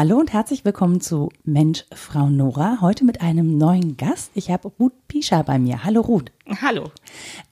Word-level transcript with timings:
Hallo 0.00 0.16
und 0.16 0.32
herzlich 0.32 0.64
willkommen 0.64 1.02
zu 1.02 1.28
Mensch, 1.44 1.84
Frau 1.92 2.30
Nora. 2.30 2.78
Heute 2.80 3.04
mit 3.04 3.20
einem 3.20 3.58
neuen 3.58 3.98
Gast. 3.98 4.30
Ich 4.34 4.50
habe 4.50 4.72
Ruth 4.80 4.94
Pischer 5.08 5.42
bei 5.42 5.58
mir. 5.58 5.84
Hallo 5.84 6.00
Ruth. 6.00 6.32
Hallo. 6.62 6.84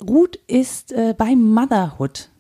Ruth 0.01 0.37
ist 0.47 0.93
äh, 0.93 1.15
bei 1.15 1.37
Motherhood 1.37 2.31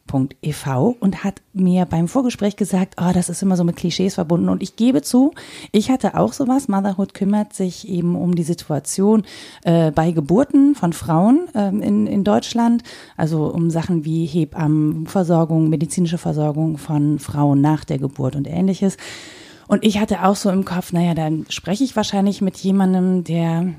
e.v. 0.40 0.96
und 1.00 1.24
hat 1.24 1.42
mir 1.52 1.84
beim 1.84 2.08
Vorgespräch 2.08 2.56
gesagt, 2.56 2.94
oh, 2.98 3.10
das 3.12 3.28
ist 3.28 3.42
immer 3.42 3.58
so 3.58 3.64
mit 3.64 3.76
Klischees 3.76 4.14
verbunden. 4.14 4.48
Und 4.48 4.62
ich 4.62 4.76
gebe 4.76 5.02
zu, 5.02 5.32
ich 5.72 5.90
hatte 5.90 6.16
auch 6.16 6.32
sowas. 6.32 6.68
Motherhood 6.68 7.12
kümmert 7.12 7.52
sich 7.52 7.86
eben 7.86 8.16
um 8.16 8.34
die 8.34 8.44
Situation 8.44 9.24
äh, 9.64 9.90
bei 9.90 10.12
Geburten 10.12 10.74
von 10.74 10.94
Frauen 10.94 11.48
äh, 11.54 11.68
in, 11.68 12.06
in 12.06 12.24
Deutschland, 12.24 12.82
also 13.18 13.52
um 13.52 13.68
Sachen 13.68 14.06
wie 14.06 14.24
Hebammenversorgung, 14.24 15.68
medizinische 15.68 16.16
Versorgung 16.16 16.78
von 16.78 17.18
Frauen 17.18 17.60
nach 17.60 17.84
der 17.84 17.98
Geburt 17.98 18.36
und 18.36 18.48
ähnliches. 18.48 18.96
Und 19.68 19.84
ich 19.84 20.00
hatte 20.00 20.24
auch 20.24 20.34
so 20.34 20.50
im 20.50 20.64
Kopf, 20.64 20.92
naja, 20.92 21.14
dann 21.14 21.46
spreche 21.50 21.84
ich 21.84 21.94
wahrscheinlich 21.94 22.40
mit 22.40 22.56
jemandem, 22.56 23.22
der 23.22 23.74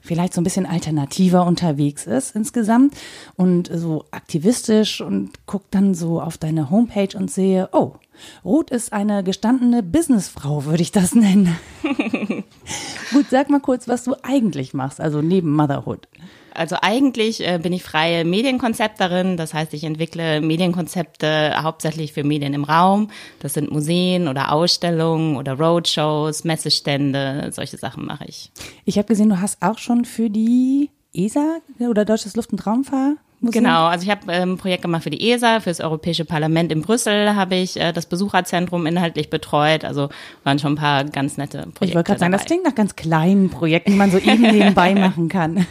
vielleicht 0.00 0.34
so 0.34 0.40
ein 0.40 0.44
bisschen 0.44 0.66
alternativer 0.66 1.46
unterwegs 1.46 2.06
ist 2.06 2.36
insgesamt 2.36 2.94
und 3.36 3.70
so 3.72 4.04
aktivistisch 4.10 5.00
und 5.00 5.30
guck 5.46 5.70
dann 5.70 5.94
so 5.94 6.20
auf 6.20 6.38
deine 6.38 6.70
Homepage 6.70 7.16
und 7.16 7.30
sehe, 7.30 7.70
oh, 7.72 7.94
Ruth 8.44 8.70
ist 8.70 8.92
eine 8.92 9.24
gestandene 9.24 9.82
Businessfrau, 9.82 10.66
würde 10.66 10.82
ich 10.82 10.92
das 10.92 11.14
nennen. 11.14 11.56
Gut, 13.12 13.26
sag 13.30 13.50
mal 13.50 13.60
kurz, 13.60 13.88
was 13.88 14.04
du 14.04 14.14
eigentlich 14.22 14.74
machst, 14.74 15.00
also 15.00 15.22
neben 15.22 15.54
Motherhood. 15.54 16.06
Also 16.54 16.76
eigentlich 16.80 17.46
äh, 17.46 17.58
bin 17.62 17.72
ich 17.72 17.82
freie 17.82 18.24
Medienkonzepterin, 18.24 19.36
das 19.36 19.54
heißt, 19.54 19.74
ich 19.74 19.84
entwickle 19.84 20.40
Medienkonzepte 20.40 21.62
hauptsächlich 21.62 22.12
für 22.12 22.24
Medien 22.24 22.54
im 22.54 22.64
Raum. 22.64 23.10
Das 23.40 23.54
sind 23.54 23.70
Museen 23.70 24.28
oder 24.28 24.52
Ausstellungen 24.52 25.36
oder 25.36 25.54
Roadshows, 25.54 26.44
Messestände, 26.44 27.50
solche 27.52 27.76
Sachen 27.76 28.06
mache 28.06 28.24
ich. 28.26 28.50
Ich 28.84 28.98
habe 28.98 29.08
gesehen, 29.08 29.28
du 29.28 29.40
hast 29.40 29.62
auch 29.62 29.78
schon 29.78 30.04
für 30.04 30.30
die 30.30 30.90
ESA 31.12 31.58
oder 31.78 32.04
Deutsches 32.04 32.36
Luft- 32.36 32.52
und 32.52 32.66
Raumfahrt 32.66 33.18
Museum? 33.44 33.64
Genau, 33.64 33.86
also 33.86 34.04
ich 34.04 34.10
habe 34.10 34.32
ähm, 34.32 34.52
ein 34.52 34.56
Projekt 34.56 34.82
gemacht 34.82 35.02
für 35.02 35.10
die 35.10 35.30
ESA, 35.30 35.60
für 35.60 35.70
das 35.70 35.80
Europäische 35.80 36.24
Parlament 36.24 36.72
in 36.72 36.82
Brüssel 36.82 37.34
habe 37.34 37.54
ich 37.54 37.78
äh, 37.78 37.92
das 37.92 38.06
Besucherzentrum 38.06 38.86
inhaltlich 38.86 39.30
betreut. 39.30 39.84
Also 39.84 40.08
waren 40.42 40.58
schon 40.58 40.72
ein 40.72 40.76
paar 40.76 41.04
ganz 41.04 41.36
nette 41.36 41.58
Projekte. 41.58 41.84
Ich 41.84 41.94
wollte 41.94 42.08
gerade 42.08 42.20
sagen, 42.20 42.32
das 42.32 42.44
klingt 42.44 42.64
nach 42.64 42.74
ganz 42.74 42.96
kleinen 42.96 43.50
Projekten, 43.50 43.92
die 43.92 43.98
man 43.98 44.10
so 44.10 44.18
eben 44.18 44.42
nebenbei 44.42 44.94
machen 44.98 45.28
kann. 45.28 45.66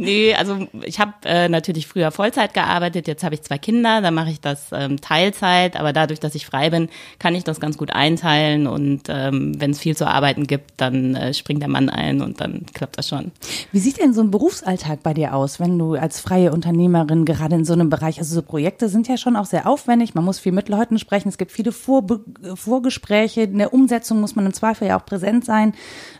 Nee, 0.00 0.34
also 0.34 0.66
ich 0.82 0.98
habe 0.98 1.12
äh, 1.24 1.50
natürlich 1.50 1.86
früher 1.86 2.10
Vollzeit 2.10 2.54
gearbeitet, 2.54 3.06
jetzt 3.06 3.22
habe 3.22 3.34
ich 3.34 3.42
zwei 3.42 3.58
Kinder, 3.58 4.00
da 4.00 4.10
mache 4.10 4.30
ich 4.30 4.40
das 4.40 4.68
ähm, 4.72 4.98
Teilzeit, 4.98 5.76
aber 5.76 5.92
dadurch, 5.92 6.20
dass 6.20 6.34
ich 6.34 6.46
frei 6.46 6.70
bin, 6.70 6.88
kann 7.18 7.34
ich 7.34 7.44
das 7.44 7.60
ganz 7.60 7.76
gut 7.76 7.92
einteilen 7.92 8.66
und 8.66 9.02
ähm, 9.08 9.60
wenn 9.60 9.72
es 9.72 9.78
viel 9.78 9.94
zu 9.94 10.06
arbeiten 10.06 10.46
gibt, 10.46 10.72
dann 10.78 11.14
äh, 11.14 11.34
springt 11.34 11.60
der 11.60 11.68
Mann 11.68 11.90
ein 11.90 12.22
und 12.22 12.40
dann 12.40 12.64
klappt 12.72 12.96
das 12.96 13.08
schon. 13.08 13.30
Wie 13.72 13.78
sieht 13.78 14.00
denn 14.00 14.14
so 14.14 14.22
ein 14.22 14.30
Berufsalltag 14.30 15.02
bei 15.02 15.12
dir 15.12 15.34
aus, 15.34 15.60
wenn 15.60 15.78
du 15.78 15.92
als 15.96 16.18
freie 16.18 16.50
Unternehmerin 16.50 17.26
gerade 17.26 17.56
in 17.56 17.66
so 17.66 17.74
einem 17.74 17.90
Bereich, 17.90 18.18
also 18.18 18.34
so 18.34 18.40
Projekte 18.40 18.88
sind 18.88 19.06
ja 19.06 19.18
schon 19.18 19.36
auch 19.36 19.44
sehr 19.44 19.66
aufwendig, 19.66 20.14
man 20.14 20.24
muss 20.24 20.38
viel 20.38 20.52
mit 20.52 20.70
Leuten 20.70 20.98
sprechen, 20.98 21.28
es 21.28 21.36
gibt 21.36 21.52
viele 21.52 21.72
Vorbe 21.72 22.24
Vorgespräche, 22.54 23.42
in 23.42 23.58
der 23.58 23.74
Umsetzung 23.74 24.18
muss 24.18 24.34
man 24.34 24.46
im 24.46 24.54
Zweifel 24.54 24.88
ja 24.88 24.98
auch 24.98 25.04
präsent 25.04 25.44
sein. 25.44 25.74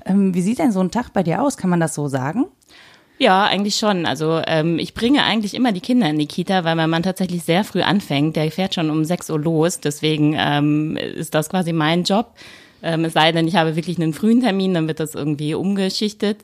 Ähm, 0.05 0.35
wie 0.35 0.43
sieht 0.43 0.59
denn 0.59 0.71
so 0.71 0.81
ein 0.81 0.91
Tag 0.91 1.15
bei 1.15 1.23
dir 1.23 1.43
aus, 1.43 1.57
kann 1.57 1.71
man 1.71 1.81
das 1.81 1.95
so 1.95 2.09
sagen? 2.09 2.45
Ja, 3.23 3.45
eigentlich 3.45 3.77
schon. 3.77 4.07
Also 4.07 4.41
ähm, 4.47 4.79
ich 4.79 4.95
bringe 4.95 5.23
eigentlich 5.23 5.53
immer 5.53 5.73
die 5.73 5.83
Kinder 5.83 6.09
in 6.09 6.19
die 6.19 6.27
Kita, 6.27 6.65
weil 6.65 6.75
mein 6.75 6.89
Mann 6.89 7.03
tatsächlich 7.03 7.43
sehr 7.43 7.65
früh 7.65 7.83
anfängt. 7.83 8.35
Der 8.35 8.51
fährt 8.51 8.75
schon 8.75 8.89
um 8.89 9.05
6 9.05 9.29
Uhr 9.29 9.39
los. 9.39 9.79
Deswegen 9.79 10.35
ähm, 10.39 10.97
ist 10.97 11.35
das 11.35 11.51
quasi 11.51 11.75
mein 11.75 12.05
Job. 12.05 12.33
Ähm, 12.83 13.05
es 13.05 13.13
sei 13.13 13.31
denn, 13.33 13.47
ich 13.47 13.57
habe 13.57 13.77
wirklich 13.77 13.99
einen 13.99 14.15
frühen 14.15 14.41
Termin, 14.41 14.73
dann 14.73 14.89
wird 14.89 15.01
das 15.01 15.15
irgendwie 15.15 15.53
umgeschichtet. 15.53 16.39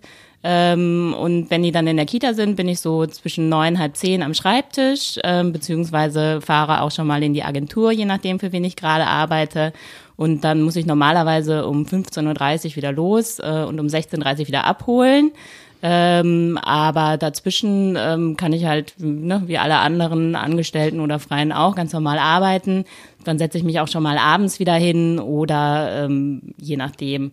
Ähm, 0.45 1.15
und 1.19 1.51
wenn 1.51 1.63
die 1.63 1.73
dann 1.73 1.87
in 1.87 1.97
der 1.97 2.05
Kita 2.05 2.35
sind, 2.35 2.57
bin 2.57 2.69
ich 2.69 2.81
so 2.81 3.07
zwischen 3.07 3.49
neun, 3.49 3.79
halb 3.79 3.97
zehn 3.97 4.23
am 4.23 4.35
Schreibtisch, 4.35 5.19
ähm, 5.25 5.55
beziehungsweise 5.55 6.43
fahre 6.43 6.83
auch 6.83 6.91
schon 6.91 7.07
mal 7.07 7.23
in 7.23 7.33
die 7.33 7.43
Agentur, 7.43 7.91
je 7.91 8.05
nachdem, 8.05 8.39
für 8.39 8.53
wen 8.53 8.65
ich 8.65 8.77
gerade 8.77 9.07
arbeite. 9.07 9.73
Und 10.17 10.45
dann 10.45 10.61
muss 10.61 10.77
ich 10.77 10.85
normalerweise 10.85 11.67
um 11.67 11.85
15.30 11.85 12.67
Uhr 12.67 12.77
wieder 12.77 12.93
los 12.93 13.39
äh, 13.39 13.65
und 13.67 13.81
um 13.81 13.87
16.30 13.87 14.41
Uhr 14.41 14.47
wieder 14.49 14.65
abholen. 14.65 15.33
Ähm, 15.83 16.59
aber 16.63 17.17
dazwischen 17.17 17.97
ähm, 17.99 18.37
kann 18.37 18.53
ich 18.53 18.65
halt, 18.65 18.95
ne, 18.99 19.43
wie 19.47 19.59
alle 19.59 19.77
anderen 19.79 20.35
Angestellten 20.35 21.01
oder 21.01 21.19
Freien 21.19 21.53
auch, 21.53 21.75
ganz 21.75 21.93
normal 21.93 22.19
arbeiten. 22.19 22.85
Dann 23.25 23.39
setze 23.39 23.59
ich 23.59 23.65
mich 23.65 23.81
auch 23.81 23.89
schon 23.89 24.03
mal 24.03 24.19
abends 24.19 24.59
wieder 24.59 24.75
hin 24.75 25.19
oder 25.19 26.05
ähm, 26.05 26.55
je 26.57 26.77
nachdem 26.77 27.33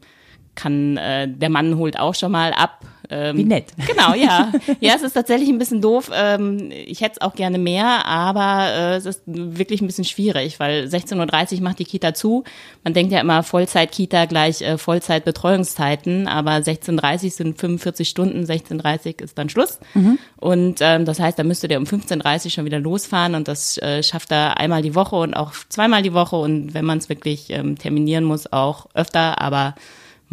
kann 0.56 0.97
äh, 0.97 1.28
der 1.28 1.50
Mann 1.50 1.78
holt 1.78 2.00
auch 2.00 2.16
schon 2.16 2.31
mal 2.31 2.53
ab 2.53 2.80
ähm, 3.14 3.38
Wie 3.38 3.44
nett. 3.44 3.66
Genau, 3.88 4.14
ja. 4.14 4.52
Ja, 4.80 4.96
es 4.96 5.03
ist 5.03 5.14
tatsächlich 5.14 5.50
ein 5.50 5.59
bisschen 5.59 5.81
doof. 5.81 6.09
Ähm, 6.14 6.72
ich 6.72 7.02
hätte 7.02 7.14
es 7.14 7.22
auch 7.22 7.36
gerne 7.36 7.58
mehr, 7.58 8.06
aber 8.06 8.74
äh, 8.74 8.96
es 8.96 9.06
ist 9.06 9.22
wirklich 9.25 9.81
ein 9.81 9.88
bisschen 9.88 10.03
schwierig, 10.03 10.59
weil 10.59 10.86
16.30 10.86 11.56
Uhr 11.58 11.62
macht 11.62 11.80
die 11.80 11.86
Kita 11.86 12.14
zu. 12.14 12.44
Man 12.84 12.94
denkt 12.94 13.12
ja 13.12 13.19
immer 13.19 13.44
Vollzeit-Kita 13.44 14.25
gleich 14.25 14.62
äh, 14.62 14.78
Vollzeit-Betreuungszeiten, 14.78 16.28
aber 16.28 16.53
16.30 16.53 17.24
Uhr 17.24 17.31
sind 17.31 17.59
45 17.59 18.09
Stunden, 18.09 18.44
16.30 18.44 19.06
Uhr 19.06 19.22
ist 19.22 19.38
dann 19.38 19.50
Schluss. 19.50 19.80
Mhm. 19.94 20.18
Und 20.38 20.80
ähm, 20.81 21.06
das 21.06 21.20
heißt, 21.20 21.38
da 21.38 21.44
müsste 21.44 21.68
der 21.68 21.80
um 21.80 21.85
15.30 21.85 22.46
Uhr 22.46 22.52
schon 22.52 22.66
wieder 22.66 22.80
losfahren 22.80 23.35
und 23.35 23.47
das 23.47 23.78
äh, 23.78 24.02
schafft 24.02 24.31
er 24.31 24.58
einmal 24.58 24.81
die 24.81 24.96
Woche 24.96 25.18
und 25.18 25.34
auch 25.34 25.53
zweimal 25.70 26.02
die 26.02 26.14
Woche 26.14 26.38
und 26.38 26.74
wenn 26.74 26.85
man 26.85 26.97
es 26.97 27.09
wirklich 27.09 27.50
ähm, 27.50 27.78
terminieren 27.78 28.24
muss, 28.24 28.52
auch 28.52 28.88
öfter, 28.94 29.41
aber 29.41 29.75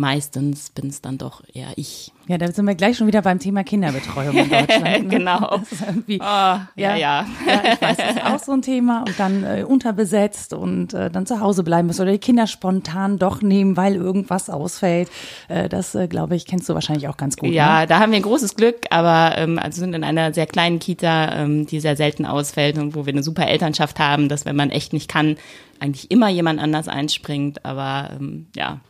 meistens 0.00 0.70
bin 0.70 0.88
es 0.88 1.02
dann 1.02 1.18
doch 1.18 1.42
eher 1.52 1.68
ich. 1.76 2.12
Ja, 2.26 2.38
da 2.38 2.50
sind 2.50 2.66
wir 2.66 2.74
gleich 2.74 2.96
schon 2.96 3.06
wieder 3.06 3.22
beim 3.22 3.38
Thema 3.38 3.64
Kinderbetreuung 3.64 4.34
in 4.34 4.48
Deutschland. 4.48 5.02
Ne? 5.02 5.08
genau. 5.08 5.56
Oh, 5.56 5.60
ja, 6.06 6.68
ja, 6.74 6.96
ja. 6.96 7.26
ja. 7.46 7.62
ich 7.72 7.82
weiß, 7.82 7.96
das 7.96 8.10
ist 8.16 8.24
auch 8.24 8.38
so 8.38 8.52
ein 8.52 8.62
Thema 8.62 9.04
und 9.06 9.18
dann 9.18 9.44
äh, 9.44 9.64
unterbesetzt 9.64 10.54
und 10.54 10.94
äh, 10.94 11.10
dann 11.10 11.26
zu 11.26 11.40
Hause 11.40 11.62
bleiben 11.62 11.86
müssen 11.86 12.02
oder 12.02 12.12
die 12.12 12.18
Kinder 12.18 12.46
spontan 12.46 13.18
doch 13.18 13.42
nehmen, 13.42 13.76
weil 13.76 13.94
irgendwas 13.94 14.48
ausfällt. 14.48 15.10
Äh, 15.48 15.68
das, 15.68 15.94
äh, 15.94 16.08
glaube 16.08 16.34
ich, 16.34 16.46
kennst 16.46 16.68
du 16.68 16.74
wahrscheinlich 16.74 17.08
auch 17.08 17.18
ganz 17.18 17.36
gut. 17.36 17.50
Ja, 17.50 17.80
ne? 17.80 17.86
da 17.86 18.00
haben 18.00 18.12
wir 18.12 18.16
ein 18.16 18.22
großes 18.22 18.56
Glück, 18.56 18.86
aber 18.90 19.36
ähm, 19.36 19.58
also 19.58 19.80
sind 19.80 19.94
in 19.94 20.04
einer 20.04 20.32
sehr 20.32 20.46
kleinen 20.46 20.78
Kita, 20.78 21.42
ähm, 21.42 21.66
die 21.66 21.80
sehr 21.80 21.96
selten 21.96 22.24
ausfällt 22.24 22.78
und 22.78 22.94
wo 22.94 23.04
wir 23.04 23.12
eine 23.12 23.22
super 23.22 23.46
Elternschaft 23.46 23.98
haben, 23.98 24.28
dass 24.30 24.46
wenn 24.46 24.56
man 24.56 24.70
echt 24.70 24.94
nicht 24.94 25.10
kann, 25.10 25.36
eigentlich 25.78 26.10
immer 26.10 26.28
jemand 26.28 26.60
anders 26.60 26.88
einspringt. 26.88 27.64
Aber 27.64 28.10
ähm, 28.18 28.46
ja, 28.54 28.80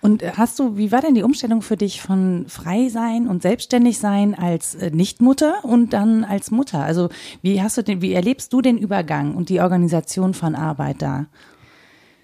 und 0.00 0.22
äh, 0.22 0.32
hast 0.36 0.58
du, 0.58 0.76
wie 0.76 0.92
war 0.92 1.00
denn 1.00 1.14
die 1.14 1.22
Umstellung 1.22 1.62
für 1.62 1.76
dich 1.76 2.00
von 2.00 2.46
frei 2.48 2.88
sein 2.88 3.28
und 3.28 3.42
selbstständig 3.42 3.98
sein 3.98 4.34
als 4.34 4.74
äh, 4.74 4.90
Nichtmutter 4.90 5.64
und 5.64 5.92
dann 5.92 6.24
als 6.24 6.50
Mutter? 6.50 6.80
Also 6.80 7.08
wie 7.42 7.62
hast 7.62 7.76
du 7.78 7.82
den, 7.82 8.02
wie 8.02 8.12
erlebst 8.12 8.52
du 8.52 8.60
den 8.60 8.78
Übergang 8.78 9.34
und 9.34 9.48
die 9.48 9.60
Organisation 9.60 10.34
von 10.34 10.54
Arbeit 10.54 11.02
da? 11.02 11.26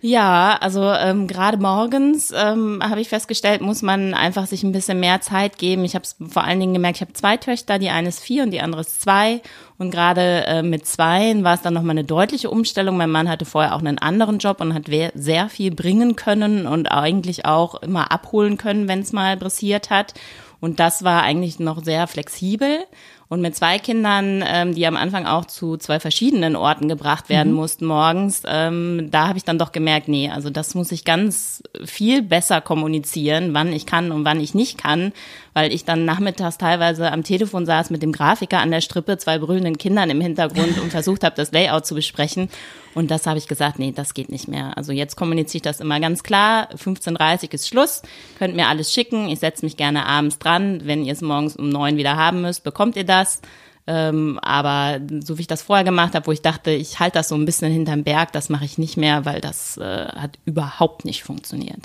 Ja, 0.06 0.58
also 0.60 0.82
ähm, 0.82 1.26
gerade 1.26 1.56
morgens 1.56 2.30
ähm, 2.36 2.82
habe 2.82 3.00
ich 3.00 3.08
festgestellt, 3.08 3.62
muss 3.62 3.80
man 3.80 4.12
einfach 4.12 4.46
sich 4.46 4.62
ein 4.62 4.72
bisschen 4.72 5.00
mehr 5.00 5.22
Zeit 5.22 5.56
geben. 5.56 5.82
Ich 5.82 5.94
habe 5.94 6.02
es 6.02 6.16
vor 6.28 6.44
allen 6.44 6.60
Dingen 6.60 6.74
gemerkt, 6.74 6.98
ich 6.98 7.00
habe 7.00 7.14
zwei 7.14 7.38
Töchter, 7.38 7.78
die 7.78 7.88
eine 7.88 8.08
ist 8.08 8.20
vier 8.20 8.42
und 8.42 8.50
die 8.50 8.60
andere 8.60 8.82
ist 8.82 9.00
zwei. 9.00 9.40
Und 9.76 9.90
gerade 9.90 10.46
äh, 10.46 10.62
mit 10.62 10.86
zweien 10.86 11.42
war 11.42 11.54
es 11.54 11.62
dann 11.62 11.74
nochmal 11.74 11.92
eine 11.92 12.04
deutliche 12.04 12.48
Umstellung. 12.48 12.96
Mein 12.96 13.10
Mann 13.10 13.28
hatte 13.28 13.44
vorher 13.44 13.74
auch 13.74 13.80
einen 13.80 13.98
anderen 13.98 14.38
Job 14.38 14.60
und 14.60 14.72
hat 14.72 14.84
sehr 15.14 15.48
viel 15.48 15.72
bringen 15.72 16.14
können 16.14 16.66
und 16.66 16.86
eigentlich 16.86 17.44
auch 17.44 17.74
immer 17.82 18.12
abholen 18.12 18.56
können, 18.56 18.86
wenn 18.86 19.00
es 19.00 19.12
mal 19.12 19.36
pressiert 19.36 19.90
hat. 19.90 20.14
Und 20.60 20.80
das 20.80 21.04
war 21.04 21.22
eigentlich 21.22 21.58
noch 21.58 21.84
sehr 21.84 22.06
flexibel. 22.06 22.86
Und 23.28 23.40
mit 23.40 23.56
zwei 23.56 23.78
Kindern, 23.78 24.44
ähm, 24.46 24.74
die 24.74 24.86
am 24.86 24.96
Anfang 24.96 25.26
auch 25.26 25.44
zu 25.46 25.76
zwei 25.76 25.98
verschiedenen 25.98 26.56
Orten 26.56 26.88
gebracht 26.88 27.28
werden 27.28 27.52
mhm. 27.52 27.58
mussten 27.58 27.84
morgens, 27.84 28.42
ähm, 28.46 29.08
da 29.10 29.28
habe 29.28 29.38
ich 29.38 29.44
dann 29.44 29.58
doch 29.58 29.72
gemerkt, 29.72 30.08
nee, 30.08 30.30
also 30.30 30.50
das 30.50 30.74
muss 30.74 30.92
ich 30.92 31.04
ganz 31.04 31.62
viel 31.84 32.22
besser 32.22 32.60
kommunizieren, 32.60 33.54
wann 33.54 33.72
ich 33.72 33.86
kann 33.86 34.12
und 34.12 34.24
wann 34.24 34.40
ich 34.40 34.54
nicht 34.54 34.78
kann, 34.78 35.12
weil 35.54 35.72
ich 35.72 35.84
dann 35.84 36.04
nachmittags 36.04 36.58
teilweise 36.58 37.10
am 37.10 37.22
Telefon 37.22 37.64
saß 37.64 37.90
mit 37.90 38.02
dem 38.02 38.12
Grafiker 38.12 38.58
an 38.58 38.70
der 38.70 38.80
Strippe, 38.80 39.16
zwei 39.16 39.38
brüllenden 39.38 39.78
Kindern 39.78 40.10
im 40.10 40.20
Hintergrund 40.20 40.78
und 40.80 40.90
versucht 40.90 41.24
habe, 41.24 41.36
das 41.36 41.52
Layout 41.52 41.86
zu 41.86 41.94
besprechen. 41.94 42.50
Und 42.94 43.10
das 43.10 43.26
habe 43.26 43.38
ich 43.38 43.48
gesagt, 43.48 43.78
nee, 43.78 43.92
das 43.92 44.14
geht 44.14 44.30
nicht 44.30 44.48
mehr. 44.48 44.76
Also 44.76 44.92
jetzt 44.92 45.16
kommuniziere 45.16 45.56
ich 45.56 45.62
das 45.62 45.80
immer 45.80 45.98
ganz 46.00 46.22
klar. 46.22 46.68
15.30 46.74 47.54
ist 47.54 47.68
Schluss. 47.68 48.02
Könnt 48.38 48.54
mir 48.54 48.68
alles 48.68 48.92
schicken. 48.92 49.28
Ich 49.28 49.40
setze 49.40 49.64
mich 49.64 49.76
gerne 49.76 50.06
abends 50.06 50.38
dran. 50.38 50.82
Wenn 50.84 51.04
ihr 51.04 51.12
es 51.12 51.20
morgens 51.20 51.56
um 51.56 51.68
neun 51.68 51.96
wieder 51.96 52.16
haben 52.16 52.42
müsst, 52.42 52.62
bekommt 52.62 52.96
ihr 52.96 53.04
das. 53.04 53.40
Ähm, 53.86 54.38
aber 54.40 54.98
so 55.22 55.36
wie 55.36 55.42
ich 55.42 55.46
das 55.46 55.60
vorher 55.60 55.84
gemacht 55.84 56.14
habe, 56.14 56.26
wo 56.26 56.32
ich 56.32 56.40
dachte, 56.40 56.70
ich 56.70 57.00
halte 57.00 57.18
das 57.18 57.28
so 57.28 57.34
ein 57.34 57.44
bisschen 57.44 57.70
hinterm 57.70 58.02
Berg, 58.02 58.32
das 58.32 58.48
mache 58.48 58.64
ich 58.64 58.78
nicht 58.78 58.96
mehr, 58.96 59.26
weil 59.26 59.42
das 59.42 59.76
äh, 59.76 60.06
hat 60.06 60.38
überhaupt 60.46 61.04
nicht 61.04 61.22
funktioniert. 61.22 61.80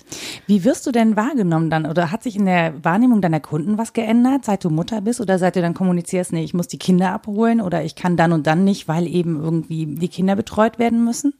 Wie 0.47 0.63
wirst 0.63 0.87
du 0.87 0.91
denn 0.91 1.17
wahrgenommen 1.17 1.69
dann? 1.69 1.85
Oder 1.85 2.11
hat 2.11 2.23
sich 2.23 2.37
in 2.37 2.45
der 2.45 2.73
Wahrnehmung 2.85 3.21
deiner 3.21 3.41
Kunden 3.41 3.77
was 3.77 3.91
geändert, 3.91 4.45
seit 4.45 4.63
du 4.63 4.69
Mutter 4.69 5.01
bist? 5.01 5.19
Oder 5.19 5.39
seit 5.39 5.57
du 5.57 5.61
dann 5.61 5.73
kommunizierst, 5.73 6.31
nee, 6.31 6.43
ich 6.43 6.53
muss 6.53 6.67
die 6.67 6.79
Kinder 6.79 7.11
abholen 7.11 7.59
oder 7.59 7.83
ich 7.83 7.95
kann 7.95 8.15
dann 8.15 8.31
und 8.31 8.47
dann 8.47 8.63
nicht, 8.63 8.87
weil 8.87 9.05
eben 9.05 9.41
irgendwie 9.41 9.85
die 9.85 10.07
Kinder 10.07 10.37
betreut 10.37 10.79
werden 10.79 11.03
müssen? 11.03 11.33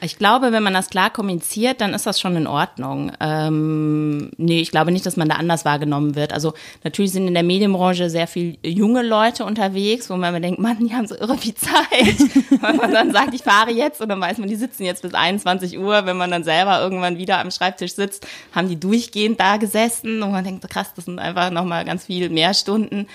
Ich 0.00 0.18
glaube, 0.18 0.52
wenn 0.52 0.62
man 0.62 0.74
das 0.74 0.90
klar 0.90 1.10
kommuniziert, 1.10 1.80
dann 1.80 1.94
ist 1.94 2.06
das 2.06 2.20
schon 2.20 2.36
in 2.36 2.46
Ordnung. 2.46 3.12
Ähm, 3.20 4.30
nee, 4.36 4.60
ich 4.60 4.70
glaube 4.70 4.90
nicht, 4.90 5.06
dass 5.06 5.16
man 5.16 5.28
da 5.28 5.36
anders 5.36 5.64
wahrgenommen 5.64 6.14
wird. 6.14 6.32
Also 6.32 6.52
natürlich 6.82 7.12
sind 7.12 7.26
in 7.26 7.34
der 7.34 7.42
Medienbranche 7.42 8.10
sehr 8.10 8.26
viel 8.26 8.58
junge 8.62 9.02
Leute 9.02 9.44
unterwegs, 9.44 10.10
wo 10.10 10.16
man 10.16 10.42
denkt, 10.42 10.60
Mann, 10.60 10.86
die 10.86 10.94
haben 10.94 11.06
so 11.06 11.16
irre 11.16 11.38
viel 11.38 11.54
Zeit. 11.54 12.18
Weil 12.60 12.74
man 12.74 12.92
dann 12.92 13.12
sagt, 13.12 13.34
ich 13.34 13.42
fahre 13.42 13.70
jetzt 13.70 14.00
und 14.00 14.08
dann 14.08 14.20
weiß 14.20 14.38
man, 14.38 14.48
die 14.48 14.56
sitzen 14.56 14.84
jetzt 14.84 15.02
bis 15.02 15.14
21 15.14 15.78
Uhr. 15.78 16.04
Wenn 16.04 16.16
man 16.16 16.30
dann 16.30 16.44
selber 16.44 16.80
irgendwann 16.80 17.16
wieder 17.16 17.38
am 17.38 17.50
Schreibtisch 17.50 17.94
sitzt, 17.94 18.26
haben 18.54 18.68
die 18.68 18.78
durchgehend 18.78 19.40
da 19.40 19.56
gesessen 19.56 20.22
und 20.22 20.32
man 20.32 20.44
denkt, 20.44 20.68
krass, 20.68 20.92
das 20.94 21.06
sind 21.06 21.18
einfach 21.18 21.50
nochmal 21.50 21.84
ganz 21.84 22.06
viel 22.06 22.28
mehr 22.28 22.52
Stunden. 22.52 23.06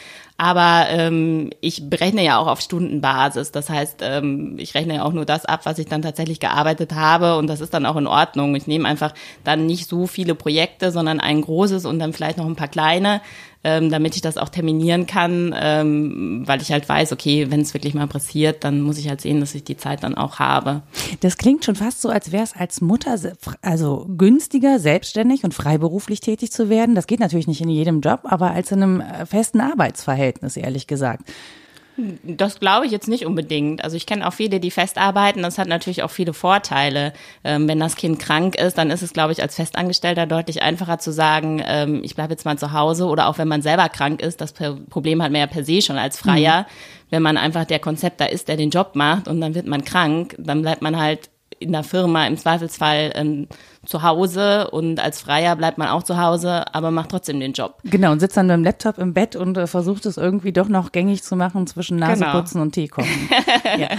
Aber 0.42 0.86
ähm, 0.90 1.50
ich 1.60 1.90
berechne 1.90 2.24
ja 2.24 2.38
auch 2.38 2.48
auf 2.48 2.62
Stundenbasis. 2.62 3.52
Das 3.52 3.70
heißt, 3.70 3.98
ähm, 4.02 4.56
ich 4.58 4.74
rechne 4.74 4.96
ja 4.96 5.04
auch 5.04 5.12
nur 5.12 5.26
das 5.26 5.44
ab, 5.44 5.66
was 5.66 5.80
ich 5.80 5.88
dann 5.88 6.02
tatsächlich 6.02 6.40
gearbeitet 6.40 6.94
habe. 6.94 7.36
Und 7.36 7.48
das 7.48 7.60
ist 7.60 7.74
dann 7.74 7.86
auch 7.86 7.98
in 7.98 8.08
Ordnung. 8.08 8.56
Ich 8.56 8.66
nehme 8.66 8.88
einfach 8.88 9.14
dann 9.44 9.66
nicht 9.66 9.90
so 9.90 10.08
viele 10.08 10.36
Projekte, 10.36 10.94
sondern 10.94 11.20
ein 11.20 11.42
großes 11.42 11.84
und 11.84 12.00
dann 12.00 12.14
vielleicht 12.14 12.38
noch 12.38 12.46
ein 12.46 12.56
paar 12.56 12.70
kleine 12.70 13.20
ähm, 13.64 13.90
damit 13.90 14.16
ich 14.16 14.22
das 14.22 14.38
auch 14.38 14.50
terminieren 14.50 15.06
kann, 15.06 15.54
ähm, 15.60 16.44
weil 16.46 16.62
ich 16.62 16.72
halt 16.72 16.88
weiß, 16.88 17.12
okay, 17.12 17.48
wenn 17.50 17.62
es 17.62 17.74
wirklich 17.74 17.94
mal 17.94 18.08
passiert, 18.08 18.64
dann 18.64 18.82
muss 18.82 18.98
ich 18.98 19.10
halt 19.10 19.20
sehen, 19.20 19.42
dass 19.42 19.54
ich 19.54 19.66
die 19.66 19.76
Zeit 19.76 20.04
dann 20.04 20.16
auch 20.16 20.40
habe. 20.40 20.82
Das 21.20 21.38
klingt 21.38 21.66
schon 21.66 21.76
fast 21.76 22.02
so, 22.02 22.10
als 22.10 22.32
wäre 22.32 22.44
es 22.44 22.56
als 22.56 22.80
Mutter 22.80 23.18
also 23.62 24.06
günstiger, 24.18 24.80
selbstständig 24.80 25.44
und 25.44 25.54
freiberuflich 25.54 26.22
tätig 26.22 26.52
zu 26.52 26.70
werden. 26.70 26.96
Das 26.96 27.08
geht 27.08 27.20
natürlich 27.20 27.48
nicht 27.48 27.62
in 27.62 27.70
jedem 27.70 28.00
Job, 28.00 28.22
aber 28.24 28.52
als 28.52 28.72
in 28.72 28.82
einem 28.82 29.02
äh, 29.02 29.26
festen 29.26 29.60
Arbeitsverhältnis, 29.60 30.56
ehrlich 30.56 30.88
gesagt. 30.88 31.24
Das 32.24 32.60
glaube 32.60 32.86
ich 32.86 32.92
jetzt 32.92 33.08
nicht 33.08 33.26
unbedingt. 33.26 33.84
Also 33.84 33.96
ich 33.96 34.06
kenne 34.06 34.28
auch 34.28 34.34
viele, 34.34 34.60
die 34.60 34.72
festarbeiten. 34.72 35.42
Das 35.42 35.58
hat 35.58 35.68
natürlich 35.68 36.04
auch 36.04 36.12
viele 36.12 36.34
Vorteile. 36.34 37.14
Ähm, 37.44 37.68
wenn 37.68 37.80
das 37.80 37.96
Kind 37.96 38.20
krank 38.20 38.56
ist, 38.56 38.78
dann 38.78 38.92
ist 38.92 39.02
es, 39.02 39.14
glaube 39.14 39.32
ich, 39.32 39.42
als 39.42 39.56
Festangestellter 39.56 40.26
deutlich 40.26 40.62
einfacher 40.62 41.00
zu 41.00 41.12
sagen, 41.12 41.62
ähm, 41.66 42.02
ich 42.04 42.16
bleibe 42.16 42.34
jetzt 42.34 42.46
mal 42.46 42.58
zu 42.58 42.74
Hause. 42.74 43.06
Oder 43.06 43.28
auch 43.28 43.38
wenn 43.38 43.48
man 43.48 43.62
selber 43.62 43.90
krank 43.90 44.22
ist, 44.22 44.42
das 44.42 44.54
Problem 44.54 45.22
hat 45.22 45.32
man 45.32 45.42
ja 45.42 45.48
per 45.48 45.64
se 45.64 45.82
schon 45.82 45.98
als 45.98 46.18
Freier. 46.18 46.62
Mhm. 46.62 46.66
Wenn 47.12 47.22
man 47.24 47.38
einfach 47.38 47.66
der 47.66 47.80
Konzept 47.80 48.22
da 48.22 48.26
ist, 48.26 48.48
der 48.48 48.58
den 48.58 48.70
Job 48.70 48.92
macht 48.96 49.28
und 49.28 49.42
dann 49.42 49.56
wird 49.56 49.68
man 49.68 49.84
krank, 49.84 50.36
dann 50.38 50.62
bleibt 50.62 50.82
man 50.82 50.98
halt 50.98 51.30
in 51.60 51.72
der 51.72 51.84
Firma 51.84 52.26
im 52.28 52.38
Zweifelsfall 52.38 53.12
ähm, 53.16 53.48
zu 53.86 54.04
Hause 54.04 54.70
und 54.72 55.00
als 55.00 55.22
Freier 55.22 55.56
bleibt 55.56 55.78
man 55.78 55.88
auch 55.88 56.04
zu 56.04 56.18
Hause, 56.18 56.74
aber 56.74 56.92
macht 56.92 57.10
trotzdem 57.12 57.40
den 57.40 57.54
Job. 57.54 57.78
Genau, 57.84 58.12
und 58.12 58.20
sitzt 58.20 58.38
dann 58.38 58.48
mit 58.48 58.56
dem 58.56 58.64
Laptop 58.64 58.98
im 58.98 59.14
Bett 59.14 59.36
und 59.36 59.58
äh, 59.58 59.68
versucht 59.68 60.06
es 60.06 60.18
irgendwie 60.18 60.52
doch 60.52 60.68
noch 60.68 60.92
gängig 60.92 61.24
zu 61.24 61.36
machen 61.36 61.66
zwischen 61.68 61.98
Naseputzen 61.98 62.56
genau. 62.56 62.64
und 62.64 62.72
Tee 62.74 62.88
kochen. 62.88 63.30
ja. 63.78 63.90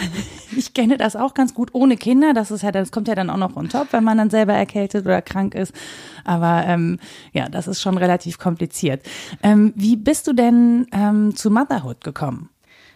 Ich 0.57 0.75
kenne 0.75 0.97
das 0.97 1.17
auch 1.17 1.35
ganz 1.35 1.55
gut 1.55 1.71
ohne 1.73 1.97
Kinder. 1.97 2.35
Das 2.35 2.51
ist 2.51 2.62
ja, 2.62 2.73
das 2.73 2.93
kommt 2.93 3.09
ja 3.09 3.15
dann 3.15 3.31
auch 3.31 3.37
noch 3.37 3.57
on 3.57 3.69
top, 3.69 3.89
wenn 3.93 4.05
man 4.05 4.19
dann 4.19 4.31
selber 4.31 4.53
erkältet 4.53 5.05
oder 5.07 5.23
krank 5.23 5.55
ist. 5.55 5.73
Aber 6.25 6.65
ähm, 6.67 6.99
ja, 7.33 7.49
das 7.49 7.67
ist 7.67 7.81
schon 7.81 7.97
relativ 7.99 8.39
kompliziert. 8.39 9.03
Ähm, 9.43 9.73
wie 9.77 9.97
bist 9.97 10.27
du 10.27 10.33
denn 10.33 10.87
ähm, 10.93 11.35
zu 11.35 11.51
Motherhood 11.51 12.05
gekommen? 12.05 12.51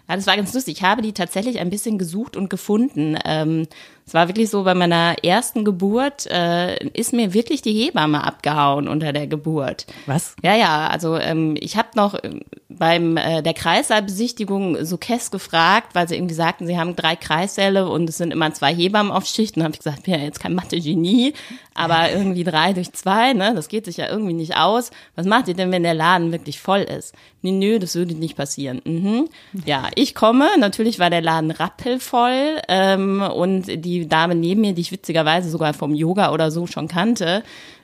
Ja, 0.09 0.17
das 0.17 0.27
war 0.27 0.37
ganz 0.37 0.53
lustig. 0.53 0.79
Ich 0.79 0.83
habe 0.83 1.01
die 1.01 1.15
tatsächlich 1.15 1.61
ein 1.61 1.71
bisschen 1.71 1.97
gesucht 1.99 2.37
und 2.37 2.51
gefunden. 2.51 3.17
Ähm, 3.25 3.67
es 4.07 4.13
war 4.13 4.29
wirklich 4.29 4.51
so, 4.51 4.65
bei 4.65 4.75
meiner 4.75 5.17
ersten 5.23 5.65
Geburt 5.65 6.27
äh, 6.27 6.77
ist 6.89 7.15
mir 7.15 7.33
wirklich 7.33 7.63
die 7.63 7.73
Hebamme 7.73 8.23
abgehauen 8.23 8.87
unter 8.87 9.13
der 9.13 9.27
Geburt. 9.27 9.87
Was? 10.07 10.37
Ja, 10.43 10.55
ja, 10.55 10.89
also 10.89 11.17
ähm, 11.17 11.57
ich 11.59 11.77
habe 11.77 11.89
noch 11.95 12.15
ähm, 12.23 12.43
beim 12.69 13.17
äh, 13.17 13.43
der 13.43 13.55
Kreissaalbesichtigung 13.55 14.85
so 14.85 14.99
Kess 14.99 15.31
gefragt, 15.31 15.95
weil 15.95 16.07
sie 16.09 16.17
irgendwie 16.17 16.35
sagten, 16.35 16.67
sie 16.67 16.79
haben 16.79 16.97
drei 16.97 17.17
Kreissäle 17.17 17.89
und 17.89 18.09
es 18.09 18.19
sind 18.19 18.31
immer 18.31 18.53
zwei 18.53 18.75
Hebammen 18.75 19.13
auf 19.13 19.25
Schicht. 19.25 19.57
Und 19.57 19.63
habe 19.63 19.73
ich 19.73 19.79
gesagt, 19.79 20.03
bin 20.03 20.15
ja 20.15 20.21
jetzt 20.21 20.41
kein 20.41 20.55
Mathe-Genie, 20.55 21.33
aber 21.75 22.11
irgendwie 22.13 22.45
drei 22.45 22.75
durch 22.75 22.93
zwei, 22.93 23.33
ne, 23.33 23.55
das 23.55 23.69
geht 23.69 23.87
sich 23.87 23.97
ja 23.97 24.09
irgendwie 24.11 24.35
nicht 24.35 24.57
aus. 24.57 24.91
Was 25.17 25.27
macht 25.27 25.49
ihr 25.49 25.55
denn, 25.55 25.73
wenn 25.73 25.83
der 25.83 25.95
Laden 25.95 26.31
wirklich 26.31 26.61
voll 26.61 26.81
ist? 26.81 27.15
Nee, 27.43 27.53
nö, 27.53 27.79
das 27.79 27.95
würde 27.95 28.15
nicht 28.15 28.37
passieren. 28.37 28.81
Mhm. 28.85 29.29
Ja, 29.67 29.89
ich 29.95 30.15
komme, 30.15 30.49
natürlich 30.59 30.99
war 30.99 31.11
der 31.11 31.21
Laden 31.21 31.51
rappelvoll 31.51 32.61
ähm, 32.69 33.23
und 33.23 33.67
die 33.85 33.94
die 34.01 34.09
Dame 34.09 34.35
neben 34.35 34.61
mir, 34.61 34.73
die 34.73 34.83
ich 34.83 34.93
witzigerweise 34.93 35.51
sogar 35.51 35.75
vom 35.75 35.95
Yoga 35.95 36.33
oder 36.33 36.51
so 36.51 36.67
schon 36.67 36.89
kannte, 36.89 37.43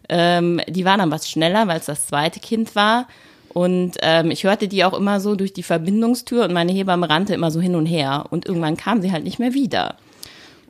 ähm, 0.09 0.61
die 0.69 0.85
war 0.85 0.99
dann 0.99 1.11
was 1.11 1.31
schneller, 1.31 1.69
weil 1.69 1.79
es 1.79 1.87
das 1.87 2.07
zweite 2.07 2.41
Kind 2.41 2.75
war. 2.75 3.07
Und 3.53 3.97
ähm, 4.03 4.31
ich 4.31 4.45
hörte 4.45 4.69
die 4.69 4.85
auch 4.85 4.95
immer 4.95 5.21
so 5.21 5.35
durch 5.35 5.53
die 5.53 5.63
Verbindungstür 5.63 6.45
und 6.45 6.53
meine 6.53 6.73
Hebamme 6.73 7.11
rannte 7.11 7.35
immer 7.35 7.51
so 7.51 7.61
hin 7.61 7.75
und 7.75 7.87
her. 7.87 8.27
Und 8.31 8.47
irgendwann 8.47 8.77
kam 8.77 9.03
sie 9.03 9.11
halt 9.11 9.25
nicht 9.25 9.39
mehr 9.39 9.55
wieder. 9.55 9.97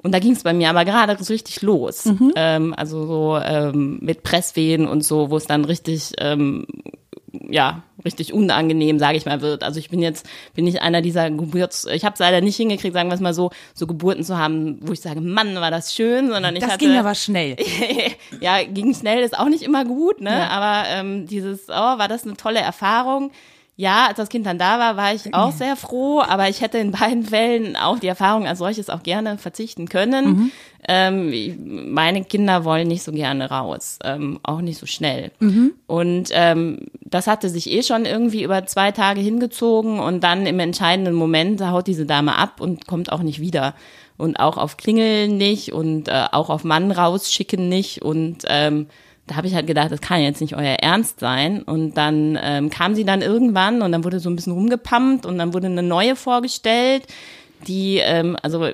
Und 0.03 0.13
da 0.13 0.19
ging 0.19 0.33
es 0.33 0.45
bei 0.45 0.55
mir 0.55 0.71
aber 0.71 0.87
gerade 0.87 1.23
so 1.23 1.33
richtig 1.33 1.61
los. 1.61 2.07
Mhm. 2.07 2.33
Ähm, 2.37 2.75
also 2.75 3.07
so 3.07 3.39
ähm, 3.39 3.99
mit 4.01 4.23
Presswehen 4.23 4.89
und 4.89 5.05
so, 5.05 5.31
wo 5.31 5.37
es 5.37 5.47
dann 5.47 5.67
richtig 5.67 6.13
ähm, 6.19 6.67
ja, 7.33 7.83
richtig 8.05 8.33
unangenehm, 8.33 8.99
sage 8.99 9.17
ich 9.17 9.27
mal, 9.27 9.41
wird. 9.41 9.63
Also 9.63 9.79
ich 9.79 9.91
bin 9.91 10.01
jetzt, 10.01 10.27
bin 10.55 10.65
nicht 10.65 10.83
einer 10.83 11.03
dieser 11.03 11.31
Geburts, 11.31 11.87
ich 11.87 12.05
habe 12.05 12.15
es 12.15 12.19
leider 12.19 12.41
nicht 12.41 12.57
hingekriegt, 12.57 12.95
sagen 12.95 13.09
wir 13.09 13.15
es 13.15 13.21
mal 13.21 13.35
so, 13.35 13.51
so 13.75 13.87
Geburten 13.87 14.25
zu 14.25 14.39
haben, 14.39 14.79
wo 14.83 14.93
ich 14.93 15.01
sage, 15.01 15.21
Mann, 15.21 15.55
war 15.57 15.71
das 15.71 15.95
schön, 15.95 16.29
sondern 16.29 16.57
ich 16.57 16.63
das 16.63 16.73
hatte. 16.73 16.85
Das 16.85 16.89
ging 16.89 16.99
aber 16.99 17.15
schnell. 17.15 17.57
ja, 18.41 18.63
ging 18.65 18.95
schnell 18.95 19.23
ist 19.23 19.39
auch 19.39 19.49
nicht 19.49 19.63
immer 19.63 19.85
gut, 19.85 20.21
ne? 20.21 20.31
Ja. 20.31 20.49
Aber 20.49 20.89
ähm, 20.89 21.27
dieses, 21.27 21.69
oh, 21.69 21.73
war 21.73 22.09
das 22.09 22.25
eine 22.25 22.37
tolle 22.37 22.61
Erfahrung 22.61 23.31
ja, 23.81 24.09
als 24.09 24.19
das 24.19 24.29
Kind 24.29 24.45
dann 24.45 24.59
da 24.59 24.79
war, 24.79 24.99
war 24.99 25.15
ich 25.15 25.33
auch 25.33 25.53
sehr 25.53 25.75
froh, 25.75 26.21
aber 26.21 26.51
ich 26.51 26.61
hätte 26.61 26.77
in 26.77 26.91
beiden 26.91 27.25
Fällen 27.25 27.77
auch 27.77 27.99
die 27.99 28.09
Erfahrung 28.09 28.47
als 28.47 28.59
solches 28.59 28.91
auch 28.91 29.03
gerne 29.03 29.39
verzichten 29.39 29.89
können. 29.89 30.27
Mhm. 30.27 30.53
Ähm, 30.87 31.95
meine 31.95 32.23
Kinder 32.25 32.67
wollen 32.67 32.89
nicht 32.89 33.03
so 33.03 33.11
gerne 33.11 33.49
raus, 33.49 33.99
ähm, 34.05 34.39
auch 34.43 34.61
nicht 34.61 34.79
so 34.79 34.85
schnell. 34.85 35.31
Mhm. 35.41 35.73
Und 35.87 36.29
ähm, 36.33 36.89
das 37.01 37.27
hatte 37.27 37.49
sich 37.49 37.71
eh 37.71 37.83
schon 37.83 38.05
irgendwie 38.05 38.43
über 38.43 38.67
zwei 38.67 38.93
Tage 38.93 39.23
hingezogen 39.23 39.99
und 39.99 40.23
dann 40.23 40.45
im 40.45 40.61
entscheidenden 40.61 41.15
Moment 41.15 41.65
haut 41.65 41.87
diese 41.87 42.05
Dame 42.05 42.37
ab 42.37 42.61
und 42.61 42.87
kommt 42.87 43.11
auch 43.11 43.23
nicht 43.23 43.41
wieder. 43.41 43.75
Und 44.19 44.39
auch 44.39 44.59
auf 44.59 44.77
Klingeln 44.77 45.39
nicht 45.39 45.73
und 45.73 46.09
äh, 46.09 46.27
auch 46.33 46.51
auf 46.51 46.65
Mann 46.65 46.93
rausschicken 46.93 47.71
nicht 47.71 48.03
und 48.03 48.45
ähm, 48.47 48.89
da 49.31 49.37
habe 49.37 49.47
ich 49.47 49.55
halt 49.55 49.69
gedacht, 49.69 49.93
das 49.93 50.01
kann 50.01 50.21
jetzt 50.21 50.41
nicht 50.41 50.57
euer 50.57 50.75
Ernst 50.81 51.21
sein. 51.21 51.63
Und 51.63 51.97
dann 51.97 52.37
ähm, 52.43 52.69
kam 52.69 52.97
sie 52.97 53.05
dann 53.05 53.23
irgendwann 53.23 53.81
und 53.81 53.93
dann 53.93 54.03
wurde 54.03 54.19
so 54.19 54.29
ein 54.29 54.35
bisschen 54.35 54.53
rumgepumpt 54.53 55.25
und 55.25 55.39
dann 55.39 55.55
wurde 55.55 55.69
eine 55.69 55.85
neue 55.85 56.17
vorgestellt, 56.17 57.07
die, 57.69 57.99
ähm, 57.99 58.37
also 58.43 58.71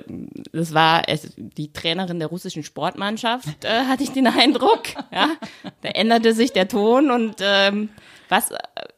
das 0.51 0.73
war 0.73 1.03
es, 1.07 1.33
die 1.37 1.71
Trainerin 1.71 2.17
der 2.17 2.29
russischen 2.29 2.63
Sportmannschaft, 2.63 3.65
äh, 3.65 3.85
hatte 3.87 4.01
ich 4.01 4.11
den 4.11 4.25
Eindruck. 4.25 4.81
Ja, 5.11 5.29
da 5.81 5.89
änderte 5.89 6.33
sich 6.33 6.53
der 6.53 6.67
Ton 6.67 7.11
und 7.11 7.35
ähm, 7.41 7.89
was 8.29 8.49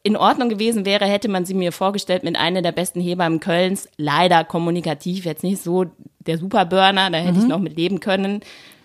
in 0.02 0.16
Ordnung 0.16 0.48
gewesen 0.48 0.86
wäre, 0.86 1.06
hätte 1.06 1.28
man 1.28 1.44
sie 1.44 1.54
mir 1.54 1.72
vorgestellt 1.72 2.24
mit 2.24 2.38
einer 2.38 2.62
der 2.62 2.72
besten 2.72 3.02
Hebammen 3.02 3.42
Kölns. 3.42 3.90
Leider 3.98 4.46
kommunikativ, 4.46 5.26
jetzt 5.26 5.44
nicht 5.44 5.62
so 5.62 5.88
der 6.20 6.38
Superburner, 6.38 7.10
da 7.12 7.18
hätte 7.18 7.34
mhm. 7.34 7.40
ich 7.40 7.48
noch 7.48 7.60
mit 7.60 7.76
leben 7.76 8.00
können. 8.00 8.42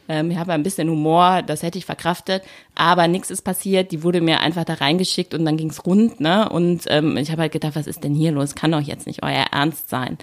Ähm, 0.09 0.31
ich 0.31 0.37
habe 0.37 0.53
ein 0.53 0.63
bisschen 0.63 0.89
Humor, 0.89 1.43
das 1.43 1.63
hätte 1.63 1.79
ich 1.79 1.87
verkraftet, 1.87 2.43
aber 2.75 3.09
nichts 3.09 3.31
ist 3.31 3.43
passiert. 3.43 3.93
Die 3.93 4.03
wurde 4.03 4.21
mir 4.21 4.41
einfach 4.41 4.65
da 4.65 4.75
reingeschickt 4.75 5.35
und 5.35 5.45
dann 5.45 5.57
ging's 5.57 5.85
rund, 5.87 6.21
ne? 6.21 6.49
Und 6.49 6.85
ähm, 6.89 7.17
ich 7.17 7.31
habe 7.31 7.43
halt 7.43 7.53
gedacht, 7.53 7.77
was 7.77 7.87
ist 7.87 8.05
denn 8.05 8.15
hier 8.15 8.33
los? 8.33 8.55
Kann 8.55 8.73
doch 8.73 8.81
jetzt 8.81 9.07
nicht 9.07 9.23
euer 9.23 9.47
Ernst 9.53 9.89
sein. 9.89 10.19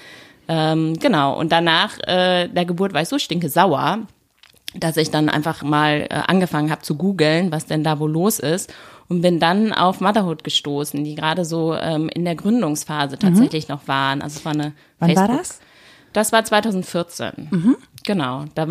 Ähm, 0.48 0.98
genau. 1.00 1.38
Und 1.40 1.52
danach 1.52 1.98
äh, 2.08 2.48
der 2.48 2.66
Geburt 2.66 2.94
war 2.94 3.02
ich 3.02 3.10
so 3.10 3.20
stinke 3.20 3.50
sauer, 3.50 4.00
dass 4.76 4.98
ich 4.98 5.12
dann 5.12 5.30
einfach 5.30 5.64
mal 5.64 6.08
äh, 6.10 6.14
angefangen 6.28 6.72
habe 6.72 6.82
zu 6.82 6.96
googeln, 6.96 7.52
was 7.52 7.66
denn 7.66 7.84
da 7.84 8.00
wohl 8.00 8.12
los 8.12 8.40
ist 8.40 8.74
und 9.12 9.22
bin 9.22 9.42
dann 9.42 9.74
auf 9.74 10.00
Motherhood 10.00 10.46
gestoßen, 10.46 11.04
die 11.04 11.16
gerade 11.16 11.44
so 11.44 11.76
ähm, 11.76 12.08
in 12.08 12.24
der 12.24 12.36
Gründungsphase 12.36 13.18
mhm. 13.18 13.20
tatsächlich 13.20 13.68
mhm. 13.68 13.76
noch 13.76 13.88
waren. 13.90 14.22
Also 14.22 14.40
es 14.40 14.46
war 14.46 14.54
eine 14.54 14.74
Wann 15.00 15.10
Facebook 15.10 15.30
war 15.30 15.38
das? 15.38 15.60
Das 16.14 16.32
war 16.32 16.46
2014. 16.46 17.50
Mhm. 17.52 17.78
Genau, 18.04 18.46
da 18.56 18.66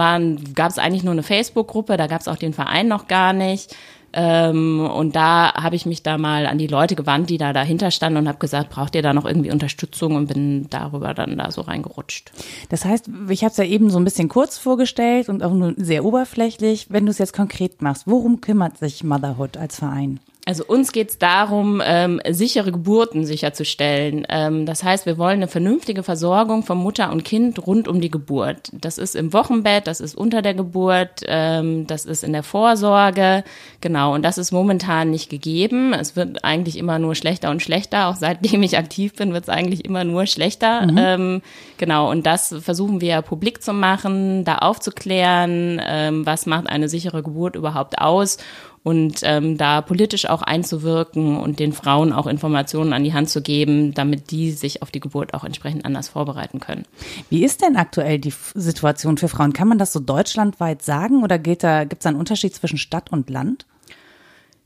gab 0.55 0.71
es 0.71 0.79
eigentlich 0.79 1.05
nur 1.05 1.13
eine 1.13 1.23
Facebook-Gruppe, 1.23 1.97
da 1.97 2.07
gab 2.07 2.21
es 2.21 2.29
auch 2.29 2.37
den 2.37 2.53
Verein 2.53 2.89
noch 2.89 3.07
gar 3.07 3.33
nicht. 3.33 3.77
Ähm, 4.13 4.81
und 4.81 5.15
da 5.15 5.55
habe 5.55 5.77
ich 5.77 5.87
mich 5.87 6.03
da 6.03 6.19
mal 6.19 6.47
an 6.47 6.59
die 6.59 6.67
Leute 6.67 6.97
gewandt, 6.97 7.31
die 7.31 7.39
da 7.39 7.53
dahinter 7.53 7.91
standen 7.91 8.19
und 8.19 8.29
habe 8.29 8.39
gesagt, 8.39 8.71
braucht 8.71 8.95
ihr 8.97 9.03
da 9.03 9.13
noch 9.13 9.25
irgendwie 9.25 9.53
Unterstützung 9.53 10.17
und 10.17 10.27
bin 10.27 10.67
darüber 10.69 11.15
dann 11.15 11.39
da 11.39 11.53
so 11.53 11.61
reingerutscht. 11.61 12.33
Das 12.71 12.85
heißt, 12.85 13.09
ich 13.29 13.45
habe 13.45 13.53
es 13.53 13.57
ja 13.57 13.65
eben 13.65 13.89
so 13.89 13.99
ein 13.99 14.05
bisschen 14.05 14.29
kurz 14.29 14.59
vorgestellt 14.59 15.29
und 15.29 15.45
auch 15.45 15.53
nur 15.53 15.75
sehr 15.77 16.05
oberflächlich. 16.05 16.87
Wenn 16.91 17.07
du 17.07 17.11
es 17.13 17.19
jetzt 17.19 17.35
konkret 17.35 17.83
machst, 17.83 18.07
worum 18.07 18.41
kümmert 18.41 18.79
sich 18.79 19.05
Motherhood 19.05 19.57
als 19.57 19.77
Verein? 19.77 20.19
Also 20.47 20.65
uns 20.65 20.93
geht 20.93 21.11
es 21.11 21.19
darum, 21.19 21.83
ähm, 21.85 22.21
sichere 22.31 22.73
Geburten 22.73 23.27
sicherzustellen. 23.27 24.27
Ähm, 24.29 24.65
das 24.65 24.83
heißt, 24.83 25.05
wir 25.05 25.19
wollen 25.19 25.37
eine 25.37 25.49
vernünftige 25.49 26.03
Versorgung 26.03 26.63
von 26.63 26.79
Mutter 26.79 27.13
und 27.13 27.25
Kind 27.25 27.67
rund 27.67 27.89
um 27.89 28.01
die 28.01 28.11
Geburt. 28.11 28.71
Das 28.73 28.97
ist 28.97 29.17
im 29.17 29.35
Wochenbett, 29.35 29.87
das 29.87 30.01
ist 30.01 30.15
unter 30.15 30.41
der 30.41 30.55
Geburt, 30.55 31.23
ähm, 31.27 31.87
das 31.87 32.07
ist 32.07 32.25
in 32.25 32.33
der 32.33 32.43
Vorsorge. 32.43 33.45
Genau, 33.83 34.15
und 34.15 34.23
das 34.23 34.39
ist 34.39 34.51
momentan 34.51 35.11
nicht 35.11 35.29
gegeben. 35.29 35.93
Es 35.93 36.17
wird 36.17 36.43
eigentlich 36.43 36.79
immer 36.79 36.99
nur 36.99 37.15
schlechter 37.15 37.51
und 37.51 37.63
schlechter. 37.63 38.09
Auch 38.09 38.17
seitdem 38.17 38.63
ich 38.63 38.79
aktiv 38.79 39.15
bin, 39.15 39.35
wird 39.35 39.45
es 39.45 39.51
eigentlich 39.51 39.85
immer 39.85 40.05
nur 40.05 40.27
schlechter. 40.27 40.87
Mhm. 40.87 40.99
Ähm, 40.99 41.43
genau, 41.77 42.11
und 42.11 42.25
das 42.25 42.55
versuchen 42.61 43.03
wir 43.03 43.21
publik 43.21 43.63
zu 43.63 43.75
machen, 43.75 44.45
da 44.45 44.57
aufzuklären, 44.57 45.81
ähm, 45.87 46.25
was 46.25 46.47
macht 46.47 46.67
eine 46.67 46.89
sichere 46.89 47.23
Geburt 47.23 47.57
überhaupt 47.57 47.99
aus 47.99 48.39
und 48.83 49.21
ähm, 49.25 49.59
da 49.59 49.83
politisch 49.83 50.27
auch 50.27 50.43
einzuwirken 50.43 51.37
und 51.37 51.59
den 51.59 51.73
Frauen 51.73 52.13
auch 52.13 52.27
Informationen 52.27 52.93
an 52.93 53.05
die 53.05 53.13
Hand 53.13 53.29
zu 53.29 53.43
geben, 53.43 53.93
damit 53.93 54.31
die 54.31 54.53
sich 54.53 54.83
auf 54.83 54.91
die 54.91 55.01
Geburt 55.01 55.35
auch 55.35 55.45
entsprechend 55.45 55.85
anders 55.85 56.09
vorbereiten 56.09 56.61
können. 56.61 56.85
Wie 57.29 57.45
ist 57.45 57.63
denn 57.63 57.77
aktuell 57.77 58.19
die 58.19 58.33
Situation 58.55 59.19
für 59.19 59.29
Frauen? 59.29 59.53
Kann 59.53 59.69
man 59.69 59.79
das 59.79 59.93
so 59.93 60.01
deutschlandweit 60.01 60.83
sagen 60.83 61.23
oder 61.23 61.39
gibt 61.39 61.63
da, 61.63 61.85
gibt's 61.85 62.05
da 62.05 62.11
einen 62.11 62.19
Unterschied 62.19 62.55
zwischen 62.55 62.79
Stadt 62.79 63.13
und 63.13 63.29
Land? 63.29 63.67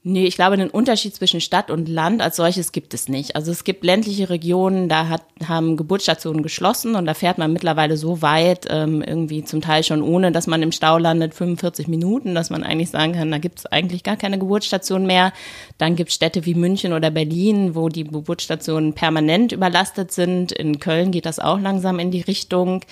Nee, 0.06 0.26
ich 0.26 0.34
glaube, 0.34 0.52
einen 0.52 0.68
Unterschied 0.68 1.14
zwischen 1.14 1.40
Stadt 1.40 1.70
und 1.70 1.88
Land 1.88 2.20
als 2.20 2.36
solches 2.36 2.72
gibt 2.72 2.92
es 2.92 3.08
nicht. 3.08 3.36
Also 3.36 3.50
es 3.50 3.64
gibt 3.64 3.84
ländliche 3.84 4.28
Regionen, 4.28 4.90
da 4.90 5.08
hat, 5.08 5.22
haben 5.48 5.78
Geburtsstationen 5.78 6.42
geschlossen 6.42 6.94
und 6.94 7.06
da 7.06 7.14
fährt 7.14 7.38
man 7.38 7.54
mittlerweile 7.54 7.96
so 7.96 8.20
weit, 8.20 8.66
ähm, 8.68 9.00
irgendwie 9.00 9.44
zum 9.44 9.62
Teil 9.62 9.82
schon 9.82 10.02
ohne, 10.02 10.30
dass 10.30 10.46
man 10.46 10.62
im 10.62 10.72
Stau 10.72 10.98
landet, 10.98 11.32
45 11.32 11.88
Minuten, 11.88 12.34
dass 12.34 12.50
man 12.50 12.64
eigentlich 12.64 12.90
sagen 12.90 13.14
kann, 13.14 13.30
da 13.30 13.38
gibt 13.38 13.60
es 13.60 13.66
eigentlich 13.66 14.02
gar 14.02 14.18
keine 14.18 14.38
Geburtsstation 14.38 15.06
mehr. 15.06 15.32
Dann 15.78 15.96
gibt 15.96 16.10
es 16.10 16.16
Städte 16.16 16.44
wie 16.44 16.54
München 16.54 16.92
oder 16.92 17.10
Berlin, 17.10 17.74
wo 17.74 17.88
die 17.88 18.04
Geburtsstationen 18.04 18.92
permanent 18.92 19.52
überlastet 19.52 20.12
sind. 20.12 20.52
In 20.52 20.80
Köln 20.80 21.12
geht 21.12 21.24
das 21.24 21.38
auch 21.38 21.58
langsam 21.58 21.98
in 21.98 22.10
die 22.10 22.20
Richtung. 22.20 22.82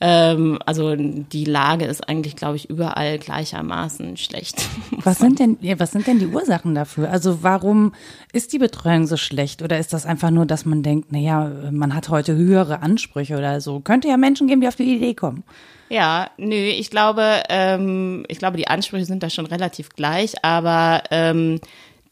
Ähm, 0.00 0.60
also 0.64 0.94
die 0.96 1.44
Lage 1.44 1.84
ist 1.84 2.08
eigentlich, 2.08 2.36
glaube 2.36 2.56
ich, 2.56 2.70
überall 2.70 3.18
gleichermaßen 3.18 4.16
schlecht. 4.16 4.64
Was 5.02 5.18
sind 5.18 5.40
denn, 5.40 5.58
was 5.78 5.92
sind 5.92 6.06
denn 6.06 6.18
die 6.18 6.26
Ursachen 6.26 6.74
dafür? 6.74 7.10
Also 7.10 7.42
warum 7.42 7.94
ist 8.32 8.52
die 8.52 8.58
Betreuung 8.58 9.06
so 9.06 9.16
schlecht? 9.16 9.62
Oder 9.62 9.78
ist 9.78 9.92
das 9.92 10.06
einfach 10.06 10.30
nur, 10.30 10.44
dass 10.44 10.64
man 10.64 10.82
denkt, 10.82 11.12
naja, 11.12 11.50
man 11.70 11.94
hat 11.94 12.10
heute 12.10 12.36
höhere 12.36 12.82
Ansprüche 12.82 13.36
oder 13.38 13.60
so? 13.60 13.80
Könnte 13.80 14.08
ja 14.08 14.16
Menschen 14.16 14.46
geben, 14.48 14.60
die 14.60 14.68
auf 14.68 14.76
die 14.76 14.96
Idee 14.96 15.14
kommen. 15.14 15.44
Ja, 15.88 16.30
nö, 16.36 16.54
ich 16.54 16.90
glaube, 16.90 17.42
ähm, 17.48 18.24
ich 18.28 18.38
glaube, 18.38 18.56
die 18.58 18.68
Ansprüche 18.68 19.06
sind 19.06 19.22
da 19.22 19.30
schon 19.30 19.46
relativ 19.46 19.90
gleich, 19.90 20.44
aber 20.44 21.02
ähm, 21.10 21.60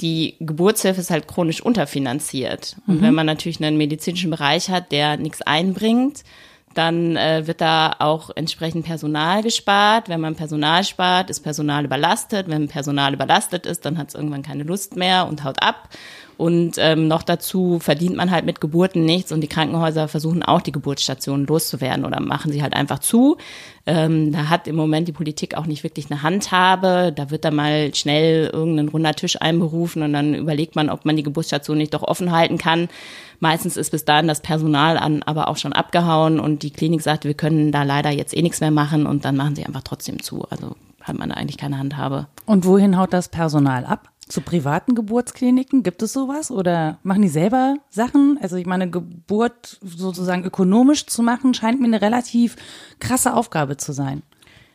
die 0.01 0.37
Geburtshilfe 0.41 1.01
ist 1.01 1.11
halt 1.11 1.29
chronisch 1.29 1.61
unterfinanziert. 1.61 2.77
Und 2.87 3.01
mhm. 3.01 3.03
wenn 3.03 3.15
man 3.15 3.27
natürlich 3.27 3.63
einen 3.63 3.77
medizinischen 3.77 4.31
Bereich 4.31 4.71
hat, 4.71 4.93
der 4.93 5.17
nichts 5.17 5.43
einbringt, 5.43 6.23
dann 6.77 7.17
äh, 7.17 7.47
wird 7.47 7.61
da 7.61 7.97
auch 7.99 8.31
entsprechend 8.35 8.87
Personal 8.87 9.43
gespart. 9.43 10.09
Wenn 10.09 10.21
man 10.21 10.37
Personal 10.37 10.85
spart, 10.85 11.31
ist 11.31 11.41
Personal 11.41 11.85
überlastet. 11.85 12.49
Wenn 12.49 12.69
Personal 12.69 13.15
überlastet 13.15 13.67
ist, 13.67 13.85
dann 13.85 13.99
hat 13.99 14.09
es 14.09 14.15
irgendwann 14.15 14.43
keine 14.43 14.63
Lust 14.63 14.97
mehr 14.97 15.27
und 15.27 15.45
haut 15.45 15.63
ab. 15.63 15.89
Und 16.37 16.77
ähm, 16.79 17.09
noch 17.09 17.23
dazu 17.23 17.79
verdient 17.81 18.17
man 18.17 18.31
halt 18.31 18.45
mit 18.45 18.61
Geburten 18.61 19.05
nichts 19.07 19.33
und 19.33 19.41
die 19.41 19.49
Krankenhäuser 19.49 20.07
versuchen 20.07 20.43
auch 20.43 20.61
die 20.61 20.73
Geburtsstationen 20.73 21.47
loszuwerden 21.47 22.05
oder 22.05 22.21
machen 22.21 22.53
sie 22.53 22.63
halt 22.63 22.75
einfach 22.75 22.99
zu. 22.99 23.39
Ähm, 23.87 24.33
da 24.33 24.51
hat 24.51 24.69
im 24.69 24.77
Moment 24.77 25.09
die 25.09 25.13
Politik 25.13 25.57
auch 25.57 25.65
nicht 25.65 25.83
wirklich 25.83 26.11
eine 26.11 26.23
Handhabe. 26.23 27.13
Da 27.17 27.31
wird 27.31 27.47
da 27.47 27.51
mal 27.51 27.95
schnell 27.95 28.51
irgendein 28.53 28.89
runder 28.89 29.15
Tisch 29.15 29.41
einberufen 29.41 30.03
und 30.03 30.13
dann 30.13 30.35
überlegt 30.35 30.77
man, 30.77 30.91
ob 30.91 31.07
man 31.07 31.17
die 31.17 31.23
Geburtsstation 31.23 31.79
nicht 31.79 31.95
doch 31.95 32.03
offen 32.03 32.33
halten 32.33 32.59
kann. 32.59 32.89
Meistens 33.41 33.79
ist 33.79 33.91
bis 33.91 34.05
dahin 34.05 34.29
das 34.29 34.41
Personal 34.41 34.99
an, 34.99 35.23
aber 35.23 35.49
auch 35.49 35.57
schon 35.57 35.73
abgehauen 35.73 36.39
und 36.39 36.63
die 36.63 36.71
Klinik 36.71 37.01
sagt, 37.01 37.25
wir 37.25 37.35
können 37.35 37.73
da 37.73 37.83
leider 37.83 38.11
jetzt 38.11 38.37
eh 38.37 38.43
nichts 38.43 38.61
mehr 38.61 38.71
machen 38.71 39.07
und 39.07 39.25
dann 39.25 39.37
machen 39.37 39.57
sie 39.57 39.65
einfach 39.65 39.83
trotzdem 39.83 40.23
zu. 40.23 40.45
Also 40.51 40.77
hat 41.01 41.19
man 41.19 41.31
da 41.31 41.37
eigentlich 41.37 41.59
keine 41.59 41.79
Handhabe. 41.79 42.27
Und 42.45 42.65
wohin 42.65 42.99
haut 42.99 43.13
das 43.13 43.29
Personal 43.29 43.85
ab? 43.85 44.09
Zu 44.29 44.41
privaten 44.41 44.97
Geburtskliniken 44.97 45.85
gibt 45.85 46.03
es 46.03 46.13
sowas 46.13 46.51
oder 46.51 46.99
machen 47.05 47.23
die 47.23 47.29
selber 47.29 47.77
Sachen? 47.91 48.39
Also 48.43 48.57
ich 48.57 48.67
meine, 48.67 48.91
Geburt 48.91 49.79
sozusagen 49.83 50.45
ökonomisch 50.45 51.07
zu 51.07 51.23
machen, 51.23 51.55
scheint 51.55 51.81
mir 51.81 51.87
eine 51.87 52.03
relativ 52.03 52.57
krasse 52.99 53.35
Aufgabe 53.35 53.77
zu 53.77 53.93
sein. 53.93 54.23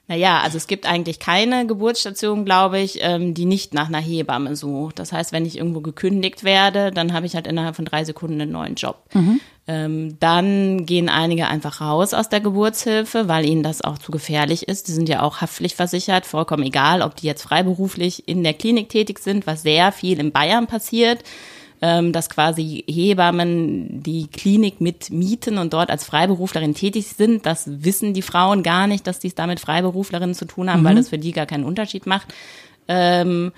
Naja, 0.07 0.39
also 0.39 0.57
es 0.57 0.67
gibt 0.67 0.85
eigentlich 0.85 1.19
keine 1.19 1.65
Geburtsstation, 1.67 2.43
glaube 2.43 2.79
ich, 2.79 2.99
ähm, 3.01 3.33
die 3.33 3.45
nicht 3.45 3.73
nach 3.73 3.87
einer 3.87 3.99
Hebamme 3.99 4.55
sucht. 4.55 4.99
Das 4.99 5.13
heißt, 5.13 5.31
wenn 5.31 5.45
ich 5.45 5.57
irgendwo 5.57 5.79
gekündigt 5.79 6.43
werde, 6.43 6.91
dann 6.91 7.13
habe 7.13 7.25
ich 7.25 7.35
halt 7.35 7.47
innerhalb 7.47 7.75
von 7.75 7.85
drei 7.85 8.03
Sekunden 8.03 8.41
einen 8.41 8.51
neuen 8.51 8.75
Job. 8.75 9.03
Mhm. 9.13 9.39
Ähm, 9.71 10.17
dann 10.19 10.85
gehen 10.85 11.07
einige 11.07 11.47
einfach 11.47 11.79
raus 11.79 12.13
aus 12.13 12.27
der 12.27 12.41
Geburtshilfe, 12.41 13.29
weil 13.29 13.45
ihnen 13.45 13.63
das 13.63 13.81
auch 13.81 13.97
zu 13.97 14.11
gefährlich 14.11 14.67
ist. 14.67 14.89
Die 14.89 14.91
sind 14.91 15.07
ja 15.07 15.21
auch 15.21 15.39
haftpflichtversichert, 15.39 16.25
vollkommen 16.25 16.63
egal, 16.63 17.01
ob 17.01 17.15
die 17.15 17.27
jetzt 17.27 17.43
freiberuflich 17.43 18.27
in 18.27 18.43
der 18.43 18.53
Klinik 18.53 18.89
tätig 18.89 19.19
sind, 19.19 19.47
was 19.47 19.61
sehr 19.61 19.91
viel 19.93 20.19
in 20.19 20.33
Bayern 20.33 20.67
passiert 20.67 21.23
ähm, 21.81 22.11
dass 22.11 22.29
quasi 22.29 22.83
Hebammen 22.87 24.03
die 24.03 24.27
Klinik 24.27 24.81
mit 24.81 25.09
mieten 25.09 25.57
und 25.57 25.73
dort 25.73 25.89
als 25.89 26.05
Freiberuflerin 26.05 26.75
tätig 26.75 27.07
sind. 27.07 27.45
Das 27.45 27.63
wissen 27.83 28.13
die 28.13 28.21
Frauen 28.21 28.61
gar 28.61 28.85
nicht, 28.85 29.07
dass 29.07 29.19
die 29.19 29.27
es 29.27 29.35
damit 29.35 29.59
Freiberuflerinnen 29.59 30.35
zu 30.35 30.45
tun 30.45 30.69
haben, 30.69 30.81
mhm. 30.81 30.85
weil 30.85 30.95
das 30.95 31.09
für 31.09 31.17
die 31.17 31.31
gar 31.31 31.47
keinen 31.47 31.65
Unterschied 31.65 32.05
macht. 32.05 32.27
Ähm, 32.87 33.51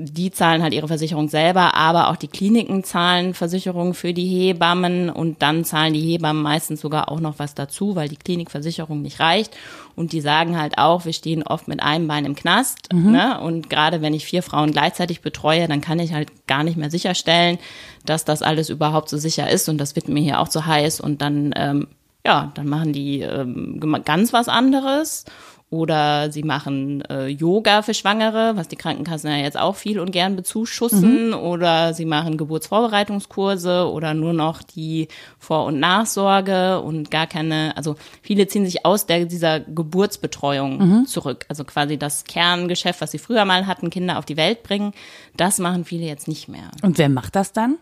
die 0.00 0.30
zahlen 0.30 0.62
halt 0.62 0.72
ihre 0.72 0.86
Versicherung 0.86 1.28
selber, 1.28 1.74
aber 1.74 2.08
auch 2.08 2.16
die 2.16 2.28
Kliniken 2.28 2.84
zahlen 2.84 3.34
Versicherungen 3.34 3.94
für 3.94 4.14
die 4.14 4.26
Hebammen 4.26 5.10
und 5.10 5.42
dann 5.42 5.64
zahlen 5.64 5.92
die 5.92 6.00
Hebammen 6.00 6.42
meistens 6.42 6.80
sogar 6.80 7.10
auch 7.10 7.20
noch 7.20 7.38
was 7.38 7.54
dazu, 7.54 7.96
weil 7.96 8.08
die 8.08 8.16
Klinikversicherung 8.16 9.02
nicht 9.02 9.20
reicht. 9.20 9.56
Und 9.96 10.12
die 10.12 10.20
sagen 10.20 10.56
halt 10.56 10.78
auch, 10.78 11.04
wir 11.04 11.12
stehen 11.12 11.42
oft 11.42 11.66
mit 11.66 11.82
einem 11.82 12.06
Bein 12.06 12.24
im 12.24 12.36
Knast. 12.36 12.92
Mhm. 12.92 13.10
Ne? 13.10 13.40
Und 13.40 13.68
gerade 13.68 14.00
wenn 14.00 14.14
ich 14.14 14.24
vier 14.24 14.44
Frauen 14.44 14.70
gleichzeitig 14.70 15.20
betreue, 15.20 15.66
dann 15.66 15.80
kann 15.80 15.98
ich 15.98 16.12
halt 16.12 16.46
gar 16.46 16.62
nicht 16.62 16.76
mehr 16.76 16.90
sicherstellen, 16.90 17.58
dass 18.06 18.24
das 18.24 18.42
alles 18.42 18.70
überhaupt 18.70 19.08
so 19.08 19.18
sicher 19.18 19.50
ist. 19.50 19.68
Und 19.68 19.78
das 19.78 19.96
wird 19.96 20.08
mir 20.08 20.22
hier 20.22 20.38
auch 20.38 20.48
zu 20.48 20.66
heiß. 20.66 21.00
Und 21.00 21.20
dann, 21.20 21.52
ähm, 21.56 21.88
ja, 22.24 22.52
dann 22.54 22.68
machen 22.68 22.92
die 22.92 23.22
ähm, 23.22 23.80
ganz 24.04 24.32
was 24.32 24.48
anderes 24.48 25.24
oder 25.70 26.32
sie 26.32 26.42
machen 26.42 27.02
äh, 27.10 27.26
Yoga 27.26 27.82
für 27.82 27.92
Schwangere, 27.92 28.56
was 28.56 28.68
die 28.68 28.76
Krankenkassen 28.76 29.30
ja 29.30 29.36
jetzt 29.36 29.58
auch 29.58 29.76
viel 29.76 30.00
und 30.00 30.12
gern 30.12 30.34
bezuschussen. 30.34 31.28
Mhm. 31.28 31.34
Oder 31.34 31.92
sie 31.92 32.06
machen 32.06 32.38
Geburtsvorbereitungskurse 32.38 33.90
oder 33.90 34.14
nur 34.14 34.32
noch 34.32 34.62
die 34.62 35.08
Vor- 35.38 35.66
und 35.66 35.78
Nachsorge 35.78 36.80
und 36.80 37.10
gar 37.10 37.26
keine, 37.26 37.76
also 37.76 37.96
viele 38.22 38.48
ziehen 38.48 38.64
sich 38.64 38.86
aus 38.86 39.04
der, 39.04 39.26
dieser 39.26 39.60
Geburtsbetreuung 39.60 40.78
mhm. 40.78 41.06
zurück. 41.06 41.44
Also 41.50 41.64
quasi 41.64 41.98
das 41.98 42.24
Kerngeschäft, 42.24 43.02
was 43.02 43.10
sie 43.10 43.18
früher 43.18 43.44
mal 43.44 43.66
hatten, 43.66 43.90
Kinder 43.90 44.18
auf 44.18 44.24
die 44.24 44.38
Welt 44.38 44.62
bringen, 44.62 44.92
das 45.36 45.58
machen 45.58 45.84
viele 45.84 46.06
jetzt 46.06 46.28
nicht 46.28 46.48
mehr. 46.48 46.70
Und 46.82 46.96
wer 46.96 47.10
macht 47.10 47.36
das 47.36 47.52
dann? 47.52 47.76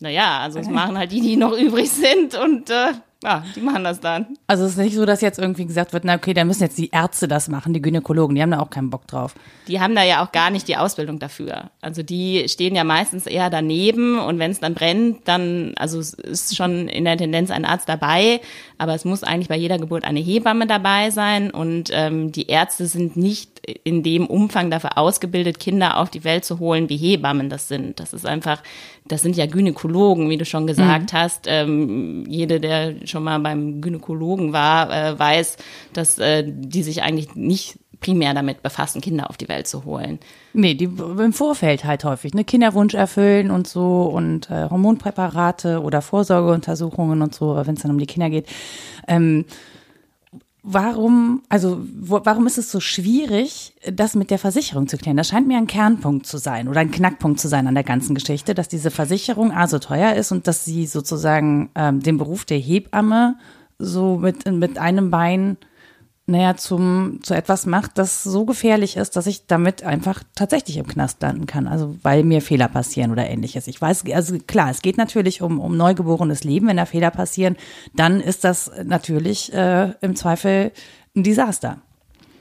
Naja, 0.00 0.40
also 0.40 0.58
es 0.58 0.68
machen 0.68 0.96
halt 0.98 1.10
die, 1.10 1.22
die 1.22 1.36
noch 1.36 1.52
übrig 1.58 1.90
sind 1.90 2.34
und 2.34 2.68
äh, 2.70 2.92
ja, 3.22 3.42
die 3.56 3.60
machen 3.60 3.82
das 3.82 3.98
dann. 3.98 4.36
Also 4.46 4.64
es 4.64 4.72
ist 4.72 4.78
nicht 4.78 4.94
so, 4.94 5.04
dass 5.04 5.20
jetzt 5.20 5.40
irgendwie 5.40 5.66
gesagt 5.66 5.92
wird, 5.92 6.04
na 6.04 6.14
okay, 6.14 6.34
dann 6.34 6.46
müssen 6.46 6.62
jetzt 6.62 6.78
die 6.78 6.90
Ärzte 6.90 7.26
das 7.26 7.48
machen, 7.48 7.74
die 7.74 7.82
Gynäkologen, 7.82 8.36
die 8.36 8.42
haben 8.42 8.52
da 8.52 8.60
auch 8.60 8.70
keinen 8.70 8.90
Bock 8.90 9.08
drauf. 9.08 9.34
Die 9.66 9.80
haben 9.80 9.96
da 9.96 10.04
ja 10.04 10.24
auch 10.24 10.30
gar 10.30 10.50
nicht 10.50 10.68
die 10.68 10.76
Ausbildung 10.76 11.18
dafür. 11.18 11.70
Also 11.80 12.04
die 12.04 12.48
stehen 12.48 12.76
ja 12.76 12.84
meistens 12.84 13.26
eher 13.26 13.50
daneben 13.50 14.20
und 14.20 14.38
wenn 14.38 14.52
es 14.52 14.60
dann 14.60 14.74
brennt, 14.74 15.26
dann, 15.26 15.74
also 15.76 15.98
es 15.98 16.14
ist 16.14 16.56
schon 16.56 16.88
in 16.88 17.04
der 17.04 17.16
Tendenz 17.16 17.50
ein 17.50 17.64
Arzt 17.64 17.88
dabei, 17.88 18.40
aber 18.78 18.94
es 18.94 19.04
muss 19.04 19.24
eigentlich 19.24 19.48
bei 19.48 19.56
jeder 19.56 19.78
Geburt 19.78 20.04
eine 20.04 20.20
Hebamme 20.20 20.68
dabei 20.68 21.10
sein 21.10 21.50
und 21.50 21.90
ähm, 21.92 22.30
die 22.30 22.46
Ärzte 22.46 22.86
sind 22.86 23.16
nicht 23.16 23.58
in 23.84 24.02
dem 24.02 24.26
Umfang 24.26 24.70
dafür 24.70 24.96
ausgebildet, 24.96 25.58
Kinder 25.58 25.98
auf 25.98 26.10
die 26.10 26.24
Welt 26.24 26.44
zu 26.44 26.58
holen, 26.58 26.88
wie 26.88 26.96
Hebammen 26.96 27.50
das 27.50 27.68
sind. 27.68 28.00
Das 28.00 28.12
ist 28.12 28.26
einfach, 28.26 28.62
das 29.06 29.22
sind 29.22 29.36
ja 29.36 29.46
Gynäkologen, 29.46 30.30
wie 30.30 30.36
du 30.36 30.44
schon 30.44 30.66
gesagt 30.66 31.12
mhm. 31.12 31.16
hast. 31.16 31.46
Ähm, 31.46 32.24
jede, 32.28 32.60
der 32.60 32.94
schon 33.08 33.24
mal 33.24 33.38
beim 33.38 33.80
Gynäkologen 33.80 34.52
war, 34.52 34.90
äh, 34.92 35.18
weiß, 35.18 35.56
dass 35.92 36.18
äh, 36.18 36.44
die 36.46 36.82
sich 36.82 37.02
eigentlich 37.02 37.34
nicht 37.34 37.78
primär 38.00 38.34
damit 38.34 38.62
befassen, 38.62 39.00
Kinder 39.00 39.28
auf 39.28 39.36
die 39.36 39.48
Welt 39.48 39.66
zu 39.66 39.84
holen. 39.84 40.18
Nee, 40.52 40.74
die 40.74 40.84
im 40.84 41.32
Vorfeld 41.32 41.84
halt 41.84 42.04
häufig, 42.04 42.34
ne? 42.34 42.44
Kinderwunsch 42.44 42.94
erfüllen 42.94 43.50
und 43.50 43.66
so 43.66 44.02
und 44.02 44.50
äh, 44.50 44.68
Hormonpräparate 44.70 45.82
oder 45.82 46.00
Vorsorgeuntersuchungen 46.00 47.22
und 47.22 47.34
so, 47.34 47.56
wenn 47.64 47.74
es 47.74 47.82
dann 47.82 47.90
um 47.90 47.98
die 47.98 48.06
Kinder 48.06 48.30
geht. 48.30 48.46
Ähm, 49.08 49.44
warum, 50.70 51.42
also 51.48 51.80
wo, 51.98 52.20
warum 52.24 52.46
ist 52.46 52.58
es 52.58 52.70
so 52.70 52.78
schwierig, 52.78 53.74
das 53.90 54.14
mit 54.14 54.30
der 54.30 54.38
Versicherung 54.38 54.86
zu 54.86 54.98
klären? 54.98 55.16
Das 55.16 55.28
scheint 55.28 55.48
mir 55.48 55.56
ein 55.56 55.66
Kernpunkt 55.66 56.26
zu 56.26 56.36
sein 56.36 56.68
oder 56.68 56.80
ein 56.80 56.90
Knackpunkt 56.90 57.40
zu 57.40 57.48
sein 57.48 57.66
an 57.66 57.74
der 57.74 57.84
ganzen 57.84 58.14
Geschichte, 58.14 58.54
dass 58.54 58.68
diese 58.68 58.90
Versicherung 58.90 59.50
A 59.50 59.66
so 59.66 59.78
teuer 59.78 60.14
ist 60.14 60.30
und 60.30 60.46
dass 60.46 60.64
sie 60.64 60.86
sozusagen 60.86 61.70
ähm, 61.74 62.00
den 62.00 62.18
Beruf 62.18 62.44
der 62.44 62.58
Hebamme 62.58 63.36
so 63.78 64.18
mit, 64.18 64.50
mit 64.50 64.78
einem 64.78 65.10
Bein 65.10 65.56
naja, 66.28 66.56
zum, 66.56 67.20
zu 67.22 67.32
etwas 67.32 67.64
macht, 67.64 67.96
das 67.96 68.22
so 68.22 68.44
gefährlich 68.44 68.98
ist, 68.98 69.16
dass 69.16 69.26
ich 69.26 69.46
damit 69.46 69.82
einfach 69.82 70.22
tatsächlich 70.34 70.76
im 70.76 70.86
Knast 70.86 71.22
landen 71.22 71.46
kann. 71.46 71.66
Also 71.66 71.96
weil 72.02 72.22
mir 72.22 72.42
Fehler 72.42 72.68
passieren 72.68 73.10
oder 73.10 73.26
ähnliches. 73.26 73.66
Ich 73.66 73.80
weiß, 73.80 74.04
also 74.12 74.36
klar, 74.46 74.70
es 74.70 74.82
geht 74.82 74.98
natürlich 74.98 75.40
um, 75.40 75.58
um 75.58 75.78
neugeborenes 75.78 76.44
Leben. 76.44 76.68
Wenn 76.68 76.76
da 76.76 76.84
Fehler 76.84 77.10
passieren, 77.10 77.56
dann 77.94 78.20
ist 78.20 78.44
das 78.44 78.70
natürlich 78.84 79.54
äh, 79.54 79.94
im 80.02 80.16
Zweifel 80.16 80.72
ein 81.16 81.22
Desaster. 81.22 81.78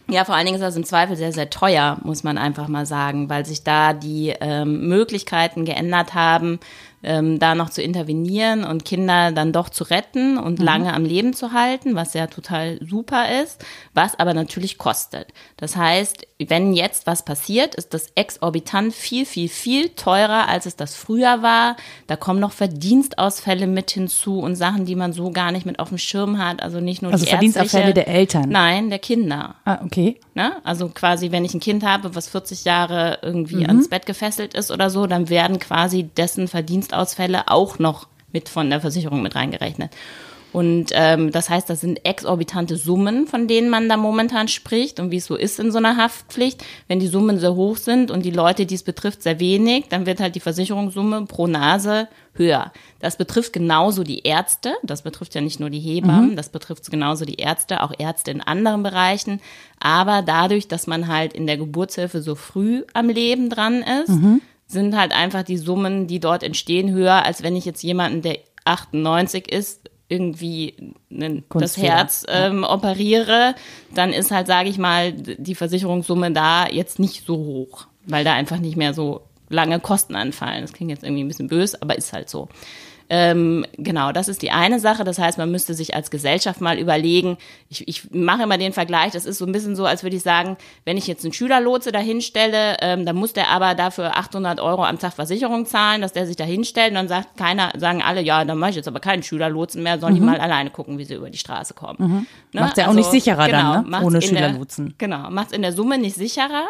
Ja, 0.09 0.25
vor 0.25 0.35
allen 0.35 0.45
Dingen 0.45 0.55
ist 0.55 0.63
das 0.63 0.75
im 0.75 0.85
Zweifel 0.85 1.15
sehr, 1.15 1.33
sehr 1.33 1.49
teuer, 1.49 1.97
muss 2.03 2.23
man 2.23 2.37
einfach 2.37 2.69
mal 2.69 2.85
sagen, 2.85 3.29
weil 3.29 3.45
sich 3.45 3.63
da 3.63 3.93
die 3.93 4.33
ähm, 4.39 4.87
Möglichkeiten 4.87 5.65
geändert 5.65 6.13
haben, 6.13 6.59
ähm, 7.03 7.39
da 7.39 7.55
noch 7.55 7.69
zu 7.69 7.81
intervenieren 7.81 8.63
und 8.63 8.85
Kinder 8.85 9.31
dann 9.31 9.53
doch 9.53 9.69
zu 9.69 9.83
retten 9.83 10.37
und 10.37 10.59
mhm. 10.59 10.65
lange 10.65 10.93
am 10.93 11.05
Leben 11.05 11.33
zu 11.33 11.53
halten, 11.53 11.95
was 11.95 12.13
ja 12.13 12.27
total 12.27 12.79
super 12.85 13.41
ist, 13.41 13.63
was 13.93 14.19
aber 14.19 14.33
natürlich 14.33 14.77
kostet. 14.77 15.27
Das 15.57 15.75
heißt, 15.75 16.27
wenn 16.39 16.73
jetzt 16.73 17.07
was 17.07 17.25
passiert, 17.25 17.73
ist 17.73 17.95
das 17.95 18.07
exorbitant 18.13 18.93
viel, 18.93 19.25
viel, 19.25 19.49
viel 19.49 19.89
teurer, 19.89 20.47
als 20.47 20.67
es 20.67 20.75
das 20.75 20.93
früher 20.95 21.41
war. 21.41 21.77
Da 22.05 22.15
kommen 22.15 22.39
noch 22.39 22.51
Verdienstausfälle 22.51 23.65
mit 23.65 23.89
hinzu 23.89 24.39
und 24.39 24.55
Sachen, 24.55 24.85
die 24.85 24.95
man 24.95 25.13
so 25.13 25.31
gar 25.31 25.51
nicht 25.51 25.65
mit 25.65 25.79
auf 25.79 25.89
dem 25.89 25.97
Schirm 25.97 26.37
hat. 26.37 26.61
Also 26.61 26.79
nicht 26.79 27.01
nur 27.01 27.11
also 27.11 27.25
die 27.25 27.31
Verdienstausfälle 27.31 27.93
der 27.95 28.07
Eltern. 28.07 28.49
Nein, 28.49 28.89
der 28.91 28.99
Kinder. 28.99 29.55
Ah, 29.65 29.79
okay. 29.83 30.19
Ne? 30.35 30.57
Also 30.63 30.89
quasi, 30.89 31.31
wenn 31.31 31.43
ich 31.43 31.55
ein 31.55 31.59
Kind 31.59 31.83
habe, 31.83 32.13
was 32.13 32.29
40 32.29 32.65
Jahre 32.65 33.17
irgendwie 33.23 33.63
mhm. 33.63 33.69
ans 33.69 33.89
Bett 33.89 34.05
gefesselt 34.05 34.53
ist 34.53 34.69
oder 34.69 34.91
so, 34.91 35.07
dann 35.07 35.29
werden 35.29 35.57
quasi 35.57 36.03
dessen 36.03 36.47
Verdienstausfälle 36.47 37.47
auch 37.47 37.79
noch 37.79 38.07
mit 38.31 38.47
von 38.47 38.69
der 38.69 38.81
Versicherung 38.81 39.23
mit 39.23 39.33
reingerechnet. 39.33 39.91
Und 40.53 40.87
ähm, 40.93 41.31
das 41.31 41.49
heißt, 41.49 41.69
das 41.69 41.81
sind 41.81 42.05
exorbitante 42.05 42.77
Summen, 42.77 43.27
von 43.27 43.47
denen 43.47 43.69
man 43.69 43.89
da 43.89 43.97
momentan 43.97 44.47
spricht 44.47 44.99
und 44.99 45.11
wie 45.11 45.17
es 45.17 45.25
so 45.25 45.35
ist 45.35 45.59
in 45.59 45.71
so 45.71 45.77
einer 45.77 45.97
Haftpflicht. 45.97 46.63
Wenn 46.87 46.99
die 46.99 47.07
Summen 47.07 47.39
sehr 47.39 47.55
hoch 47.55 47.77
sind 47.77 48.11
und 48.11 48.23
die 48.23 48.31
Leute, 48.31 48.65
die 48.65 48.75
es 48.75 48.83
betrifft, 48.83 49.23
sehr 49.23 49.39
wenig, 49.39 49.85
dann 49.89 50.05
wird 50.05 50.19
halt 50.19 50.35
die 50.35 50.39
Versicherungssumme 50.39 51.25
pro 51.25 51.47
Nase 51.47 52.07
höher. 52.33 52.71
Das 52.99 53.17
betrifft 53.17 53.53
genauso 53.53 54.03
die 54.03 54.19
Ärzte, 54.19 54.75
das 54.83 55.01
betrifft 55.01 55.35
ja 55.35 55.41
nicht 55.41 55.59
nur 55.59 55.69
die 55.69 55.79
Hebammen, 55.79 56.31
mhm. 56.31 56.35
das 56.35 56.49
betrifft 56.49 56.89
genauso 56.89 57.25
die 57.25 57.35
Ärzte, 57.35 57.83
auch 57.83 57.91
Ärzte 57.97 58.31
in 58.31 58.41
anderen 58.41 58.83
Bereichen. 58.83 59.41
Aber 59.79 60.21
dadurch, 60.21 60.67
dass 60.67 60.87
man 60.87 61.07
halt 61.07 61.33
in 61.33 61.47
der 61.47 61.57
Geburtshilfe 61.57 62.21
so 62.21 62.35
früh 62.35 62.83
am 62.93 63.09
Leben 63.09 63.49
dran 63.49 63.83
ist, 64.03 64.09
mhm. 64.09 64.41
sind 64.65 64.97
halt 64.97 65.11
einfach 65.11 65.43
die 65.43 65.57
Summen, 65.57 66.07
die 66.07 66.19
dort 66.19 66.43
entstehen, 66.43 66.91
höher, 66.91 67.25
als 67.25 67.43
wenn 67.43 67.55
ich 67.55 67.65
jetzt 67.65 67.83
jemanden, 67.83 68.21
der 68.21 68.39
98 68.65 69.51
ist, 69.51 69.86
irgendwie 70.09 70.93
ne, 71.09 71.43
das 71.49 71.77
Herz 71.77 72.25
ähm, 72.29 72.63
operiere, 72.63 73.55
dann 73.93 74.13
ist 74.13 74.31
halt, 74.31 74.47
sage 74.47 74.69
ich 74.69 74.77
mal, 74.77 75.11
die 75.11 75.55
Versicherungssumme 75.55 76.31
da 76.31 76.67
jetzt 76.67 76.99
nicht 76.99 77.25
so 77.25 77.35
hoch, 77.35 77.87
weil 78.05 78.23
da 78.23 78.33
einfach 78.33 78.59
nicht 78.59 78.77
mehr 78.77 78.93
so 78.93 79.21
lange 79.49 79.79
Kosten 79.79 80.15
anfallen. 80.15 80.61
Das 80.61 80.73
klingt 80.73 80.91
jetzt 80.91 81.03
irgendwie 81.03 81.23
ein 81.23 81.27
bisschen 81.27 81.47
böse, 81.47 81.81
aber 81.81 81.97
ist 81.97 82.13
halt 82.13 82.29
so. 82.29 82.47
Ähm, 83.09 83.65
genau, 83.77 84.11
das 84.11 84.27
ist 84.27 84.41
die 84.41 84.51
eine 84.51 84.79
Sache. 84.79 85.03
Das 85.03 85.17
heißt, 85.17 85.37
man 85.37 85.49
müsste 85.51 85.73
sich 85.73 85.95
als 85.95 86.11
Gesellschaft 86.11 86.59
mal 86.59 86.77
überlegen. 86.77 87.37
Ich, 87.69 87.87
ich 87.87 88.11
mache 88.11 88.43
immer 88.43 88.57
den 88.57 88.73
Vergleich. 88.73 89.13
Das 89.13 89.25
ist 89.25 89.37
so 89.37 89.45
ein 89.45 89.51
bisschen 89.51 89.75
so, 89.75 89.85
als 89.85 90.03
würde 90.03 90.17
ich 90.17 90.23
sagen, 90.23 90.57
wenn 90.83 90.97
ich 90.97 91.07
jetzt 91.07 91.23
einen 91.23 91.33
Schülerlotse 91.33 91.91
da 91.91 91.99
hinstelle, 91.99 92.77
ähm, 92.81 93.05
dann 93.05 93.15
muss 93.15 93.33
der 93.33 93.49
aber 93.49 93.75
dafür 93.75 94.17
800 94.17 94.59
Euro 94.59 94.83
am 94.83 94.99
Tag 94.99 95.13
Versicherung 95.13 95.65
zahlen, 95.65 96.01
dass 96.01 96.13
der 96.13 96.27
sich 96.27 96.35
da 96.35 96.43
hinstellt 96.43 96.89
und 96.89 96.95
dann 96.95 97.07
sagt 97.07 97.37
keiner, 97.37 97.71
sagen 97.77 98.01
alle, 98.01 98.21
ja, 98.21 98.43
dann 98.43 98.57
mache 98.57 98.71
ich 98.71 98.75
jetzt 98.75 98.87
aber 98.87 98.99
keinen 98.99 99.23
Schülerlotsen 99.23 99.83
mehr, 99.83 99.99
sollen 99.99 100.13
mhm. 100.13 100.19
die 100.19 100.25
mal 100.25 100.39
alleine 100.39 100.69
gucken, 100.69 100.97
wie 100.97 101.05
sie 101.05 101.15
über 101.15 101.29
die 101.29 101.37
Straße 101.37 101.73
kommen. 101.73 101.97
Mhm. 101.99 102.27
Ne? 102.53 102.61
Macht 102.61 102.77
ja 102.77 102.85
also, 102.87 102.91
auch 102.91 102.95
nicht 102.95 103.11
sicherer 103.11 103.45
genau, 103.45 103.73
dann, 103.73 103.89
ne? 103.89 104.01
ohne 104.01 104.21
Schülerlotsen. 104.21 104.95
Der, 104.99 105.07
genau, 105.07 105.29
macht 105.29 105.47
es 105.47 105.53
in 105.53 105.61
der 105.61 105.71
Summe 105.71 105.97
nicht 105.97 106.15
sicherer 106.15 106.67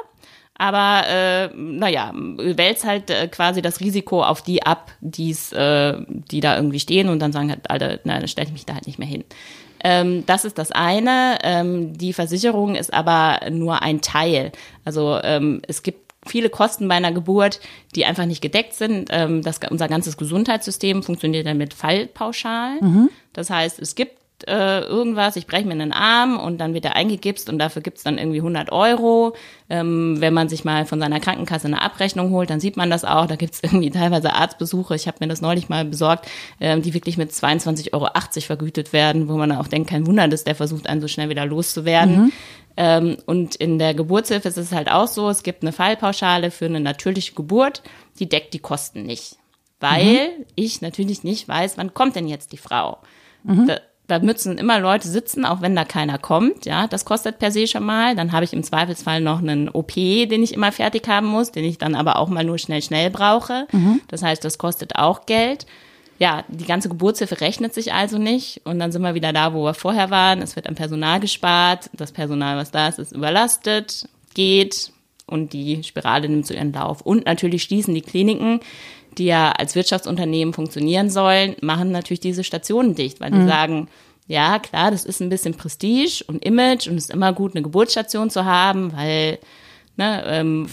aber 0.58 1.08
äh, 1.08 1.50
naja, 1.56 2.12
wälzt 2.16 2.86
halt 2.86 3.10
äh, 3.10 3.28
quasi 3.28 3.62
das 3.62 3.80
Risiko 3.80 4.24
auf 4.24 4.42
die 4.42 4.64
ab, 4.64 4.92
die's, 5.02 5.52
äh, 5.54 5.98
die 6.08 6.40
da 6.40 6.56
irgendwie 6.56 6.80
stehen 6.80 7.10
und 7.10 7.20
dann 7.20 7.32
sagen 7.32 7.50
halt, 7.50 7.70
Alter, 7.70 8.00
na, 8.04 8.20
dann 8.20 8.28
stelle 8.28 8.48
ich 8.48 8.54
mich 8.54 8.66
da 8.66 8.74
halt 8.74 8.88
nicht 8.88 9.00
mehr 9.00 9.08
hin. 9.08 9.24
Ähm, 9.84 10.26
das 10.26 10.46
ist 10.46 10.58
das 10.58 10.72
eine. 10.72 11.38
Ähm, 11.44 11.98
die 11.98 12.14
Versicherung 12.14 12.76
ist 12.76 12.94
aber 12.94 13.40
nur 13.52 13.84
ein 13.84 14.02
Teil. 14.02 14.52
Also 14.84 15.20
ähm, 15.24 15.62
es 15.68 15.84
gibt 15.84 16.14
viele 16.26 16.50
Kosten 16.50 16.88
bei 16.88 16.96
einer 16.96 17.12
Geburt, 17.12 17.60
die 17.96 18.06
einfach 18.06 18.26
nicht 18.26 18.42
gedeckt 18.42 18.74
sind. 18.74 19.10
Ähm, 19.12 19.44
das, 19.44 19.60
unser 19.70 19.88
ganzes 19.88 20.18
Gesundheitssystem 20.18 21.04
funktioniert 21.04 21.46
dann 21.46 21.58
mit 21.58 21.74
Fallpauschalen. 21.74 22.80
Mhm. 22.82 23.10
Das 23.34 23.50
heißt, 23.50 23.80
es 23.80 23.96
gibt 23.96 24.18
äh, 24.46 24.82
irgendwas, 24.82 25.36
ich 25.36 25.48
breche 25.48 25.66
mir 25.66 25.74
einen 25.74 25.92
Arm 25.92 26.38
und 26.38 26.60
dann 26.60 26.74
wird 26.74 26.86
er 26.86 26.96
eingegipst 26.96 27.50
und 27.50 27.58
dafür 27.58 27.82
gibt's 27.82 28.04
dann 28.04 28.18
irgendwie 28.18 28.40
100 28.40 28.72
Euro. 28.72 29.36
Ähm, 29.70 30.18
wenn 30.20 30.34
man 30.34 30.50
sich 30.50 30.64
mal 30.64 30.86
von 30.86 31.00
seiner 31.00 31.20
Krankenkasse 31.20 31.68
eine 31.68 31.82
Abrechnung 31.82 32.32
holt, 32.32 32.50
dann 32.50 32.60
sieht 32.60 32.78
man 32.78 32.90
das 32.90 33.04
auch. 33.04 33.26
Da 33.26 33.36
gibt's 33.36 33.60
irgendwie 33.64 33.90
teilweise 33.90 34.34
Arztbesuche, 34.34 34.96
ich 34.96 35.08
habe 35.08 35.18
mir 35.22 35.28
das 35.28 35.42
neulich 35.42 35.70
mal 35.70 35.86
besorgt, 35.86 36.28
ähm, 36.60 36.82
die 36.82 36.94
wirklich 36.94 37.18
mit 37.18 37.32
22,80 37.32 37.94
Euro 37.94 38.10
vergütet 38.42 38.94
werden, 38.94 39.28
wo 39.28 39.38
man 39.38 39.52
auch 39.52 39.68
denkt, 39.68 39.90
kein 39.90 40.06
Wunder, 40.06 40.28
dass 40.28 40.44
der 40.44 40.56
versucht, 40.56 40.88
einen 40.88 41.02
so 41.02 41.08
schnell 41.08 41.30
wieder 41.30 41.46
loszuwerden. 41.46 42.26
Mhm. 42.26 42.32
Ähm, 42.78 43.18
und 43.26 43.56
in 43.56 43.80
der 43.80 43.96
Geburtshilfe 43.96 44.48
ist 44.48 44.58
es 44.58 44.72
halt 44.72 44.92
auch 44.92 45.08
so, 45.08 45.30
es 45.30 45.42
gibt 45.42 45.64
eine 45.64 45.72
Fallpauschale 45.72 46.52
für 46.52 46.66
eine 46.66 46.80
natürliche 46.80 47.34
Geburt, 47.34 47.82
die 48.20 48.30
deckt 48.30 48.54
die 48.54 48.60
Kosten 48.60 49.04
nicht. 49.04 49.38
Weil 49.80 50.06
mhm. 50.06 50.46
ich 50.56 50.82
natürlich 50.82 51.24
nicht 51.24 51.48
weiß, 51.48 51.78
wann 51.78 51.94
kommt 51.94 52.16
denn 52.16 52.28
jetzt 52.28 52.52
die 52.52 52.58
Frau. 52.58 53.00
Mhm. 53.44 53.68
Da, 53.68 53.80
da 54.08 54.20
müssen 54.20 54.58
immer 54.58 54.80
Leute 54.80 55.08
sitzen, 55.08 55.46
auch 55.46 55.62
wenn 55.62 55.76
da 55.76 55.84
keiner 55.84 56.18
kommt. 56.18 56.66
Ja, 56.66 56.88
das 56.88 57.04
kostet 57.04 57.40
per 57.40 57.52
se 57.52 57.68
schon 57.68 57.84
mal. 57.84 58.16
Dann 58.16 58.32
habe 58.32 58.46
ich 58.46 58.54
im 58.54 58.64
Zweifelsfall 58.64 59.20
noch 59.20 59.40
einen 59.40 59.68
OP, 59.70 59.94
den 59.96 60.44
ich 60.44 60.54
immer 60.54 60.72
fertig 60.72 61.08
haben 61.08 61.28
muss, 61.28 61.52
den 61.52 61.66
ich 61.66 61.78
dann 61.78 61.94
aber 61.94 62.18
auch 62.18 62.30
mal 62.30 62.46
nur 62.46 62.58
schnell, 62.58 62.82
schnell 62.82 63.10
brauche. 63.10 63.68
Mhm. 63.72 64.02
Das 64.08 64.24
heißt, 64.24 64.44
das 64.46 64.58
kostet 64.58 64.96
auch 64.96 65.26
Geld. 65.26 65.66
Ja, 66.20 66.46
die 66.48 66.66
ganze 66.66 66.90
Geburtshilfe 66.90 67.42
rechnet 67.42 67.74
sich 67.74 67.94
also 67.94 68.18
nicht. 68.18 68.62
Und 68.64 68.80
dann 68.80 68.94
sind 68.94 69.02
wir 69.02 69.14
wieder 69.14 69.34
da, 69.34 69.54
wo 69.54 69.66
wir 69.66 69.74
vorher 69.74 70.10
waren. 70.10 70.42
Es 70.42 70.56
wird 70.56 70.68
am 70.68 70.76
Personal 70.76 71.20
gespart. 71.20 71.90
Das 71.94 72.14
Personal, 72.14 72.58
was 72.58 72.72
da 72.72 72.88
ist, 72.88 73.00
ist 73.00 73.12
überlastet, 73.12 74.08
geht 74.34 74.92
und 75.28 75.52
die 75.52 75.84
Spirale 75.84 76.30
nimmt 76.30 76.48
so 76.48 76.54
ihren 76.54 76.72
Lauf. 76.72 77.02
Und 77.02 77.26
natürlich 77.26 77.64
schließen 77.64 77.94
die 77.94 78.02
Kliniken 78.02 78.62
die 79.18 79.26
ja 79.26 79.52
als 79.52 79.76
Wirtschaftsunternehmen 79.76 80.54
funktionieren 80.54 81.10
sollen, 81.10 81.56
machen 81.62 81.92
natürlich 81.92 82.20
diese 82.20 82.44
Stationen 82.44 82.96
dicht, 82.96 83.20
weil 83.20 83.32
die 83.32 83.40
mhm. 83.40 83.48
sagen, 83.48 83.88
ja, 84.28 84.60
klar, 84.60 84.92
das 84.92 85.06
ist 85.06 85.22
ein 85.22 85.30
bisschen 85.30 85.56
Prestige 85.56 86.24
und 86.28 86.44
Image 86.44 86.88
und 86.88 86.98
es 86.98 87.06
ist 87.06 87.14
immer 87.14 87.34
gut, 87.34 87.56
eine 87.56 87.64
Geburtsstation 87.64 88.30
zu 88.30 88.46
haben, 88.46 88.92
weil 88.94 89.40
ne, 89.96 90.24
ähm, 90.26 90.68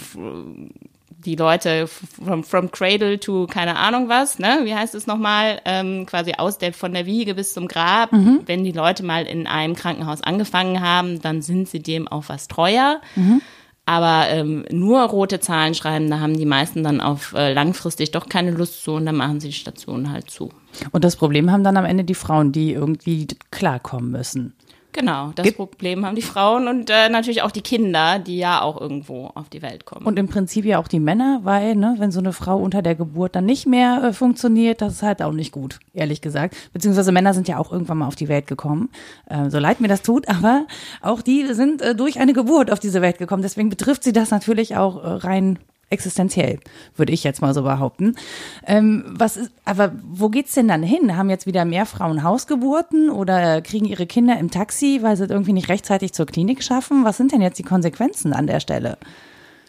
die 1.25 1.35
Leute 1.35 1.87
from, 1.87 2.43
from 2.43 2.71
cradle 2.71 3.19
to 3.19 3.47
keine 3.47 3.77
Ahnung 3.77 4.09
was, 4.09 4.39
ne, 4.39 4.61
wie 4.63 4.75
heißt 4.75 4.93
es 4.93 5.07
nochmal, 5.07 5.61
ähm, 5.65 6.05
quasi 6.05 6.33
aus 6.37 6.57
der, 6.57 6.73
von 6.73 6.93
der 6.93 7.05
Wiege 7.05 7.33
bis 7.33 7.53
zum 7.53 7.67
Grab, 7.67 8.11
mhm. 8.11 8.41
wenn 8.45 8.63
die 8.63 8.71
Leute 8.71 9.03
mal 9.03 9.25
in 9.25 9.47
einem 9.47 9.75
Krankenhaus 9.75 10.21
angefangen 10.21 10.81
haben, 10.81 11.21
dann 11.21 11.41
sind 11.41 11.67
sie 11.67 11.79
dem 11.79 12.07
auch 12.07 12.25
was 12.27 12.47
treuer. 12.47 13.01
Mhm. 13.15 13.41
Aber 13.85 14.29
ähm, 14.29 14.65
nur 14.71 15.01
rote 15.03 15.39
Zahlen 15.39 15.75
schreiben, 15.75 16.09
da 16.09 16.19
haben 16.19 16.35
die 16.35 16.47
meisten 16.47 16.83
dann 16.83 17.01
auf 17.01 17.33
äh, 17.33 17.53
langfristig 17.53 18.11
doch 18.11 18.27
keine 18.27 18.51
Lust 18.51 18.83
zu 18.83 18.93
und 18.93 19.05
dann 19.05 19.15
machen 19.15 19.39
sie 19.39 19.49
die 19.49 19.53
Stationen 19.53 20.11
halt 20.11 20.31
zu. 20.31 20.49
Und 20.91 21.03
das 21.03 21.15
Problem 21.15 21.51
haben 21.51 21.63
dann 21.63 21.77
am 21.77 21.85
Ende 21.85 22.03
die 22.03 22.15
Frauen, 22.15 22.51
die 22.51 22.73
irgendwie 22.73 23.27
klarkommen 23.51 24.09
müssen. 24.09 24.53
Genau, 24.95 25.33
das 25.35 25.43
Gibt 25.43 25.57
Problem 25.57 26.05
haben 26.05 26.15
die 26.15 26.21
Frauen 26.21 26.69
und 26.69 26.89
äh, 26.89 27.09
natürlich 27.09 27.41
auch 27.41 27.51
die 27.51 27.61
Kinder, 27.61 28.17
die 28.17 28.37
ja 28.37 28.61
auch 28.61 28.79
irgendwo 28.79 29.25
auf 29.35 29.49
die 29.49 29.61
Welt 29.61 29.83
kommen. 29.83 30.05
Und 30.05 30.17
im 30.17 30.29
Prinzip 30.29 30.63
ja 30.63 30.79
auch 30.79 30.87
die 30.87 31.01
Männer, 31.01 31.41
weil, 31.43 31.75
ne, 31.75 31.95
wenn 31.97 32.11
so 32.11 32.19
eine 32.21 32.31
Frau 32.31 32.55
unter 32.57 32.81
der 32.81 32.95
Geburt 32.95 33.35
dann 33.35 33.43
nicht 33.43 33.67
mehr 33.67 34.01
äh, 34.01 34.13
funktioniert, 34.13 34.81
das 34.81 34.93
ist 34.93 35.03
halt 35.03 35.21
auch 35.21 35.33
nicht 35.33 35.51
gut, 35.51 35.79
ehrlich 35.93 36.21
gesagt. 36.21 36.55
Beziehungsweise 36.71 37.11
Männer 37.11 37.33
sind 37.33 37.49
ja 37.49 37.57
auch 37.57 37.73
irgendwann 37.73 37.97
mal 37.97 38.07
auf 38.07 38.15
die 38.15 38.29
Welt 38.29 38.47
gekommen. 38.47 38.89
Äh, 39.25 39.49
so 39.49 39.59
leid 39.59 39.81
mir 39.81 39.89
das 39.89 40.01
tut, 40.01 40.29
aber 40.29 40.65
auch 41.01 41.21
die 41.21 41.53
sind 41.53 41.81
äh, 41.81 41.93
durch 41.93 42.21
eine 42.21 42.31
Geburt 42.31 42.71
auf 42.71 42.79
diese 42.79 43.01
Welt 43.01 43.17
gekommen. 43.17 43.43
Deswegen 43.43 43.69
betrifft 43.69 44.01
sie 44.01 44.13
das 44.13 44.31
natürlich 44.31 44.77
auch 44.77 45.03
äh, 45.03 45.07
rein 45.27 45.59
existenziell, 45.89 46.59
würde 46.95 47.13
ich 47.13 47.23
jetzt 47.23 47.41
mal 47.41 47.53
so 47.53 47.63
behaupten. 47.63 48.15
Ähm, 48.65 49.03
was 49.07 49.37
ist, 49.37 49.51
aber 49.65 49.93
wo 50.03 50.29
geht's 50.29 50.53
denn 50.53 50.67
dann 50.67 50.83
hin? 50.83 51.15
Haben 51.15 51.29
jetzt 51.29 51.45
wieder 51.45 51.65
mehr 51.65 51.85
Frauen 51.85 52.23
Hausgeburten 52.23 53.09
oder 53.09 53.61
kriegen 53.61 53.85
ihre 53.85 54.05
Kinder 54.05 54.37
im 54.39 54.51
Taxi, 54.51 54.99
weil 55.01 55.15
sie 55.15 55.25
irgendwie 55.25 55.53
nicht 55.53 55.69
rechtzeitig 55.69 56.13
zur 56.13 56.25
Klinik 56.25 56.63
schaffen? 56.63 57.05
Was 57.05 57.17
sind 57.17 57.31
denn 57.31 57.41
jetzt 57.41 57.59
die 57.59 57.63
Konsequenzen 57.63 58.33
an 58.33 58.47
der 58.47 58.59
Stelle? 58.59 58.97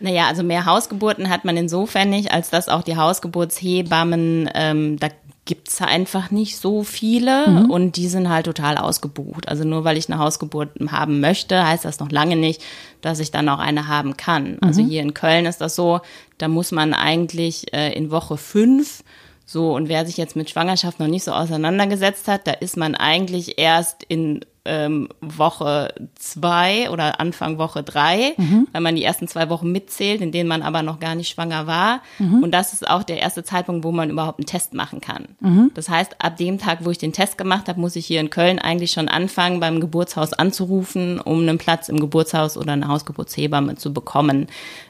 Naja, 0.00 0.26
also 0.26 0.42
mehr 0.42 0.66
Hausgeburten 0.66 1.30
hat 1.30 1.44
man 1.44 1.56
insofern 1.56 2.10
nicht, 2.10 2.32
als 2.32 2.50
dass 2.50 2.68
auch 2.68 2.82
die 2.82 2.96
Hausgeburtshebammen 2.96 4.50
ähm, 4.54 4.98
da 4.98 5.08
gibt's 5.46 5.80
einfach 5.80 6.30
nicht 6.30 6.58
so 6.58 6.82
viele 6.82 7.48
mhm. 7.48 7.70
und 7.70 7.96
die 7.96 8.08
sind 8.08 8.28
halt 8.28 8.46
total 8.46 8.76
ausgebucht. 8.76 9.48
Also 9.48 9.64
nur 9.64 9.84
weil 9.84 9.96
ich 9.96 10.10
eine 10.10 10.18
Hausgeburt 10.18 10.70
haben 10.90 11.20
möchte, 11.20 11.66
heißt 11.66 11.84
das 11.84 12.00
noch 12.00 12.10
lange 12.10 12.36
nicht, 12.36 12.62
dass 13.00 13.20
ich 13.20 13.30
dann 13.30 13.48
auch 13.48 13.58
eine 13.58 13.88
haben 13.88 14.16
kann. 14.16 14.58
Also 14.60 14.82
mhm. 14.82 14.88
hier 14.88 15.02
in 15.02 15.14
Köln 15.14 15.46
ist 15.46 15.60
das 15.60 15.74
so, 15.74 16.00
da 16.36 16.48
muss 16.48 16.72
man 16.72 16.92
eigentlich 16.92 17.72
äh, 17.72 17.92
in 17.94 18.10
Woche 18.10 18.36
fünf 18.36 19.02
so, 19.48 19.76
und 19.76 19.88
wer 19.88 20.04
sich 20.04 20.16
jetzt 20.16 20.34
mit 20.34 20.50
Schwangerschaft 20.50 20.98
noch 20.98 21.06
nicht 21.06 21.22
so 21.22 21.30
auseinandergesetzt 21.30 22.26
hat, 22.26 22.48
da 22.48 22.50
ist 22.50 22.76
man 22.76 22.96
eigentlich 22.96 23.58
erst 23.58 24.02
in 24.02 24.44
ähm, 24.66 25.08
Woche 25.20 25.94
zwei 26.14 26.90
oder 26.90 27.20
Anfang 27.20 27.58
Woche 27.58 27.82
drei, 27.82 28.34
mhm. 28.36 28.68
weil 28.72 28.80
man 28.80 28.96
die 28.96 29.04
ersten 29.04 29.28
zwei 29.28 29.48
Wochen 29.48 29.70
mitzählt, 29.72 30.20
in 30.20 30.32
denen 30.32 30.48
man 30.48 30.62
aber 30.62 30.82
noch 30.82 31.00
gar 31.00 31.14
nicht 31.14 31.28
schwanger 31.28 31.66
war. 31.66 32.02
Mhm. 32.18 32.42
Und 32.42 32.52
das 32.52 32.72
ist 32.72 32.88
auch 32.88 33.02
der 33.02 33.20
erste 33.20 33.44
Zeitpunkt, 33.44 33.84
wo 33.84 33.92
man 33.92 34.10
überhaupt 34.10 34.38
einen 34.38 34.46
Test 34.46 34.74
machen 34.74 35.00
kann. 35.00 35.28
Mhm. 35.40 35.70
Das 35.74 35.88
heißt, 35.88 36.16
ab 36.18 36.36
dem 36.36 36.58
Tag, 36.58 36.84
wo 36.84 36.90
ich 36.90 36.98
den 36.98 37.12
Test 37.12 37.38
gemacht 37.38 37.68
habe, 37.68 37.80
muss 37.80 37.96
ich 37.96 38.06
hier 38.06 38.20
in 38.20 38.30
Köln 38.30 38.58
eigentlich 38.58 38.92
schon 38.92 39.08
anfangen, 39.08 39.60
beim 39.60 39.80
Geburtshaus 39.80 40.32
anzurufen, 40.32 41.20
um 41.20 41.40
einen 41.40 41.58
Platz 41.58 41.88
im 41.88 42.00
Geburtshaus 42.00 42.56
oder 42.56 42.72
eine 42.72 42.88
Hausgeburtshebamme 42.88 43.76
zu 43.76 43.92
bekommen. 43.92 44.48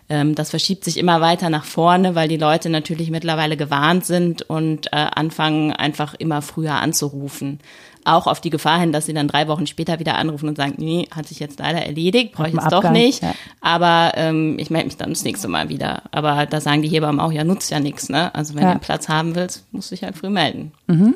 Ähm, 0.08 0.34
das 0.34 0.50
verschiebt 0.50 0.84
sich 0.84 0.98
immer 0.98 1.20
weiter 1.20 1.50
nach 1.50 1.64
vorne, 1.64 2.14
weil 2.14 2.28
die 2.28 2.36
Leute 2.36 2.70
natürlich 2.70 3.10
mittlerweile 3.10 3.56
gewarnt 3.56 4.04
sind 4.04 4.42
und 4.42 4.86
äh, 4.88 4.96
anfangen 4.96 5.72
einfach 5.72 6.14
immer 6.14 6.42
früher 6.42 6.74
anzurufen 6.74 7.58
auch 8.06 8.26
auf 8.26 8.40
die 8.40 8.50
Gefahr 8.50 8.78
hin, 8.78 8.92
dass 8.92 9.06
sie 9.06 9.14
dann 9.14 9.28
drei 9.28 9.48
Wochen 9.48 9.66
später 9.66 9.98
wieder 9.98 10.16
anrufen 10.16 10.48
und 10.48 10.56
sagen, 10.56 10.74
nee, 10.78 11.08
hat 11.14 11.26
sich 11.26 11.40
jetzt 11.40 11.58
leider 11.58 11.84
erledigt, 11.84 12.32
brauche 12.32 12.48
ich 12.48 12.54
jetzt 12.54 12.64
Abgang, 12.64 12.82
doch 12.82 12.90
nicht. 12.90 13.22
Ja. 13.22 13.34
Aber 13.60 14.12
ähm, 14.14 14.58
ich 14.58 14.70
melde 14.70 14.86
mich 14.86 14.96
dann 14.96 15.10
das 15.10 15.24
nächste 15.24 15.48
Mal 15.48 15.68
wieder. 15.68 16.02
Aber 16.12 16.46
da 16.46 16.60
sagen 16.60 16.82
die 16.82 16.88
Hebammen 16.88 17.20
auch, 17.20 17.32
ja, 17.32 17.44
nutzt 17.44 17.70
ja 17.70 17.80
nichts. 17.80 18.08
Ne? 18.08 18.34
Also 18.34 18.54
wenn 18.54 18.62
ja. 18.62 18.68
du 18.68 18.72
einen 18.72 18.80
Platz 18.80 19.08
haben 19.08 19.34
willst, 19.34 19.66
musst 19.72 19.90
du 19.90 19.94
dich 19.94 20.04
halt 20.04 20.16
früh 20.16 20.30
melden. 20.30 20.72
Mhm. 20.86 21.14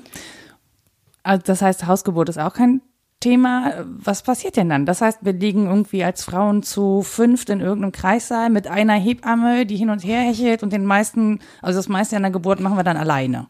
Also 1.22 1.42
das 1.46 1.62
heißt, 1.62 1.86
Hausgeburt 1.86 2.28
ist 2.28 2.38
auch 2.38 2.54
kein 2.54 2.80
Thema. 3.20 3.84
Was 3.84 4.22
passiert 4.22 4.56
denn 4.56 4.70
dann? 4.70 4.86
Das 4.86 5.02
heißt, 5.02 5.18
wir 5.22 5.34
liegen 5.34 5.66
irgendwie 5.66 6.02
als 6.02 6.24
Frauen 6.24 6.62
zu 6.62 7.02
fünft 7.02 7.50
in 7.50 7.60
irgendeinem 7.60 7.92
Kreissaal 7.92 8.50
mit 8.50 8.66
einer 8.66 8.94
Hebamme, 8.94 9.66
die 9.66 9.76
hin 9.76 9.90
und 9.90 10.02
her 10.02 10.22
hechelt 10.22 10.62
und 10.62 10.72
den 10.72 10.86
meisten, 10.86 11.40
also 11.60 11.78
das 11.78 11.88
meiste 11.88 12.16
an 12.16 12.22
der 12.22 12.32
Geburt 12.32 12.60
machen 12.60 12.76
wir 12.76 12.84
dann 12.84 12.96
alleine. 12.96 13.46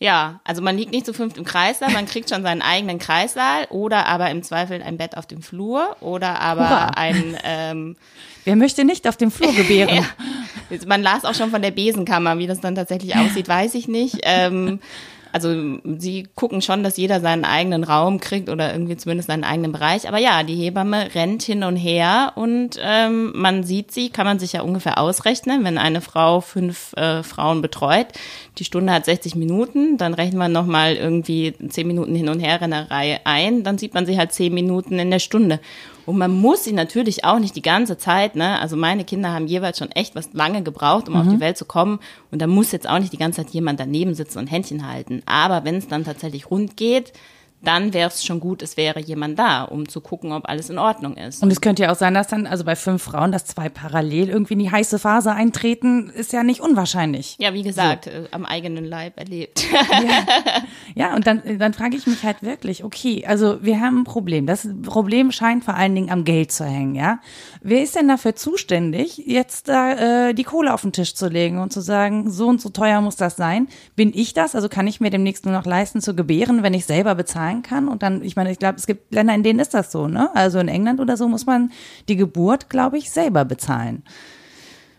Ja, 0.00 0.40
also 0.44 0.60
man 0.60 0.76
liegt 0.76 0.90
nicht 0.90 1.06
zu 1.06 1.14
fünft 1.14 1.36
im 1.38 1.44
Kreißsaal, 1.44 1.92
man 1.92 2.06
kriegt 2.06 2.28
schon 2.28 2.42
seinen 2.42 2.62
eigenen 2.62 2.98
Kreissaal 2.98 3.66
oder 3.70 4.06
aber 4.06 4.28
im 4.30 4.42
Zweifel 4.42 4.82
ein 4.82 4.96
Bett 4.98 5.16
auf 5.16 5.26
dem 5.26 5.40
Flur 5.40 5.96
oder 6.00 6.40
aber 6.40 6.68
Hurra. 6.68 6.86
ein. 6.96 7.36
Ähm, 7.44 7.96
Wer 8.44 8.56
möchte 8.56 8.84
nicht 8.84 9.08
auf 9.08 9.16
dem 9.16 9.30
Flur 9.30 9.52
gebären? 9.56 9.94
ja. 9.94 10.78
Man 10.86 11.02
las 11.02 11.24
auch 11.24 11.34
schon 11.34 11.50
von 11.50 11.62
der 11.62 11.70
Besenkammer, 11.70 12.38
wie 12.38 12.46
das 12.48 12.60
dann 12.60 12.74
tatsächlich 12.74 13.14
aussieht, 13.16 13.48
weiß 13.48 13.74
ich 13.74 13.86
nicht. 13.86 14.18
Ähm, 14.22 14.80
also 15.34 15.52
sie 15.98 16.28
gucken 16.36 16.62
schon, 16.62 16.84
dass 16.84 16.96
jeder 16.96 17.18
seinen 17.18 17.44
eigenen 17.44 17.82
Raum 17.82 18.20
kriegt 18.20 18.48
oder 18.48 18.72
irgendwie 18.72 18.96
zumindest 18.96 19.26
seinen 19.26 19.42
eigenen 19.42 19.72
Bereich. 19.72 20.06
Aber 20.06 20.18
ja, 20.18 20.44
die 20.44 20.54
Hebamme 20.54 21.12
rennt 21.12 21.42
hin 21.42 21.64
und 21.64 21.74
her 21.74 22.34
und 22.36 22.78
ähm, 22.80 23.32
man 23.34 23.64
sieht 23.64 23.90
sie, 23.90 24.10
kann 24.10 24.26
man 24.26 24.38
sich 24.38 24.52
ja 24.52 24.62
ungefähr 24.62 24.96
ausrechnen, 24.96 25.64
wenn 25.64 25.76
eine 25.76 26.00
Frau 26.00 26.40
fünf 26.40 26.92
äh, 26.92 27.24
Frauen 27.24 27.62
betreut. 27.62 28.06
Die 28.58 28.64
Stunde 28.64 28.92
hat 28.92 29.06
60 29.06 29.34
Minuten, 29.34 29.96
dann 29.96 30.14
rechnen 30.14 30.38
wir 30.38 30.48
nochmal 30.48 30.94
irgendwie 30.94 31.52
zehn 31.68 31.88
Minuten 31.88 32.14
hin 32.14 32.28
und 32.28 32.38
her 32.38 32.60
Rennerei 32.60 33.18
ein, 33.24 33.64
dann 33.64 33.76
sieht 33.76 33.92
man 33.92 34.06
sie 34.06 34.16
halt 34.16 34.30
zehn 34.32 34.54
Minuten 34.54 35.00
in 35.00 35.10
der 35.10 35.18
Stunde. 35.18 35.58
Und 36.06 36.18
man 36.18 36.32
muss 36.32 36.64
sie 36.64 36.72
natürlich 36.72 37.24
auch 37.24 37.38
nicht 37.38 37.56
die 37.56 37.62
ganze 37.62 37.96
Zeit, 37.96 38.36
ne? 38.36 38.60
Also 38.60 38.76
meine 38.76 39.04
Kinder 39.04 39.32
haben 39.32 39.46
jeweils 39.46 39.78
schon 39.78 39.90
echt 39.92 40.14
was 40.14 40.32
lange 40.32 40.62
gebraucht, 40.62 41.08
um 41.08 41.14
mhm. 41.14 41.20
auf 41.20 41.28
die 41.28 41.40
Welt 41.40 41.56
zu 41.56 41.64
kommen. 41.64 42.00
Und 42.30 42.42
da 42.42 42.46
muss 42.46 42.72
jetzt 42.72 42.88
auch 42.88 42.98
nicht 42.98 43.12
die 43.12 43.18
ganze 43.18 43.44
Zeit 43.44 43.52
jemand 43.52 43.80
daneben 43.80 44.14
sitzen 44.14 44.38
und 44.38 44.46
Händchen 44.48 44.86
halten. 44.86 45.22
Aber 45.26 45.64
wenn 45.64 45.76
es 45.76 45.88
dann 45.88 46.04
tatsächlich 46.04 46.50
rund 46.50 46.76
geht, 46.76 47.12
dann 47.64 47.92
wäre 47.92 48.08
es 48.08 48.24
schon 48.24 48.40
gut, 48.40 48.62
es 48.62 48.76
wäre 48.76 49.00
jemand 49.00 49.38
da, 49.38 49.62
um 49.62 49.88
zu 49.88 50.00
gucken, 50.00 50.32
ob 50.32 50.48
alles 50.48 50.70
in 50.70 50.78
Ordnung 50.78 51.16
ist. 51.16 51.42
Und 51.42 51.50
es 51.50 51.60
könnte 51.60 51.84
ja 51.84 51.92
auch 51.92 51.96
sein, 51.96 52.14
dass 52.14 52.28
dann, 52.28 52.46
also 52.46 52.64
bei 52.64 52.76
fünf 52.76 53.02
Frauen, 53.02 53.32
dass 53.32 53.46
zwei 53.46 53.68
parallel 53.68 54.28
irgendwie 54.28 54.54
in 54.54 54.58
die 54.58 54.70
heiße 54.70 54.98
Phase 54.98 55.32
eintreten, 55.32 56.10
ist 56.10 56.32
ja 56.32 56.42
nicht 56.42 56.60
unwahrscheinlich. 56.60 57.36
Ja, 57.38 57.54
wie 57.54 57.62
gesagt, 57.62 58.04
so. 58.04 58.10
äh, 58.10 58.28
am 58.30 58.44
eigenen 58.44 58.84
Leib 58.84 59.18
erlebt. 59.18 59.64
Ja, 59.72 60.62
ja 60.94 61.14
und 61.14 61.26
dann, 61.26 61.42
dann 61.58 61.74
frage 61.74 61.96
ich 61.96 62.06
mich 62.06 62.22
halt 62.22 62.42
wirklich, 62.42 62.84
okay, 62.84 63.24
also 63.26 63.62
wir 63.62 63.80
haben 63.80 64.00
ein 64.00 64.04
Problem. 64.04 64.46
Das 64.46 64.68
Problem 64.82 65.32
scheint 65.32 65.64
vor 65.64 65.74
allen 65.74 65.94
Dingen 65.94 66.10
am 66.10 66.24
Geld 66.24 66.52
zu 66.52 66.64
hängen, 66.64 66.94
ja. 66.94 67.20
Wer 67.62 67.82
ist 67.82 67.96
denn 67.96 68.08
dafür 68.08 68.36
zuständig, 68.36 69.18
jetzt 69.18 69.68
da 69.68 70.28
äh, 70.28 70.34
die 70.34 70.44
Kohle 70.44 70.74
auf 70.74 70.82
den 70.82 70.92
Tisch 70.92 71.14
zu 71.14 71.28
legen 71.28 71.58
und 71.58 71.72
zu 71.72 71.80
sagen, 71.80 72.30
so 72.30 72.48
und 72.48 72.60
so 72.60 72.68
teuer 72.68 73.00
muss 73.00 73.16
das 73.16 73.36
sein? 73.36 73.68
Bin 73.96 74.12
ich 74.14 74.34
das? 74.34 74.54
Also 74.54 74.68
kann 74.68 74.86
ich 74.86 75.00
mir 75.00 75.10
demnächst 75.10 75.46
nur 75.46 75.54
noch 75.54 75.64
leisten 75.64 76.00
zu 76.00 76.14
gebären, 76.14 76.62
wenn 76.62 76.74
ich 76.74 76.84
selber 76.84 77.14
bezahlen 77.14 77.53
sein 77.54 77.62
kann. 77.62 77.88
Und 77.88 78.02
dann, 78.02 78.22
ich 78.22 78.36
meine, 78.36 78.50
ich 78.50 78.58
glaube, 78.58 78.76
es 78.76 78.86
gibt 78.86 79.12
Länder, 79.12 79.34
in 79.34 79.42
denen 79.42 79.58
ist 79.58 79.74
das 79.74 79.92
so, 79.92 80.08
ne? 80.08 80.30
Also 80.34 80.58
in 80.58 80.68
England 80.68 81.00
oder 81.00 81.16
so 81.16 81.28
muss 81.28 81.46
man 81.46 81.70
die 82.08 82.16
Geburt, 82.16 82.68
glaube 82.68 82.98
ich, 82.98 83.10
selber 83.10 83.44
bezahlen. 83.44 84.02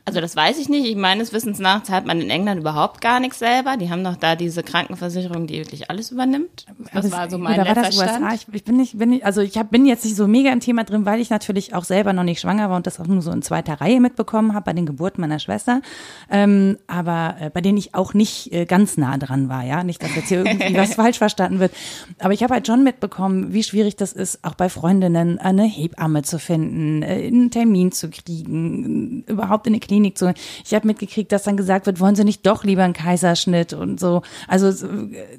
Also 0.08 0.22
das 0.22 0.36
weiß 0.36 0.60
ich 0.60 0.70
nicht. 0.70 0.86
Ich 0.86 0.96
meines 0.96 1.34
Wissens 1.34 1.58
nach 1.58 1.82
zahlt 1.82 2.06
man 2.06 2.22
in 2.22 2.30
England 2.30 2.62
überhaupt 2.62 3.02
gar 3.02 3.20
nichts 3.20 3.39
selber. 3.39 3.76
Die 3.76 3.89
haben 3.89 4.04
doch 4.04 4.15
da 4.15 4.36
diese 4.36 4.62
Krankenversicherung, 4.62 5.48
die 5.48 5.58
wirklich 5.58 5.89
alles 5.89 6.12
übernimmt. 6.12 6.68
Das, 6.94 7.06
das 7.06 7.12
war 7.12 7.28
so 7.28 7.39
mein 7.39 7.56
letzter 7.56 7.82
das 7.82 7.98
USA? 7.98 8.34
Ich, 8.36 8.46
ich, 8.52 8.63
bin 8.63 8.78
nicht, 8.78 9.00
bin 9.00 9.10
nicht, 9.10 9.26
also 9.26 9.41
ich 9.41 9.58
hab, 9.58 9.72
bin 9.72 9.88
jetzt 9.88 10.06
nicht 10.06 10.15
so 10.15 10.28
mega 10.28 10.52
im 10.52 10.60
Thema 10.60 10.84
drin, 10.84 11.08
weil 11.08 11.20
ich 11.20 11.32
natürlich 11.32 11.74
auch 11.74 11.84
selber 11.84 12.13
noch 12.13 12.24
nicht 12.24 12.39
schwanger 12.39 12.70
war 12.70 12.78
und 12.78 12.86
das 12.86 13.00
auch 13.00 13.08
nur 13.08 13.24
so 13.24 13.32
in 13.32 13.41
zweiter 13.41 13.82
Reihe 13.82 14.00
mitbekommen 14.00 14.54
habe 14.54 14.65
bei 14.65 14.74
den 14.74 14.86
Geburten 14.86 15.22
meiner 15.22 15.39
Schwester. 15.39 15.82
Ähm, 16.30 16.78
aber 16.86 17.38
äh, 17.39 17.50
bei 17.50 17.62
denen 17.62 17.80
ich 17.80 17.96
auch 17.96 18.13
nicht 18.13 18.54
äh, 18.54 18.65
ganz 18.65 18.98
nah 18.98 19.18
dran 19.18 19.50
war, 19.50 19.63
ja. 19.63 19.84
Nicht, 19.84 20.04
dass 20.04 20.15
jetzt 20.15 20.28
hier 20.30 20.46
irgendwie 20.46 20.76
was 20.78 20.94
falsch 20.94 21.18
verstanden 21.18 21.60
wird. 21.60 21.72
Aber 22.20 22.34
ich 22.34 22.44
habe 22.44 22.54
halt 22.54 22.68
schon 22.68 22.84
mitbekommen, 22.84 23.54
wie 23.54 23.63
schwierig 23.63 23.96
das 23.96 24.13
ist, 24.13 24.46
auch 24.46 24.54
bei 24.54 24.70
Freundinnen 24.70 25.39
eine 25.39 25.63
Hebamme 25.63 26.22
zu 26.22 26.38
finden, 26.38 27.02
äh, 27.02 27.26
einen 27.26 27.50
Termin 27.50 27.91
zu 27.91 28.12
kriegen, 28.12 29.24
überhaupt 29.26 29.65
in 29.65 29.74
eine 29.74 29.80
Klinik 29.80 29.94
Klinik 29.95 30.17
zu. 30.17 30.34
Ich 30.65 30.73
habe 30.73 30.88
mitgekriegt, 30.88 31.31
dass 31.31 31.43
dann 31.43 31.55
gesagt 31.55 31.86
wird, 31.86 32.01
wollen 32.01 32.15
Sie 32.15 32.25
nicht 32.25 32.45
doch 32.45 32.65
lieber 32.65 32.84
einen 32.84 32.93
Kaiserschnitt 32.93 33.71
und 33.71 33.97
so. 33.97 34.23
Also 34.47 34.88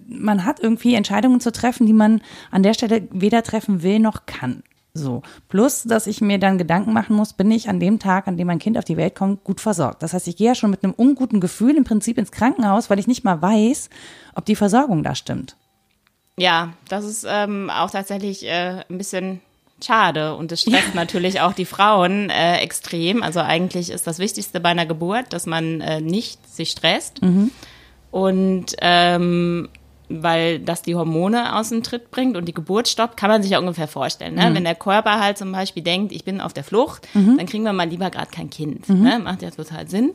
man 0.08 0.46
hat 0.46 0.60
irgendwie 0.60 0.94
Entscheidungen 0.94 1.40
zu 1.40 1.52
treffen, 1.52 1.86
die 1.86 1.92
man 1.92 2.22
an 2.50 2.62
der 2.62 2.72
Stelle 2.72 3.06
weder 3.10 3.42
treffen 3.42 3.82
will 3.82 3.98
noch 3.98 4.24
kann. 4.24 4.62
So. 4.94 5.20
Plus, 5.50 5.82
dass 5.82 6.06
ich 6.06 6.22
mir 6.22 6.38
dann 6.38 6.56
Gedanken 6.56 6.94
machen 6.94 7.16
muss, 7.16 7.34
bin 7.34 7.50
ich 7.50 7.68
an 7.68 7.80
dem 7.80 7.98
Tag, 7.98 8.28
an 8.28 8.38
dem 8.38 8.46
mein 8.46 8.58
Kind 8.58 8.78
auf 8.78 8.84
die 8.84 8.96
Welt 8.96 9.14
kommt, 9.14 9.44
gut 9.44 9.60
versorgt. 9.60 10.02
Das 10.02 10.14
heißt, 10.14 10.26
ich 10.26 10.36
gehe 10.36 10.46
ja 10.48 10.54
schon 10.54 10.70
mit 10.70 10.82
einem 10.82 10.94
unguten 10.94 11.40
Gefühl 11.40 11.76
im 11.76 11.84
Prinzip 11.84 12.16
ins 12.16 12.32
Krankenhaus, 12.32 12.88
weil 12.88 12.98
ich 12.98 13.06
nicht 13.06 13.24
mal 13.24 13.42
weiß, 13.42 13.90
ob 14.34 14.46
die 14.46 14.56
Versorgung 14.56 15.02
da 15.02 15.14
stimmt. 15.14 15.58
Ja, 16.38 16.72
das 16.88 17.04
ist 17.04 17.26
ähm, 17.28 17.70
auch 17.70 17.90
tatsächlich 17.90 18.46
äh, 18.46 18.84
ein 18.88 18.98
bisschen 18.98 19.40
schade 19.84 20.34
und 20.34 20.52
es 20.52 20.62
stresst 20.62 20.88
ja. 20.88 20.94
natürlich 20.94 21.40
auch 21.40 21.52
die 21.52 21.64
Frauen 21.64 22.30
äh, 22.30 22.58
extrem. 22.58 23.22
Also 23.22 23.40
eigentlich 23.40 23.90
ist 23.90 24.06
das 24.06 24.18
Wichtigste 24.18 24.60
bei 24.60 24.70
einer 24.70 24.86
Geburt, 24.86 25.32
dass 25.32 25.46
man 25.46 25.80
äh, 25.80 26.00
nicht 26.00 26.46
sich 26.52 26.70
stresst 26.70 27.22
mhm. 27.22 27.50
und 28.10 28.74
ähm, 28.80 29.68
weil 30.08 30.60
das 30.60 30.82
die 30.82 30.94
Hormone 30.94 31.56
aus 31.56 31.70
dem 31.70 31.82
Tritt 31.82 32.10
bringt 32.10 32.36
und 32.36 32.46
die 32.46 32.54
Geburt 32.54 32.88
stoppt, 32.88 33.16
kann 33.16 33.30
man 33.30 33.42
sich 33.42 33.52
ja 33.52 33.58
ungefähr 33.58 33.88
vorstellen. 33.88 34.34
Ne? 34.34 34.50
Mhm. 34.50 34.54
Wenn 34.54 34.64
der 34.64 34.74
Körper 34.74 35.20
halt 35.20 35.36
zum 35.36 35.50
Beispiel 35.52 35.82
denkt, 35.82 36.12
ich 36.12 36.24
bin 36.24 36.40
auf 36.40 36.52
der 36.52 36.64
Flucht, 36.64 37.08
mhm. 37.14 37.36
dann 37.36 37.46
kriegen 37.46 37.64
wir 37.64 37.72
mal 37.72 37.88
lieber 37.88 38.10
gerade 38.10 38.30
kein 38.30 38.48
Kind. 38.48 38.88
Mhm. 38.88 39.02
Ne? 39.02 39.18
Macht 39.18 39.42
ja 39.42 39.50
total 39.50 39.88
Sinn. 39.88 40.12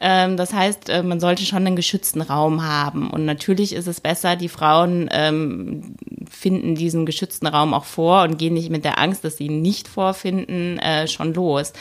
Ähm, 0.00 0.36
das 0.36 0.52
heißt, 0.52 0.88
äh, 0.88 1.02
man 1.02 1.20
sollte 1.20 1.44
schon 1.44 1.66
einen 1.66 1.76
geschützten 1.76 2.22
Raum 2.22 2.62
haben. 2.62 3.10
Und 3.10 3.26
natürlich 3.26 3.74
ist 3.74 3.86
es 3.86 4.00
besser, 4.00 4.34
die 4.34 4.48
Frauen 4.48 5.08
ähm, 5.12 5.94
finden 6.28 6.74
diesen 6.74 7.04
geschützten 7.04 7.46
Raum 7.46 7.74
auch 7.74 7.84
vor 7.84 8.22
und 8.22 8.38
gehen 8.38 8.54
nicht 8.54 8.70
mit 8.70 8.84
der 8.84 8.98
Angst, 8.98 9.24
dass 9.24 9.36
sie 9.36 9.46
ihn 9.46 9.60
nicht 9.60 9.88
vorfinden, 9.88 10.78
äh, 10.78 11.06
schon 11.06 11.34
los. 11.34 11.74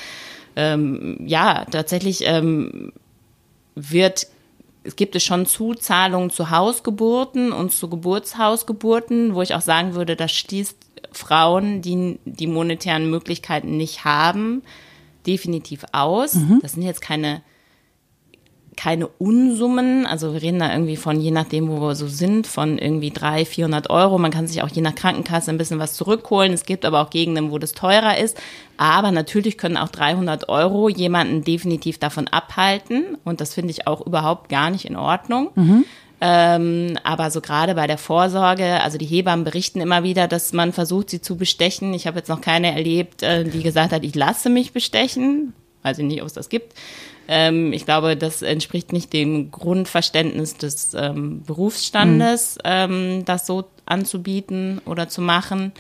Ähm, 0.56 1.18
ja, 1.26 1.66
tatsächlich 1.72 2.26
ähm, 2.26 2.92
wird 3.76 4.28
es 4.84 4.96
gibt 4.96 5.16
es 5.16 5.24
schon 5.24 5.46
Zuzahlungen 5.46 6.30
zu 6.30 6.50
Hausgeburten 6.50 7.52
und 7.52 7.72
zu 7.72 7.90
Geburtshausgeburten, 7.90 9.36
wo 9.36 9.42
ich 9.42 9.54
auch 9.54 9.62
sagen 9.62 9.94
würde, 9.94 10.16
das 10.16 10.32
schließt 10.32 10.78
Frauen, 11.12 11.82
die 11.82 12.18
die 12.26 12.48
monetären 12.48 13.10
Möglichkeiten 13.10 13.78
nicht 13.78 14.06
haben, 14.06 14.64
definitiv 15.28 15.86
aus. 15.92 16.36
Mhm. 16.36 16.60
Das 16.62 16.74
sind 16.74 16.84
jetzt 16.84 17.02
keine 17.02 17.42
keine 18.80 19.08
Unsummen. 19.08 20.06
Also 20.06 20.32
wir 20.32 20.42
reden 20.42 20.60
da 20.60 20.72
irgendwie 20.72 20.96
von, 20.96 21.20
je 21.20 21.32
nachdem, 21.32 21.68
wo 21.68 21.82
wir 21.82 21.96
so 21.96 22.08
sind, 22.08 22.48
von 22.48 22.78
irgendwie 22.78 23.12
300, 23.12 23.46
400 23.46 23.90
Euro. 23.90 24.18
Man 24.18 24.32
kann 24.32 24.48
sich 24.48 24.64
auch 24.64 24.70
je 24.70 24.82
nach 24.82 24.96
Krankenkasse 24.96 25.52
ein 25.52 25.58
bisschen 25.58 25.80
was 25.80 25.96
zurückholen. 25.96 26.54
Es 26.54 26.64
gibt 26.64 26.86
aber 26.86 27.02
auch 27.02 27.10
Gegenden, 27.10 27.52
wo 27.52 27.58
das 27.58 27.74
teurer 27.74 28.18
ist. 28.18 28.38
Aber 28.78 29.12
natürlich 29.12 29.58
können 29.58 29.76
auch 29.76 29.90
300 29.90 30.48
Euro 30.48 30.88
jemanden 30.88 31.44
definitiv 31.44 31.98
davon 31.98 32.30
abhalten. 32.30 33.18
Und 33.26 33.42
das 33.42 33.54
finde 33.54 33.72
ich 33.72 33.86
auch 33.86 34.00
überhaupt 34.08 34.48
gar 34.48 34.70
nicht 34.70 34.86
in 34.86 34.96
Ordnung. 34.96 35.50
Mhm. 35.56 35.84
Ähm, 36.22 36.98
aber 37.04 37.32
so 37.32 37.42
gerade 37.42 37.76
bei 37.76 37.86
der 37.86 37.98
Vorsorge, 37.98 38.82
also 38.82 38.98
die 38.98 39.06
Hebammen 39.06 39.44
berichten 39.44 39.82
immer 39.82 40.04
wieder, 40.04 40.30
dass 40.30 40.54
man 40.54 40.72
versucht, 40.72 41.10
sie 41.10 41.20
zu 41.20 41.36
bestechen. 41.36 41.94
Ich 41.94 42.08
habe 42.08 42.18
jetzt 42.18 42.30
noch 42.30 42.40
keine 42.40 42.72
erlebt, 42.72 43.24
äh, 43.24 43.44
die 43.44 43.62
gesagt 43.62 43.92
hat, 43.92 44.06
ich 44.06 44.16
lasse 44.16 44.50
mich 44.50 44.72
bestechen. 44.72 45.54
Weiß 45.84 45.98
ich 45.98 46.06
nicht, 46.06 46.22
ob 46.22 46.28
es 46.28 46.34
das 46.34 46.48
gibt. 46.48 46.74
Ähm, 47.32 47.74
ich 47.74 47.86
glaube, 47.86 48.18
das 48.18 48.42
entspricht 48.42 48.92
nicht 48.92 49.14
dem 49.14 49.52
Grundverständnis 49.52 50.58
des 50.58 50.96
ähm, 50.96 51.44
Berufsstandes, 51.46 52.56
mhm. 52.56 52.62
ähm, 52.66 53.26
das 53.26 53.46
so 53.46 53.66
anzubieten 53.86 54.82
oder 54.86 55.10
zu 55.10 55.22
machen. 55.22 55.72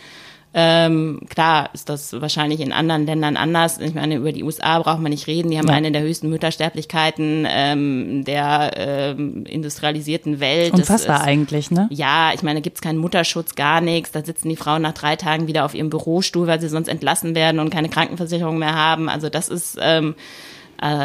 Ähm, 0.53 1.21
klar 1.27 1.71
ist 1.73 1.89
das 1.89 2.21
wahrscheinlich 2.21 2.59
in 2.59 2.71
anderen 2.71 3.07
Ländern 3.07 3.35
anders. 3.35 3.79
Ich 3.79 3.95
meine, 3.95 4.17
über 4.17 4.31
die 4.31 4.43
USA 4.43 4.77
braucht 4.77 4.99
man 4.99 5.11
nicht 5.11 5.25
reden. 5.25 5.49
Die 5.49 5.57
haben 5.57 5.67
ja. 5.67 5.73
eine 5.73 5.91
der 5.91 6.01
höchsten 6.01 6.29
Müttersterblichkeiten 6.29 7.47
ähm, 7.49 8.23
der 8.25 8.71
ähm, 8.75 9.45
industrialisierten 9.45 10.39
Welt. 10.39 10.73
Unfassbar 10.73 11.21
ist, 11.21 11.27
eigentlich, 11.27 11.71
ne? 11.71 11.87
Ja, 11.91 12.31
ich 12.33 12.43
meine, 12.43 12.61
gibt's 12.61 12.81
keinen 12.81 12.97
Mutterschutz, 12.99 13.55
gar 13.55 13.81
nichts. 13.81 14.11
Da 14.11 14.23
sitzen 14.23 14.49
die 14.49 14.55
Frauen 14.55 14.83
nach 14.83 14.93
drei 14.93 15.15
Tagen 15.15 15.47
wieder 15.47 15.65
auf 15.65 15.73
ihrem 15.73 15.89
Bürostuhl, 15.89 16.45
weil 16.45 16.61
sie 16.61 16.69
sonst 16.69 16.89
entlassen 16.89 17.33
werden 17.33 17.59
und 17.59 17.71
keine 17.71 17.89
Krankenversicherung 17.89 18.59
mehr 18.59 18.75
haben. 18.75 19.09
Also 19.09 19.29
das 19.29 19.49
ist 19.49 19.79
ähm, 19.81 20.13
äh, 20.13 20.49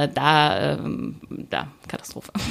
da, 0.08 0.72
ähm, 0.72 1.16
da, 1.50 1.66
Katastrophe. 1.88 2.32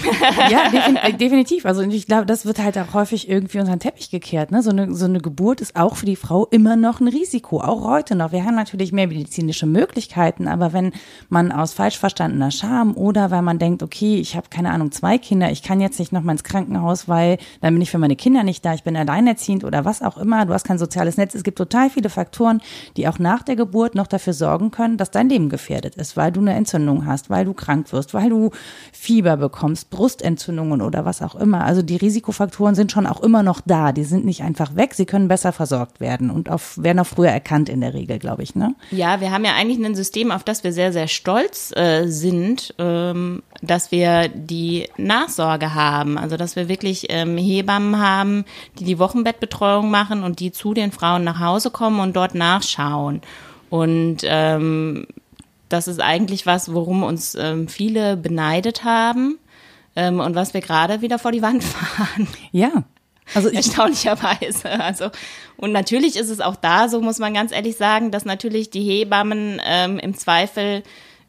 Ja, 0.49 0.71
äh, 1.03 1.13
definitiv. 1.13 1.65
Also 1.65 1.81
ich 1.81 2.05
glaube, 2.05 2.25
das 2.25 2.45
wird 2.45 2.59
halt 2.59 2.77
auch 2.77 2.93
häufig 2.93 3.29
irgendwie 3.29 3.59
unter 3.59 3.71
den 3.71 3.79
Teppich 3.79 4.09
gekehrt. 4.09 4.51
Ne? 4.51 4.61
So, 4.61 4.71
eine, 4.71 4.93
so 4.93 5.05
eine 5.05 5.19
Geburt 5.19 5.61
ist 5.61 5.75
auch 5.75 5.95
für 5.95 6.05
die 6.05 6.15
Frau 6.15 6.47
immer 6.47 6.75
noch 6.75 6.99
ein 6.99 7.07
Risiko, 7.07 7.61
auch 7.61 7.83
heute 7.83 8.15
noch. 8.15 8.31
Wir 8.31 8.43
haben 8.43 8.55
natürlich 8.55 8.91
mehr 8.91 9.07
medizinische 9.07 9.65
Möglichkeiten, 9.65 10.47
aber 10.47 10.73
wenn 10.73 10.91
man 11.29 11.51
aus 11.51 11.73
falsch 11.73 11.97
verstandener 11.97 12.51
Scham 12.51 12.95
oder 12.95 13.31
weil 13.31 13.41
man 13.41 13.59
denkt, 13.59 13.83
okay, 13.83 14.17
ich 14.17 14.35
habe 14.35 14.47
keine 14.49 14.71
Ahnung, 14.71 14.91
zwei 14.91 15.17
Kinder, 15.17 15.51
ich 15.51 15.63
kann 15.63 15.81
jetzt 15.81 15.99
nicht 15.99 16.11
noch 16.11 16.21
mal 16.21 16.33
ins 16.33 16.43
Krankenhaus, 16.43 17.07
weil 17.07 17.37
dann 17.61 17.73
bin 17.73 17.81
ich 17.81 17.91
für 17.91 17.97
meine 17.97 18.15
Kinder 18.15 18.43
nicht 18.43 18.63
da, 18.65 18.73
ich 18.73 18.83
bin 18.83 18.95
alleinerziehend 18.95 19.63
oder 19.63 19.85
was 19.85 20.01
auch 20.01 20.17
immer, 20.17 20.45
du 20.45 20.53
hast 20.53 20.65
kein 20.65 20.77
soziales 20.77 21.17
Netz. 21.17 21.35
Es 21.35 21.43
gibt 21.43 21.57
total 21.57 21.89
viele 21.89 22.09
Faktoren, 22.09 22.61
die 22.97 23.07
auch 23.07 23.19
nach 23.19 23.43
der 23.43 23.55
Geburt 23.55 23.95
noch 23.95 24.07
dafür 24.07 24.33
sorgen 24.33 24.71
können, 24.71 24.97
dass 24.97 25.11
dein 25.11 25.29
Leben 25.29 25.49
gefährdet 25.49 25.95
ist, 25.95 26.17
weil 26.17 26.31
du 26.31 26.41
eine 26.41 26.53
Entzündung 26.53 27.05
hast, 27.05 27.29
weil 27.29 27.45
du 27.45 27.53
krank 27.53 27.91
wirst, 27.91 28.13
weil 28.13 28.29
du 28.29 28.51
Fieber 28.91 29.22
bekommst, 29.23 29.89
Brustentzündungen 29.89 30.81
oder 30.81 31.05
was 31.05 31.21
auch 31.21 31.35
immer. 31.35 31.63
Also 31.63 31.81
die 31.81 31.95
Risikofaktoren 31.95 32.75
sind 32.75 32.91
schon 32.91 33.07
auch 33.07 33.21
immer 33.21 33.43
noch 33.43 33.61
da. 33.65 33.91
Die 33.91 34.03
sind 34.03 34.25
nicht 34.25 34.43
einfach 34.43 34.75
weg. 34.75 34.93
Sie 34.93 35.05
können 35.05 35.27
besser 35.27 35.51
versorgt 35.51 35.99
werden 35.99 36.29
und 36.29 36.49
auf, 36.49 36.77
werden 36.81 36.99
auch 36.99 37.07
früher 37.07 37.29
erkannt 37.29 37.69
in 37.69 37.81
der 37.81 37.93
Regel, 37.93 38.19
glaube 38.19 38.43
ich. 38.43 38.55
Ne? 38.55 38.75
Ja, 38.91 39.21
wir 39.21 39.31
haben 39.31 39.45
ja 39.45 39.53
eigentlich 39.55 39.83
ein 39.83 39.95
System, 39.95 40.31
auf 40.31 40.43
das 40.43 40.63
wir 40.63 40.73
sehr, 40.73 40.93
sehr 40.93 41.07
stolz 41.07 41.73
äh, 41.75 42.07
sind, 42.07 42.73
ähm, 42.77 43.43
dass 43.61 43.91
wir 43.91 44.27
die 44.27 44.89
Nachsorge 44.97 45.73
haben. 45.73 46.17
Also 46.17 46.37
dass 46.37 46.55
wir 46.55 46.67
wirklich 46.67 47.07
ähm, 47.09 47.37
Hebammen 47.37 47.99
haben, 47.99 48.45
die 48.79 48.83
die 48.83 48.99
Wochenbettbetreuung 48.99 49.89
machen 49.89 50.23
und 50.23 50.39
die 50.39 50.51
zu 50.51 50.73
den 50.73 50.91
Frauen 50.91 51.23
nach 51.23 51.39
Hause 51.39 51.71
kommen 51.71 51.99
und 51.99 52.15
dort 52.15 52.35
nachschauen. 52.35 53.21
Und 53.69 54.17
ähm, 54.23 55.07
das 55.69 55.87
ist 55.87 56.01
eigentlich 56.01 56.45
was, 56.45 56.73
worum 56.73 57.03
uns 57.03 57.35
ähm, 57.35 57.67
viele 57.67 58.17
beneidet 58.17 58.83
haben 58.83 59.39
ähm, 59.95 60.19
und 60.19 60.35
was 60.35 60.53
wir 60.53 60.61
gerade 60.61 61.01
wieder 61.01 61.19
vor 61.19 61.31
die 61.31 61.41
Wand 61.41 61.63
fahren. 61.63 62.27
Ja. 62.51 62.83
Also 63.33 63.49
ich, 63.49 63.55
erstaunlicherweise. 63.55 64.69
Also 64.81 65.09
und 65.55 65.71
natürlich 65.71 66.17
ist 66.17 66.29
es 66.29 66.41
auch 66.41 66.55
da, 66.55 66.89
so 66.89 67.01
muss 67.01 67.19
man 67.19 67.33
ganz 67.33 67.51
ehrlich 67.51 67.77
sagen, 67.77 68.11
dass 68.11 68.25
natürlich 68.25 68.69
die 68.69 68.83
Hebammen 68.83 69.61
ähm, 69.65 69.97
im 69.99 70.13
Zweifel 70.15 70.83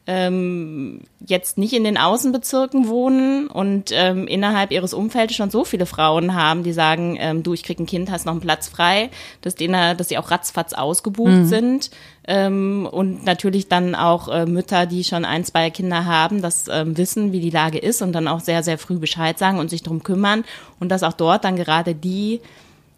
ähm, 0.07 1.01
jetzt 1.25 1.57
nicht 1.57 1.73
in 1.73 1.83
den 1.83 1.97
Außenbezirken 1.97 2.87
wohnen 2.87 3.47
und 3.47 3.89
ähm, 3.91 4.27
innerhalb 4.27 4.71
ihres 4.71 4.93
Umfeldes 4.93 5.35
schon 5.35 5.49
so 5.49 5.65
viele 5.65 5.87
Frauen 5.87 6.35
haben, 6.35 6.63
die 6.63 6.73
sagen, 6.73 7.17
ähm, 7.19 7.41
du, 7.41 7.53
ich 7.53 7.63
krieg 7.63 7.79
ein 7.79 7.87
Kind, 7.87 8.11
hast 8.11 8.25
noch 8.25 8.33
einen 8.33 8.41
Platz 8.41 8.67
frei, 8.67 9.09
dass 9.41 9.55
denen, 9.55 9.97
dass 9.97 10.09
sie 10.09 10.19
auch 10.19 10.29
ratzfatz 10.29 10.73
ausgebucht 10.73 11.31
mhm. 11.31 11.45
sind. 11.45 11.89
Ähm, 12.27 12.87
und 12.91 13.25
natürlich 13.25 13.67
dann 13.67 13.95
auch 13.95 14.27
äh, 14.27 14.45
Mütter, 14.45 14.85
die 14.85 15.03
schon 15.03 15.25
ein, 15.25 15.43
zwei 15.43 15.69
Kinder 15.71 16.05
haben, 16.05 16.41
das 16.41 16.67
ähm, 16.71 16.97
wissen, 16.97 17.31
wie 17.31 17.39
die 17.39 17.49
Lage 17.49 17.79
ist 17.79 18.01
und 18.01 18.13
dann 18.13 18.27
auch 18.27 18.39
sehr, 18.39 18.61
sehr 18.63 18.77
früh 18.77 18.97
Bescheid 18.97 19.37
sagen 19.39 19.59
und 19.59 19.69
sich 19.69 19.81
drum 19.81 20.03
kümmern. 20.03 20.43
Und 20.79 20.89
dass 20.89 21.03
auch 21.03 21.13
dort 21.13 21.43
dann 21.43 21.55
gerade 21.55 21.95
die 21.95 22.41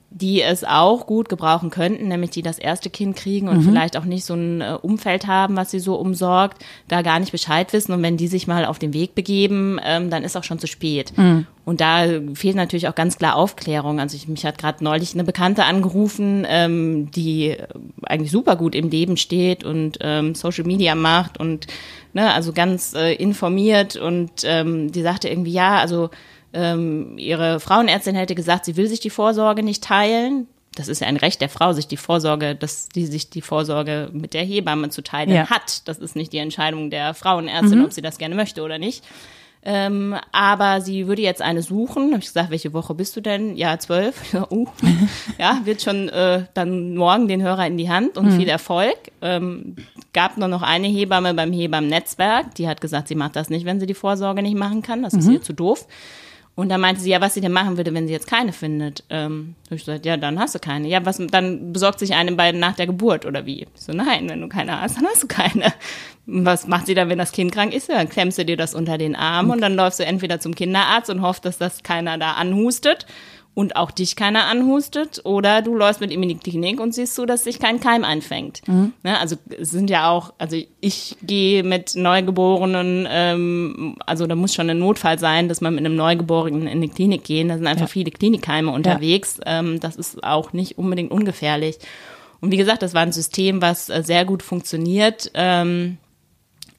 die 0.09 0.41
es 0.41 0.63
auch 0.63 1.05
gut 1.05 1.27
gebrauchen 1.27 1.69
könnten, 1.69 2.07
nämlich 2.07 2.29
die 2.29 2.41
das 2.41 2.59
erste 2.59 2.89
Kind 2.89 3.17
kriegen 3.17 3.49
und 3.49 3.57
mhm. 3.57 3.63
vielleicht 3.63 3.97
auch 3.97 4.05
nicht 4.05 4.23
so 4.23 4.35
ein 4.35 4.61
äh, 4.61 4.77
Umfeld 4.81 5.27
haben, 5.27 5.57
was 5.57 5.69
sie 5.71 5.79
so 5.79 5.95
umsorgt, 5.95 6.63
da 6.87 7.01
gar 7.01 7.19
nicht 7.19 7.33
Bescheid 7.33 7.71
wissen. 7.73 7.91
Und 7.91 8.01
wenn 8.03 8.15
die 8.15 8.27
sich 8.27 8.47
mal 8.47 8.65
auf 8.65 8.79
den 8.79 8.93
Weg 8.93 9.15
begeben, 9.15 9.79
ähm, 9.83 10.09
dann 10.09 10.23
ist 10.23 10.37
auch 10.37 10.45
schon 10.45 10.59
zu 10.59 10.67
spät. 10.67 11.11
Mhm. 11.17 11.45
Und 11.65 11.81
da 11.81 12.05
fehlt 12.33 12.55
natürlich 12.55 12.87
auch 12.87 12.95
ganz 12.95 13.17
klar 13.17 13.35
Aufklärung. 13.35 13.99
Also 13.99 14.15
ich, 14.15 14.29
mich 14.29 14.45
hat 14.45 14.57
gerade 14.57 14.81
neulich 14.81 15.13
eine 15.13 15.25
Bekannte 15.25 15.65
angerufen, 15.65 16.45
ähm, 16.47 17.11
die 17.11 17.57
eigentlich 18.03 18.31
super 18.31 18.55
gut 18.55 18.75
im 18.75 18.89
Leben 18.89 19.17
steht 19.17 19.65
und 19.65 19.97
ähm, 19.99 20.35
Social 20.35 20.63
Media 20.63 20.95
macht 20.95 21.37
und 21.37 21.67
ne, 22.13 22.33
also 22.33 22.53
ganz 22.53 22.93
äh, 22.93 23.13
informiert 23.13 23.97
und 23.97 24.31
ähm, 24.45 24.89
die 24.91 25.01
sagte 25.01 25.27
irgendwie, 25.27 25.51
ja, 25.51 25.77
also 25.77 26.09
ähm, 26.53 27.17
ihre 27.17 27.59
Frauenärztin 27.59 28.15
hätte 28.15 28.35
gesagt, 28.35 28.65
sie 28.65 28.77
will 28.77 28.87
sich 28.87 28.99
die 28.99 29.09
Vorsorge 29.09 29.63
nicht 29.63 29.83
teilen. 29.83 30.47
Das 30.75 30.87
ist 30.87 31.01
ja 31.01 31.07
ein 31.07 31.17
Recht 31.17 31.41
der 31.41 31.49
Frau, 31.49 31.73
sich 31.73 31.87
die 31.87 31.97
Vorsorge, 31.97 32.55
dass 32.55 32.89
die 32.89 33.07
sich 33.07 33.29
die 33.29 33.41
Vorsorge 33.41 34.09
mit 34.13 34.33
der 34.33 34.43
Hebamme 34.43 34.89
zu 34.89 35.01
teilen 35.01 35.31
ja. 35.31 35.49
hat. 35.49 35.87
Das 35.87 35.97
ist 35.97 36.15
nicht 36.15 36.33
die 36.33 36.37
Entscheidung 36.37 36.91
der 36.91 37.13
Frauenärztin, 37.13 37.79
mhm. 37.79 37.85
ob 37.85 37.93
sie 37.93 38.01
das 38.01 38.17
gerne 38.17 38.35
möchte 38.35 38.61
oder 38.61 38.77
nicht. 38.77 39.03
Ähm, 39.69 40.15
aber 40.31 40.79
sie 40.79 41.07
würde 41.07 41.21
jetzt 41.21 41.41
eine 41.41 41.61
suchen. 41.61 42.11
Habe 42.11 42.19
ich 42.19 42.27
gesagt, 42.27 42.51
welche 42.51 42.73
Woche 42.73 42.93
bist 42.93 43.15
du 43.15 43.21
denn? 43.21 43.57
Ja, 43.57 43.77
zwölf. 43.79 44.33
uh. 44.51 44.67
ja, 45.39 45.59
wird 45.65 45.81
schon 45.81 46.09
äh, 46.09 46.45
dann 46.53 46.95
morgen 46.95 47.27
den 47.27 47.41
Hörer 47.41 47.67
in 47.67 47.77
die 47.77 47.89
Hand 47.89 48.17
und 48.17 48.27
mhm. 48.27 48.37
viel 48.37 48.47
Erfolg. 48.47 48.95
Ähm, 49.21 49.75
gab 50.13 50.37
nur 50.37 50.47
noch 50.47 50.61
eine 50.61 50.87
Hebamme 50.87 51.33
beim 51.33 51.51
Hebammen-Netzwerk. 51.51 52.55
Die 52.55 52.67
hat 52.67 52.81
gesagt, 52.81 53.07
sie 53.07 53.15
macht 53.15 53.35
das 53.35 53.49
nicht, 53.49 53.65
wenn 53.65 53.79
sie 53.79 53.87
die 53.87 53.93
Vorsorge 53.93 54.41
nicht 54.41 54.55
machen 54.55 54.83
kann. 54.83 55.03
Das 55.03 55.13
mhm. 55.13 55.19
ist 55.19 55.27
ihr 55.27 55.41
zu 55.41 55.53
doof. 55.53 55.87
Und 56.57 56.69
dann 56.69 56.81
meinte 56.81 56.99
sie, 56.99 57.11
ja, 57.11 57.21
was 57.21 57.35
sie 57.35 57.41
denn 57.41 57.51
machen 57.51 57.77
würde, 57.77 57.93
wenn 57.93 58.07
sie 58.07 58.13
jetzt 58.13 58.25
keine 58.25 58.51
findet. 58.51 59.03
Ähm, 59.11 59.53
ich 59.69 59.85
gesagt, 59.85 60.07
ja, 60.07 60.17
dann 60.17 60.39
hast 60.39 60.55
du 60.55 60.59
keine. 60.59 60.87
Ja, 60.87 61.05
was, 61.05 61.21
dann 61.29 61.71
besorgt 61.71 61.99
sich 61.99 62.15
eine 62.15 62.31
beiden 62.31 62.59
nach 62.59 62.75
der 62.75 62.87
Geburt 62.87 63.27
oder 63.27 63.45
wie? 63.45 63.61
Ich 63.61 63.67
so, 63.75 63.93
nein, 63.93 64.27
wenn 64.27 64.41
du 64.41 64.49
keine 64.49 64.81
hast, 64.81 64.97
dann 64.97 65.05
hast 65.05 65.21
du 65.21 65.27
keine. 65.27 65.71
Was 66.25 66.65
macht 66.65 66.87
sie 66.87 66.95
dann, 66.95 67.09
wenn 67.09 67.19
das 67.19 67.31
Kind 67.31 67.51
krank 67.51 67.75
ist? 67.75 67.89
Ja, 67.89 67.97
dann 67.97 68.09
klemmst 68.09 68.39
du 68.39 68.43
dir 68.43 68.57
das 68.57 68.73
unter 68.73 68.97
den 68.97 69.15
Arm 69.15 69.51
und 69.51 69.61
dann 69.61 69.75
läufst 69.75 69.99
du 69.99 70.05
entweder 70.05 70.39
zum 70.39 70.55
Kinderarzt 70.55 71.11
und 71.11 71.21
hoffst, 71.21 71.45
dass 71.45 71.59
das 71.59 71.83
keiner 71.83 72.17
da 72.17 72.31
anhustet 72.31 73.05
und 73.57 73.75
auch 73.75 73.89
dich 73.89 74.15
keiner 74.15 74.45
anhustet 74.45 75.21
oder 75.23 75.63
du 75.63 75.73
läufst 75.75 75.99
mit 75.99 76.11
ihm 76.11 76.21
in 76.21 76.29
die 76.29 76.37
Klinik 76.37 76.79
und 76.79 76.93
siehst 76.93 77.15
so, 77.15 77.25
dass 77.25 77.43
sich 77.43 77.57
kein 77.57 77.79
Keim 77.79 78.03
einfängt. 78.03 78.61
Mhm. 78.67 78.93
Ne, 79.01 79.19
also 79.19 79.35
es 79.59 79.71
sind 79.71 79.89
ja 79.89 80.11
auch, 80.11 80.31
also 80.37 80.55
ich 80.79 81.17
gehe 81.23 81.63
mit 81.63 81.95
Neugeborenen, 81.95 83.07
ähm, 83.09 83.95
also 84.05 84.27
da 84.27 84.35
muss 84.35 84.53
schon 84.53 84.69
ein 84.69 84.77
Notfall 84.77 85.17
sein, 85.17 85.49
dass 85.49 85.59
man 85.59 85.73
mit 85.73 85.83
einem 85.83 85.95
Neugeborenen 85.95 86.67
in 86.67 86.81
die 86.81 86.89
Klinik 86.89 87.23
gehen. 87.23 87.47
Da 87.47 87.55
sind 87.55 87.65
einfach 87.65 87.87
ja. 87.87 87.87
viele 87.87 88.11
Klinikkeime 88.11 88.69
unterwegs. 88.69 89.39
Ja. 89.43 89.61
Ähm, 89.61 89.79
das 89.79 89.95
ist 89.95 90.23
auch 90.23 90.53
nicht 90.53 90.77
unbedingt 90.77 91.09
ungefährlich. 91.09 91.79
Und 92.41 92.51
wie 92.51 92.57
gesagt, 92.57 92.83
das 92.83 92.93
war 92.93 93.01
ein 93.01 93.11
System, 93.11 93.63
was 93.63 93.89
äh, 93.89 94.03
sehr 94.03 94.23
gut 94.25 94.43
funktioniert. 94.43 95.31
Ähm, 95.33 95.97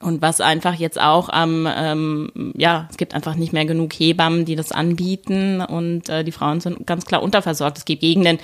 und 0.01 0.21
was 0.21 0.39
einfach 0.39 0.75
jetzt 0.75 0.99
auch 0.99 1.29
am, 1.29 1.67
ähm, 1.69 2.53
ja, 2.55 2.87
es 2.89 2.97
gibt 2.97 3.13
einfach 3.13 3.35
nicht 3.35 3.51
mehr 3.51 3.65
genug 3.65 3.93
Hebammen, 3.93 4.45
die 4.45 4.55
das 4.55 4.71
anbieten 4.71 5.61
und 5.61 6.07
äh, 6.07 6.23
die 6.23 6.31
Frauen 6.31 6.61
sind 6.61 6.87
ganz 6.87 7.05
klar 7.05 7.21
unterversorgt. 7.21 7.77
Es 7.77 7.85
gibt 7.85 8.01
Gegenden 8.01 8.39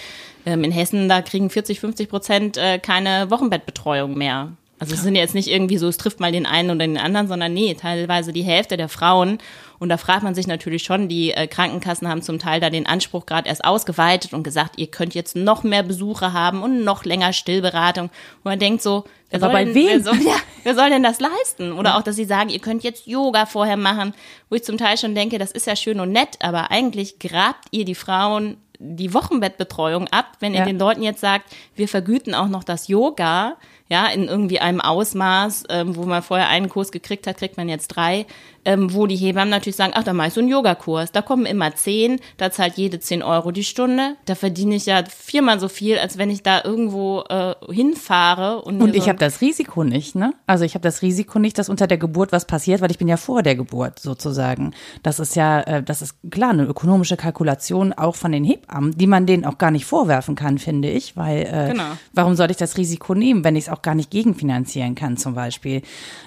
ähm, 0.46 0.64
in 0.64 0.72
Hessen, 0.72 1.08
da 1.08 1.22
kriegen 1.22 1.50
40, 1.50 1.80
50 1.80 2.10
Prozent 2.10 2.58
äh, 2.58 2.78
keine 2.80 3.32
Wochenbettbetreuung 3.32 4.18
mehr. 4.18 4.52
Also 4.78 4.94
es 4.94 5.04
sind 5.04 5.16
jetzt 5.16 5.36
nicht 5.36 5.48
irgendwie 5.48 5.78
so, 5.78 5.88
es 5.88 5.96
trifft 5.96 6.20
mal 6.20 6.34
den 6.34 6.46
einen 6.46 6.70
oder 6.70 6.80
den 6.80 6.98
anderen, 6.98 7.30
sondern 7.30 7.54
nee, 7.54 7.74
teilweise 7.76 8.34
die 8.34 8.44
Hälfte 8.44 8.76
der 8.76 8.90
Frauen. 8.90 9.38
Und 9.80 9.88
da 9.90 9.98
fragt 9.98 10.24
man 10.24 10.36
sich 10.36 10.48
natürlich 10.48 10.84
schon, 10.84 11.08
die 11.08 11.32
äh, 11.32 11.48
Krankenkassen 11.48 12.10
haben 12.10 12.22
zum 12.22 12.40
Teil 12.40 12.60
da 12.60 12.70
den 12.70 12.86
Anspruch 12.86 13.26
gerade 13.26 13.48
erst 13.48 13.64
ausgeweitet 13.64 14.34
und 14.34 14.44
gesagt, 14.44 14.78
ihr 14.78 14.88
könnt 14.88 15.16
jetzt 15.16 15.36
noch 15.36 15.64
mehr 15.64 15.84
Besuche 15.84 16.34
haben 16.34 16.62
und 16.62 16.84
noch 16.84 17.06
länger 17.06 17.32
Stillberatung. 17.32 18.06
Und 18.06 18.46
man 18.46 18.60
denkt 18.60 18.82
so, 18.82 19.06
wer 19.36 19.48
soll, 19.48 19.54
bei 19.54 19.66
denn, 19.66 19.76
wem? 19.76 19.88
Wer, 19.88 20.04
soll, 20.04 20.22
ja, 20.26 20.36
wer 20.64 20.76
soll 20.76 20.90
denn 20.90 21.04
das 21.04 21.20
leisten? 21.20 21.72
Oder 21.72 21.98
auch, 21.98 22.02
dass 22.02 22.16
sie 22.16 22.26
sagen, 22.26 22.50
ihr 22.50 22.60
könnt 22.60 22.84
jetzt 22.84 23.08
Yoga 23.08 23.46
vorher 23.46 23.78
machen, 23.78 24.14
wo 24.50 24.56
ich 24.56 24.64
zum 24.64 24.78
Teil 24.78 24.98
schon 24.98 25.16
denke, 25.16 25.38
das 25.38 25.52
ist 25.52 25.68
ja 25.68 25.76
schön 25.76 26.00
und 26.00 26.12
nett, 26.12 26.38
aber 26.42 26.72
eigentlich 26.72 27.20
grabt 27.20 27.66
ihr 27.72 27.86
die 27.86 27.96
Frauen 27.96 28.58
die 28.80 29.14
Wochenbettbetreuung 29.14 30.08
ab, 30.10 30.34
wenn 30.40 30.54
ihr 30.54 30.60
ja. 30.60 30.66
den 30.66 30.80
Leuten 30.80 31.02
jetzt 31.02 31.22
sagt, 31.22 31.56
wir 31.76 31.88
vergüten 31.88 32.36
auch 32.36 32.48
noch 32.48 32.64
das 32.64 32.88
Yoga, 32.88 33.58
ja, 33.88 34.08
in 34.08 34.28
irgendwie 34.28 34.60
einem 34.60 34.82
Ausmaß, 34.82 35.66
ähm, 35.70 35.96
wo 35.96 36.04
man 36.04 36.24
vorher 36.24 36.50
einen 36.50 36.70
Kurs 36.70 36.92
gekriegt 36.92 37.28
hat, 37.28 37.38
kriegt 37.38 37.58
man 37.58 37.70
jetzt 37.70 37.88
drei, 37.90 38.26
ähm, 38.66 38.94
wo 38.94 39.06
die 39.06 39.16
Hebammen 39.16 39.52
natürlich 39.52 39.76
sagen, 39.76 39.94
ach, 39.96 40.04
da 40.04 40.12
mache 40.14 40.30
ich 40.30 40.34
so 40.34 40.42
einen 40.42 40.50
Yogakurs, 40.50 41.12
da 41.12 41.22
kommen 41.22 41.46
immer 41.46 41.76
zehn, 41.76 42.20
da 42.38 42.52
zahlt 42.52 42.78
jede 42.78 43.00
zehn 43.00 43.22
Euro 43.22 43.52
die 43.52 43.64
Stunde, 43.64 44.16
da 44.26 44.34
verdiene 44.34 44.76
ich 44.76 44.88
ja 44.88 45.04
viermal 45.08 45.60
so 45.60 45.68
viel, 45.68 46.00
als 46.00 46.18
wenn 46.18 46.32
ich 46.32 46.42
da 46.42 46.64
irgendwo 46.64 47.24
äh, 47.30 47.54
hinfahre. 47.72 48.64
Und, 48.64 48.82
und 48.82 48.96
ich 48.96 49.04
so 49.04 49.10
habe 49.10 49.20
das 49.20 49.42
Risiko 49.42 49.84
nicht, 49.84 50.16
ne? 50.16 50.34
Also 50.48 50.66
ich 50.66 50.74
habe 50.74 50.82
das 50.82 51.04
Risiko 51.04 51.38
nicht, 51.38 51.60
dass 51.60 51.70
unter 51.70 51.86
der 51.86 52.00
Geburt 52.00 52.32
was 52.32 52.46
passiert, 52.46 52.82
weil 52.82 52.90
ich 52.90 52.98
bin 52.98 53.08
ja 53.08 53.18
vor 53.18 53.44
der 53.44 53.56
Geburt 53.56 54.00
sozusagen. 54.00 54.74
Das 55.04 55.20
ist 55.20 55.36
ja, 55.36 55.62
äh, 55.62 55.84
das 55.84 56.02
ist 56.02 56.16
klar 56.32 56.50
eine 56.50 56.64
ökonomische 56.64 57.18
Kalkulation 57.18 57.94
auch 57.94 58.16
von 58.16 58.32
den 58.32 58.44
Hebammen, 58.44 58.98
die 58.98 59.08
man 59.08 59.28
denen 59.28 59.46
auch 59.46 59.60
gar 59.60 59.70
nicht 59.70 59.86
vorwerfen 59.86 60.34
kann, 60.34 60.58
finde 60.58 60.90
ich, 60.90 61.16
weil 61.16 61.42
äh, 61.42 61.72
genau. 61.72 61.84
warum 62.14 62.36
soll 62.36 62.50
ich 62.50 62.58
das 62.58 62.78
Risiko 62.78 63.14
nehmen, 63.14 63.44
wenn 63.44 63.56
ich 63.56 63.66
es 63.66 63.75
auch 63.76 63.82
gar 63.82 63.96
nicht 63.96 64.10
gegenfinanzieren 64.10 64.96
kann 64.96 65.18
zum 65.18 65.36
Beispiel? 65.36 65.82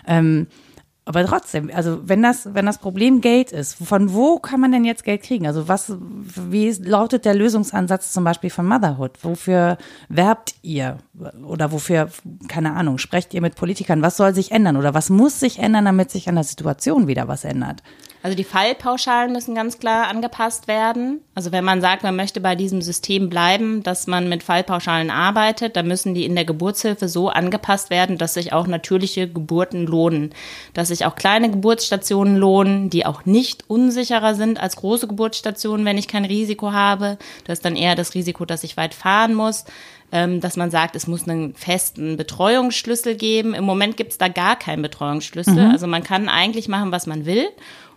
Ähm, 0.06 0.46
Aber 1.08 1.24
trotzdem, 1.24 1.70
also 1.74 2.06
wenn 2.06 2.22
das, 2.22 2.54
wenn 2.54 2.66
das 2.66 2.76
Problem 2.76 3.22
Geld 3.22 3.50
ist, 3.50 3.76
von 3.82 4.12
wo 4.12 4.38
kann 4.38 4.60
man 4.60 4.72
denn 4.72 4.84
jetzt 4.84 5.04
Geld 5.04 5.22
kriegen? 5.22 5.46
Also 5.46 5.66
was, 5.66 5.94
wie 5.98 6.70
lautet 6.70 7.24
der 7.24 7.32
Lösungsansatz 7.32 8.12
zum 8.12 8.24
Beispiel 8.24 8.50
von 8.50 8.66
Motherhood? 8.66 9.12
Wofür 9.22 9.78
werbt 10.10 10.56
ihr? 10.60 10.98
Oder 11.46 11.72
wofür, 11.72 12.10
keine 12.48 12.74
Ahnung, 12.74 12.98
sprecht 12.98 13.32
ihr 13.32 13.40
mit 13.40 13.54
Politikern? 13.54 14.02
Was 14.02 14.18
soll 14.18 14.34
sich 14.34 14.52
ändern? 14.52 14.76
Oder 14.76 14.92
was 14.92 15.08
muss 15.08 15.40
sich 15.40 15.60
ändern, 15.60 15.86
damit 15.86 16.10
sich 16.10 16.28
an 16.28 16.34
der 16.34 16.44
Situation 16.44 17.06
wieder 17.06 17.26
was 17.26 17.44
ändert? 17.44 17.82
Also 18.22 18.36
die 18.36 18.44
Fallpauschalen 18.44 19.32
müssen 19.32 19.54
ganz 19.54 19.78
klar 19.78 20.08
angepasst 20.08 20.66
werden. 20.66 21.20
Also 21.36 21.52
wenn 21.52 21.64
man 21.64 21.80
sagt, 21.80 22.02
man 22.02 22.16
möchte 22.16 22.40
bei 22.40 22.56
diesem 22.56 22.82
System 22.82 23.28
bleiben, 23.28 23.82
dass 23.84 24.08
man 24.08 24.28
mit 24.28 24.42
Fallpauschalen 24.42 25.10
arbeitet, 25.10 25.76
dann 25.76 25.86
müssen 25.86 26.14
die 26.14 26.24
in 26.24 26.34
der 26.34 26.44
Geburtshilfe 26.44 27.08
so 27.08 27.28
angepasst 27.28 27.90
werden, 27.90 28.18
dass 28.18 28.34
sich 28.34 28.52
auch 28.52 28.66
natürliche 28.66 29.28
Geburten 29.28 29.86
lohnen, 29.86 30.34
dass 30.74 30.88
sich 30.88 30.97
auch 31.04 31.16
kleine 31.16 31.50
Geburtsstationen 31.50 32.36
lohnen, 32.36 32.90
die 32.90 33.06
auch 33.06 33.24
nicht 33.24 33.64
unsicherer 33.68 34.34
sind 34.34 34.60
als 34.60 34.76
große 34.76 35.08
Geburtsstationen, 35.08 35.84
wenn 35.84 35.98
ich 35.98 36.08
kein 36.08 36.24
Risiko 36.24 36.72
habe. 36.72 37.18
Das 37.44 37.58
ist 37.58 37.64
dann 37.64 37.76
eher 37.76 37.94
das 37.94 38.14
Risiko, 38.14 38.44
dass 38.44 38.64
ich 38.64 38.76
weit 38.76 38.94
fahren 38.94 39.34
muss 39.34 39.64
ähm, 40.12 40.40
dass 40.40 40.56
man 40.56 40.70
sagt, 40.70 40.96
es 40.96 41.06
muss 41.06 41.28
einen 41.28 41.54
festen 41.54 42.16
Betreuungsschlüssel 42.16 43.14
geben. 43.14 43.54
Im 43.54 43.64
Moment 43.64 43.96
gibt 43.96 44.12
es 44.12 44.18
da 44.18 44.28
gar 44.28 44.56
keinen 44.56 44.82
Betreuungsschlüssel. 44.82 45.66
Mhm. 45.66 45.70
Also 45.70 45.86
man 45.86 46.02
kann 46.02 46.28
eigentlich 46.28 46.68
machen, 46.68 46.92
was 46.92 47.06
man 47.06 47.26
will. 47.26 47.46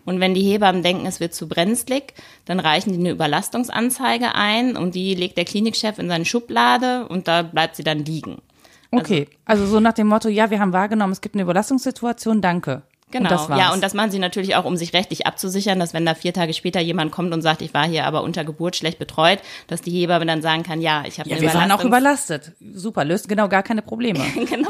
Und 0.04 0.20
wenn 0.20 0.34
die 0.34 0.42
Hebammen 0.42 0.84
denken, 0.84 1.06
es 1.06 1.20
wird 1.20 1.34
zu 1.34 1.48
brenzlig, 1.48 2.14
dann 2.46 2.60
reichen 2.60 2.92
die 2.92 3.00
eine 3.00 3.12
Überlastungsanzeige 3.12 4.34
ein 4.34 4.76
und 4.76 4.96
die 4.96 5.14
legt 5.14 5.38
der 5.38 5.46
Klinikchef 5.46 6.00
in 6.00 6.10
seine 6.10 6.26
Schublade 6.26 7.08
und 7.08 7.28
da 7.28 7.44
bleibt 7.44 7.76
sie 7.76 7.84
dann 7.84 8.04
liegen. 8.04 8.42
Okay, 8.90 9.28
also, 9.46 9.64
also 9.64 9.74
so 9.74 9.80
nach 9.80 9.94
dem 9.94 10.08
Motto, 10.08 10.28
ja, 10.28 10.50
wir 10.50 10.60
haben 10.60 10.74
wahrgenommen, 10.74 11.14
es 11.14 11.22
gibt 11.22 11.36
eine 11.36 11.44
Überlastungssituation, 11.44 12.42
danke. 12.42 12.82
Genau, 13.12 13.46
und 13.46 13.58
ja, 13.58 13.74
und 13.74 13.84
das 13.84 13.94
machen 13.94 14.12
sie 14.12 14.20
natürlich 14.20 14.56
auch, 14.56 14.66
um 14.66 14.78
sich 14.78 14.94
rechtlich 14.94 15.28
abzusichern, 15.28 15.80
dass 15.80 15.94
wenn 15.94 16.06
da 16.06 16.16
vier 16.16 16.34
Tage 16.34 16.54
später 16.54 16.80
jemand 16.80 17.12
kommt 17.12 17.34
und 17.34 17.42
sagt, 17.42 17.62
ich 17.62 17.74
war 17.74 17.88
hier 17.88 18.06
aber 18.06 18.24
unter 18.24 18.44
Geburt 18.44 18.76
schlecht 18.76 19.00
betreut, 19.00 19.40
dass 19.68 19.82
die 19.82 19.92
Hebamme 19.92 20.26
dann 20.26 20.42
sagen 20.42 20.64
kann, 20.64 20.82
ja, 20.82 21.04
ich 21.06 21.20
habe 21.20 21.30
ja, 21.30 21.40
wir 21.40 21.54
waren 21.54 21.72
auch 21.72 21.84
überlastet. 21.84 22.54
Super, 22.74 23.06
löst 23.06 23.28
genau 23.28 23.50
gar 23.50 23.64
keine 23.64 23.82
Probleme. 23.82 24.20
genau. 24.50 24.70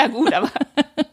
Ja 0.00 0.06
gut, 0.06 0.32
aber 0.32 0.50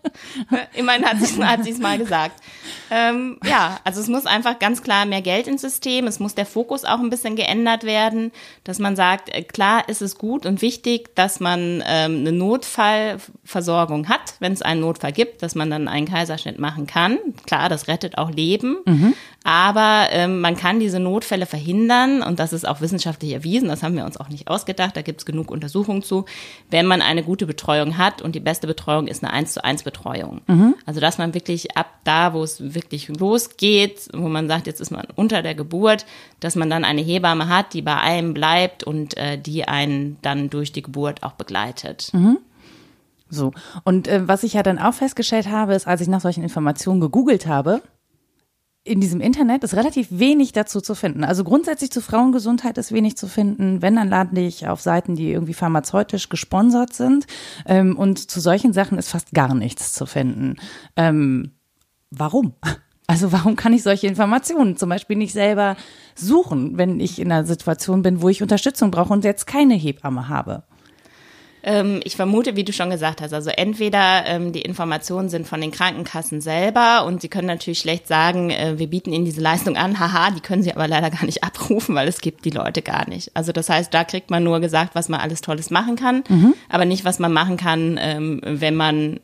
immerhin 0.73 1.06
hat 1.06 1.17
sie 1.19 1.43
hat 1.43 1.67
es 1.67 1.78
mal 1.78 1.97
gesagt. 1.97 2.41
Ähm, 2.89 3.38
ja, 3.43 3.80
also 3.84 4.00
es 4.00 4.08
muss 4.08 4.26
einfach 4.26 4.60
ganz 4.60 4.82
klar 4.82 5.06
mehr 5.06 5.21
Geld 5.21 5.47
ins 5.47 5.62
System. 5.62 6.08
Es 6.08 6.19
muss 6.19 6.36
der 6.36 6.45
Fokus 6.45 6.86
auch 6.86 7.00
ein 7.00 7.10
bisschen 7.10 7.36
geändert 7.36 7.84
werden, 7.84 8.32
dass 8.63 8.80
man 8.80 8.95
sagt, 8.95 9.30
äh, 9.34 9.43
klar 9.43 9.89
ist 9.89 10.02
es 10.02 10.17
gut 10.17 10.45
und 10.45 10.62
wichtig, 10.62 11.13
dass 11.15 11.41
man 11.41 11.84
ähm, 11.86 12.19
eine 12.19 12.32
Notfallversorgung 12.32 14.08
hat, 14.08 14.36
wenn 14.39 14.54
es 14.54 14.62
einen 14.62 14.82
Notfall 14.82 15.12
gibt, 15.12 15.43
dass 15.43 15.54
man 15.54 15.69
dann 15.69 15.89
einen 15.89 16.08
Kaiserschnitt 16.08 16.60
machen 16.60 16.88
kann. 16.88 17.17
Klar, 17.45 17.67
das 17.67 17.89
rettet 17.89 18.17
auch 18.17 18.32
Leben. 18.32 18.78
Mhm. 18.86 19.13
Aber 19.43 20.08
ähm, 20.12 20.41
man 20.41 20.58
kann 20.58 20.80
diese 20.80 21.00
Notfälle 21.00 21.45
verhindern 21.45 22.21
und 22.21 22.38
das 22.38 22.52
ist 22.52 22.67
auch 22.67 22.82
wissenschaftlich 22.82 23.32
erwiesen. 23.32 23.69
Das 23.69 23.82
haben 23.82 23.95
wir 23.95 24.04
uns 24.04 24.17
auch 24.17 24.28
nicht 24.28 24.50
ausgedacht. 24.50 24.97
Da 24.97 25.02
gibt 25.02 25.21
es 25.21 25.26
genug 25.26 25.52
Untersuchungen 25.52 26.02
zu, 26.04 26.26
wenn 26.69 26.86
man 26.86 27.02
eine 27.02 27.23
gute 27.23 27.45
Betreuung 27.45 27.97
hat 27.97 28.21
und 28.21 28.36
die 28.36 28.41
beste 28.41 28.67
Betreuung 28.67 29.08
ist 29.08 29.23
eine 29.23 29.32
1 29.32 29.54
zu 29.54 29.63
1 29.63 29.84
Betreuung. 29.84 30.41
Mhm. 30.47 30.76
Also 30.86 31.00
dass 31.00 31.17
man 31.17 31.34
wirklich 31.34 31.78
ab 31.78 31.88
da, 32.04 32.34
wo 32.34 32.43
es 32.43 32.73
wirklich 32.73 33.08
losgeht, 33.08 34.10
wo 34.13 34.28
man 34.28 34.50
sagt, 34.50 34.67
jetzt 34.67 34.82
ist 34.82 34.91
man 34.91 35.08
unter 35.15 35.41
der 35.41 35.56
Geburt, 35.56 36.06
dass 36.41 36.56
man 36.56 36.69
dann 36.69 36.84
eine 36.84 37.02
Hebamme 37.02 37.47
hat, 37.47 37.73
die 37.73 37.82
bei 37.82 37.95
einem 37.95 38.34
bleibt 38.34 38.84
und 38.84 39.15
äh, 39.15 39.38
die 39.38 39.65
einen 39.65 40.17
dann 40.21 40.50
durch 40.50 40.73
die 40.73 40.82
Geburt 40.82 41.23
auch 41.23 41.34
begleitet. 41.34 42.10
Mhm. 42.13 42.39
So. 43.30 43.52
Und 43.84 44.08
äh, 44.08 44.28
was 44.28 44.43
ich 44.43 44.54
ja 44.54 44.63
dann 44.63 44.80
auch 44.80 44.93
festgestellt 44.93 45.50
habe, 45.50 45.73
ist, 45.73 45.88
als 45.88 46.02
ich 46.02 46.08
nach 46.08 46.21
solchen 46.21 46.43
Informationen 46.43 47.02
gegoogelt 47.02 47.47
habe, 47.47 47.82
in 48.88 49.02
diesem 49.02 49.21
Internet 49.21 49.63
ist 49.63 49.76
relativ 49.76 50.08
wenig 50.10 50.54
dazu 50.54 50.82
zu 50.82 50.95
finden. 50.95 51.23
Also 51.23 51.43
grundsätzlich 51.43 51.91
zu 51.91 52.02
Frauengesundheit 52.02 52.78
ist 52.78 52.91
wenig 52.91 53.17
zu 53.17 53.28
finden. 53.28 53.82
Wenn, 53.82 53.95
dann 53.95 54.10
lade 54.10 54.39
ich 54.39 54.67
auf 54.67 54.82
Seiten, 54.82 55.15
die 55.15 55.32
irgendwie 55.32 55.54
pharmazeutisch 55.54 56.30
gesponsert 56.30 56.93
sind. 56.93 57.28
Ähm, 57.65 57.97
und 57.97 58.32
zu 58.32 58.39
solchen 58.39 58.73
Sachen 58.73 58.97
ist 58.97 59.10
fast 59.10 59.34
gar 59.34 59.54
nichts 59.54 59.93
zu 59.93 60.06
finden. 60.06 60.56
Ähm, 60.95 61.52
warum? 62.10 62.54
Also 63.10 63.32
warum 63.32 63.56
kann 63.56 63.71
ich 63.71 63.84
solche 63.84 64.06
Informationen 64.06 64.76
zum 64.76 64.89
Beispiel 64.89 65.15
nicht 65.15 65.32
selber 65.32 65.78
suchen, 66.13 66.78
wenn 66.78 67.00
ich 67.00 67.19
in 67.19 67.32
einer 67.32 67.45
Situation 67.45 68.02
bin, 68.02 68.21
wo 68.21 68.28
ich 68.28 68.41
Unterstützung 68.41 68.91
brauche 68.91 69.13
und 69.13 69.23
jetzt 69.23 69.47
keine 69.47 69.76
Hebamme 69.76 70.28
habe? 70.28 70.65
Ähm, 71.63 72.00
ich 72.04 72.15
vermute, 72.15 72.56
wie 72.56 72.63
du 72.63 72.72
schon 72.72 72.89
gesagt 72.89 73.22
hast, 73.22 73.34
also 73.34 73.50
entweder 73.50 74.26
ähm, 74.26 74.52
die 74.52 74.62
Informationen 74.62 75.30
sind 75.30 75.48
von 75.48 75.60
den 75.60 75.72
Krankenkassen 75.72 76.41
selber 76.41 77.06
und 77.06 77.22
sie 77.22 77.28
können 77.28 77.48
natürlich 77.48 77.80
schlecht 77.80 78.08
sagen, 78.08 78.52
äh, 78.52 78.76
wir 78.78 78.88
bieten 78.88 79.12
ihnen 79.12 79.26
diese 79.26 79.41
Leistung 79.41 79.76
an, 79.76 80.00
haha, 80.00 80.32
die 80.32 80.39
können 80.39 80.63
sie 80.63 80.74
aber 80.74 80.88
leider 80.88 81.10
gar 81.10 81.26
nicht 81.26 81.43
abrufen, 81.46 81.96
weil 81.96 82.08
es 82.08 82.22
gibt 82.22 82.46
die 82.46 82.52
Leute 82.52 82.82
gar 82.82 83.10
nicht. 83.10 83.32
Also 83.36 83.52
das 83.52 83.70
heißt, 83.70 83.93
da 83.93 84.04
kriegt 84.04 84.30
man 84.30 84.43
nur 84.43 84.60
gesagt, 84.60 84.96
was 84.96 85.10
man 85.10 85.20
alles 85.20 85.41
Tolles 85.41 85.70
machen 85.70 85.96
kann, 85.96 86.24
mhm. 86.30 86.54
aber 86.70 86.86
nicht, 86.86 87.06
was 87.06 87.20
man 87.20 87.34
machen 87.34 87.58
kann, 87.58 88.00
ähm, 88.00 88.41
wenn 88.43 88.76
man 88.76 89.20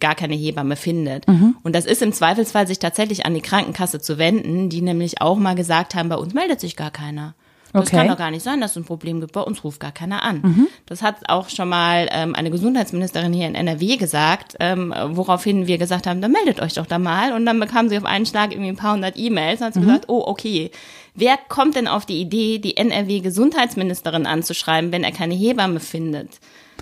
gar 0.00 0.14
keine 0.14 0.34
Hebamme 0.34 0.76
findet. 0.76 1.28
Mhm. 1.28 1.56
Und 1.62 1.74
das 1.74 1.86
ist 1.86 2.02
im 2.02 2.12
Zweifelsfall, 2.12 2.66
sich 2.66 2.78
tatsächlich 2.78 3.26
an 3.26 3.34
die 3.34 3.40
Krankenkasse 3.40 4.00
zu 4.00 4.18
wenden, 4.18 4.68
die 4.68 4.82
nämlich 4.82 5.20
auch 5.20 5.36
mal 5.36 5.54
gesagt 5.54 5.94
haben, 5.94 6.08
bei 6.08 6.16
uns 6.16 6.34
meldet 6.34 6.60
sich 6.60 6.76
gar 6.76 6.90
keiner. 6.90 7.34
Das 7.80 7.88
okay. 7.88 7.96
kann 7.96 8.08
doch 8.08 8.18
gar 8.18 8.30
nicht 8.30 8.42
sein, 8.42 8.60
dass 8.60 8.72
es 8.72 8.76
ein 8.76 8.84
Problem 8.84 9.20
gibt. 9.20 9.32
Bei 9.32 9.40
uns 9.40 9.64
ruft 9.64 9.80
gar 9.80 9.92
keiner 9.92 10.22
an. 10.22 10.40
Mhm. 10.42 10.66
Das 10.86 11.02
hat 11.02 11.28
auch 11.28 11.48
schon 11.48 11.68
mal 11.68 12.08
ähm, 12.10 12.34
eine 12.34 12.50
Gesundheitsministerin 12.50 13.32
hier 13.32 13.46
in 13.46 13.54
NRW 13.54 13.96
gesagt, 13.96 14.56
ähm, 14.60 14.94
woraufhin 15.10 15.66
wir 15.66 15.78
gesagt 15.78 16.06
haben, 16.06 16.20
dann 16.20 16.32
meldet 16.32 16.60
euch 16.60 16.74
doch 16.74 16.86
da 16.86 16.98
mal. 16.98 17.32
Und 17.32 17.46
dann 17.46 17.60
bekamen 17.60 17.88
sie 17.88 17.98
auf 17.98 18.04
einen 18.04 18.26
Schlag 18.26 18.52
irgendwie 18.52 18.70
ein 18.70 18.76
paar 18.76 18.94
hundert 18.94 19.16
E-Mails 19.16 19.60
und 19.60 19.66
hat 19.66 19.74
sie 19.74 19.80
mhm. 19.80 19.86
gesagt, 19.86 20.04
oh, 20.08 20.22
okay. 20.26 20.70
Wer 21.14 21.36
kommt 21.48 21.74
denn 21.74 21.88
auf 21.88 22.06
die 22.06 22.20
Idee, 22.20 22.58
die 22.58 22.76
NRW-Gesundheitsministerin 22.76 24.24
anzuschreiben, 24.24 24.92
wenn 24.92 25.02
er 25.02 25.10
keine 25.10 25.34
Hebamme 25.34 25.80
findet? 25.80 26.38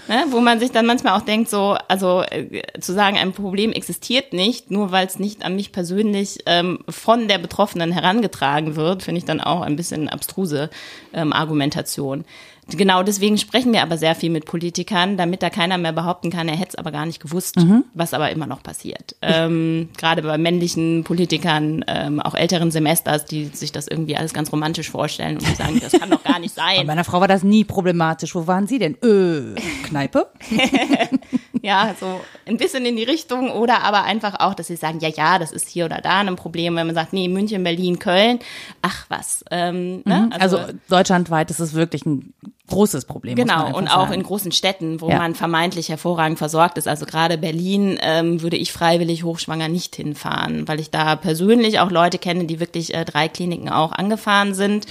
Ne? 0.09 0.25
Wo 0.31 0.41
man 0.41 0.61
sich 0.61 0.71
dann 0.71 0.87
manchmal 0.87 1.19
auch 1.19 1.25
denkt, 1.25 1.51
so, 1.51 1.77
also 1.89 2.23
äh, 2.23 2.63
zu 2.81 2.93
sagen, 2.93 3.17
ein 3.19 3.33
Problem 3.33 3.73
existiert 3.73 4.33
nicht, 4.33 4.71
nur 4.71 4.93
weil 4.93 5.07
es 5.07 5.19
nicht 5.19 5.45
an 5.45 5.57
mich 5.57 5.73
persönlich 5.73 6.39
ähm, 6.47 6.81
von 6.89 7.29
der 7.29 7.39
Betroffenen 7.39 7.93
herangetragen 7.93 8.77
wird, 8.77 9.03
finde 9.03 9.19
ich 9.19 9.25
dann 9.25 9.41
auch 9.41 9.63
ein 9.63 9.77
bisschen 9.77 10.09
abstruse 10.09 10.71
ähm, 11.13 11.33
Argumentation. 11.33 12.25
Genau 12.69 13.05
deswegen 13.05 13.39
sprechen 13.39 13.73
wir 13.73 13.83
aber 13.83 13.97
sehr 13.97 14.17
viel 14.17 14.31
mit 14.31 14.45
Politikern, 14.45 15.17
damit 15.17 15.43
da 15.43 15.51
keiner 15.51 15.79
mehr 15.79 15.93
behaupten 15.93 16.31
kann, 16.31 16.49
er 16.49 16.57
hätte 16.57 16.71
es 16.71 16.75
aber 16.75 16.91
gar 16.91 17.07
nicht 17.07 17.21
gewusst, 17.21 17.57
mhm. 17.57 17.85
was 17.95 18.13
aber 18.13 18.31
immer 18.31 18.47
noch 18.47 18.63
passiert. 18.63 19.15
Ähm, 19.23 19.91
Gerade 19.97 20.23
bei 20.23 20.37
männlichen 20.37 21.05
Politikern, 21.05 21.85
ähm, 21.87 22.19
auch 22.21 22.35
älteren 22.35 22.73
Semesters, 22.73 23.25
die 23.25 23.47
sich 23.47 23.71
das 23.71 23.87
irgendwie 23.87 24.17
alles 24.17 24.35
ganz 24.35 24.51
romantisch 24.53 24.91
vorstellen 24.91 25.37
und 25.37 25.57
sagen, 25.57 25.79
das 25.81 25.93
kann 25.93 26.11
doch 26.11 26.25
gar 26.25 26.41
nicht 26.41 26.55
sein. 26.57 26.79
Bei 26.79 26.85
meiner 26.85 27.05
Frau 27.05 27.21
war 27.21 27.29
das 27.29 27.45
nie 27.45 27.63
problematisch. 27.63 28.35
Wo 28.35 28.49
waren 28.49 28.67
Sie 28.67 28.81
denn? 28.81 28.95
Äh, 28.95 29.61
Kneipe? 29.85 30.27
ja, 31.63 31.95
so 31.99 32.21
ein 32.47 32.57
bisschen 32.57 32.85
in 32.87 32.97
die 32.97 33.05
Richtung 33.05 33.51
oder 33.51 33.83
aber 33.83 34.05
einfach 34.05 34.41
auch, 34.41 34.55
dass 34.55 34.67
sie 34.69 34.77
sagen, 34.77 35.01
ja, 35.01 35.09
ja, 35.09 35.39
das 35.39 35.53
ist 35.53 35.69
hier 35.69 35.85
oder 35.85 36.01
da 36.01 36.21
ein 36.21 36.37
Problem, 36.37 36.77
wenn 36.77 36.87
man 36.87 36.95
sagt, 36.95 37.13
nee, 37.13 37.29
München, 37.29 37.65
Berlin, 37.65 37.99
Köln, 37.99 38.39
ach 38.83 39.07
was. 39.09 39.45
Ähm, 39.51 40.03
ne? 40.05 40.27
Mhm. 40.27 40.33
also, 40.39 40.59
also 40.59 40.73
deutschlandweit 40.89 41.51
ist 41.51 41.61
es 41.61 41.75
wirklich 41.75 42.05
ein 42.07 42.35
großes 42.69 43.05
Problem. 43.05 43.37
Genau, 43.37 43.77
und 43.77 43.89
auch 43.89 44.11
in 44.11 44.23
großen 44.23 44.51
Städten, 44.53 45.01
wo 45.01 45.09
ja. 45.09 45.19
man 45.19 45.35
vermeintlich 45.35 45.89
hervorragend 45.89 46.39
versorgt 46.39 46.79
ist. 46.79 46.89
Also 46.89 47.07
gerade 47.07 47.39
Berlin 47.39 47.99
ähm, 48.03 48.43
würde 48.43 48.57
ich 48.57 48.73
freiwillig 48.73 49.23
hochschwanger 49.23 49.69
nicht 49.69 49.95
hinfahren, 49.97 50.67
weil 50.67 50.81
ich 50.81 50.91
da 50.91 51.17
persönlich 51.17 51.79
auch 51.79 51.91
Leute 51.91 52.19
kenne, 52.19 52.45
die 52.45 52.59
wirklich 52.59 52.95
äh, 52.95 53.05
drei 53.05 53.29
Kliniken 53.29 53.69
auch 53.69 53.93
angefahren 53.93 54.55
sind 54.55 54.87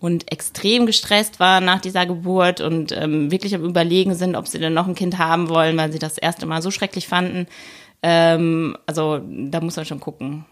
und 0.00 0.32
extrem 0.32 0.86
gestresst 0.86 1.40
waren 1.40 1.64
nach 1.64 1.80
dieser 1.80 2.06
Geburt 2.06 2.60
und 2.60 2.90
ähm, 2.92 3.30
wirklich 3.30 3.54
am 3.54 3.64
Überlegen 3.64 4.14
sind, 4.14 4.34
ob 4.34 4.48
sie 4.48 4.58
denn 4.58 4.72
noch 4.72 4.88
ein 4.88 4.94
Kind 4.94 5.18
haben 5.18 5.48
wollen, 5.48 5.76
weil 5.76 5.92
sie 5.92 5.98
das 5.98 6.18
erste 6.18 6.46
Mal 6.46 6.62
so 6.62 6.70
schrecklich 6.70 7.06
fanden. 7.06 7.46
Ähm, 8.02 8.76
also 8.86 9.20
da 9.28 9.60
muss 9.60 9.76
man 9.76 9.84
schon 9.84 10.00
gucken. 10.00 10.46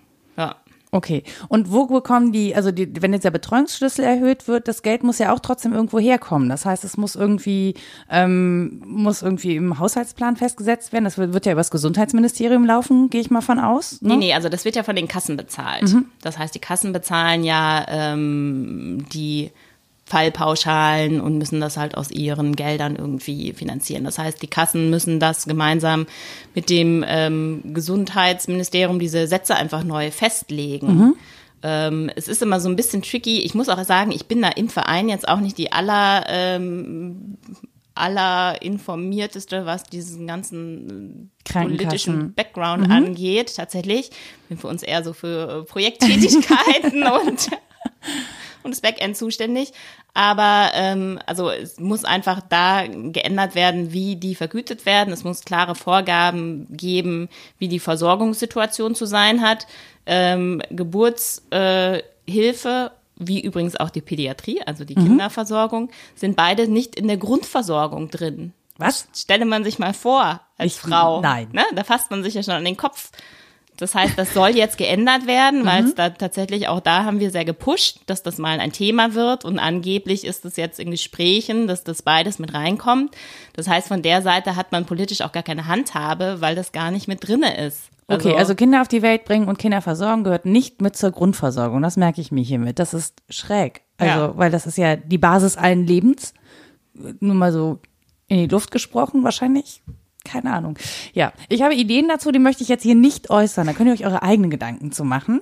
Okay. 0.91 1.23
Und 1.49 1.71
wo 1.71 1.87
bekommen 1.87 2.33
die, 2.33 2.55
also 2.55 2.71
die, 2.71 2.91
wenn 3.03 3.13
jetzt 3.13 3.25
der 3.25 3.31
Betreuungsschlüssel 3.31 4.05
erhöht 4.05 4.49
wird, 4.49 4.69
das 4.69 4.83
Geld 4.83 5.03
muss 5.03 5.19
ja 5.19 5.33
auch 5.35 5.41
trotzdem 5.41 5.73
irgendwo 5.73 5.99
herkommen. 5.99 6.49
Das 6.49 6.65
heißt, 6.65 6.85
es 6.85 6.97
muss 6.97 7.15
irgendwie, 7.15 7.75
ähm, 8.11 8.83
muss 8.87 9.23
irgendwie 9.23 9.57
im 9.57 9.79
Haushaltsplan 9.79 10.37
festgesetzt 10.37 10.93
werden. 10.93 11.05
Das 11.05 11.19
wird, 11.19 11.35
wird 11.35 11.47
ja 11.47 11.53
über 11.53 11.61
das 11.61 11.71
Gesundheitsministerium 11.71 12.65
laufen, 12.65 13.11
gehe 13.11 13.21
ich 13.21 13.31
mal 13.31 13.43
von 13.43 13.59
aus. 13.59 14.01
Ne? 14.01 14.11
Nee, 14.11 14.17
nee, 14.17 14.35
also 14.35 14.49
das 14.49 14.65
wird 14.65 14.77
ja 14.77 14.83
von 14.83 14.97
den 14.97 15.09
Kassen 15.09 15.37
bezahlt. 15.37 15.93
Mhm. 15.93 16.07
Das 16.23 16.39
heißt, 16.39 16.55
die 16.55 16.61
Kassen 16.61 16.93
bezahlen 16.93 17.45
ja 17.45 17.85
ähm, 17.89 19.05
die 19.13 19.51
Fallpauschalen 20.09 21.21
und 21.21 21.37
müssen 21.37 21.61
das 21.61 21.77
halt 21.77 21.97
aus 21.97 22.11
ihren 22.11 22.57
Geldern 22.57 22.97
irgendwie 22.97 23.53
finanzieren. 23.53 24.05
Das 24.05 24.19
heißt, 24.19 24.41
die 24.43 24.47
Kassen 24.47 24.89
müssen 24.89 25.21
das 25.21 25.45
gemeinsam 25.45 26.07
mit 26.55 26.71
dem 26.71 27.05
ähm, 27.07 27.61
Gesundheitsministerium 27.75 28.99
diese 28.99 29.27
Sätze 29.27 29.55
einfach 29.55 29.85
neu 29.85 30.11
festlegen. 30.11 30.87
Mhm. 30.87 31.15
Ähm, 31.63 32.11
es 32.17 32.27
ist 32.29 32.41
immer 32.41 32.59
so 32.61 32.69
ein 32.69 32.77
bisschen 32.77 33.03
tricky. 33.03 33.41
Ich 33.41 33.55
muss 33.55 33.69
auch 33.69 33.83
sagen, 33.85 34.11
ich 34.13 34.27
bin 34.27 34.41
da 34.41 34.49
im 34.49 34.71
Verein 34.71 35.09
jetzt 35.09 35.29
auch 35.29 35.41
nicht 35.41 35.59
die 35.59 35.73
aller 35.73 36.25
ähm, 36.29 37.37
allerinformierteste, 37.95 39.67
was 39.67 39.83
diesen 39.83 40.27
ganzen 40.27 41.33
politischen 41.45 42.33
Background 42.33 42.89
angeht, 42.91 43.57
tatsächlich. 43.57 44.11
Bin 44.49 44.57
für 44.57 44.69
uns 44.69 44.83
eher 44.83 45.03
so 45.03 45.13
für 45.13 45.61
äh, 45.61 45.65
Projekttätigkeiten 45.65 47.03
und 47.27 47.51
und 48.63 48.71
das 48.73 48.81
Backend 48.81 49.17
zuständig. 49.17 49.73
Aber 50.15 50.71
ähm, 50.75 51.19
also 51.27 51.51
es 51.51 51.79
muss 51.79 52.05
einfach 52.05 52.41
da 52.49 52.85
geändert 52.87 53.55
werden, 53.55 53.93
wie 53.93 54.17
die 54.17 54.35
vergütet 54.35 54.85
werden. 54.87 55.13
Es 55.13 55.25
muss 55.25 55.45
klare 55.45 55.75
Vorgaben 55.75 56.67
geben, 56.71 57.29
wie 57.59 57.69
die 57.69 57.79
Versorgungssituation 57.81 58.95
zu 58.95 59.07
sein 59.07 59.43
hat. 59.43 59.67
Ähm, 60.07 60.63
Geburtshilfe 60.71 62.03
äh, 62.93 62.99
wie 63.21 63.41
übrigens 63.41 63.75
auch 63.75 63.91
die 63.91 64.01
Pädiatrie, 64.01 64.63
also 64.65 64.85
die 64.85 64.95
Kinderversorgung, 64.95 65.91
sind 66.15 66.37
beide 66.37 66.69
nicht 66.69 66.95
in 66.95 67.09
der 67.09 67.17
Grundversorgung 67.17 68.11
drin. 68.11 68.53
Was? 68.77 69.09
Stelle 69.13 69.45
man 69.45 69.65
sich 69.65 69.81
mal 69.81 69.93
vor 69.93 70.41
als 70.57 70.75
Ich- 70.75 70.79
Frau. 70.81 71.21
nein. 71.21 71.49
Ne? 71.53 71.65
Da 71.75 71.83
fasst 71.83 72.13
man 72.13 72.23
sich 72.23 72.35
ja 72.35 72.45
schon 72.45 72.55
an 72.55 72.65
den 72.65 72.77
Kopf. 72.77 73.11
Das 73.79 73.95
heißt, 73.95 74.19
das 74.19 74.35
soll 74.35 74.51
jetzt 74.51 74.77
geändert 74.77 75.27
werden, 75.27 75.65
weil 75.65 75.85
es 75.85 75.95
da 75.95 76.11
tatsächlich 76.11 76.67
auch 76.69 76.81
da 76.81 77.05
haben 77.05 77.21
wir 77.21 77.31
sehr 77.31 77.45
gepusht, 77.45 78.01
dass 78.07 78.23
das 78.23 78.39
mal 78.39 78.59
ein 78.61 78.73
Thema 78.73 79.15
wird 79.15 79.45
und 79.45 79.59
angeblich 79.59 80.25
ist 80.25 80.45
es 80.45 80.57
jetzt 80.57 80.81
in 80.81 80.91
Gesprächen, 80.91 81.69
dass 81.69 81.85
das 81.85 82.03
beides 82.03 82.39
mit 82.39 82.55
reinkommt. 82.55 83.15
Das 83.55 83.69
heißt, 83.69 83.89
von 83.89 84.03
der 84.03 84.21
Seite 84.23 84.57
hat 84.57 84.73
man 84.73 84.85
politisch 84.85 85.21
auch 85.23 85.33
gar 85.33 85.45
keine 85.45 85.67
Handhabe, 85.67 86.41
weil 86.41 86.57
das 86.57 86.73
gar 86.73 86.91
nicht 86.91 87.07
mit 87.09 87.27
drinne 87.27 87.57
ist. 87.65 87.89
Okay, 88.11 88.35
also 88.37 88.55
Kinder 88.55 88.81
auf 88.81 88.89
die 88.89 89.03
Welt 89.03 89.27
bringen 89.27 89.49
und 89.49 89.59
Kinder 89.59 89.83
versorgen 89.83 90.25
gehört 90.25 90.47
nicht 90.47 90.81
mit 90.81 90.97
zur 90.97 91.11
Grundversorgung. 91.11 91.83
Das 91.83 91.99
merke 91.99 92.23
ich 92.23 92.33
mir 92.33 92.43
hiermit. 92.43 92.79
Das 92.79 92.95
ist 92.95 93.21
schräg. 93.29 93.83
Also, 93.99 94.21
Ja. 94.21 94.37
weil 94.37 94.51
das 94.51 94.67
ist 94.67 94.79
ja 94.79 94.97
die 94.97 95.19
Basis 95.19 95.57
allen 95.57 95.87
Lebens. 95.87 96.33
Nur 96.95 97.35
mal 97.35 97.53
so 97.53 97.81
in 98.27 98.39
die 98.39 98.47
Luft 98.47 98.71
gesprochen, 98.71 99.25
wahrscheinlich. 99.25 99.83
Keine 100.29 100.53
Ahnung. 100.53 100.79
Ja, 101.15 101.33
ich 101.49 101.63
habe 101.63 101.75
Ideen 101.75 102.07
dazu, 102.07 102.31
die 102.31 102.39
möchte 102.39 102.63
ich 102.63 102.69
jetzt 102.69 102.83
hier 102.83 102.95
nicht 102.95 103.31
äußern. 103.31 103.67
Da 103.67 103.73
könnt 103.73 103.89
ihr 103.89 103.95
euch 103.95 104.05
eure 104.05 104.23
eigenen 104.23 104.51
Gedanken 104.51 104.93
zu 104.93 105.05
machen. 105.05 105.41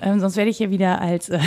Ähm, 0.00 0.20
sonst 0.20 0.36
werde 0.36 0.50
ich 0.50 0.56
hier 0.56 0.70
wieder 0.70 1.02
als. 1.02 1.28
Äh 1.28 1.38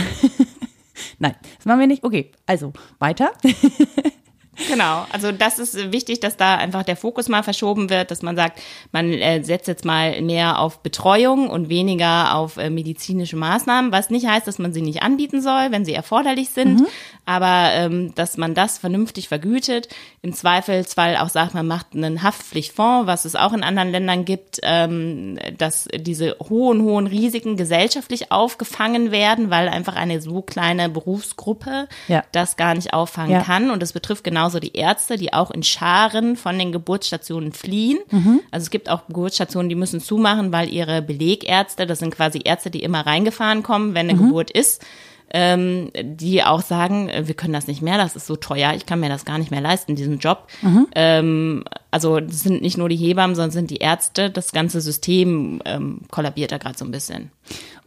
Nein, 1.20 1.36
das 1.58 1.66
machen 1.66 1.80
wir 1.80 1.88
nicht. 1.88 2.04
Okay, 2.04 2.32
also 2.46 2.74
weiter. 3.00 3.32
Genau, 4.70 5.06
also 5.12 5.32
das 5.32 5.60
ist 5.60 5.92
wichtig, 5.92 6.20
dass 6.22 6.38
da 6.38 6.56
einfach 6.56 6.84
der 6.84 6.96
Fokus 6.96 7.28
mal 7.30 7.44
verschoben 7.44 7.90
wird, 7.90 8.10
dass 8.12 8.22
man 8.22 8.36
sagt, 8.36 8.60
man 8.92 9.12
äh, 9.12 9.44
setzt 9.44 9.68
jetzt 9.68 9.86
mal 9.86 10.22
mehr 10.22 10.60
auf 10.60 10.80
Betreuung 10.80 11.50
und 11.50 11.68
weniger 11.70 12.36
auf 12.36 12.58
äh, 12.58 12.70
medizinische 12.70 13.36
Maßnahmen, 13.36 13.92
was 13.92 14.10
nicht 14.10 14.28
heißt, 14.28 14.48
dass 14.48 14.58
man 14.60 14.74
sie 14.74 14.82
nicht 14.82 15.04
anbieten 15.04 15.42
soll, 15.42 15.72
wenn 15.72 15.84
sie 15.86 15.94
erforderlich 15.94 16.50
sind, 16.50 16.84
aber 17.26 17.72
ähm, 17.74 18.14
dass 18.16 18.38
man 18.38 18.54
das 18.54 18.78
vernünftig 18.78 19.28
vergütet, 19.28 19.90
im 20.22 20.34
Zweifelsfall 20.34 21.18
auch 21.18 21.30
sagt, 21.30 21.54
man 21.54 21.68
macht 21.68 21.88
einen 21.94 22.24
Haftpflichtfonds, 22.24 23.08
was 23.08 23.26
es 23.26 23.36
auch 23.36 23.54
in 23.54 23.64
anderen 23.64 23.92
Ländern 23.92 24.26
gibt, 24.26 24.60
ähm, 24.64 25.38
dass 25.58 25.88
diese 25.96 26.36
hohen, 26.50 26.82
hohen 26.82 27.08
Risiken 27.08 27.58
gesellschaftlich 27.58 28.32
aufgefangen 28.32 29.12
werden, 29.12 29.50
weil 29.50 29.68
einfach 29.70 29.96
eine 29.96 30.22
so 30.22 30.42
kleine 30.42 30.90
Berufsgruppe 30.90 31.88
Ja. 32.08 32.24
das 32.32 32.56
gar 32.58 32.74
nicht 32.76 32.94
auffangen 32.94 33.32
Ja. 33.32 33.42
kann. 33.42 33.70
Und 33.70 33.82
das 33.82 33.94
betrifft 33.94 34.24
genauso 34.46 34.60
die 34.60 34.74
Ärzte, 34.78 35.18
die 35.18 35.34
auch 35.34 35.50
in 35.50 35.64
Scharen 35.64 36.36
von 36.36 36.60
den 36.60 36.72
Geburtsstationen 36.72 37.52
fliehen. 37.52 37.98
Mhm. 38.12 38.42
Also 38.52 38.66
es 38.66 38.70
gibt 38.70 38.90
auch 38.90 39.08
Geburtsstationen, 39.08 39.70
die 39.70 39.76
müssen 39.76 40.00
zumachen, 40.00 40.52
weil 40.52 40.70
ihre 40.70 41.02
Belegärzte, 41.02 41.88
das 41.88 42.00
sind 42.00 42.14
quasi 42.16 42.42
Ärzte, 42.44 42.70
die 42.70 42.84
immer 42.84 43.06
reingefahren 43.06 43.64
kommen, 43.64 43.96
wenn 43.96 44.10
eine 44.10 44.20
Mhm. 44.20 44.28
Geburt 44.28 44.52
ist, 44.52 44.84
ähm, 45.32 45.90
die 46.02 46.44
auch 46.44 46.62
sagen, 46.62 47.10
äh, 47.10 47.28
wir 47.28 47.34
können 47.34 47.54
das 47.54 47.66
nicht 47.68 47.82
mehr, 47.82 47.98
das 47.98 48.16
ist 48.16 48.28
so 48.28 48.36
teuer, 48.36 48.74
ich 48.76 48.86
kann 48.86 49.00
mir 49.00 49.10
das 49.10 49.26
gar 49.26 49.40
nicht 49.40 49.50
mehr 49.50 49.60
leisten, 49.62 49.96
diesen 49.96 50.20
Job. 50.20 50.48
Mhm. 50.62 50.88
Ähm, 50.94 51.64
also 51.90 52.20
das 52.20 52.42
sind 52.42 52.62
nicht 52.62 52.78
nur 52.78 52.88
die 52.90 52.96
Hebammen, 52.96 53.36
sondern 53.36 53.52
sind 53.52 53.72
die 53.72 53.78
Ärzte. 53.78 54.30
Das 54.30 54.52
ganze 54.52 54.80
System 54.82 55.62
ähm, 55.66 56.02
kollabiert 56.12 56.52
da 56.52 56.60
gerade 56.60 56.78
so 56.78 56.86
ein 56.86 56.92
bisschen. 56.92 57.32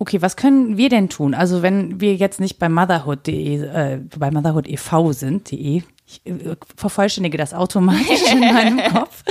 Okay, 0.00 0.20
was 0.20 0.36
können 0.36 0.76
wir 0.76 0.88
denn 0.88 1.09
tun? 1.09 1.34
Also 1.34 1.62
wenn 1.62 2.00
wir 2.00 2.16
jetzt 2.16 2.40
nicht 2.40 2.59
bei 2.59 2.68
motherhood.de, 2.68 3.61
äh, 3.61 4.00
bei 4.18 4.30
motherhood 4.30 4.68
e.v. 4.68 5.12
sind, 5.12 5.50
de, 5.50 5.82
ich 6.09 6.24
äh, 6.24 6.56
vervollständige 6.76 7.36
das 7.36 7.52
automatisch 7.52 8.32
in 8.32 8.40
meinem 8.40 8.78
Kopf. 8.92 9.22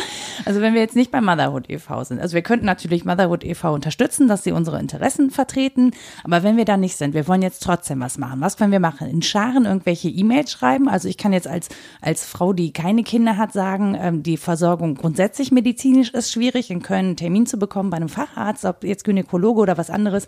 Also 0.45 0.61
wenn 0.61 0.73
wir 0.75 0.81
jetzt 0.81 0.95
nicht 0.95 1.11
bei 1.11 1.21
Motherhood 1.21 1.69
e.V. 1.69 2.03
sind, 2.03 2.21
also 2.21 2.35
wir 2.35 2.43
könnten 2.43 2.65
natürlich 2.65 3.03
Motherhood 3.03 3.43
e.V. 3.43 3.73
unterstützen, 3.73 4.27
dass 4.27 4.43
sie 4.43 4.51
unsere 4.51 4.79
Interessen 4.79 5.31
vertreten, 5.31 5.91
aber 6.23 6.43
wenn 6.43 6.55
wir 6.55 6.65
da 6.65 6.77
nicht 6.77 6.95
sind, 6.95 7.15
wir 7.15 7.27
wollen 7.27 7.41
jetzt 7.41 7.63
trotzdem 7.63 7.99
was 7.99 8.17
machen. 8.17 8.41
Was 8.41 8.57
können 8.57 8.71
wir 8.71 8.79
machen? 8.79 9.09
In 9.09 9.23
Scharen 9.23 9.65
irgendwelche 9.65 10.09
E-Mails 10.09 10.51
schreiben? 10.51 10.87
Also 10.87 11.07
ich 11.07 11.17
kann 11.17 11.33
jetzt 11.33 11.47
als, 11.47 11.69
als 12.01 12.25
Frau, 12.25 12.53
die 12.53 12.71
keine 12.71 13.03
Kinder 13.03 13.37
hat, 13.37 13.53
sagen, 13.53 13.97
ähm, 13.99 14.23
die 14.23 14.37
Versorgung 14.37 14.95
grundsätzlich 14.95 15.51
medizinisch 15.51 16.11
ist 16.11 16.31
schwierig, 16.31 16.69
in 16.69 16.83
Köln 16.83 16.97
einen 17.07 17.17
Termin 17.17 17.47
zu 17.47 17.57
bekommen 17.57 17.89
bei 17.89 17.97
einem 17.97 18.09
Facharzt, 18.09 18.65
ob 18.65 18.83
jetzt 18.83 19.03
Gynäkologe 19.03 19.61
oder 19.61 19.77
was 19.77 19.89
anderes 19.89 20.27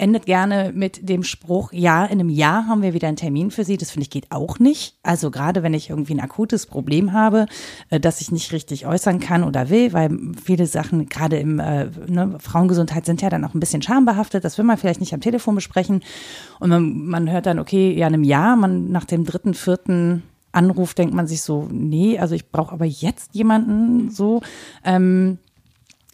endet 0.00 0.26
gerne 0.26 0.72
mit 0.74 1.08
dem 1.08 1.22
Spruch, 1.22 1.72
ja, 1.72 2.04
in 2.04 2.18
einem 2.18 2.30
Jahr 2.30 2.66
haben 2.66 2.82
wir 2.82 2.94
wieder 2.94 3.08
einen 3.08 3.16
Termin 3.16 3.50
für 3.50 3.64
Sie. 3.64 3.76
Das 3.76 3.90
finde 3.90 4.04
ich 4.04 4.10
geht 4.10 4.32
auch 4.32 4.58
nicht. 4.58 4.96
Also 5.02 5.30
gerade 5.30 5.62
wenn 5.62 5.74
ich 5.74 5.90
irgendwie 5.90 6.14
ein 6.14 6.20
akutes 6.20 6.66
Problem 6.66 7.12
habe, 7.12 7.46
äh, 7.90 8.00
das 8.00 8.20
ich 8.20 8.32
nicht 8.32 8.52
richtig 8.52 8.86
äußern 8.86 9.20
kann 9.20 9.44
oder 9.44 9.68
will, 9.68 9.92
weil 9.92 10.10
viele 10.42 10.66
Sachen 10.66 11.08
gerade 11.08 11.38
im 11.38 11.60
äh, 11.60 11.90
ne, 12.06 12.36
Frauengesundheit 12.38 13.04
sind 13.04 13.22
ja 13.22 13.28
dann 13.28 13.44
auch 13.44 13.54
ein 13.54 13.60
bisschen 13.60 13.82
schambehaftet. 13.82 14.42
Das 14.42 14.56
will 14.56 14.64
man 14.64 14.78
vielleicht 14.78 15.00
nicht 15.00 15.12
am 15.12 15.20
Telefon 15.20 15.54
besprechen. 15.54 16.02
Und 16.58 16.70
man, 16.70 17.06
man 17.06 17.30
hört 17.30 17.46
dann, 17.46 17.58
okay, 17.58 17.92
ja, 17.92 18.06
in 18.06 18.14
einem 18.14 18.24
Jahr, 18.24 18.56
man 18.56 18.90
nach 18.90 19.04
dem 19.04 19.24
dritten, 19.24 19.54
vierten 19.54 20.22
Anruf 20.52 20.94
denkt 20.94 21.14
man 21.14 21.26
sich 21.26 21.42
so, 21.42 21.68
nee, 21.70 22.18
also 22.18 22.34
ich 22.34 22.50
brauche 22.50 22.72
aber 22.72 22.86
jetzt 22.86 23.34
jemanden 23.34 24.10
so. 24.10 24.40
Ähm, 24.84 25.38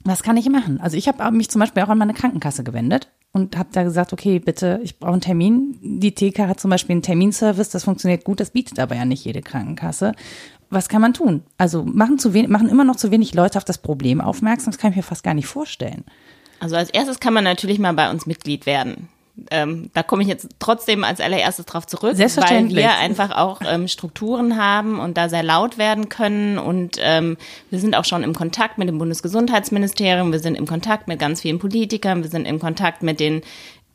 was 0.04 0.22
kann 0.22 0.36
ich 0.36 0.48
machen? 0.48 0.80
Also 0.80 0.96
ich 0.96 1.08
habe 1.08 1.30
mich 1.32 1.50
zum 1.50 1.60
Beispiel 1.60 1.82
auch 1.82 1.88
an 1.88 1.98
meine 1.98 2.14
Krankenkasse 2.14 2.62
gewendet 2.62 3.08
und 3.36 3.58
habe 3.58 3.68
da 3.70 3.82
gesagt, 3.82 4.14
okay, 4.14 4.38
bitte, 4.38 4.80
ich 4.82 4.98
brauche 4.98 5.12
einen 5.12 5.20
Termin. 5.20 5.78
Die 5.82 6.14
TK 6.14 6.48
hat 6.48 6.58
zum 6.58 6.70
Beispiel 6.70 6.94
einen 6.94 7.02
Terminservice, 7.02 7.68
das 7.68 7.84
funktioniert 7.84 8.24
gut, 8.24 8.40
das 8.40 8.50
bietet 8.50 8.78
aber 8.80 8.96
ja 8.96 9.04
nicht 9.04 9.26
jede 9.26 9.42
Krankenkasse. 9.42 10.14
Was 10.70 10.88
kann 10.88 11.02
man 11.02 11.12
tun? 11.12 11.42
Also 11.58 11.84
machen, 11.84 12.18
zu 12.18 12.32
wenig, 12.32 12.48
machen 12.48 12.70
immer 12.70 12.82
noch 12.82 12.96
zu 12.96 13.10
wenig 13.10 13.34
Leute 13.34 13.58
auf 13.58 13.64
das 13.64 13.76
Problem 13.76 14.22
aufmerksam, 14.22 14.72
das 14.72 14.80
kann 14.80 14.92
ich 14.92 14.96
mir 14.96 15.02
fast 15.02 15.22
gar 15.22 15.34
nicht 15.34 15.46
vorstellen. 15.46 16.04
Also 16.60 16.76
als 16.76 16.88
erstes 16.88 17.20
kann 17.20 17.34
man 17.34 17.44
natürlich 17.44 17.78
mal 17.78 17.92
bei 17.92 18.10
uns 18.10 18.24
Mitglied 18.24 18.64
werden. 18.64 19.08
Ähm, 19.50 19.90
da 19.92 20.02
komme 20.02 20.22
ich 20.22 20.28
jetzt 20.28 20.48
trotzdem 20.58 21.04
als 21.04 21.20
allererstes 21.20 21.66
drauf 21.66 21.86
zurück, 21.86 22.16
weil 22.18 22.70
wir 22.70 22.96
einfach 22.96 23.36
auch 23.36 23.60
ähm, 23.66 23.86
Strukturen 23.86 24.56
haben 24.56 24.98
und 24.98 25.16
da 25.18 25.28
sehr 25.28 25.42
laut 25.42 25.76
werden 25.76 26.08
können. 26.08 26.58
Und 26.58 26.96
ähm, 27.00 27.36
wir 27.70 27.78
sind 27.78 27.94
auch 27.96 28.04
schon 28.04 28.22
im 28.22 28.34
Kontakt 28.34 28.78
mit 28.78 28.88
dem 28.88 28.98
Bundesgesundheitsministerium, 28.98 30.32
wir 30.32 30.38
sind 30.38 30.56
im 30.56 30.66
Kontakt 30.66 31.06
mit 31.06 31.18
ganz 31.18 31.42
vielen 31.42 31.58
Politikern, 31.58 32.22
wir 32.22 32.30
sind 32.30 32.46
im 32.46 32.58
Kontakt 32.58 33.02
mit 33.02 33.20
den 33.20 33.42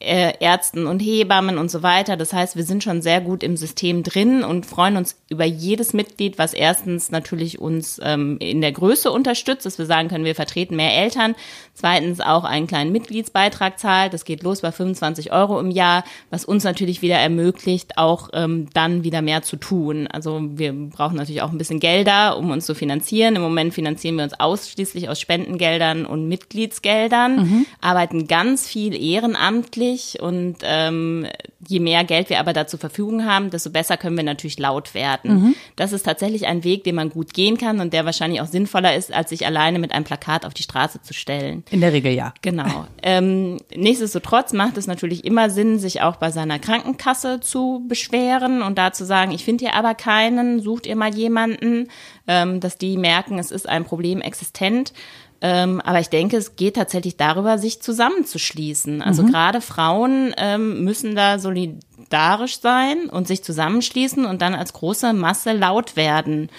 äh, 0.02 0.34
Ärzten 0.40 0.88
und 0.88 1.00
Hebammen 1.00 1.58
und 1.58 1.70
so 1.70 1.84
weiter. 1.84 2.18
Das 2.18 2.34
heißt, 2.34 2.56
wir 2.56 2.64
sind 2.64 2.84
schon 2.84 3.02
sehr 3.02 3.22
gut 3.22 3.44
im 3.44 3.58
System 3.58 4.04
drin 4.04 4.44
und 4.44 4.66
freuen 4.66 4.98
uns 4.98 5.16
über 5.30 5.46
jedes 5.46 5.94
Mitglied, 5.94 6.38
was 6.38 6.54
erstens 6.54 7.12
natürlich 7.12 7.60
uns 7.60 8.00
ähm, 8.04 8.38
in 8.40 8.62
der 8.62 8.72
Größe 8.72 9.12
unterstützt, 9.12 9.66
dass 9.66 9.78
wir 9.78 9.86
sagen 9.86 10.10
können, 10.10 10.26
wir 10.26 10.36
vertreten 10.36 10.76
mehr 10.76 10.94
Eltern. 10.94 11.36
Zweitens 11.74 12.20
auch 12.20 12.44
einen 12.44 12.68
kleinen 12.68 12.92
Mitgliedsbeitrag 12.92 13.80
zahlt. 13.80 14.14
Das 14.14 14.26
geht 14.26 14.44
los 14.44 14.62
bei 14.62 14.72
25 14.72 15.32
Euro 15.32 15.60
im 15.60 15.72
Jahr, 15.72 16.04
was 16.30 16.46
uns 16.46 16.64
natürlich 16.64 17.02
wieder 17.02 17.18
ermöglicht, 17.18 17.98
auch 17.98 18.30
ähm, 18.34 18.68
dann 18.74 19.04
wieder 19.04 19.22
mehr 19.22 19.42
zu 19.42 19.56
tun. 19.56 20.08
Also 20.08 20.42
wir 20.42 20.74
brauchen 20.74 21.16
natürlich 21.16 21.42
auch 21.42 21.52
ein 21.52 21.58
bisschen 21.58 21.80
Gelder, 21.80 22.38
um 22.38 22.52
uns 22.52 22.66
zu 22.66 22.76
finanzieren. 22.76 23.36
Im 23.36 23.42
Moment 23.42 23.74
finanzieren 23.74 24.16
wir 24.16 24.24
uns 24.24 24.40
ausschließlich 24.40 25.10
aus 25.10 25.20
Spendengeldern 25.20 26.06
und 26.06 26.28
Mitgliedsgeldern, 26.28 27.66
arbeiten 27.82 28.28
ganz 28.28 28.68
viel 28.68 28.96
ehrenamtlich 28.96 29.91
und 30.22 30.58
ähm, 30.64 31.28
je 31.68 31.80
mehr 31.80 32.04
Geld 32.04 32.30
wir 32.30 32.40
aber 32.40 32.54
da 32.54 32.68
zur 32.68 32.80
Verfügung 32.80 33.26
haben, 33.26 33.50
desto 33.50 33.70
besser 33.70 33.98
können 33.98 34.18
wir 34.18 34.24
natürlich 34.24 34.60
laut 34.60 34.94
werden. 34.94 35.56
Das 35.76 35.94
ist 35.94 36.04
tatsächlich 36.04 36.48
ein 36.48 36.64
Weg, 36.64 36.84
den 36.84 36.96
man 36.96 37.10
gut 37.10 37.34
gehen 37.34 37.58
kann 37.58 37.80
und 37.80 37.94
der 37.94 38.06
wahrscheinlich 38.06 38.42
auch 38.42 38.48
sinnvoller 38.48 38.96
ist, 38.96 39.14
als 39.14 39.30
sich 39.30 39.46
alleine 39.46 39.80
mit 39.80 39.92
einem 39.92 40.04
Plakat 40.04 40.46
auf 40.46 40.54
die 40.54 40.64
Straße 40.64 41.02
zu 41.02 41.14
stellen. 41.14 41.64
In 41.70 41.82
der 41.82 41.94
Regel 41.94 42.14
ja. 42.14 42.34
Genau. 42.42 42.88
Ähm, 43.04 43.58
nichtsdestotrotz 43.76 44.54
macht 44.54 44.78
es 44.78 44.88
natürlich 44.88 45.26
immer 45.26 45.50
Sinn, 45.50 45.80
sich 45.80 46.02
auch 46.02 46.18
bei 46.18 46.32
seiner 46.32 46.60
Krankenkasse 46.60 47.40
zu 47.40 47.84
beschweren 47.88 48.62
und 48.62 48.78
da 48.78 48.94
zu 48.94 49.06
sagen, 49.06 49.32
ich 49.32 49.44
finde 49.44 49.66
hier 49.66 49.76
aber 49.76 49.96
keinen, 49.96 50.62
sucht 50.62 50.86
ihr 50.86 50.96
mal 50.96 51.14
jemanden, 51.14 51.88
ähm, 52.28 52.60
dass 52.60 52.78
die 52.78 52.98
merken, 52.98 53.40
es 53.40 53.52
ist 53.52 53.68
ein 53.68 53.86
Problem 53.86 54.22
existent. 54.22 54.94
Ähm, 55.42 55.82
aber 55.82 56.00
ich 56.00 56.10
denke, 56.10 56.38
es 56.38 56.56
geht 56.56 56.76
tatsächlich 56.76 57.18
darüber, 57.18 57.58
sich 57.58 57.82
zusammenzuschließen. 57.82 59.02
Also 59.02 59.24
gerade 59.26 59.60
Frauen 59.60 60.34
ähm, 60.38 60.84
müssen 60.84 61.16
da 61.16 61.40
solidarisch 61.40 62.60
sein 62.60 63.10
und 63.10 63.28
sich 63.28 63.44
zusammenschließen 63.44 64.26
und 64.26 64.42
dann 64.42 64.54
als 64.54 64.74
große 64.74 65.14
Masse 65.14 65.54
laut 65.54 65.96
werden. 65.96 66.50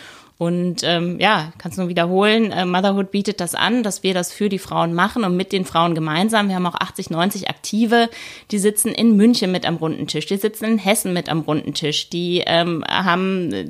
Und 0.43 0.83
ähm, 0.83 1.21
ja, 1.21 1.53
kannst 1.59 1.79
nur 1.79 1.87
wiederholen, 1.87 2.51
äh, 2.51 2.67
Motherhood 2.67 3.13
bietet 3.13 3.39
das 3.39 3.55
an, 3.55 3.85
dass 3.85 4.03
wir 4.03 4.13
das 4.13 4.33
für 4.33 4.49
die 4.49 4.59
Frauen 4.59 4.93
machen 4.93 5.23
und 5.23 5.37
mit 5.37 5.53
den 5.53 5.65
Frauen 5.65 5.95
gemeinsam. 5.95 6.49
Wir 6.49 6.57
haben 6.57 6.67
auch 6.67 6.75
80, 6.75 7.11
90 7.11 7.49
Aktive, 7.49 8.11
die 8.51 8.59
sitzen 8.59 8.89
in 8.89 9.17
München 9.17 9.53
mit 9.53 9.65
am 9.65 9.77
runden 9.77 10.09
Tisch, 10.09 10.27
die 10.27 10.37
sitzen 10.37 10.65
in 10.65 10.79
Hessen 10.79 11.13
mit 11.13 11.29
am 11.29 11.43
runden 11.43 11.75
Tisch, 11.75 12.11
die 12.11 12.43
ähm, 12.45 12.83
haben, 12.89 13.53
äh, 13.53 13.67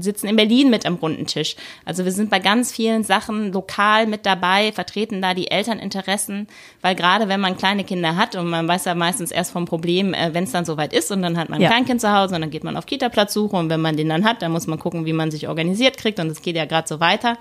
sitzen 0.00 0.26
in 0.26 0.36
Berlin 0.36 0.70
mit 0.70 0.86
am 0.86 0.94
runden 0.94 1.26
Tisch. 1.26 1.56
Also 1.84 2.06
wir 2.06 2.12
sind 2.12 2.30
bei 2.30 2.38
ganz 2.38 2.72
vielen 2.72 3.04
Sachen 3.04 3.52
lokal 3.52 4.06
mit 4.06 4.24
dabei, 4.24 4.72
vertreten 4.72 5.20
da 5.20 5.34
die 5.34 5.50
Elterninteressen, 5.50 6.48
weil 6.80 6.94
gerade 6.94 7.28
wenn 7.28 7.40
man 7.40 7.58
kleine 7.58 7.84
Kinder 7.84 8.16
hat 8.16 8.34
und 8.34 8.48
man 8.48 8.66
weiß 8.66 8.86
ja 8.86 8.94
meistens 8.94 9.30
erst 9.30 9.52
vom 9.52 9.66
Problem, 9.66 10.14
äh, 10.14 10.32
wenn 10.32 10.44
es 10.44 10.52
dann 10.52 10.64
soweit 10.64 10.94
ist 10.94 11.12
und 11.12 11.20
dann 11.20 11.36
hat 11.36 11.50
man 11.50 11.58
ein 11.58 11.64
ja. 11.64 11.68
Kleinkind 11.68 12.00
zu 12.00 12.10
Hause 12.10 12.34
und 12.34 12.40
dann 12.40 12.50
geht 12.50 12.64
man 12.64 12.78
auf 12.78 12.86
Kita-Platzsuche 12.86 13.54
und 13.54 13.68
wenn 13.68 13.82
man 13.82 13.98
den 13.98 14.08
dann 14.08 14.24
hat, 14.24 14.40
dann 14.40 14.52
muss 14.52 14.66
man 14.66 14.78
gucken, 14.78 15.04
wie 15.04 15.12
man 15.12 15.30
sich 15.30 15.48
organisiert 15.48 15.98
kriegt 15.98 16.13
und 16.18 16.28
es 16.28 16.42
geht 16.42 16.56
ja 16.56 16.64
gerade 16.64 16.88
so 16.88 17.00
weiter. 17.00 17.38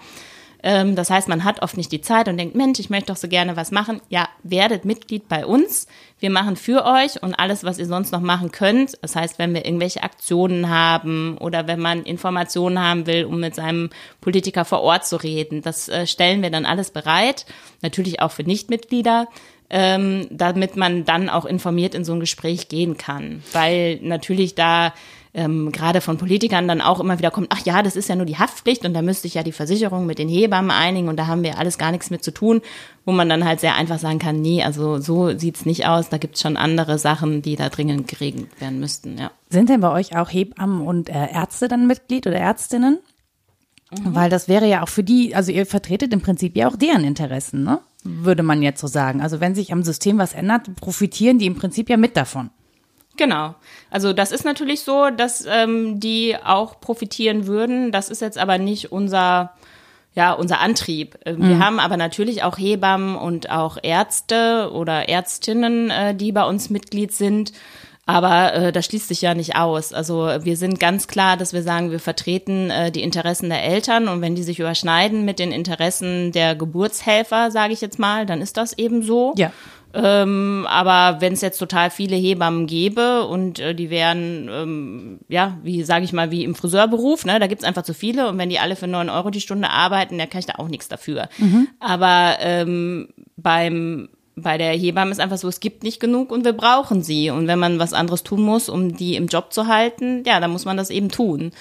Ähm, 0.65 0.95
das 0.95 1.09
heißt, 1.09 1.27
man 1.27 1.43
hat 1.43 1.61
oft 1.61 1.75
nicht 1.75 1.91
die 1.91 1.99
Zeit 1.99 2.29
und 2.29 2.37
denkt, 2.37 2.55
Mensch, 2.55 2.79
ich 2.79 2.89
möchte 2.89 3.07
doch 3.07 3.17
so 3.17 3.27
gerne 3.27 3.57
was 3.57 3.71
machen. 3.71 4.01
Ja, 4.07 4.29
werdet 4.43 4.85
Mitglied 4.85 5.27
bei 5.27 5.45
uns. 5.45 5.87
Wir 6.19 6.29
machen 6.29 6.55
für 6.55 6.85
euch 6.85 7.21
und 7.21 7.35
alles, 7.35 7.65
was 7.65 7.79
ihr 7.79 7.85
sonst 7.85 8.13
noch 8.13 8.21
machen 8.21 8.51
könnt. 8.51 8.93
Das 9.01 9.17
heißt, 9.17 9.39
wenn 9.39 9.53
wir 9.53 9.65
irgendwelche 9.65 10.01
Aktionen 10.01 10.69
haben 10.69 11.37
oder 11.37 11.67
wenn 11.67 11.81
man 11.81 12.03
Informationen 12.03 12.79
haben 12.79 13.05
will, 13.07 13.25
um 13.25 13.41
mit 13.41 13.55
seinem 13.55 13.89
Politiker 14.21 14.63
vor 14.63 14.81
Ort 14.81 15.05
zu 15.05 15.17
reden, 15.17 15.61
das 15.61 15.89
äh, 15.89 16.07
stellen 16.07 16.41
wir 16.41 16.49
dann 16.49 16.65
alles 16.65 16.91
bereit. 16.91 17.45
Natürlich 17.81 18.21
auch 18.21 18.31
für 18.31 18.43
Nichtmitglieder. 18.43 19.27
Ähm, 19.75 20.27
damit 20.29 20.75
man 20.75 21.03
dann 21.03 21.29
auch 21.29 21.45
informiert 21.45 21.95
in 21.95 22.05
so 22.05 22.13
ein 22.13 22.19
Gespräch 22.19 22.67
gehen 22.67 22.95
kann. 22.95 23.41
Weil 23.53 23.97
natürlich 24.03 24.53
da 24.53 24.93
ähm, 25.33 25.71
gerade 25.71 25.99
von 25.99 26.17
Politikern 26.17 26.67
dann 26.67 26.79
auch 26.79 26.99
immer 26.99 27.17
wieder 27.17 27.31
kommt, 27.31 27.47
ach 27.49 27.65
ja, 27.65 27.81
das 27.81 27.95
ist 27.95 28.07
ja 28.07 28.15
nur 28.15 28.25
die 28.25 28.37
Haftpflicht 28.37 28.85
und 28.85 28.93
da 28.93 29.01
müsste 29.01 29.27
ich 29.27 29.33
ja 29.33 29.43
die 29.43 29.51
Versicherung 29.51 30.05
mit 30.05 30.19
den 30.19 30.29
Hebammen 30.29 30.69
einigen 30.69 31.07
und 31.09 31.17
da 31.17 31.25
haben 31.25 31.41
wir 31.41 31.57
alles 31.57 31.77
gar 31.77 31.91
nichts 31.91 32.11
mit 32.11 32.23
zu 32.23 32.31
tun, 32.31 32.61
wo 33.03 33.11
man 33.11 33.29
dann 33.29 33.45
halt 33.45 33.59
sehr 33.59 33.75
einfach 33.75 33.97
sagen 33.97 34.19
kann, 34.19 34.41
nee, 34.41 34.63
also 34.63 34.99
so 34.99 35.35
sieht's 35.37 35.65
nicht 35.65 35.87
aus, 35.87 36.09
da 36.09 36.17
gibt's 36.17 36.41
schon 36.41 36.55
andere 36.55 36.99
Sachen, 36.99 37.41
die 37.41 37.55
da 37.55 37.69
dringend 37.69 38.07
geregelt 38.07 38.49
werden 38.61 38.79
müssten, 38.79 39.17
ja. 39.17 39.31
Sind 39.49 39.69
denn 39.69 39.81
bei 39.81 39.91
euch 39.91 40.15
auch 40.15 40.31
Hebammen 40.31 40.85
und 40.85 41.09
äh, 41.09 41.31
Ärzte 41.33 41.67
dann 41.67 41.87
Mitglied 41.87 42.27
oder 42.27 42.37
Ärztinnen? 42.37 42.99
Mhm. 43.91 44.15
Weil 44.15 44.29
das 44.29 44.47
wäre 44.47 44.67
ja 44.67 44.83
auch 44.83 44.89
für 44.89 45.03
die, 45.03 45.35
also 45.35 45.51
ihr 45.51 45.65
vertretet 45.65 46.13
im 46.13 46.21
Prinzip 46.21 46.55
ja 46.55 46.67
auch 46.67 46.75
deren 46.75 47.03
Interessen, 47.03 47.63
ne? 47.63 47.79
Würde 48.03 48.43
man 48.43 48.61
jetzt 48.61 48.81
so 48.81 48.87
sagen. 48.87 49.21
Also 49.21 49.39
wenn 49.39 49.55
sich 49.55 49.71
am 49.71 49.83
System 49.83 50.17
was 50.17 50.33
ändert, 50.33 50.75
profitieren 50.75 51.39
die 51.39 51.45
im 51.45 51.55
Prinzip 51.55 51.89
ja 51.89 51.97
mit 51.97 52.17
davon. 52.17 52.49
Genau. 53.15 53.55
Also 53.91 54.11
das 54.11 54.31
ist 54.31 54.43
natürlich 54.43 54.81
so, 54.81 55.09
dass 55.09 55.45
ähm, 55.47 55.99
die 55.99 56.35
auch 56.43 56.81
profitieren 56.81 57.47
würden. 57.47 57.91
Das 57.91 58.09
ist 58.09 58.21
jetzt 58.21 58.37
aber 58.37 58.57
nicht 58.57 58.91
unser 58.91 59.53
ja, 60.15 60.33
unser 60.33 60.59
Antrieb. 60.59 61.17
Ähm, 61.25 61.37
wir 61.39 61.55
mhm. 61.55 61.63
haben 61.63 61.79
aber 61.79 61.97
natürlich 61.97 62.43
auch 62.43 62.57
Hebammen 62.57 63.15
und 63.15 63.49
auch 63.49 63.77
Ärzte 63.81 64.69
oder 64.71 65.09
Ärztinnen, 65.09 65.89
äh, 65.89 66.15
die 66.15 66.31
bei 66.31 66.43
uns 66.43 66.69
Mitglied 66.69 67.11
sind. 67.11 67.51
Aber 68.05 68.53
äh, 68.53 68.71
das 68.71 68.85
schließt 68.85 69.07
sich 69.07 69.21
ja 69.21 69.33
nicht 69.33 69.55
aus. 69.55 69.93
Also 69.93 70.29
wir 70.41 70.57
sind 70.57 70.79
ganz 70.79 71.07
klar, 71.07 71.37
dass 71.37 71.53
wir 71.53 71.63
sagen, 71.63 71.91
wir 71.91 71.99
vertreten 71.99 72.69
äh, 72.69 72.91
die 72.91 73.01
Interessen 73.01 73.49
der 73.49 73.63
Eltern 73.63 74.09
und 74.09 74.21
wenn 74.21 74.35
die 74.35 74.43
sich 74.43 74.59
überschneiden 74.59 75.23
mit 75.23 75.39
den 75.39 75.53
Interessen 75.53 76.33
der 76.33 76.55
Geburtshelfer, 76.55 77.49
sage 77.49 77.71
ich 77.71 77.79
jetzt 77.79 77.99
mal, 77.99 78.25
dann 78.25 78.41
ist 78.41 78.57
das 78.57 78.77
eben 78.77 79.03
so. 79.03 79.33
Ja. 79.37 79.51
Ähm, 79.93 80.65
aber 80.67 81.21
wenn 81.21 81.33
es 81.33 81.41
jetzt 81.41 81.59
total 81.59 81.91
viele 81.91 82.15
Hebammen 82.15 82.65
gäbe 82.65 83.27
und 83.27 83.59
äh, 83.59 83.75
die 83.75 83.91
wären, 83.91 84.49
ähm, 84.51 85.19
ja, 85.29 85.57
wie 85.61 85.83
sage 85.83 86.03
ich 86.03 86.13
mal, 86.13 86.31
wie 86.31 86.43
im 86.43 86.55
Friseurberuf, 86.55 87.25
ne, 87.25 87.39
da 87.39 87.45
gibt's 87.45 87.63
einfach 87.63 87.83
zu 87.83 87.93
viele 87.93 88.27
und 88.27 88.37
wenn 88.39 88.49
die 88.49 88.57
alle 88.57 88.75
für 88.75 88.87
neun 88.87 89.09
Euro 89.09 89.29
die 89.29 89.39
Stunde 89.39 89.69
arbeiten, 89.69 90.17
dann 90.17 90.29
kann 90.29 90.39
ich 90.39 90.47
da 90.47 90.55
auch 90.57 90.67
nichts 90.67 90.87
dafür. 90.87 91.29
Mhm. 91.37 91.67
Aber 91.79 92.37
ähm, 92.39 93.09
beim 93.37 94.09
bei 94.35 94.57
der 94.57 94.73
Hebamme 94.73 95.11
ist 95.11 95.19
einfach 95.19 95.37
so, 95.37 95.47
es 95.47 95.59
gibt 95.59 95.83
nicht 95.83 95.99
genug 95.99 96.31
und 96.31 96.43
wir 96.43 96.53
brauchen 96.53 97.03
sie. 97.03 97.29
Und 97.29 97.47
wenn 97.47 97.59
man 97.59 97.77
was 97.77 97.93
anderes 97.93 98.23
tun 98.23 98.41
muss, 98.41 98.67
um 98.67 98.95
die 98.95 99.15
im 99.15 99.27
Job 99.27 99.53
zu 99.53 99.67
halten, 99.67 100.23
ja, 100.25 100.39
dann 100.39 100.51
muss 100.51 100.65
man 100.65 100.75
das 100.75 100.89
eben 100.89 101.09
tun. 101.09 101.51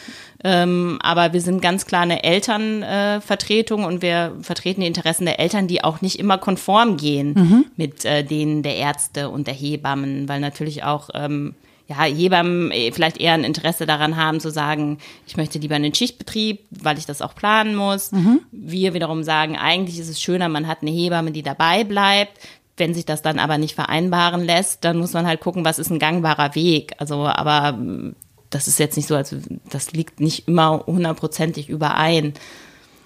Ähm, 0.43 0.99
aber 1.03 1.33
wir 1.33 1.41
sind 1.41 1.61
ganz 1.61 1.85
klar 1.85 2.03
eine 2.03 2.25
Elternvertretung 2.25 3.83
äh, 3.83 3.87
und 3.87 4.03
wir 4.03 4.37
vertreten 4.41 4.81
die 4.81 4.87
Interessen 4.87 5.27
der 5.27 5.39
Eltern, 5.39 5.69
die 5.69 5.85
auch 5.85 6.01
nicht 6.01 6.19
immer 6.19 6.39
konform 6.39 6.97
gehen 6.97 7.35
mhm. 7.35 7.65
mit 7.77 8.05
äh, 8.05 8.25
denen 8.25 8.63
der 8.63 8.77
Ärzte 8.77 9.29
und 9.29 9.47
der 9.47 9.55
Hebammen, 9.55 10.29
weil 10.29 10.41
natürlich 10.41 10.83
auch 10.83 11.11
ähm, 11.15 11.55
ja, 11.89 12.05
Hebammen 12.05 12.71
äh, 12.71 12.93
vielleicht 12.93 13.19
eher 13.19 13.35
ein 13.35 13.45
Interesse 13.45 13.87
daran 13.87 14.17
haben 14.17 14.41
zu 14.41 14.51
sagen, 14.51 14.99
ich 15.27 15.37
möchte 15.37 15.59
lieber 15.59 15.75
einen 15.75 15.95
Schichtbetrieb, 15.95 16.61
weil 16.71 16.99
ich 16.99 17.07
das 17.07 17.23
auch 17.23 17.35
planen 17.35 17.75
muss. 17.75 18.13
Mhm. 18.13 18.41
Wir 18.51 18.95
wiederum 18.95 19.23
sagen, 19.23 19.57
eigentlich 19.57 19.99
ist 19.99 20.09
es 20.09 20.21
schöner, 20.21 20.49
man 20.49 20.67
hat 20.67 20.79
eine 20.83 20.91
Hebamme, 20.91 21.33
die 21.33 21.43
dabei 21.43 21.85
bleibt. 21.85 22.39
Wenn 22.83 22.95
sich 22.95 23.07
das 23.07 23.23
dann 23.23 23.39
aber 23.39 23.59
nicht 23.59 23.77
vereinbaren 23.77 24.43
lässt, 24.43 24.85
dann 24.85 24.99
muss 24.99 25.13
man 25.13 25.25
halt 25.25 25.39
gucken, 25.39 25.65
was 25.65 25.79
ist 25.79 25.93
ein 25.93 26.01
gangbarer 26.01 26.57
Weg. 26.57 26.95
Also, 26.99 27.29
aber 27.29 27.77
mm, 27.77 28.17
das 28.51 28.67
ist 28.67 28.81
jetzt 28.81 28.97
nicht 28.97 29.07
so, 29.07 29.15
als 29.15 29.37
das 29.71 29.93
liegt 29.93 30.19
nicht 30.19 30.49
immer 30.49 30.83
hundertprozentig 30.85 31.69
überein. 31.69 32.33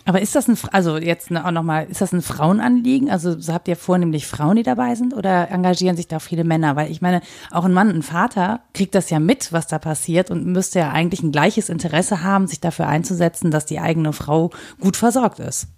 Aber 0.06 0.22
ist 0.22 0.34
das 0.34 0.48
ein, 0.48 0.56
also 0.72 0.96
jetzt 0.96 1.30
auch 1.30 1.50
nochmal, 1.50 1.88
ist 1.90 2.00
das 2.00 2.14
ein 2.14 2.22
Frauenanliegen? 2.22 3.10
Also 3.10 3.36
habt 3.52 3.68
ihr 3.68 3.76
vornehmlich 3.76 4.26
Frauen, 4.26 4.56
die 4.56 4.62
dabei 4.62 4.94
sind 4.94 5.12
oder 5.12 5.50
engagieren 5.50 5.96
sich 5.96 6.08
da 6.08 6.20
viele 6.20 6.44
Männer? 6.44 6.74
Weil 6.74 6.90
ich 6.90 7.02
meine, 7.02 7.20
auch 7.50 7.66
ein 7.66 7.74
Mann, 7.74 7.90
ein 7.90 8.02
Vater 8.02 8.60
kriegt 8.72 8.94
das 8.94 9.10
ja 9.10 9.20
mit, 9.20 9.52
was 9.52 9.66
da 9.66 9.78
passiert 9.78 10.30
und 10.30 10.46
müsste 10.46 10.78
ja 10.78 10.90
eigentlich 10.90 11.22
ein 11.22 11.32
gleiches 11.32 11.68
Interesse 11.68 12.22
haben, 12.22 12.46
sich 12.46 12.60
dafür 12.60 12.86
einzusetzen, 12.86 13.50
dass 13.50 13.66
die 13.66 13.78
eigene 13.78 14.14
Frau 14.14 14.52
gut 14.80 14.96
versorgt 14.96 15.38
ist. 15.38 15.68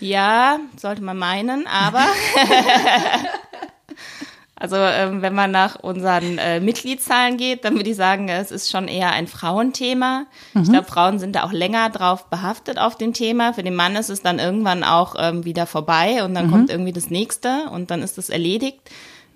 Ja, 0.00 0.58
sollte 0.76 1.02
man 1.02 1.16
meinen, 1.16 1.66
aber 1.66 2.04
also 4.56 4.76
ähm, 4.76 5.22
wenn 5.22 5.34
man 5.34 5.50
nach 5.50 5.76
unseren 5.76 6.38
äh, 6.38 6.60
Mitgliedszahlen 6.60 7.36
geht, 7.36 7.64
dann 7.64 7.76
würde 7.76 7.90
ich 7.90 7.96
sagen, 7.96 8.28
es 8.28 8.50
ist 8.50 8.70
schon 8.70 8.88
eher 8.88 9.12
ein 9.12 9.26
Frauenthema. 9.26 10.26
Mhm. 10.54 10.62
Ich 10.62 10.70
glaube, 10.70 10.86
Frauen 10.86 11.18
sind 11.18 11.36
da 11.36 11.44
auch 11.44 11.52
länger 11.52 11.90
drauf 11.90 12.26
behaftet 12.26 12.78
auf 12.78 12.96
dem 12.96 13.12
Thema. 13.12 13.54
Für 13.54 13.62
den 13.62 13.74
Mann 13.74 13.96
ist 13.96 14.10
es 14.10 14.22
dann 14.22 14.38
irgendwann 14.38 14.84
auch 14.84 15.14
ähm, 15.18 15.44
wieder 15.44 15.66
vorbei 15.66 16.24
und 16.24 16.34
dann 16.34 16.48
mhm. 16.48 16.50
kommt 16.50 16.70
irgendwie 16.70 16.92
das 16.92 17.10
nächste 17.10 17.70
und 17.70 17.90
dann 17.90 18.02
ist 18.02 18.18
es 18.18 18.28
erledigt. 18.28 18.80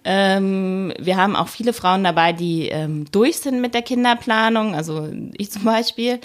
Ähm, 0.03 0.95
wir 0.99 1.17
haben 1.17 1.37
auch 1.37 1.49
viele 1.49 1.73
Frauen 1.73 2.05
dabei, 2.05 2.33
die 2.33 2.69
ähm, 2.69 3.05
durch 3.13 3.39
sind 3.39 3.61
mit 3.61 3.75
der 3.75 3.83
Kinderplanung, 3.83 4.75
also 4.75 5.09
ich 5.37 5.51
zum 5.51 5.65
Beispiel 5.65 6.21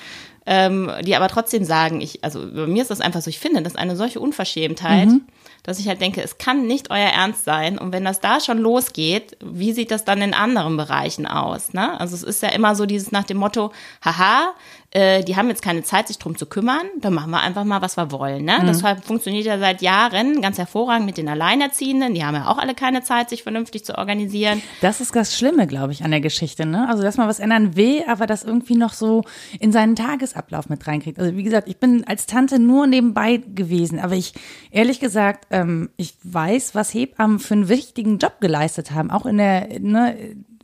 ähm, 0.45 0.91
die 1.01 1.15
aber 1.15 1.27
trotzdem 1.27 1.63
sagen, 1.63 2.01
ich, 2.01 2.23
also 2.23 2.39
bei 2.39 2.67
mir 2.67 2.81
ist 2.81 2.91
das 2.91 3.01
einfach 3.01 3.21
so, 3.21 3.29
ich 3.29 3.39
finde 3.39 3.63
das 3.63 3.73
ist 3.73 3.79
eine 3.79 3.95
solche 3.95 4.19
Unverschämtheit, 4.19 5.07
mhm. 5.07 5.21
dass 5.63 5.79
ich 5.79 5.87
halt 5.87 6.01
denke, 6.01 6.21
es 6.21 6.37
kann 6.37 6.67
nicht 6.67 6.91
euer 6.91 7.09
Ernst 7.09 7.45
sein. 7.45 7.79
Und 7.79 7.91
wenn 7.91 8.05
das 8.05 8.19
da 8.19 8.39
schon 8.39 8.59
losgeht, 8.59 9.37
wie 9.43 9.73
sieht 9.73 9.89
das 9.89 10.05
dann 10.05 10.21
in 10.21 10.33
anderen 10.33 10.77
Bereichen 10.77 11.25
aus? 11.25 11.73
Ne? 11.73 11.99
Also 11.99 12.15
es 12.15 12.23
ist 12.23 12.43
ja 12.43 12.49
immer 12.49 12.75
so 12.75 12.85
dieses 12.85 13.11
nach 13.11 13.23
dem 13.23 13.37
Motto, 13.37 13.71
haha, 14.03 14.53
äh, 14.95 15.25
die 15.25 15.35
haben 15.35 15.49
jetzt 15.49 15.61
keine 15.61 15.83
Zeit, 15.83 16.07
sich 16.07 16.19
drum 16.19 16.37
zu 16.37 16.45
kümmern, 16.45 16.87
dann 17.01 17.13
machen 17.13 17.29
wir 17.29 17.41
einfach 17.41 17.65
mal, 17.65 17.81
was 17.81 17.97
wir 17.97 18.13
wollen. 18.13 18.45
Ne? 18.45 18.59
Mhm. 18.61 18.67
Das 18.67 18.81
funktioniert 19.03 19.45
ja 19.45 19.59
seit 19.59 19.81
Jahren 19.81 20.41
ganz 20.41 20.57
hervorragend 20.57 21.05
mit 21.05 21.17
den 21.17 21.27
Alleinerziehenden. 21.27 22.13
Die 22.13 22.23
haben 22.23 22.33
ja 22.33 22.47
auch 22.47 22.57
alle 22.57 22.75
keine 22.75 23.03
Zeit, 23.03 23.29
sich 23.29 23.43
vernünftig 23.43 23.83
zu 23.83 23.97
organisieren. 23.97 24.61
Das 24.79 25.01
ist 25.01 25.13
das 25.13 25.37
Schlimme, 25.37 25.67
glaube 25.67 25.91
ich, 25.91 26.05
an 26.05 26.11
der 26.11 26.21
Geschichte. 26.21 26.65
Ne? 26.65 26.87
Also, 26.87 27.03
dass 27.03 27.17
man 27.17 27.27
was 27.27 27.39
ändern 27.39 27.75
will, 27.75 28.03
aber 28.07 28.25
das 28.25 28.45
irgendwie 28.45 28.77
noch 28.77 28.93
so 28.93 29.25
in 29.59 29.73
seinen 29.73 29.97
Tagesablauf 29.97 30.69
mit 30.69 30.87
reinkriegt. 30.87 31.19
Also, 31.19 31.35
wie 31.35 31.43
gesagt, 31.43 31.67
ich 31.67 31.77
bin 31.77 32.05
als 32.07 32.25
Tante 32.25 32.57
nur 32.57 32.87
nebenbei 32.87 33.43
gewesen, 33.53 33.99
aber 33.99 34.15
ich, 34.15 34.31
ehrlich 34.71 35.01
gesagt, 35.01 35.47
ähm, 35.51 35.89
ich 35.97 36.13
weiß, 36.23 36.73
was 36.73 36.93
Hebammen 36.93 37.39
für 37.39 37.55
einen 37.55 37.67
wichtigen 37.67 38.17
Job 38.17 38.39
geleistet 38.39 38.91
haben, 38.91 39.11
auch 39.11 39.25
in 39.25 39.39
der, 39.39 39.77
ne, 39.81 40.15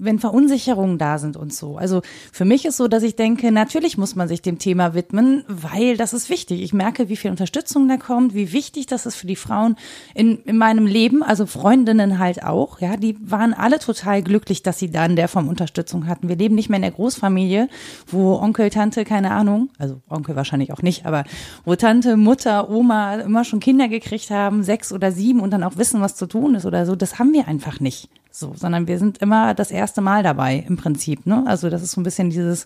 wenn 0.01 0.19
Verunsicherungen 0.19 0.97
da 0.97 1.19
sind 1.19 1.37
und 1.37 1.53
so. 1.53 1.77
Also 1.77 2.01
für 2.31 2.43
mich 2.43 2.65
ist 2.65 2.77
so, 2.77 2.87
dass 2.87 3.03
ich 3.03 3.15
denke, 3.15 3.51
natürlich 3.51 3.97
muss 3.97 4.15
man 4.15 4.27
sich 4.27 4.41
dem 4.41 4.57
Thema 4.57 4.93
widmen, 4.95 5.43
weil 5.47 5.95
das 5.95 6.13
ist 6.13 6.29
wichtig. 6.29 6.61
Ich 6.61 6.73
merke, 6.73 7.07
wie 7.07 7.15
viel 7.15 7.29
Unterstützung 7.29 7.87
da 7.87 7.97
kommt, 7.97 8.33
wie 8.33 8.51
wichtig 8.51 8.87
das 8.87 9.05
ist 9.05 9.15
für 9.15 9.27
die 9.27 9.35
Frauen 9.35 9.75
in, 10.15 10.39
in 10.43 10.57
meinem 10.57 10.87
Leben, 10.87 11.21
also 11.21 11.45
Freundinnen 11.45 12.17
halt 12.17 12.43
auch. 12.43 12.81
Ja, 12.81 12.97
die 12.97 13.15
waren 13.21 13.53
alle 13.53 13.77
total 13.77 14.23
glücklich, 14.23 14.63
dass 14.63 14.79
sie 14.79 14.89
da 14.89 15.05
in 15.05 15.15
der 15.15 15.27
Form 15.27 15.47
Unterstützung 15.47 16.07
hatten. 16.07 16.27
Wir 16.27 16.35
leben 16.35 16.55
nicht 16.55 16.69
mehr 16.69 16.77
in 16.77 16.83
der 16.83 16.91
Großfamilie, 16.91 17.69
wo 18.07 18.33
Onkel, 18.35 18.71
Tante, 18.71 19.05
keine 19.05 19.31
Ahnung, 19.31 19.69
also 19.77 20.01
Onkel 20.09 20.35
wahrscheinlich 20.35 20.73
auch 20.73 20.81
nicht, 20.81 21.05
aber 21.05 21.25
wo 21.63 21.75
Tante, 21.75 22.17
Mutter, 22.17 22.69
Oma 22.69 23.15
immer 23.15 23.43
schon 23.43 23.59
Kinder 23.59 23.87
gekriegt 23.87 24.31
haben, 24.31 24.63
sechs 24.63 24.91
oder 24.91 25.11
sieben 25.11 25.41
und 25.41 25.51
dann 25.51 25.63
auch 25.63 25.77
wissen, 25.77 26.01
was 26.01 26.15
zu 26.15 26.25
tun 26.25 26.55
ist 26.55 26.65
oder 26.65 26.87
so. 26.87 26.95
Das 26.95 27.19
haben 27.19 27.33
wir 27.33 27.47
einfach 27.47 27.79
nicht. 27.79 28.09
So, 28.31 28.53
sondern 28.55 28.87
wir 28.87 28.97
sind 28.97 29.17
immer 29.17 29.53
das 29.53 29.71
erste 29.71 29.99
Mal 29.99 30.23
dabei 30.23 30.63
im 30.67 30.77
Prinzip. 30.77 31.25
Ne? 31.25 31.43
Also 31.45 31.69
das 31.69 31.83
ist 31.83 31.91
so 31.91 31.99
ein 31.99 32.05
bisschen 32.05 32.29
dieses, 32.29 32.65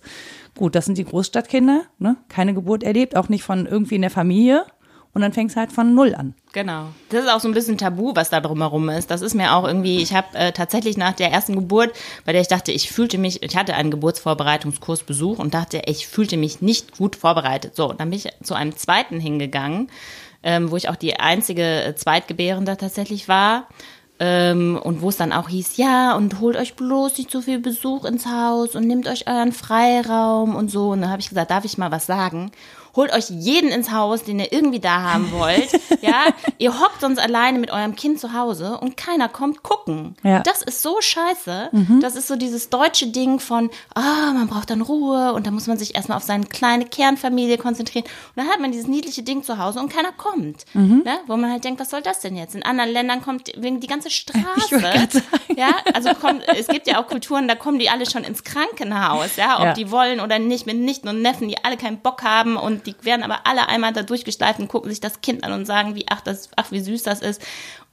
gut, 0.55 0.75
das 0.75 0.85
sind 0.85 0.97
die 0.97 1.05
Großstadtkinder, 1.05 1.81
ne? 1.97 2.17
keine 2.29 2.53
Geburt 2.53 2.83
erlebt, 2.83 3.15
auch 3.17 3.29
nicht 3.29 3.43
von 3.43 3.65
irgendwie 3.65 3.95
in 3.95 4.01
der 4.01 4.11
Familie. 4.11 4.65
und 5.15 5.21
dann 5.21 5.33
fängst 5.33 5.55
du 5.55 5.61
halt 5.61 5.71
von 5.71 5.95
Null 5.95 6.13
an. 6.13 6.35
Genau. 6.51 6.89
Das 7.09 7.23
ist 7.23 7.31
auch 7.31 7.39
so 7.39 7.47
ein 7.47 7.53
bisschen 7.53 7.77
Tabu, 7.77 8.11
was 8.15 8.29
da 8.29 8.41
drumherum 8.41 8.89
ist. 8.89 9.09
Das 9.09 9.21
ist 9.21 9.33
mir 9.33 9.55
auch 9.55 9.65
irgendwie, 9.65 10.01
ich 10.01 10.13
habe 10.13 10.27
äh, 10.37 10.51
tatsächlich 10.51 10.97
nach 10.97 11.13
der 11.13 11.31
ersten 11.31 11.55
Geburt, 11.55 11.95
bei 12.25 12.33
der 12.33 12.41
ich 12.41 12.49
dachte, 12.49 12.71
ich 12.71 12.91
fühlte 12.91 13.17
mich, 13.17 13.41
ich 13.41 13.55
hatte 13.55 13.75
einen 13.75 13.91
Geburtsvorbereitungskurs 13.91 15.03
besucht 15.03 15.39
und 15.39 15.53
dachte, 15.53 15.81
ich 15.85 16.07
fühlte 16.07 16.37
mich 16.37 16.61
nicht 16.61 16.97
gut 16.97 17.15
vorbereitet. 17.15 17.75
So, 17.75 17.93
dann 17.93 18.09
bin 18.09 18.19
ich 18.19 18.29
zu 18.43 18.53
einem 18.55 18.75
zweiten 18.75 19.19
hingegangen, 19.19 19.89
ähm, 20.43 20.69
wo 20.69 20.75
ich 20.75 20.89
auch 20.89 20.95
die 20.95 21.19
einzige 21.19 21.95
Zweitgebärende 21.97 22.77
tatsächlich 22.77 23.27
war. 23.27 23.67
Ähm, 24.17 24.79
und 24.81 25.01
wo 25.01 25.09
es 25.09 25.17
dann 25.17 25.33
auch 25.33 25.49
hieß, 25.49 25.75
ja, 25.75 26.15
und 26.15 26.39
holt 26.39 26.55
euch 26.55 26.75
bloß 26.75 27.17
nicht 27.17 27.29
zu 27.29 27.41
viel 27.41 27.59
Besuch 27.59 28.05
ins 28.05 28.25
Haus 28.25 28.75
und 28.75 28.87
nehmt 28.87 29.07
euch 29.07 29.27
euren 29.27 29.51
Freiraum 29.51 30.55
und 30.55 30.71
so. 30.71 30.91
Und 30.91 31.01
dann 31.01 31.11
habe 31.11 31.21
ich 31.21 31.29
gesagt, 31.29 31.51
darf 31.51 31.65
ich 31.65 31.77
mal 31.77 31.91
was 31.91 32.05
sagen? 32.05 32.51
Holt 32.95 33.13
euch 33.13 33.29
jeden 33.29 33.69
ins 33.69 33.91
Haus, 33.91 34.23
den 34.23 34.39
ihr 34.39 34.51
irgendwie 34.51 34.79
da 34.79 35.01
haben 35.01 35.31
wollt. 35.31 35.69
ja, 36.01 36.25
ihr 36.57 36.79
hockt 36.79 37.01
sonst 37.01 37.19
alleine 37.19 37.59
mit 37.59 37.71
eurem 37.71 37.95
Kind 37.95 38.19
zu 38.19 38.33
Hause 38.33 38.77
und 38.79 38.97
keiner 38.97 39.29
kommt 39.29 39.63
gucken. 39.63 40.15
Ja. 40.23 40.39
Das 40.39 40.61
ist 40.61 40.81
so 40.81 41.01
scheiße. 41.01 41.69
Mhm. 41.71 41.99
Das 42.01 42.15
ist 42.15 42.27
so 42.27 42.35
dieses 42.35 42.69
deutsche 42.69 43.07
Ding 43.07 43.39
von, 43.39 43.69
ah, 43.93 44.31
man 44.33 44.47
braucht 44.47 44.69
dann 44.69 44.81
Ruhe 44.81 45.33
und 45.33 45.45
da 45.45 45.51
muss 45.51 45.67
man 45.67 45.77
sich 45.77 45.95
erstmal 45.95 46.17
auf 46.17 46.23
seine 46.23 46.45
kleine 46.45 46.85
Kernfamilie 46.85 47.57
konzentrieren. 47.57 48.05
Und 48.05 48.43
dann 48.43 48.47
hat 48.47 48.59
man 48.59 48.71
dieses 48.71 48.87
niedliche 48.87 49.23
Ding 49.23 49.43
zu 49.43 49.57
Hause 49.57 49.79
und 49.79 49.91
keiner 49.91 50.11
kommt. 50.11 50.65
Mhm. 50.73 51.01
Ne? 51.03 51.17
Wo 51.27 51.35
man 51.35 51.51
halt 51.51 51.63
denkt, 51.63 51.79
was 51.79 51.89
soll 51.89 52.01
das 52.01 52.19
denn 52.19 52.35
jetzt? 52.35 52.55
In 52.55 52.63
anderen 52.63 52.91
Ländern 52.91 53.21
kommt 53.21 53.51
wegen 53.57 53.79
die 53.79 53.87
ganze 53.87 54.09
Straße. 54.15 55.23
Ja, 55.55 55.75
also 55.93 56.13
kommt, 56.13 56.43
es 56.47 56.67
gibt 56.67 56.87
ja 56.87 57.01
auch 57.01 57.07
Kulturen, 57.07 57.47
da 57.47 57.55
kommen 57.55 57.79
die 57.79 57.89
alle 57.89 58.09
schon 58.09 58.23
ins 58.23 58.43
Krankenhaus, 58.43 59.35
ja, 59.35 59.57
ob 59.57 59.65
ja. 59.65 59.73
die 59.73 59.91
wollen 59.91 60.19
oder 60.19 60.39
nicht, 60.39 60.65
mit 60.65 60.77
Nichten 60.77 61.07
und 61.07 61.21
Neffen, 61.21 61.47
die 61.47 61.63
alle 61.63 61.77
keinen 61.77 61.99
Bock 61.99 62.23
haben 62.23 62.57
und 62.57 62.84
die 62.85 62.95
werden 63.01 63.23
aber 63.23 63.45
alle 63.45 63.67
einmal 63.67 63.93
da 63.93 64.03
durchgeschleift 64.03 64.59
und 64.59 64.67
gucken 64.67 64.89
sich 64.89 64.99
das 64.99 65.21
Kind 65.21 65.43
an 65.43 65.51
und 65.51 65.65
sagen, 65.65 65.95
wie, 65.95 66.05
ach, 66.09 66.21
das, 66.21 66.49
ach, 66.55 66.71
wie 66.71 66.79
süß 66.79 67.03
das 67.03 67.21
ist. 67.21 67.41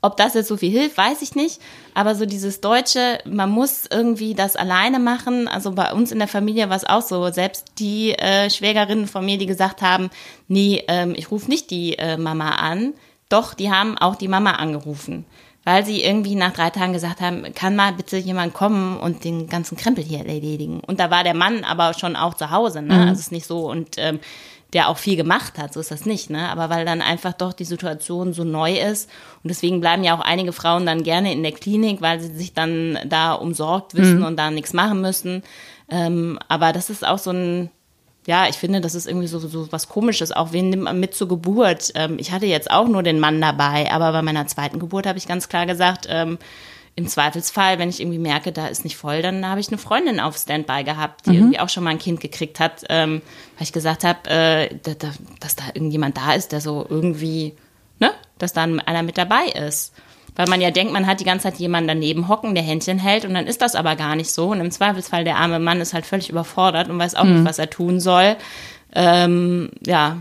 Ob 0.01 0.16
das 0.16 0.34
jetzt 0.34 0.49
so 0.49 0.57
viel 0.57 0.70
hilft, 0.70 0.97
weiß 0.97 1.22
ich 1.22 1.34
nicht. 1.34 1.61
Aber 1.95 2.14
so 2.14 2.26
dieses 2.26 2.61
Deutsche, 2.61 3.18
man 3.24 3.51
muss 3.51 3.84
irgendwie 3.88 4.34
das 4.34 4.57
alleine 4.57 4.99
machen. 4.99 5.47
Also 5.47 5.72
bei 5.72 5.93
uns 5.93 6.11
in 6.11 6.18
der 6.18 6.28
Familie 6.28 6.68
war 6.68 6.76
es 6.76 6.84
auch 6.84 7.03
so. 7.03 7.30
Selbst 7.30 7.72
die 7.78 8.12
äh, 8.12 8.51
Schwägerinnen 8.51 9.07
von 9.07 9.24
mir, 9.24 9.38
die 9.38 9.47
gesagt 9.47 9.80
haben, 9.80 10.11
nee, 10.49 10.82
ähm, 10.88 11.14
ich 11.16 11.30
rufe 11.30 11.49
nicht 11.49 11.70
die 11.70 11.99
äh, 11.99 12.16
Mama 12.16 12.51
an. 12.51 12.95
Doch, 13.28 13.55
die 13.55 13.70
haben 13.70 13.97
auch 13.97 14.16
die 14.16 14.28
Mama 14.28 14.53
angerufen 14.53 15.24
weil 15.64 15.84
sie 15.84 16.03
irgendwie 16.03 16.34
nach 16.34 16.53
drei 16.53 16.70
Tagen 16.70 16.93
gesagt 16.93 17.20
haben, 17.20 17.55
kann 17.55 17.76
mal 17.76 17.93
bitte 17.93 18.16
jemand 18.16 18.55
kommen 18.55 18.99
und 18.99 19.24
den 19.24 19.47
ganzen 19.47 19.76
Krempel 19.76 20.03
hier 20.03 20.18
erledigen. 20.18 20.80
Und 20.80 20.99
da 20.99 21.11
war 21.11 21.22
der 21.24 21.34
Mann 21.34 21.64
aber 21.64 21.95
schon 21.95 22.16
auch 22.16 22.34
zu 22.34 22.51
Hause, 22.51 22.82
ne? 22.82 22.95
Mhm. 22.95 23.01
Also 23.01 23.12
es 23.12 23.20
ist 23.20 23.32
nicht 23.32 23.47
so 23.47 23.70
und 23.70 23.97
ähm, 23.99 24.18
der 24.72 24.88
auch 24.88 24.96
viel 24.96 25.16
gemacht 25.16 25.58
hat, 25.58 25.74
so 25.74 25.80
ist 25.80 25.90
das 25.90 26.06
nicht, 26.06 26.30
ne? 26.30 26.48
Aber 26.48 26.70
weil 26.70 26.84
dann 26.84 27.02
einfach 27.02 27.34
doch 27.34 27.52
die 27.52 27.64
Situation 27.64 28.32
so 28.32 28.44
neu 28.44 28.72
ist 28.72 29.10
und 29.42 29.48
deswegen 29.48 29.80
bleiben 29.80 30.02
ja 30.02 30.16
auch 30.16 30.20
einige 30.20 30.52
Frauen 30.52 30.86
dann 30.86 31.02
gerne 31.02 31.32
in 31.32 31.42
der 31.42 31.52
Klinik, 31.52 32.00
weil 32.00 32.20
sie 32.20 32.34
sich 32.34 32.54
dann 32.54 32.98
da 33.06 33.34
umsorgt 33.34 33.94
wissen 33.94 34.20
mhm. 34.20 34.24
und 34.24 34.36
da 34.36 34.50
nichts 34.50 34.72
machen 34.72 35.00
müssen. 35.00 35.42
Ähm, 35.90 36.38
aber 36.48 36.72
das 36.72 36.88
ist 36.88 37.06
auch 37.06 37.18
so 37.18 37.30
ein, 37.30 37.70
ja, 38.26 38.48
ich 38.48 38.56
finde, 38.56 38.80
das 38.80 38.94
ist 38.94 39.06
irgendwie 39.06 39.26
so, 39.26 39.38
so 39.38 39.70
was 39.72 39.88
Komisches. 39.88 40.32
Auch 40.32 40.52
wen 40.52 40.70
nimmt 40.70 40.84
man 40.84 40.98
mit 40.98 41.14
zur 41.14 41.28
Geburt? 41.28 41.92
Ähm, 41.94 42.16
ich 42.18 42.32
hatte 42.32 42.46
jetzt 42.46 42.70
auch 42.70 42.88
nur 42.88 43.02
den 43.02 43.20
Mann 43.20 43.40
dabei, 43.40 43.92
aber 43.92 44.12
bei 44.12 44.22
meiner 44.22 44.46
zweiten 44.46 44.78
Geburt 44.78 45.06
habe 45.06 45.18
ich 45.18 45.26
ganz 45.26 45.48
klar 45.48 45.66
gesagt, 45.66 46.06
ähm, 46.08 46.38
im 46.95 47.07
Zweifelsfall, 47.07 47.78
wenn 47.78 47.88
ich 47.88 48.01
irgendwie 48.01 48.18
merke, 48.18 48.53
da 48.53 48.66
ist 48.66 48.84
nicht 48.84 48.97
voll, 48.97 49.22
dann 49.22 49.47
habe 49.49 49.61
ich 49.61 49.68
eine 49.68 49.78
Freundin 49.78 50.20
auf 50.20 50.36
Standby 50.36 50.84
gehabt, 50.84 51.26
die 51.26 51.30
mhm. 51.30 51.36
irgendwie 51.36 51.59
auch 51.61 51.68
schon 51.70 51.84
mal 51.84 51.90
ein 51.90 51.99
Kind 51.99 52.20
gekriegt 52.20 52.61
hat, 52.61 52.84
ähm, 52.90 53.22
weil 53.57 53.64
ich 53.64 53.72
gesagt 53.72 54.05
habe, 54.05 54.28
äh, 54.28 54.68
da, 54.82 54.93
da, 54.95 55.09
dass 55.40 55.57
da 55.57 55.64
irgendjemand 55.72 56.18
da 56.18 56.34
ist, 56.34 56.53
der 56.53 56.61
so 56.61 56.86
irgendwie, 56.88 57.55
ne, 57.99 58.11
dass 58.38 58.53
da 58.53 58.62
einer 58.62 59.03
mit 59.03 59.16
dabei 59.16 59.47
ist. 59.47 59.95
Weil 60.34 60.49
man 60.49 60.62
ja 60.62 60.70
denkt, 60.70 60.93
man 60.93 61.07
hat 61.07 61.20
die 61.20 61.24
ganze 61.24 61.45
Zeit 61.45 61.59
jemanden 61.59 61.88
daneben 61.88 62.28
hocken, 62.28 62.55
der 62.55 62.64
Händchen 62.64 62.99
hält 62.99 63.26
und 63.26 63.34
dann 63.34 63.47
ist 63.47 63.61
das 63.61 63.74
aber 63.74 63.97
gar 63.97 64.16
nicht 64.16 64.30
so. 64.32 64.49
Und 64.49 64.61
im 64.61 64.70
Zweifelsfall, 64.70 65.24
der 65.24 65.36
arme 65.36 65.59
Mann 65.59 65.80
ist 65.80 65.93
halt 65.93 66.07
völlig 66.07 66.30
überfordert 66.30 66.88
und 66.88 66.99
weiß 66.99 67.14
auch 67.14 67.24
mhm. 67.24 67.34
nicht, 67.34 67.45
was 67.45 67.59
er 67.59 67.68
tun 67.68 68.01
soll. 68.01 68.36
Ähm, 68.95 69.70
ja, 69.84 70.18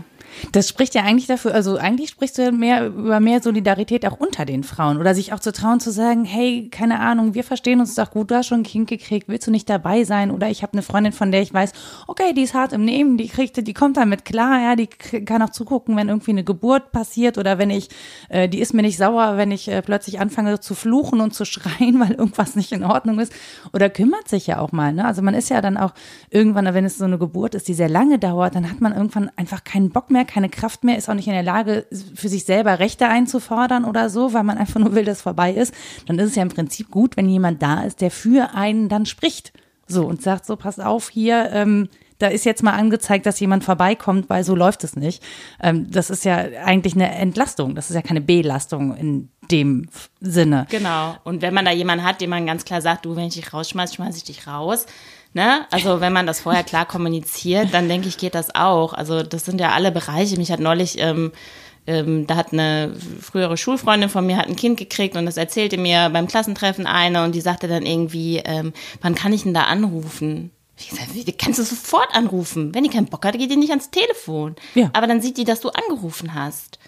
das 0.52 0.68
spricht 0.68 0.94
ja 0.94 1.02
eigentlich 1.02 1.26
dafür, 1.26 1.54
also 1.54 1.76
eigentlich 1.76 2.10
sprichst 2.10 2.38
du 2.38 2.42
ja 2.42 2.50
mehr 2.50 2.86
über 2.86 3.20
mehr 3.20 3.42
Solidarität 3.42 4.06
auch 4.06 4.18
unter 4.18 4.44
den 4.44 4.64
Frauen 4.64 4.98
oder 4.98 5.14
sich 5.14 5.32
auch 5.32 5.40
zu 5.40 5.52
trauen 5.52 5.80
zu 5.80 5.90
sagen, 5.90 6.24
hey, 6.24 6.68
keine 6.70 7.00
Ahnung, 7.00 7.34
wir 7.34 7.44
verstehen 7.44 7.80
uns 7.80 7.94
doch 7.94 8.10
gut, 8.10 8.30
du 8.30 8.36
hast 8.36 8.46
schon 8.46 8.60
ein 8.60 8.64
Kind 8.64 8.88
gekriegt, 8.88 9.28
willst 9.28 9.46
du 9.46 9.50
nicht 9.50 9.68
dabei 9.68 10.04
sein? 10.04 10.30
Oder 10.30 10.48
ich 10.50 10.62
habe 10.62 10.72
eine 10.74 10.82
Freundin, 10.82 11.12
von 11.12 11.32
der 11.32 11.42
ich 11.42 11.52
weiß, 11.52 11.72
okay, 12.06 12.32
die 12.32 12.42
ist 12.42 12.54
hart 12.54 12.72
im 12.72 12.84
Nehmen, 12.84 13.16
die 13.16 13.28
kriegt, 13.28 13.66
die 13.66 13.74
kommt 13.74 13.96
damit 13.96 14.24
klar, 14.24 14.60
ja, 14.60 14.76
die 14.76 14.86
kann 14.86 15.42
auch 15.42 15.50
zugucken, 15.50 15.96
wenn 15.96 16.08
irgendwie 16.08 16.32
eine 16.32 16.44
Geburt 16.44 16.92
passiert 16.92 17.38
oder 17.38 17.58
wenn 17.58 17.70
ich, 17.70 17.88
äh, 18.28 18.48
die 18.48 18.60
ist 18.60 18.74
mir 18.74 18.82
nicht 18.82 18.96
sauer, 18.96 19.36
wenn 19.36 19.50
ich 19.50 19.68
äh, 19.68 19.82
plötzlich 19.82 20.20
anfange 20.20 20.60
zu 20.60 20.74
fluchen 20.74 21.20
und 21.20 21.34
zu 21.34 21.44
schreien, 21.52 22.00
weil 22.00 22.12
irgendwas 22.12 22.56
nicht 22.56 22.72
in 22.72 22.84
Ordnung 22.84 23.18
ist. 23.18 23.32
Oder 23.72 23.90
kümmert 23.90 24.28
sich 24.28 24.46
ja 24.46 24.58
auch 24.58 24.72
mal, 24.72 24.92
ne? 24.92 25.04
Also 25.04 25.22
man 25.22 25.34
ist 25.34 25.50
ja 25.50 25.60
dann 25.60 25.76
auch 25.76 25.94
irgendwann, 26.30 26.72
wenn 26.72 26.84
es 26.84 26.98
so 26.98 27.04
eine 27.04 27.18
Geburt 27.18 27.54
ist, 27.54 27.68
die 27.68 27.74
sehr 27.74 27.88
lange 27.88 28.18
dauert, 28.18 28.54
dann 28.54 28.70
hat 28.70 28.80
man 28.80 28.94
irgendwann 28.94 29.30
einfach 29.36 29.64
keinen 29.64 29.90
Bock 29.90 30.10
mehr, 30.10 30.21
keine 30.24 30.48
Kraft 30.48 30.84
mehr, 30.84 30.96
ist 30.96 31.08
auch 31.08 31.14
nicht 31.14 31.28
in 31.28 31.32
der 31.32 31.42
Lage, 31.42 31.86
für 32.14 32.28
sich 32.28 32.44
selber 32.44 32.78
Rechte 32.78 33.08
einzufordern 33.08 33.84
oder 33.84 34.10
so, 34.10 34.32
weil 34.32 34.44
man 34.44 34.58
einfach 34.58 34.80
nur 34.80 34.94
will, 34.94 35.04
dass 35.04 35.22
vorbei 35.22 35.52
ist, 35.52 35.74
dann 36.06 36.18
ist 36.18 36.30
es 36.30 36.36
ja 36.36 36.42
im 36.42 36.48
Prinzip 36.48 36.90
gut, 36.90 37.16
wenn 37.16 37.28
jemand 37.28 37.62
da 37.62 37.82
ist, 37.82 38.00
der 38.00 38.10
für 38.10 38.54
einen 38.54 38.88
dann 38.88 39.06
spricht. 39.06 39.52
So 39.88 40.06
und 40.06 40.22
sagt 40.22 40.46
so, 40.46 40.56
pass 40.56 40.78
auf, 40.78 41.10
hier, 41.10 41.50
ähm, 41.52 41.88
da 42.22 42.28
ist 42.28 42.44
jetzt 42.44 42.62
mal 42.62 42.74
angezeigt, 42.74 43.26
dass 43.26 43.40
jemand 43.40 43.64
vorbeikommt, 43.64 44.30
weil 44.30 44.44
so 44.44 44.54
läuft 44.54 44.84
es 44.84 44.94
nicht. 44.94 45.22
Ähm, 45.60 45.90
das 45.90 46.08
ist 46.08 46.24
ja 46.24 46.36
eigentlich 46.64 46.94
eine 46.94 47.10
Entlastung. 47.10 47.74
Das 47.74 47.90
ist 47.90 47.96
ja 47.96 48.02
keine 48.02 48.20
Belastung 48.20 48.96
in 48.96 49.28
dem 49.50 49.88
Sinne. 50.20 50.66
Genau. 50.70 51.16
Und 51.24 51.42
wenn 51.42 51.52
man 51.52 51.64
da 51.64 51.72
jemanden 51.72 52.04
hat, 52.04 52.20
dem 52.20 52.30
man 52.30 52.46
ganz 52.46 52.64
klar 52.64 52.80
sagt, 52.80 53.04
du, 53.04 53.16
wenn 53.16 53.24
ich 53.24 53.34
dich 53.34 53.52
rausschmeiß, 53.52 53.94
schmeiß 53.94 54.16
ich 54.16 54.24
dich 54.24 54.46
raus, 54.46 54.86
Ne? 55.34 55.66
Also 55.70 56.00
wenn 56.00 56.12
man 56.12 56.26
das 56.26 56.40
vorher 56.40 56.62
klar 56.62 56.84
kommuniziert, 56.86 57.72
dann 57.72 57.88
denke 57.88 58.08
ich, 58.08 58.18
geht 58.18 58.34
das 58.34 58.54
auch. 58.54 58.92
Also 58.92 59.22
das 59.22 59.44
sind 59.44 59.60
ja 59.60 59.70
alle 59.70 59.90
Bereiche. 59.90 60.36
Mich 60.36 60.52
hat 60.52 60.60
neulich, 60.60 60.98
ähm, 60.98 61.32
ähm, 61.86 62.26
da 62.26 62.36
hat 62.36 62.52
eine 62.52 62.94
frühere 63.20 63.56
Schulfreundin 63.56 64.10
von 64.10 64.26
mir 64.26 64.36
hat 64.36 64.48
ein 64.48 64.56
Kind 64.56 64.78
gekriegt 64.78 65.16
und 65.16 65.24
das 65.24 65.38
erzählte 65.38 65.78
mir 65.78 66.10
beim 66.10 66.26
Klassentreffen 66.26 66.86
eine 66.86 67.24
und 67.24 67.34
die 67.34 67.40
sagte 67.40 67.66
dann 67.66 67.86
irgendwie, 67.86 68.42
ähm, 68.44 68.74
wann 69.00 69.14
kann 69.14 69.32
ich 69.32 69.44
denn 69.44 69.54
da 69.54 69.64
anrufen? 69.64 70.50
Ich 70.76 70.90
gesagt, 70.90 71.08
die 71.14 71.32
kannst 71.32 71.58
du 71.58 71.62
sofort 71.62 72.14
anrufen. 72.14 72.74
Wenn 72.74 72.84
die 72.84 72.90
keinen 72.90 73.06
Bock 73.06 73.24
hat, 73.24 73.38
geht 73.38 73.50
die 73.50 73.56
nicht 73.56 73.70
ans 73.70 73.90
Telefon. 73.90 74.56
Ja. 74.74 74.90
Aber 74.92 75.06
dann 75.06 75.22
sieht 75.22 75.38
die, 75.38 75.44
dass 75.44 75.60
du 75.60 75.70
angerufen 75.70 76.34
hast. 76.34 76.78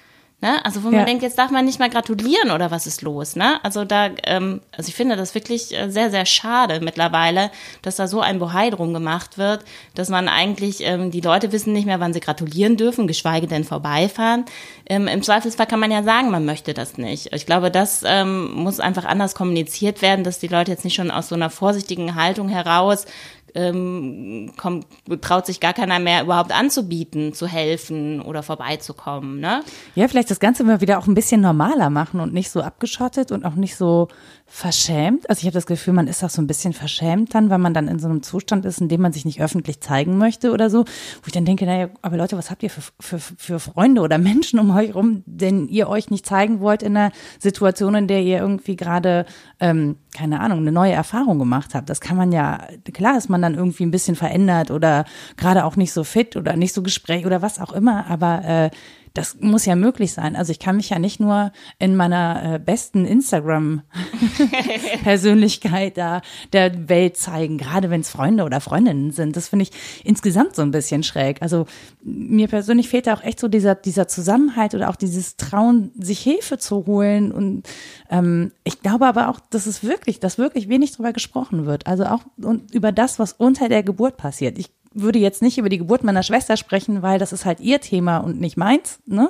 Ne? 0.44 0.62
Also 0.62 0.84
wo 0.84 0.90
ja. 0.90 0.98
man 0.98 1.06
denkt, 1.06 1.22
jetzt 1.22 1.38
darf 1.38 1.50
man 1.50 1.64
nicht 1.64 1.78
mal 1.78 1.88
gratulieren 1.88 2.50
oder 2.50 2.70
was 2.70 2.86
ist 2.86 3.00
los? 3.00 3.34
Ne? 3.34 3.64
Also 3.64 3.86
da, 3.86 4.10
ähm, 4.24 4.60
also 4.76 4.90
ich 4.90 4.94
finde 4.94 5.16
das 5.16 5.34
wirklich 5.34 5.74
äh, 5.74 5.88
sehr, 5.88 6.10
sehr 6.10 6.26
schade 6.26 6.80
mittlerweile, 6.82 7.50
dass 7.80 7.96
da 7.96 8.06
so 8.06 8.20
ein 8.20 8.40
Bohai 8.40 8.68
drum 8.68 8.92
gemacht 8.92 9.38
wird, 9.38 9.64
dass 9.94 10.10
man 10.10 10.28
eigentlich, 10.28 10.82
ähm, 10.82 11.10
die 11.10 11.22
Leute 11.22 11.50
wissen 11.50 11.72
nicht 11.72 11.86
mehr, 11.86 11.98
wann 11.98 12.12
sie 12.12 12.20
gratulieren 12.20 12.76
dürfen, 12.76 13.06
geschweige 13.06 13.46
denn 13.46 13.64
vorbeifahren. 13.64 14.44
Ähm, 14.84 15.08
Im 15.08 15.22
Zweifelsfall 15.22 15.64
kann 15.66 15.80
man 15.80 15.90
ja 15.90 16.02
sagen, 16.02 16.30
man 16.30 16.44
möchte 16.44 16.74
das 16.74 16.98
nicht. 16.98 17.32
Ich 17.32 17.46
glaube, 17.46 17.70
das 17.70 18.02
ähm, 18.06 18.52
muss 18.52 18.80
einfach 18.80 19.06
anders 19.06 19.34
kommuniziert 19.34 20.02
werden, 20.02 20.24
dass 20.24 20.40
die 20.40 20.48
Leute 20.48 20.72
jetzt 20.72 20.84
nicht 20.84 20.96
schon 20.96 21.10
aus 21.10 21.30
so 21.30 21.36
einer 21.36 21.48
vorsichtigen 21.48 22.16
Haltung 22.16 22.50
heraus 22.50 23.06
ähm, 23.54 24.52
kommt, 24.56 24.86
traut 25.20 25.46
sich 25.46 25.60
gar 25.60 25.72
keiner 25.72 25.98
mehr 25.98 26.22
überhaupt 26.22 26.52
anzubieten, 26.52 27.32
zu 27.32 27.46
helfen 27.46 28.20
oder 28.20 28.42
vorbeizukommen. 28.42 29.40
Ne? 29.40 29.62
Ja, 29.94 30.08
vielleicht 30.08 30.30
das 30.30 30.40
Ganze 30.40 30.64
mal 30.64 30.80
wieder 30.80 30.98
auch 30.98 31.06
ein 31.06 31.14
bisschen 31.14 31.40
normaler 31.40 31.90
machen 31.90 32.20
und 32.20 32.32
nicht 32.32 32.50
so 32.50 32.60
abgeschottet 32.60 33.30
und 33.32 33.44
auch 33.44 33.54
nicht 33.54 33.76
so 33.76 34.08
verschämt. 34.54 35.28
Also 35.28 35.40
ich 35.40 35.46
habe 35.46 35.54
das 35.54 35.66
Gefühl, 35.66 35.94
man 35.94 36.06
ist 36.06 36.22
auch 36.22 36.30
so 36.30 36.40
ein 36.40 36.46
bisschen 36.46 36.74
verschämt 36.74 37.34
dann, 37.34 37.50
weil 37.50 37.58
man 37.58 37.74
dann 37.74 37.88
in 37.88 37.98
so 37.98 38.06
einem 38.06 38.22
Zustand 38.22 38.64
ist, 38.64 38.80
in 38.80 38.88
dem 38.88 39.00
man 39.00 39.12
sich 39.12 39.24
nicht 39.24 39.42
öffentlich 39.42 39.80
zeigen 39.80 40.16
möchte 40.16 40.52
oder 40.52 40.70
so. 40.70 40.84
Wo 40.84 41.26
ich 41.26 41.32
dann 41.32 41.44
denke, 41.44 41.66
naja, 41.66 41.88
aber 42.02 42.16
Leute, 42.16 42.38
was 42.38 42.52
habt 42.52 42.62
ihr 42.62 42.70
für, 42.70 42.82
für, 43.00 43.18
für 43.18 43.58
Freunde 43.58 44.00
oder 44.00 44.16
Menschen 44.16 44.60
um 44.60 44.70
euch 44.70 44.94
rum, 44.94 45.24
denn 45.26 45.66
ihr 45.66 45.88
euch 45.88 46.08
nicht 46.08 46.24
zeigen 46.24 46.60
wollt 46.60 46.84
in 46.84 46.96
einer 46.96 47.10
Situation, 47.40 47.96
in 47.96 48.06
der 48.06 48.22
ihr 48.22 48.38
irgendwie 48.38 48.76
gerade, 48.76 49.26
ähm, 49.58 49.96
keine 50.16 50.38
Ahnung, 50.38 50.58
eine 50.58 50.70
neue 50.70 50.92
Erfahrung 50.92 51.40
gemacht 51.40 51.74
habt. 51.74 51.90
Das 51.90 52.00
kann 52.00 52.16
man 52.16 52.30
ja, 52.30 52.68
klar 52.92 53.18
ist 53.18 53.28
man 53.28 53.42
dann 53.42 53.54
irgendwie 53.54 53.84
ein 53.84 53.90
bisschen 53.90 54.14
verändert 54.14 54.70
oder 54.70 55.04
gerade 55.36 55.64
auch 55.64 55.74
nicht 55.74 55.92
so 55.92 56.04
fit 56.04 56.36
oder 56.36 56.54
nicht 56.54 56.74
so 56.74 56.84
gespräch 56.84 57.26
oder 57.26 57.42
was 57.42 57.58
auch 57.60 57.72
immer, 57.72 58.06
aber 58.06 58.44
äh, 58.44 58.70
das 59.14 59.38
muss 59.40 59.64
ja 59.64 59.74
möglich 59.76 60.12
sein. 60.12 60.34
Also 60.34 60.50
ich 60.50 60.58
kann 60.58 60.74
mich 60.76 60.90
ja 60.90 60.98
nicht 60.98 61.20
nur 61.20 61.52
in 61.78 61.94
meiner 61.94 62.54
äh, 62.54 62.58
besten 62.58 63.06
Instagram-Persönlichkeit 63.06 65.96
da 65.96 66.20
der 66.52 66.88
Welt 66.88 67.16
zeigen, 67.16 67.56
gerade 67.56 67.90
wenn 67.90 68.00
es 68.00 68.10
Freunde 68.10 68.42
oder 68.42 68.60
Freundinnen 68.60 69.12
sind. 69.12 69.36
Das 69.36 69.46
finde 69.48 69.62
ich 69.62 69.70
insgesamt 70.02 70.56
so 70.56 70.62
ein 70.62 70.72
bisschen 70.72 71.04
schräg. 71.04 71.40
Also 71.42 71.66
mir 72.02 72.48
persönlich 72.48 72.88
fehlt 72.88 73.06
da 73.06 73.14
auch 73.14 73.22
echt 73.22 73.38
so 73.38 73.46
dieser, 73.46 73.76
dieser 73.76 74.08
Zusammenhalt 74.08 74.74
oder 74.74 74.90
auch 74.90 74.96
dieses 74.96 75.36
Trauen, 75.36 75.92
sich 75.96 76.18
Hilfe 76.18 76.58
zu 76.58 76.86
holen. 76.86 77.30
Und 77.30 77.68
ähm, 78.10 78.50
ich 78.64 78.80
glaube 78.80 79.06
aber 79.06 79.28
auch, 79.28 79.38
dass 79.38 79.66
es 79.66 79.84
wirklich, 79.84 80.18
dass 80.18 80.38
wirklich 80.38 80.68
wenig 80.68 80.90
drüber 80.90 81.12
gesprochen 81.12 81.66
wird. 81.66 81.86
Also 81.86 82.06
auch 82.06 82.24
und 82.42 82.74
über 82.74 82.90
das, 82.90 83.20
was 83.20 83.32
unter 83.32 83.68
der 83.68 83.84
Geburt 83.84 84.16
passiert. 84.16 84.58
Ich 84.58 84.70
würde 84.94 85.18
jetzt 85.18 85.42
nicht 85.42 85.58
über 85.58 85.68
die 85.68 85.78
Geburt 85.78 86.04
meiner 86.04 86.22
Schwester 86.22 86.56
sprechen, 86.56 87.02
weil 87.02 87.18
das 87.18 87.32
ist 87.32 87.44
halt 87.44 87.60
ihr 87.60 87.80
Thema 87.80 88.18
und 88.18 88.40
nicht 88.40 88.56
meins. 88.56 89.00
Ne? 89.06 89.28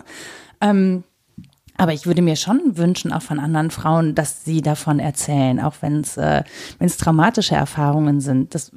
Ähm, 0.60 1.04
aber 1.76 1.92
ich 1.92 2.06
würde 2.06 2.22
mir 2.22 2.36
schon 2.36 2.76
wünschen, 2.76 3.12
auch 3.12 3.22
von 3.22 3.40
anderen 3.40 3.70
Frauen, 3.70 4.14
dass 4.14 4.44
sie 4.44 4.62
davon 4.62 5.00
erzählen, 5.00 5.58
auch 5.58 5.74
wenn 5.80 6.00
es 6.00 6.16
äh, 6.16 6.44
wenn 6.78 6.86
es 6.86 6.96
traumatische 6.98 7.56
Erfahrungen 7.56 8.20
sind. 8.20 8.54
Das, 8.54 8.70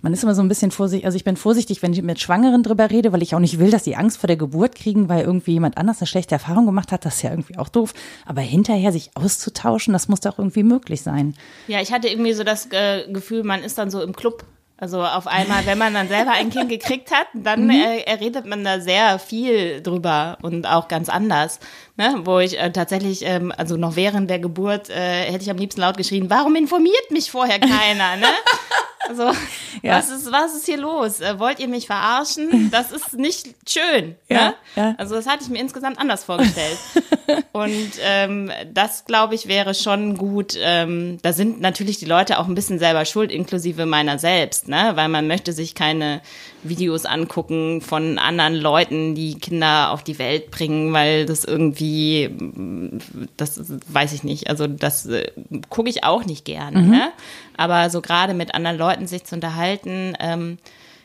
man 0.00 0.14
ist 0.14 0.22
immer 0.22 0.34
so 0.34 0.40
ein 0.40 0.48
bisschen 0.48 0.70
vorsichtig, 0.70 1.04
also 1.04 1.16
ich 1.16 1.24
bin 1.24 1.36
vorsichtig, 1.36 1.82
wenn 1.82 1.92
ich 1.92 2.02
mit 2.02 2.20
Schwangeren 2.20 2.62
drüber 2.62 2.90
rede, 2.90 3.12
weil 3.12 3.22
ich 3.22 3.34
auch 3.34 3.38
nicht 3.38 3.58
will, 3.58 3.70
dass 3.70 3.84
sie 3.84 3.96
Angst 3.96 4.16
vor 4.16 4.28
der 4.28 4.36
Geburt 4.36 4.74
kriegen, 4.74 5.10
weil 5.10 5.24
irgendwie 5.24 5.52
jemand 5.52 5.76
anders 5.76 6.00
eine 6.00 6.06
schlechte 6.06 6.36
Erfahrung 6.36 6.64
gemacht 6.64 6.90
hat. 6.90 7.04
Das 7.04 7.16
ist 7.16 7.22
ja 7.22 7.30
irgendwie 7.30 7.58
auch 7.58 7.68
doof. 7.68 7.92
Aber 8.24 8.40
hinterher 8.40 8.92
sich 8.92 9.10
auszutauschen, 9.14 9.92
das 9.92 10.08
muss 10.08 10.20
doch 10.20 10.38
irgendwie 10.38 10.62
möglich 10.62 11.02
sein. 11.02 11.34
Ja, 11.66 11.82
ich 11.82 11.92
hatte 11.92 12.08
irgendwie 12.08 12.32
so 12.32 12.44
das 12.44 12.68
äh, 12.70 13.12
Gefühl, 13.12 13.44
man 13.44 13.62
ist 13.62 13.76
dann 13.76 13.90
so 13.90 14.00
im 14.00 14.16
Club 14.16 14.44
also 14.80 15.02
auf 15.02 15.26
einmal, 15.26 15.66
wenn 15.66 15.76
man 15.76 15.92
dann 15.92 16.06
selber 16.06 16.30
ein 16.30 16.50
Kind 16.50 16.68
gekriegt 16.68 17.10
hat, 17.10 17.26
dann 17.34 17.64
mhm. 17.64 17.70
äh, 17.70 18.12
redet 18.12 18.46
man 18.46 18.62
da 18.62 18.78
sehr 18.78 19.18
viel 19.18 19.82
drüber 19.82 20.38
und 20.40 20.66
auch 20.66 20.86
ganz 20.86 21.08
anders. 21.08 21.58
Ne? 21.96 22.20
Wo 22.22 22.38
ich 22.38 22.56
äh, 22.56 22.70
tatsächlich, 22.70 23.24
ähm, 23.24 23.52
also 23.56 23.76
noch 23.76 23.96
während 23.96 24.30
der 24.30 24.38
Geburt, 24.38 24.88
äh, 24.88 25.24
hätte 25.24 25.42
ich 25.42 25.50
am 25.50 25.56
liebsten 25.56 25.80
laut 25.80 25.96
geschrien, 25.96 26.30
warum 26.30 26.54
informiert 26.54 27.10
mich 27.10 27.28
vorher 27.28 27.58
keiner? 27.58 28.16
ne? 28.16 28.26
Also, 29.06 29.24
ja. 29.82 29.98
was, 29.98 30.10
ist, 30.10 30.32
was 30.32 30.54
ist 30.54 30.66
hier 30.66 30.78
los? 30.78 31.20
Äh, 31.20 31.38
wollt 31.38 31.60
ihr 31.60 31.68
mich 31.68 31.86
verarschen? 31.86 32.70
Das 32.70 32.90
ist 32.90 33.14
nicht 33.14 33.54
schön. 33.68 34.16
Ja, 34.28 34.48
ne? 34.48 34.54
ja. 34.76 34.94
Also, 34.98 35.14
das 35.14 35.26
hatte 35.26 35.44
ich 35.44 35.50
mir 35.50 35.60
insgesamt 35.60 35.98
anders 35.98 36.24
vorgestellt. 36.24 36.78
Und 37.52 37.92
ähm, 38.02 38.50
das, 38.72 39.04
glaube 39.04 39.34
ich, 39.34 39.48
wäre 39.48 39.74
schon 39.74 40.16
gut. 40.16 40.54
Ähm, 40.60 41.18
da 41.22 41.32
sind 41.32 41.60
natürlich 41.60 41.98
die 41.98 42.06
Leute 42.06 42.38
auch 42.38 42.48
ein 42.48 42.54
bisschen 42.54 42.78
selber 42.78 43.04
schuld, 43.04 43.30
inklusive 43.30 43.86
meiner 43.86 44.18
selbst, 44.18 44.68
ne? 44.68 44.92
weil 44.94 45.08
man 45.08 45.26
möchte 45.26 45.52
sich 45.52 45.74
keine 45.74 46.20
Videos 46.62 47.04
angucken 47.06 47.80
von 47.80 48.18
anderen 48.18 48.54
Leuten, 48.54 49.14
die 49.14 49.34
Kinder 49.36 49.90
auf 49.92 50.02
die 50.02 50.18
Welt 50.18 50.50
bringen, 50.50 50.92
weil 50.92 51.26
das 51.26 51.44
irgendwie, 51.44 52.30
das 53.36 53.60
weiß 53.88 54.12
ich 54.12 54.24
nicht, 54.24 54.50
also 54.50 54.66
das 54.66 55.06
äh, 55.06 55.30
gucke 55.68 55.88
ich 55.88 56.04
auch 56.04 56.24
nicht 56.24 56.44
gerne. 56.44 56.80
Mhm. 56.80 56.90
Ne? 56.90 57.12
Aber 57.56 57.90
so 57.90 58.00
gerade 58.00 58.34
mit 58.34 58.54
anderen 58.54 58.78
Leuten 58.78 59.06
sich 59.06 59.24
zu 59.24 59.34
unterhalten, 59.34 60.14
ähm, 60.20 60.58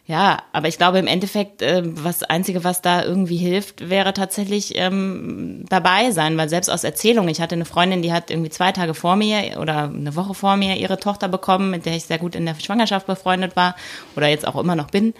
ja, 0.06 0.44
aber 0.52 0.68
ich 0.68 0.78
glaube 0.78 1.00
im 1.00 1.08
Endeffekt, 1.08 1.62
äh, 1.62 1.82
was 1.86 2.24
Einzige, 2.24 2.66
was 2.66 2.82
da 2.82 3.06
irgendwie 3.06 3.38
hilft, 3.38 3.90
wäre 3.90 4.14
tatsächlich 4.14 4.74
ähm, 4.76 5.64
dabei 5.70 6.12
sein, 6.12 6.38
weil 6.38 6.50
selbst 6.50 6.70
aus 6.70 6.84
Erzählungen, 6.84 7.30
ich 7.30 7.40
hatte 7.40 7.56
eine 7.56 7.64
Freundin, 7.64 8.02
die 8.02 8.12
hat 8.12 8.30
irgendwie 8.30 8.50
zwei 8.50 8.74
Tage 8.74 8.96
vor 8.96 9.16
mir 9.16 9.58
oder 9.62 9.84
eine 9.84 10.14
Woche 10.18 10.34
vor 10.34 10.58
mir 10.58 10.76
ihre 10.76 11.00
Tochter 11.00 11.30
bekommen, 11.30 11.70
mit 11.70 11.86
der 11.86 11.96
ich 11.96 12.04
sehr 12.04 12.18
gut 12.18 12.36
in 12.36 12.46
der 12.46 12.56
Schwangerschaft 12.56 13.08
befreundet 13.08 13.56
war 13.56 13.76
oder 14.18 14.28
jetzt 14.28 14.46
auch 14.46 14.60
immer 14.60 14.76
noch 14.76 14.92
bin. 14.92 15.14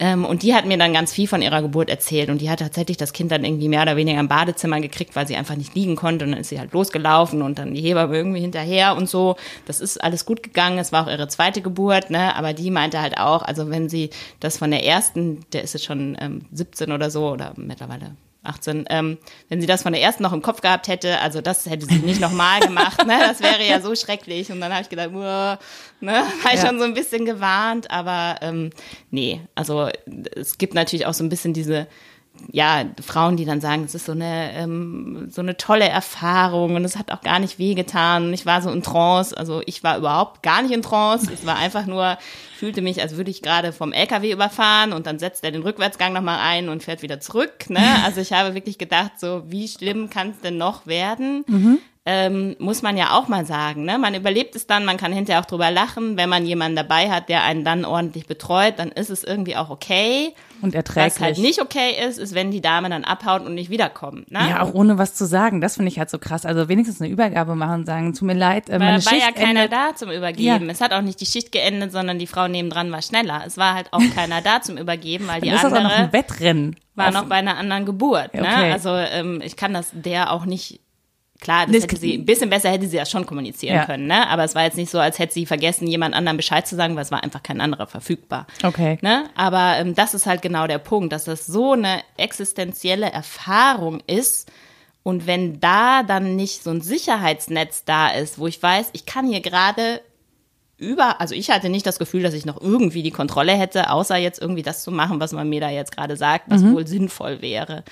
Ähm, 0.00 0.24
und 0.24 0.42
die 0.42 0.54
hat 0.54 0.64
mir 0.64 0.78
dann 0.78 0.92
ganz 0.92 1.12
viel 1.12 1.26
von 1.26 1.42
ihrer 1.42 1.60
Geburt 1.60 1.90
erzählt. 1.90 2.30
Und 2.30 2.40
die 2.40 2.50
hat 2.50 2.60
tatsächlich 2.60 2.96
das 2.96 3.12
Kind 3.12 3.32
dann 3.32 3.44
irgendwie 3.44 3.68
mehr 3.68 3.82
oder 3.82 3.96
weniger 3.96 4.20
im 4.20 4.28
Badezimmer 4.28 4.80
gekriegt, 4.80 5.16
weil 5.16 5.26
sie 5.26 5.36
einfach 5.36 5.56
nicht 5.56 5.74
liegen 5.74 5.96
konnte. 5.96 6.24
Und 6.24 6.32
dann 6.32 6.40
ist 6.40 6.50
sie 6.50 6.60
halt 6.60 6.72
losgelaufen 6.72 7.42
und 7.42 7.58
dann 7.58 7.74
die 7.74 7.82
Hebamme 7.82 8.16
irgendwie 8.16 8.40
hinterher 8.40 8.96
und 8.96 9.08
so. 9.08 9.36
Das 9.66 9.80
ist 9.80 10.02
alles 10.02 10.24
gut 10.24 10.42
gegangen. 10.42 10.78
Es 10.78 10.92
war 10.92 11.04
auch 11.06 11.10
ihre 11.10 11.28
zweite 11.28 11.62
Geburt, 11.62 12.10
ne? 12.10 12.36
Aber 12.36 12.52
die 12.52 12.70
meinte 12.70 13.00
halt 13.00 13.18
auch, 13.18 13.42
also 13.42 13.70
wenn 13.70 13.88
sie 13.88 14.10
das 14.40 14.58
von 14.58 14.70
der 14.70 14.84
ersten, 14.84 15.44
der 15.52 15.62
ist 15.62 15.74
jetzt 15.74 15.84
schon 15.84 16.16
ähm, 16.20 16.42
17 16.52 16.92
oder 16.92 17.10
so 17.10 17.28
oder 17.30 17.52
mittlerweile 17.56 18.12
18, 18.48 18.86
ähm, 18.90 19.18
wenn 19.48 19.60
sie 19.60 19.66
das 19.66 19.82
von 19.82 19.92
der 19.92 20.02
ersten 20.02 20.22
noch 20.22 20.32
im 20.32 20.42
Kopf 20.42 20.60
gehabt 20.60 20.88
hätte, 20.88 21.20
also 21.20 21.40
das 21.40 21.66
hätte 21.66 21.86
sie 21.86 21.98
nicht 21.98 22.20
nochmal 22.20 22.60
gemacht, 22.60 23.06
ne? 23.06 23.18
Das 23.20 23.40
wäre 23.40 23.64
ja 23.64 23.80
so 23.80 23.94
schrecklich. 23.94 24.50
Und 24.50 24.60
dann 24.60 24.72
habe 24.72 24.82
ich 24.82 24.88
gedacht, 24.88 25.10
Uah, 25.12 25.58
ne, 26.00 26.12
war 26.42 26.54
ich 26.54 26.60
ja. 26.60 26.66
schon 26.66 26.78
so 26.78 26.84
ein 26.84 26.94
bisschen 26.94 27.24
gewarnt, 27.24 27.90
aber 27.90 28.36
ähm, 28.40 28.70
nee, 29.10 29.40
also 29.54 29.88
es 30.34 30.58
gibt 30.58 30.74
natürlich 30.74 31.06
auch 31.06 31.14
so 31.14 31.24
ein 31.24 31.28
bisschen 31.28 31.52
diese 31.52 31.86
ja, 32.50 32.84
Frauen, 33.04 33.36
die 33.36 33.44
dann 33.44 33.60
sagen, 33.60 33.84
es 33.84 33.94
ist 33.94 34.06
so 34.06 34.12
eine, 34.12 34.52
ähm, 34.54 35.28
so 35.30 35.40
eine 35.40 35.56
tolle 35.56 35.88
Erfahrung 35.88 36.76
und 36.76 36.84
es 36.84 36.96
hat 36.96 37.10
auch 37.10 37.20
gar 37.20 37.38
nicht 37.38 37.58
wehgetan. 37.58 38.32
Ich 38.32 38.46
war 38.46 38.62
so 38.62 38.70
in 38.70 38.82
Trance. 38.82 39.36
Also 39.36 39.62
ich 39.66 39.82
war 39.84 39.98
überhaupt 39.98 40.42
gar 40.42 40.62
nicht 40.62 40.72
in 40.72 40.82
Trance. 40.82 41.30
Es 41.32 41.44
war 41.44 41.56
einfach 41.56 41.86
nur, 41.86 42.16
ich 42.52 42.58
fühlte 42.58 42.82
mich, 42.82 43.00
als 43.02 43.16
würde 43.16 43.30
ich 43.30 43.42
gerade 43.42 43.72
vom 43.72 43.92
LKW 43.92 44.32
überfahren 44.32 44.92
und 44.92 45.06
dann 45.06 45.18
setzt 45.18 45.44
er 45.44 45.50
den 45.50 45.62
Rückwärtsgang 45.62 46.12
nochmal 46.12 46.38
ein 46.40 46.68
und 46.68 46.82
fährt 46.82 47.02
wieder 47.02 47.20
zurück. 47.20 47.68
Ne? 47.70 47.78
Also 48.04 48.20
ich 48.20 48.32
habe 48.32 48.54
wirklich 48.54 48.78
gedacht, 48.78 49.12
so, 49.18 49.42
wie 49.46 49.68
schlimm 49.68 50.08
kann 50.08 50.30
es 50.30 50.40
denn 50.40 50.56
noch 50.56 50.86
werden? 50.86 51.44
Mhm 51.46 51.78
ähm, 52.10 52.56
muss 52.58 52.80
man 52.80 52.96
ja 52.96 53.18
auch 53.18 53.28
mal 53.28 53.44
sagen. 53.44 53.84
Ne? 53.84 53.98
Man 53.98 54.14
überlebt 54.14 54.56
es 54.56 54.66
dann, 54.66 54.86
man 54.86 54.96
kann 54.96 55.12
hinterher 55.12 55.42
auch 55.42 55.46
drüber 55.46 55.70
lachen. 55.70 56.16
Wenn 56.16 56.30
man 56.30 56.46
jemanden 56.46 56.74
dabei 56.74 57.10
hat, 57.10 57.28
der 57.28 57.44
einen 57.44 57.64
dann 57.64 57.84
ordentlich 57.84 58.26
betreut, 58.26 58.78
dann 58.78 58.88
ist 58.88 59.10
es 59.10 59.24
irgendwie 59.24 59.56
auch 59.56 59.68
okay. 59.68 60.32
Und 60.62 60.74
erträglich. 60.74 61.16
Was 61.16 61.20
halt 61.20 61.36
nicht 61.36 61.60
okay 61.60 62.02
ist, 62.08 62.16
ist, 62.18 62.34
wenn 62.34 62.50
die 62.50 62.62
Dame 62.62 62.88
dann 62.88 63.04
abhaut 63.04 63.44
und 63.44 63.54
nicht 63.54 63.68
wiederkommt. 63.68 64.30
Ne? 64.30 64.38
Ja, 64.48 64.62
auch 64.62 64.72
ohne 64.72 64.96
was 64.96 65.14
zu 65.14 65.26
sagen. 65.26 65.60
Das 65.60 65.74
finde 65.76 65.90
ich 65.90 65.98
halt 65.98 66.08
so 66.08 66.18
krass. 66.18 66.46
Also 66.46 66.70
wenigstens 66.70 67.02
eine 67.02 67.10
Übergabe 67.10 67.54
machen 67.54 67.80
und 67.80 67.86
sagen, 67.86 68.14
tut 68.14 68.26
mir 68.26 68.32
leid, 68.32 68.70
äh, 68.70 68.78
meine 68.78 69.04
war 69.04 69.12
Schicht 69.12 69.26
ja 69.26 69.30
keiner 69.30 69.64
endet. 69.64 69.72
da 69.72 69.94
zum 69.94 70.10
Übergeben. 70.10 70.64
Ja. 70.64 70.72
Es 70.72 70.80
hat 70.80 70.94
auch 70.94 71.02
nicht 71.02 71.20
die 71.20 71.26
Schicht 71.26 71.52
geendet, 71.52 71.92
sondern 71.92 72.18
die 72.18 72.26
Frau 72.26 72.48
nebendran 72.48 72.90
war 72.90 73.02
schneller. 73.02 73.42
Es 73.46 73.58
war 73.58 73.74
halt 73.74 73.92
auch 73.92 74.00
keiner 74.14 74.40
da 74.40 74.62
zum 74.62 74.78
Übergeben, 74.78 75.28
weil 75.28 75.42
die 75.42 75.50
ist 75.50 75.62
andere 75.62 75.70
das 75.70 75.78
auch 75.78 75.90
noch 75.90 76.04
ein 76.04 76.12
Wettrennen. 76.14 76.76
war 76.94 77.10
noch 77.10 77.26
bei 77.26 77.36
einer 77.36 77.58
anderen 77.58 77.84
Geburt. 77.84 78.32
Ne? 78.32 78.40
Okay. 78.40 78.72
Also 78.72 78.94
ähm, 78.96 79.42
ich 79.44 79.56
kann 79.56 79.74
das 79.74 79.90
der 79.92 80.32
auch 80.32 80.46
nicht 80.46 80.80
Klar, 81.40 81.66
das, 81.66 81.74
das 81.74 81.82
hätte 81.84 81.96
sie, 81.96 82.14
ein 82.14 82.24
bisschen 82.24 82.50
besser 82.50 82.70
hätte 82.70 82.88
sie 82.88 82.96
das 82.96 83.10
schon 83.10 83.24
kommunizieren 83.24 83.76
ja. 83.76 83.84
können, 83.84 84.06
ne? 84.06 84.28
Aber 84.28 84.42
es 84.42 84.56
war 84.56 84.64
jetzt 84.64 84.76
nicht 84.76 84.90
so, 84.90 84.98
als 84.98 85.20
hätte 85.20 85.34
sie 85.34 85.46
vergessen, 85.46 85.86
jemand 85.86 86.14
anderem 86.14 86.36
Bescheid 86.36 86.66
zu 86.66 86.74
sagen, 86.74 86.96
weil 86.96 87.02
es 87.02 87.12
war 87.12 87.22
einfach 87.22 87.44
kein 87.44 87.60
anderer 87.60 87.86
verfügbar. 87.86 88.46
Okay. 88.64 88.98
Ne? 89.02 89.30
Aber 89.36 89.76
ähm, 89.78 89.94
das 89.94 90.14
ist 90.14 90.26
halt 90.26 90.42
genau 90.42 90.66
der 90.66 90.78
Punkt, 90.78 91.12
dass 91.12 91.24
das 91.24 91.46
so 91.46 91.72
eine 91.72 92.00
existenzielle 92.16 93.10
Erfahrung 93.12 94.00
ist. 94.06 94.50
Und 95.04 95.28
wenn 95.28 95.60
da 95.60 96.02
dann 96.02 96.34
nicht 96.34 96.64
so 96.64 96.70
ein 96.70 96.80
Sicherheitsnetz 96.80 97.84
da 97.84 98.08
ist, 98.08 98.40
wo 98.40 98.48
ich 98.48 98.60
weiß, 98.60 98.88
ich 98.92 99.06
kann 99.06 99.26
hier 99.26 99.40
gerade 99.40 100.00
über, 100.76 101.20
also 101.20 101.34
ich 101.34 101.50
hatte 101.50 101.68
nicht 101.68 101.86
das 101.86 101.98
Gefühl, 101.98 102.22
dass 102.22 102.34
ich 102.34 102.46
noch 102.46 102.60
irgendwie 102.60 103.02
die 103.02 103.10
Kontrolle 103.10 103.52
hätte, 103.52 103.90
außer 103.90 104.16
jetzt 104.16 104.40
irgendwie 104.40 104.62
das 104.62 104.82
zu 104.82 104.90
machen, 104.92 105.20
was 105.20 105.32
man 105.32 105.48
mir 105.48 105.60
da 105.60 105.70
jetzt 105.70 105.96
gerade 105.96 106.16
sagt, 106.16 106.50
was 106.50 106.62
mhm. 106.62 106.74
wohl 106.74 106.86
sinnvoll 106.86 107.42
wäre. 107.42 107.84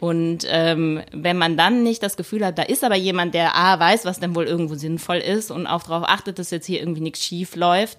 Und 0.00 0.46
ähm, 0.48 1.02
wenn 1.12 1.36
man 1.36 1.58
dann 1.58 1.82
nicht 1.82 2.02
das 2.02 2.16
Gefühl 2.16 2.44
hat, 2.44 2.56
da 2.58 2.62
ist 2.62 2.82
aber 2.84 2.96
jemand, 2.96 3.34
der 3.34 3.54
A, 3.54 3.78
weiß, 3.78 4.06
was 4.06 4.18
denn 4.18 4.34
wohl 4.34 4.46
irgendwo 4.46 4.74
sinnvoll 4.74 5.18
ist 5.18 5.50
und 5.50 5.66
auch 5.66 5.82
darauf 5.82 6.08
achtet, 6.08 6.38
dass 6.38 6.50
jetzt 6.50 6.64
hier 6.64 6.80
irgendwie 6.80 7.02
nichts 7.02 7.22
schief 7.22 7.54
läuft, 7.54 7.98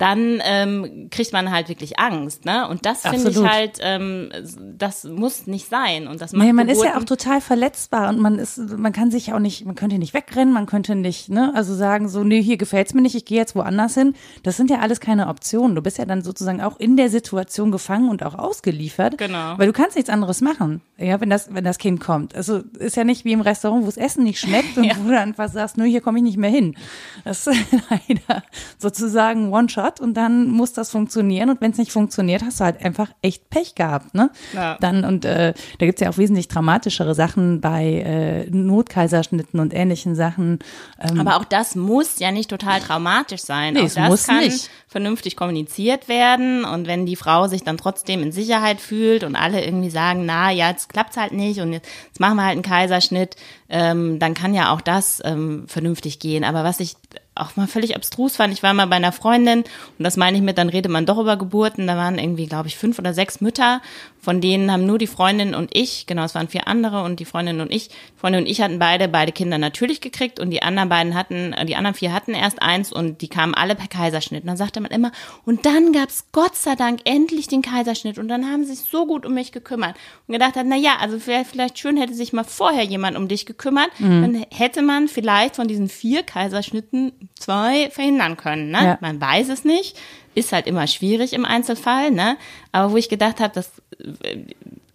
dann 0.00 0.40
ähm, 0.44 1.08
kriegt 1.10 1.34
man 1.34 1.50
halt 1.50 1.68
wirklich 1.68 1.98
Angst, 1.98 2.46
ne? 2.46 2.66
Und 2.66 2.86
das 2.86 3.02
finde 3.02 3.28
ich 3.28 3.36
halt, 3.36 3.78
ähm, 3.82 4.30
das 4.78 5.04
muss 5.04 5.46
nicht 5.46 5.68
sein. 5.68 6.08
Und 6.08 6.22
das 6.22 6.32
macht 6.32 6.46
nee, 6.46 6.54
man 6.54 6.68
Geburten 6.68 6.88
ist 6.88 6.94
ja 6.94 6.98
auch 6.98 7.04
total 7.04 7.42
verletzbar 7.42 8.08
und 8.08 8.18
man 8.18 8.38
ist, 8.38 8.56
man 8.78 8.94
kann 8.94 9.10
sich 9.10 9.34
auch 9.34 9.38
nicht, 9.38 9.66
man 9.66 9.74
könnte 9.74 9.98
nicht 9.98 10.14
wegrennen, 10.14 10.54
man 10.54 10.64
könnte 10.64 10.94
nicht, 10.94 11.28
ne, 11.28 11.52
also 11.54 11.74
sagen 11.74 12.08
so, 12.08 12.24
nee, 12.24 12.42
hier 12.42 12.56
gefällt's 12.56 12.94
mir 12.94 13.02
nicht, 13.02 13.14
ich 13.14 13.26
gehe 13.26 13.36
jetzt 13.36 13.54
woanders 13.54 13.92
hin. 13.92 14.14
Das 14.42 14.56
sind 14.56 14.70
ja 14.70 14.78
alles 14.78 15.00
keine 15.00 15.28
Optionen. 15.28 15.74
Du 15.74 15.82
bist 15.82 15.98
ja 15.98 16.06
dann 16.06 16.22
sozusagen 16.22 16.62
auch 16.62 16.80
in 16.80 16.96
der 16.96 17.10
Situation 17.10 17.70
gefangen 17.70 18.08
und 18.08 18.22
auch 18.22 18.36
ausgeliefert, 18.36 19.18
genau. 19.18 19.58
weil 19.58 19.66
du 19.66 19.74
kannst 19.74 19.96
nichts 19.96 20.08
anderes 20.08 20.40
machen, 20.40 20.80
ja, 20.96 21.20
wenn 21.20 21.28
das, 21.28 21.52
wenn 21.52 21.64
das 21.64 21.76
Kind 21.76 22.00
kommt. 22.00 22.34
Also 22.34 22.62
ist 22.78 22.96
ja 22.96 23.04
nicht 23.04 23.26
wie 23.26 23.32
im 23.32 23.42
Restaurant, 23.42 23.82
wo 23.82 23.86
das 23.86 23.98
Essen 23.98 24.24
nicht 24.24 24.40
schmeckt 24.40 24.76
und 24.78 24.84
ja. 24.84 24.94
wo 25.04 25.10
du 25.10 25.20
einfach 25.20 25.50
sagst, 25.50 25.76
nö, 25.76 25.84
hier 25.84 26.00
komme 26.00 26.20
ich 26.20 26.24
nicht 26.24 26.38
mehr 26.38 26.48
hin. 26.48 26.74
Das 27.24 27.46
ist 27.46 27.60
leider 27.90 28.42
sozusagen 28.78 29.52
One 29.52 29.66
Hat 29.90 30.00
und 30.00 30.14
dann 30.14 30.48
muss 30.48 30.72
das 30.72 30.90
funktionieren. 30.90 31.50
Und 31.50 31.60
wenn 31.60 31.72
es 31.72 31.78
nicht 31.78 31.92
funktioniert, 31.92 32.42
hast 32.42 32.60
du 32.60 32.64
halt 32.64 32.84
einfach 32.84 33.08
echt 33.22 33.50
Pech 33.50 33.74
gehabt. 33.74 34.14
Ne? 34.14 34.30
Ja. 34.54 34.76
Dann, 34.80 35.04
und 35.04 35.24
äh, 35.24 35.52
da 35.78 35.86
gibt's 35.86 36.00
ja 36.00 36.10
auch 36.10 36.16
wesentlich 36.16 36.48
dramatischere 36.48 37.14
Sachen 37.14 37.60
bei 37.60 37.84
äh, 37.84 38.50
Notkaiserschnitten 38.50 39.58
und 39.58 39.74
ähnlichen 39.74 40.14
Sachen. 40.14 40.60
Ähm, 41.00 41.20
Aber 41.20 41.36
auch 41.36 41.44
das 41.44 41.74
muss 41.74 42.18
ja 42.18 42.30
nicht 42.30 42.50
total 42.50 42.80
traumatisch 42.80 43.42
sein. 43.42 43.74
Nee, 43.74 43.80
auch 43.80 43.94
das 43.94 44.08
muss 44.08 44.26
kann 44.26 44.38
nicht. 44.38 44.70
vernünftig 44.86 45.36
kommuniziert 45.36 46.08
werden. 46.08 46.64
Und 46.64 46.86
wenn 46.86 47.06
die 47.06 47.16
Frau 47.16 47.48
sich 47.48 47.64
dann 47.64 47.76
trotzdem 47.76 48.22
in 48.22 48.32
Sicherheit 48.32 48.80
fühlt 48.80 49.24
und 49.24 49.34
alle 49.34 49.64
irgendwie 49.64 49.90
sagen, 49.90 50.24
na 50.24 50.50
ja, 50.50 50.70
jetzt 50.70 50.88
klappt's 50.88 51.16
halt 51.16 51.32
nicht 51.32 51.60
und 51.60 51.72
jetzt, 51.72 51.88
jetzt 52.06 52.20
machen 52.20 52.36
wir 52.36 52.44
halt 52.44 52.52
einen 52.52 52.62
Kaiserschnitt, 52.62 53.36
ähm, 53.68 54.18
dann 54.18 54.34
kann 54.34 54.54
ja 54.54 54.72
auch 54.72 54.80
das 54.80 55.20
ähm, 55.24 55.64
vernünftig 55.66 56.20
gehen. 56.20 56.44
Aber 56.44 56.64
was 56.64 56.80
ich 56.80 56.94
auch 57.40 57.56
mal 57.56 57.66
völlig 57.66 57.96
abstrus 57.96 58.36
fand. 58.36 58.52
Ich 58.52 58.62
war 58.62 58.74
mal 58.74 58.86
bei 58.86 58.96
einer 58.96 59.12
Freundin 59.12 59.60
und 59.60 60.04
das 60.04 60.16
meine 60.16 60.36
ich 60.36 60.42
mit, 60.42 60.58
dann 60.58 60.68
redet 60.68 60.90
man 60.90 61.06
doch 61.06 61.18
über 61.18 61.36
Geburten. 61.36 61.86
Da 61.86 61.96
waren 61.96 62.18
irgendwie, 62.18 62.46
glaube 62.46 62.68
ich, 62.68 62.76
fünf 62.76 62.98
oder 62.98 63.14
sechs 63.14 63.40
Mütter. 63.40 63.80
Von 64.20 64.40
denen 64.42 64.70
haben 64.70 64.84
nur 64.84 64.98
die 64.98 65.06
Freundin 65.06 65.54
und 65.54 65.74
ich, 65.74 66.06
genau, 66.06 66.24
es 66.24 66.34
waren 66.34 66.48
vier 66.48 66.68
andere 66.68 67.02
und 67.02 67.20
die 67.20 67.24
Freundin 67.24 67.60
und 67.60 67.72
ich. 67.72 67.88
Die 67.88 68.18
Freundin 68.18 68.42
und 68.42 68.50
ich 68.50 68.60
hatten 68.60 68.78
beide, 68.78 69.08
beide 69.08 69.32
Kinder 69.32 69.56
natürlich 69.56 70.02
gekriegt 70.02 70.38
und 70.38 70.50
die 70.50 70.62
anderen 70.62 70.90
beiden 70.90 71.14
hatten, 71.14 71.54
äh, 71.54 71.64
die 71.64 71.76
anderen 71.76 71.94
vier 71.94 72.12
hatten 72.12 72.34
erst 72.34 72.60
eins 72.60 72.92
und 72.92 73.22
die 73.22 73.28
kamen 73.28 73.54
alle 73.54 73.74
per 73.74 73.88
Kaiserschnitt. 73.88 74.42
Und 74.42 74.48
dann 74.48 74.56
sagte 74.58 74.80
man 74.80 74.90
immer, 74.90 75.10
und 75.46 75.64
dann 75.64 75.92
gab's 75.92 76.26
Gott 76.32 76.54
sei 76.54 76.74
Dank 76.74 77.00
endlich 77.04 77.48
den 77.48 77.62
Kaiserschnitt 77.62 78.18
und 78.18 78.28
dann 78.28 78.50
haben 78.50 78.64
sie 78.64 78.74
sich 78.74 78.90
so 78.90 79.06
gut 79.06 79.24
um 79.24 79.34
mich 79.34 79.52
gekümmert 79.52 79.96
und 80.26 80.32
gedacht 80.34 80.56
hat, 80.56 80.66
na 80.68 80.76
ja, 80.76 80.96
also 81.00 81.18
vielleicht 81.18 81.78
schön 81.78 81.96
hätte 81.96 82.14
sich 82.14 82.32
mal 82.32 82.44
vorher 82.44 82.84
jemand 82.84 83.16
um 83.16 83.26
dich 83.26 83.46
gekümmert. 83.46 83.88
Mhm. 83.98 84.22
Dann 84.22 84.46
hätte 84.50 84.82
man 84.82 85.08
vielleicht 85.08 85.56
von 85.56 85.66
diesen 85.66 85.88
vier 85.88 86.22
Kaiserschnitten 86.22 87.29
zwei 87.34 87.90
verhindern 87.90 88.36
können. 88.36 88.70
Ne? 88.70 88.84
Ja. 88.84 88.98
Man 89.00 89.20
weiß 89.20 89.48
es 89.48 89.64
nicht, 89.64 89.98
ist 90.34 90.52
halt 90.52 90.66
immer 90.66 90.86
schwierig 90.86 91.32
im 91.32 91.44
Einzelfall. 91.44 92.10
Ne? 92.10 92.36
Aber 92.72 92.92
wo 92.92 92.96
ich 92.96 93.08
gedacht 93.08 93.40
habe, 93.40 93.54
das, 93.54 93.70
äh, 94.22 94.38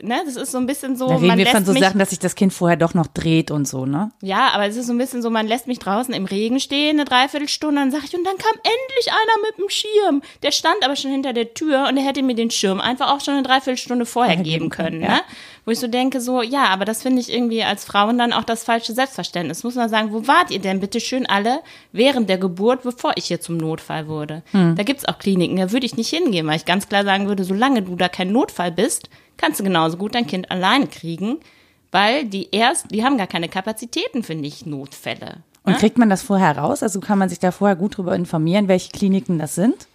ne, 0.01 0.21
das 0.25 0.35
ist 0.35 0.51
so 0.51 0.57
ein 0.57 0.65
bisschen 0.65 0.95
so. 0.95 1.07
Da 1.07 1.15
reden 1.15 1.27
man 1.27 1.37
wir 1.37 1.45
von 1.47 1.55
lässt 1.55 1.65
so 1.67 1.73
mich, 1.73 1.81
Sachen, 1.81 1.99
dass 1.99 2.09
sich 2.09 2.19
das 2.19 2.35
Kind 2.35 2.53
vorher 2.53 2.77
doch 2.77 2.93
noch 2.93 3.07
dreht 3.07 3.51
und 3.51 3.67
so, 3.67 3.85
ne? 3.85 4.11
Ja, 4.21 4.49
aber 4.53 4.67
es 4.67 4.75
ist 4.75 4.87
so 4.87 4.93
ein 4.93 4.97
bisschen 4.97 5.21
so, 5.21 5.29
man 5.29 5.47
lässt 5.47 5.67
mich 5.67 5.79
draußen 5.79 6.13
im 6.13 6.25
Regen 6.25 6.59
stehen, 6.59 6.97
eine 6.97 7.05
Dreiviertelstunde, 7.05 7.81
dann 7.81 7.91
sag 7.91 8.03
ich, 8.03 8.15
und 8.15 8.23
dann 8.23 8.37
kam 8.37 8.53
endlich 8.55 9.11
einer 9.11 9.47
mit 9.47 9.57
dem 9.57 9.69
Schirm. 9.69 10.21
Der 10.43 10.51
stand 10.51 10.77
aber 10.83 10.95
schon 10.95 11.11
hinter 11.11 11.33
der 11.33 11.53
Tür 11.53 11.87
und 11.89 11.95
der 11.95 12.03
hätte 12.03 12.23
mir 12.23 12.35
den 12.35 12.51
Schirm 12.51 12.81
einfach 12.81 13.13
auch 13.13 13.21
schon 13.21 13.35
eine 13.35 13.43
Dreiviertelstunde 13.43 14.05
vorher 14.05 14.37
geben 14.37 14.69
können, 14.69 15.01
ja. 15.01 15.07
ne? 15.07 15.21
Wo 15.65 15.71
ich 15.71 15.79
so 15.79 15.87
denke, 15.87 16.21
so, 16.21 16.43
ja, 16.43 16.65
aber 16.65 16.85
das 16.85 17.01
finde 17.01 17.19
ich 17.19 17.33
irgendwie 17.33 17.63
als 17.63 17.85
Frauen 17.85 18.19
dann 18.19 18.33
auch 18.33 18.43
das 18.43 18.63
falsche 18.63 18.93
Selbstverständnis. 18.93 19.63
Muss 19.63 19.73
man 19.73 19.89
sagen, 19.89 20.13
wo 20.13 20.27
wart 20.27 20.51
ihr 20.51 20.59
denn 20.59 20.79
bitte 20.79 20.99
schön 20.99 21.25
alle 21.25 21.61
während 21.91 22.29
der 22.29 22.37
Geburt, 22.37 22.83
bevor 22.83 23.13
ich 23.15 23.25
hier 23.25 23.41
zum 23.41 23.57
Notfall 23.57 24.07
wurde? 24.07 24.43
Da 24.53 24.83
gibt's 24.83 25.05
auch 25.05 25.17
Kliniken, 25.17 25.57
da 25.57 25.71
würde 25.71 25.87
ich 25.87 25.97
nicht 25.97 26.09
hingehen, 26.09 26.45
weil 26.45 26.57
ich 26.57 26.65
ganz 26.65 26.87
klar 26.87 27.03
sagen 27.03 27.27
würde, 27.27 27.43
solange 27.43 27.81
du 27.81 27.95
da 27.95 28.09
kein 28.09 28.31
Notfall 28.31 28.71
bist, 28.71 29.09
kannst 29.37 29.59
du 29.59 29.63
genauso 29.63 29.97
gut 29.97 30.15
dein 30.15 30.27
Kind 30.27 30.51
alleine 30.51 30.87
kriegen, 30.87 31.37
weil 31.91 32.25
die 32.25 32.49
erst, 32.51 32.91
die 32.91 33.03
haben 33.03 33.17
gar 33.17 33.27
keine 33.27 33.49
Kapazitäten 33.49 34.23
für 34.23 34.35
Nicht-Notfälle. 34.35 35.43
Und 35.63 35.77
kriegt 35.77 35.97
man 35.97 36.09
das 36.09 36.21
vorher 36.21 36.57
raus? 36.57 36.83
Also 36.83 36.99
kann 36.99 37.17
man 37.17 37.29
sich 37.29 37.39
da 37.39 37.51
vorher 37.51 37.75
gut 37.75 37.97
drüber 37.97 38.15
informieren, 38.15 38.67
welche 38.67 38.91
Kliniken 38.91 39.39
das 39.39 39.55
sind? 39.55 39.87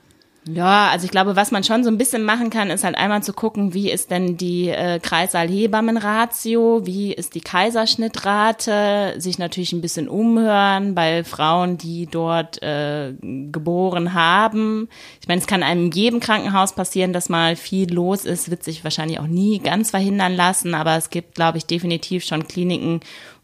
Ja, 0.48 0.88
also 0.88 1.04
ich 1.04 1.10
glaube, 1.10 1.36
was 1.36 1.50
man 1.50 1.64
schon 1.64 1.84
so 1.84 1.90
ein 1.90 1.98
bisschen 1.98 2.24
machen 2.24 2.48
kann, 2.48 2.70
ist 2.70 2.82
halt 2.82 2.96
einmal 2.96 3.22
zu 3.22 3.34
gucken, 3.34 3.74
wie 3.74 3.90
ist 3.90 4.10
denn 4.10 4.38
die 4.38 4.70
äh, 4.70 4.98
Kreissaal-Hebammen-Ratio, 4.98 6.86
wie 6.86 7.12
ist 7.12 7.34
die 7.34 7.42
Kaiserschnittrate, 7.42 9.16
sich 9.18 9.38
natürlich 9.38 9.74
ein 9.74 9.82
bisschen 9.82 10.08
umhören 10.08 10.94
bei 10.94 11.24
Frauen, 11.24 11.76
die 11.76 12.06
dort 12.06 12.62
äh, 12.62 13.12
geboren 13.20 14.14
haben. 14.14 14.88
Ich 15.20 15.28
meine, 15.28 15.42
es 15.42 15.46
kann 15.46 15.62
einem 15.62 15.86
in 15.86 15.92
jedem 15.92 16.20
Krankenhaus 16.20 16.74
passieren, 16.74 17.12
dass 17.12 17.28
mal 17.28 17.54
viel 17.54 17.92
los 17.92 18.24
ist, 18.24 18.50
wird 18.50 18.64
sich 18.64 18.82
wahrscheinlich 18.82 19.20
auch 19.20 19.26
nie 19.26 19.58
ganz 19.58 19.90
verhindern 19.90 20.34
lassen, 20.34 20.74
aber 20.74 20.96
es 20.96 21.10
gibt, 21.10 21.34
glaube 21.34 21.58
ich, 21.58 21.66
definitiv 21.66 22.24
schon 22.24 22.48
Kliniken, 22.48 23.00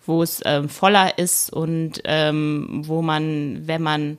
wo 0.06 0.22
es 0.22 0.40
ähm, 0.46 0.70
voller 0.70 1.18
ist 1.18 1.52
und 1.52 2.00
ähm, 2.04 2.84
wo 2.86 3.02
man, 3.02 3.66
wenn 3.66 3.82
man 3.82 4.16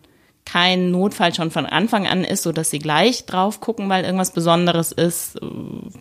kein 0.48 0.92
Notfall 0.92 1.36
schon 1.36 1.52
von 1.52 1.66
Anfang 1.66 2.08
an 2.08 2.24
ist, 2.24 2.44
so 2.44 2.54
dass 2.54 2.70
sie 2.70 2.80
gleich 2.80 3.26
drauf 3.26 3.60
gucken, 3.60 3.90
weil 3.90 4.06
irgendwas 4.06 4.32
Besonderes 4.32 4.94
ist, 4.94 5.36
äh, 5.42 5.46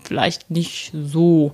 vielleicht 0.05 0.51
nicht 0.51 0.93
so 0.95 1.53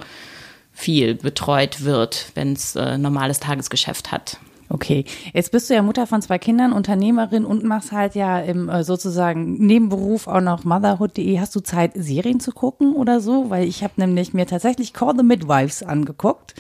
viel 0.72 1.14
betreut 1.14 1.84
wird, 1.84 2.26
wenn 2.34 2.52
es 2.52 2.76
äh, 2.76 2.98
normales 2.98 3.40
Tagesgeschäft 3.40 4.12
hat. 4.12 4.38
Okay, 4.68 5.04
jetzt 5.32 5.52
bist 5.52 5.68
du 5.70 5.74
ja 5.74 5.82
Mutter 5.82 6.06
von 6.06 6.20
zwei 6.20 6.38
Kindern, 6.38 6.72
Unternehmerin 6.72 7.46
und 7.46 7.64
machst 7.64 7.92
halt 7.92 8.14
ja 8.14 8.38
im 8.40 8.68
äh, 8.68 8.84
sozusagen 8.84 9.54
Nebenberuf 9.66 10.26
auch 10.26 10.40
noch 10.40 10.64
motherhood.de. 10.64 11.38
Hast 11.40 11.54
du 11.54 11.60
Zeit, 11.60 11.92
Serien 11.94 12.40
zu 12.40 12.52
gucken 12.52 12.94
oder 12.94 13.20
so? 13.20 13.48
Weil 13.48 13.66
ich 13.66 13.82
habe 13.82 13.94
nämlich 13.96 14.34
mir 14.34 14.46
tatsächlich 14.46 14.92
Call 14.92 15.14
the 15.16 15.22
Midwives 15.22 15.82
angeguckt. 15.82 16.54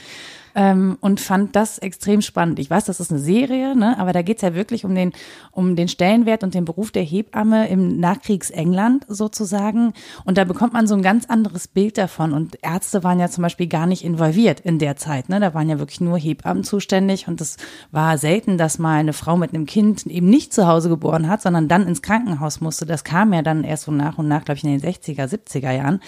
Ähm, 0.54 0.98
und 1.00 1.20
fand 1.20 1.56
das 1.56 1.78
extrem 1.78 2.20
spannend. 2.20 2.58
Ich 2.58 2.68
weiß, 2.68 2.84
das 2.84 3.00
ist 3.00 3.10
eine 3.10 3.20
Serie, 3.20 3.76
ne? 3.76 3.98
aber 3.98 4.12
da 4.12 4.22
geht's 4.22 4.42
ja 4.42 4.54
wirklich 4.54 4.84
um 4.84 4.94
den, 4.94 5.12
um 5.50 5.76
den 5.76 5.88
Stellenwert 5.88 6.44
und 6.44 6.54
den 6.54 6.64
Beruf 6.64 6.90
der 6.90 7.02
Hebamme 7.02 7.68
im 7.68 7.98
Nachkriegsengland 7.98 9.06
sozusagen. 9.08 9.94
Und 10.24 10.38
da 10.38 10.44
bekommt 10.44 10.72
man 10.72 10.86
so 10.86 10.94
ein 10.94 11.02
ganz 11.02 11.26
anderes 11.26 11.68
Bild 11.68 11.96
davon. 11.96 12.32
Und 12.32 12.58
Ärzte 12.62 13.02
waren 13.02 13.20
ja 13.20 13.28
zum 13.28 13.42
Beispiel 13.42 13.66
gar 13.66 13.86
nicht 13.86 14.04
involviert 14.04 14.60
in 14.60 14.78
der 14.78 14.96
Zeit. 14.96 15.28
Ne? 15.28 15.40
Da 15.40 15.54
waren 15.54 15.68
ja 15.68 15.78
wirklich 15.78 16.00
nur 16.00 16.18
Hebammen 16.18 16.64
zuständig. 16.64 17.28
Und 17.28 17.40
es 17.40 17.56
war 17.90 18.18
selten, 18.18 18.58
dass 18.58 18.78
mal 18.78 18.98
eine 18.98 19.12
Frau 19.12 19.36
mit 19.36 19.54
einem 19.54 19.66
Kind 19.66 20.06
eben 20.06 20.28
nicht 20.28 20.52
zu 20.52 20.66
Hause 20.66 20.88
geboren 20.88 21.28
hat, 21.28 21.42
sondern 21.42 21.68
dann 21.68 21.86
ins 21.86 22.02
Krankenhaus 22.02 22.60
musste. 22.60 22.86
Das 22.86 23.04
kam 23.04 23.32
ja 23.32 23.42
dann 23.42 23.64
erst 23.64 23.84
so 23.84 23.92
nach 23.92 24.18
und 24.18 24.28
nach, 24.28 24.44
glaube 24.44 24.58
ich, 24.58 24.64
in 24.64 24.78
den 24.78 24.80
60er, 24.80 25.26
70er 25.26 25.72
Jahren. 25.72 26.00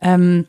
Ähm, 0.00 0.46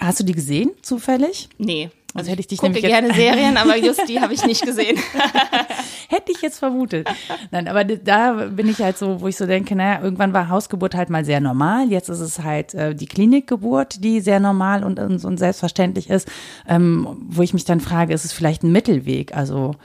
hast 0.00 0.20
du 0.20 0.24
die 0.24 0.34
gesehen, 0.34 0.70
zufällig? 0.82 1.48
Nee. 1.58 1.90
Also 2.14 2.30
hätte 2.30 2.40
ich 2.40 2.48
dich 2.48 2.58
gucke 2.58 2.72
nämlich 2.72 2.82
jetzt- 2.90 2.92
gerne 3.00 3.14
Serien, 3.14 3.56
aber 3.56 3.76
just 3.76 4.08
die 4.08 4.20
habe 4.20 4.34
ich 4.34 4.44
nicht 4.44 4.64
gesehen. 4.64 4.98
Hätte 6.08 6.32
ich 6.32 6.42
jetzt 6.42 6.58
vermutet. 6.58 7.08
Nein, 7.52 7.68
aber 7.68 7.84
da 7.84 8.32
bin 8.48 8.68
ich 8.68 8.80
halt 8.80 8.98
so, 8.98 9.20
wo 9.20 9.28
ich 9.28 9.36
so 9.36 9.46
denke, 9.46 9.76
naja, 9.76 10.02
irgendwann 10.02 10.32
war 10.32 10.48
Hausgeburt 10.48 10.96
halt 10.96 11.08
mal 11.08 11.24
sehr 11.24 11.40
normal. 11.40 11.88
Jetzt 11.88 12.08
ist 12.08 12.18
es 12.18 12.40
halt 12.40 12.74
äh, 12.74 12.96
die 12.96 13.06
Klinikgeburt, 13.06 14.02
die 14.02 14.20
sehr 14.20 14.40
normal 14.40 14.82
und, 14.82 14.98
und, 14.98 15.24
und 15.24 15.38
selbstverständlich 15.38 16.10
ist. 16.10 16.28
Ähm, 16.68 17.06
wo 17.28 17.42
ich 17.42 17.54
mich 17.54 17.64
dann 17.64 17.78
frage, 17.80 18.12
ist 18.12 18.24
es 18.24 18.32
vielleicht 18.32 18.64
ein 18.64 18.72
Mittelweg, 18.72 19.36
also 19.36 19.76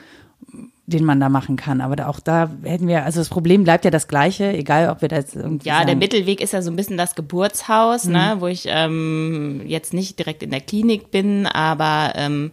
den 0.87 1.03
man 1.03 1.19
da 1.19 1.29
machen 1.29 1.55
kann. 1.55 1.81
Aber 1.81 1.95
da, 1.95 2.07
auch 2.07 2.19
da 2.19 2.49
hätten 2.63 2.87
wir, 2.87 3.05
also 3.05 3.19
das 3.19 3.29
Problem 3.29 3.63
bleibt 3.63 3.85
ja 3.85 3.91
das 3.91 4.07
gleiche, 4.07 4.53
egal 4.53 4.89
ob 4.89 5.01
wir 5.01 5.09
da 5.09 5.15
jetzt 5.15 5.35
irgendwie. 5.35 5.67
Ja, 5.67 5.79
der 5.79 5.89
sagen, 5.89 5.99
Mittelweg 5.99 6.41
ist 6.41 6.53
ja 6.53 6.61
so 6.61 6.69
ein 6.69 6.75
bisschen 6.75 6.97
das 6.97 7.15
Geburtshaus, 7.15 8.05
ne, 8.05 8.35
wo 8.39 8.47
ich 8.47 8.65
ähm, 8.67 9.61
jetzt 9.65 9.93
nicht 9.93 10.19
direkt 10.19 10.43
in 10.43 10.51
der 10.51 10.61
Klinik 10.61 11.11
bin, 11.11 11.47
aber 11.47 12.13
ähm, 12.15 12.51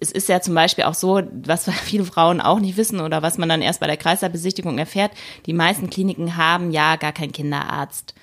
es 0.00 0.10
ist 0.10 0.28
ja 0.28 0.40
zum 0.40 0.54
Beispiel 0.54 0.84
auch 0.84 0.94
so, 0.94 1.20
was 1.44 1.70
viele 1.84 2.04
Frauen 2.04 2.40
auch 2.40 2.60
nicht 2.60 2.76
wissen 2.76 3.00
oder 3.00 3.22
was 3.22 3.38
man 3.38 3.48
dann 3.48 3.62
erst 3.62 3.80
bei 3.80 3.86
der 3.86 3.98
Kreislaufbesichtigung 3.98 4.78
erfährt, 4.78 5.12
die 5.46 5.52
meisten 5.52 5.90
Kliniken 5.90 6.36
haben 6.36 6.70
ja 6.70 6.96
gar 6.96 7.12
keinen 7.12 7.32
Kinderarzt. 7.32 8.14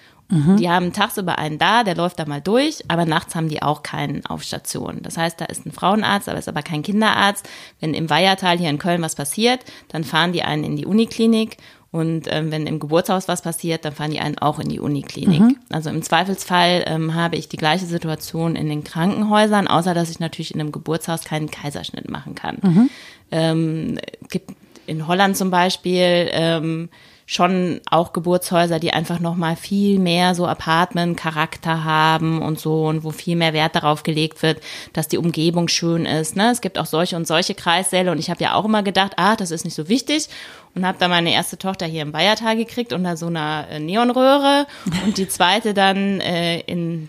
Die 0.58 0.70
haben 0.70 0.94
tagsüber 0.94 1.38
einen 1.38 1.58
da, 1.58 1.84
der 1.84 1.96
läuft 1.96 2.20
da 2.20 2.26
mal 2.26 2.42
durch, 2.42 2.84
aber 2.88 3.06
nachts 3.06 3.36
haben 3.36 3.50
die 3.50 3.62
auch 3.62 3.84
keinen 3.84 4.26
auf 4.26 4.44
Station. 4.44 5.00
Das 5.02 5.18
heißt, 5.18 5.42
da 5.42 5.46
ist 5.46 5.66
ein 5.66 5.72
Frauenarzt, 5.72 6.30
aber 6.30 6.40
ist 6.40 6.48
aber 6.48 6.62
kein 6.64 6.84
Kinderarzt. 6.84 7.48
Wenn 7.80 7.94
im 7.94 8.10
Weihertal 8.10 8.58
hier 8.58 8.70
in 8.70 8.78
Köln 8.80 9.02
was 9.02 9.16
passiert, 9.16 9.60
dann 9.90 10.04
fahren 10.04 10.32
die 10.32 10.44
einen 10.44 10.64
in 10.64 10.76
die 10.78 10.86
Uniklinik 10.86 11.58
und 11.92 12.28
ähm, 12.30 12.52
wenn 12.52 12.68
im 12.68 12.80
Geburtshaus 12.80 13.28
was 13.28 13.42
passiert, 13.42 13.84
dann 13.84 13.94
fahren 13.94 14.12
die 14.12 14.22
einen 14.22 14.38
auch 14.38 14.60
in 14.60 14.70
die 14.70 14.80
Uniklinik. 14.80 15.42
Also 15.70 15.90
im 15.90 16.02
Zweifelsfall 16.02 16.86
ähm, 16.88 17.14
habe 17.16 17.36
ich 17.36 17.50
die 17.50 17.58
gleiche 17.58 17.86
Situation 17.86 18.56
in 18.56 18.70
den 18.70 18.86
Krankenhäusern, 18.86 19.68
außer 19.68 19.94
dass 19.94 20.10
ich 20.10 20.20
natürlich 20.20 20.54
in 20.54 20.62
einem 20.62 20.72
Geburtshaus 20.72 21.26
keinen 21.26 21.52
Kaiserschnitt 21.52 22.10
machen 22.10 22.34
kann. 22.34 22.90
Ähm, 23.30 24.00
gibt 24.30 24.52
in 24.88 25.06
Holland 25.06 25.36
zum 25.36 25.52
Beispiel 25.52 26.30
ähm, 26.32 26.90
schon 27.32 27.80
auch 27.90 28.12
Geburtshäuser, 28.12 28.78
die 28.78 28.92
einfach 28.92 29.22
noch 29.22 29.38
mal 29.38 29.56
viel 29.56 30.00
mehr 30.00 30.36
so 30.36 30.46
Apartment-Charakter 30.48 31.86
haben 31.86 32.42
und 32.42 32.60
so 32.60 32.88
und 32.88 33.06
wo 33.06 33.12
viel 33.12 33.38
mehr 33.38 33.54
Wert 33.54 33.74
darauf 33.74 34.04
gelegt 34.04 34.44
wird, 34.44 34.62
dass 34.92 35.08
die 35.08 35.18
Umgebung 35.18 35.70
schön 35.70 36.06
ist. 36.06 36.36
Ne? 36.36 36.52
Es 36.52 36.60
gibt 36.60 36.78
auch 36.78 36.86
solche 36.86 37.16
und 37.16 37.26
solche 37.26 37.56
Kreissäle 37.56 38.12
und 38.12 38.20
ich 38.20 38.30
habe 38.30 38.44
ja 38.44 38.54
auch 38.54 38.66
immer 38.66 38.84
gedacht, 38.84 39.14
ah, 39.16 39.38
das 39.38 39.52
ist 39.52 39.64
nicht 39.64 39.76
so 39.76 39.88
wichtig 39.88 40.28
und 40.76 40.86
habe 40.86 40.98
da 41.00 41.08
meine 41.08 41.32
erste 41.32 41.58
Tochter 41.58 41.86
hier 41.86 42.02
im 42.02 42.12
Bayertal 42.12 42.58
gekriegt 42.58 42.92
unter 42.92 43.16
so 43.16 43.28
einer 43.28 43.66
äh, 43.72 43.80
Neonröhre 43.80 44.68
und 45.06 45.18
die 45.18 45.30
zweite 45.30 45.74
dann 45.74 46.20
äh, 46.20 46.60
in 46.60 47.08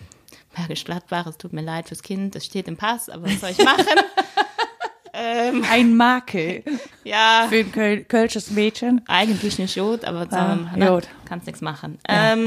Bergisch 0.55 0.85
Gladbach. 0.85 1.27
Es 1.27 1.37
tut 1.37 1.51
mir 1.51 1.63
leid 1.63 1.89
fürs 1.89 2.01
Kind, 2.01 2.33
das 2.33 2.45
steht 2.45 2.69
im 2.69 2.77
Pass, 2.77 3.09
aber 3.09 3.25
was 3.25 3.41
soll 3.41 3.49
ich 3.49 3.57
machen? 3.57 3.83
ein 5.13 5.95
Makel 5.95 6.63
ja. 7.03 7.45
für 7.49 7.57
ein 7.59 7.71
Köl 7.71 8.03
kölsches 8.03 8.51
Mädchen. 8.51 9.01
Eigentlich 9.07 9.59
nicht 9.59 9.75
gut, 9.77 10.03
aber 10.05 10.27
Ah, 10.31 10.53
ähm, 10.53 10.69
ne, 10.75 10.87
gut. 10.89 11.07
kannst 11.25 11.45
nichts 11.47 11.61
machen. 11.69 11.99
Ähm, 12.09 12.45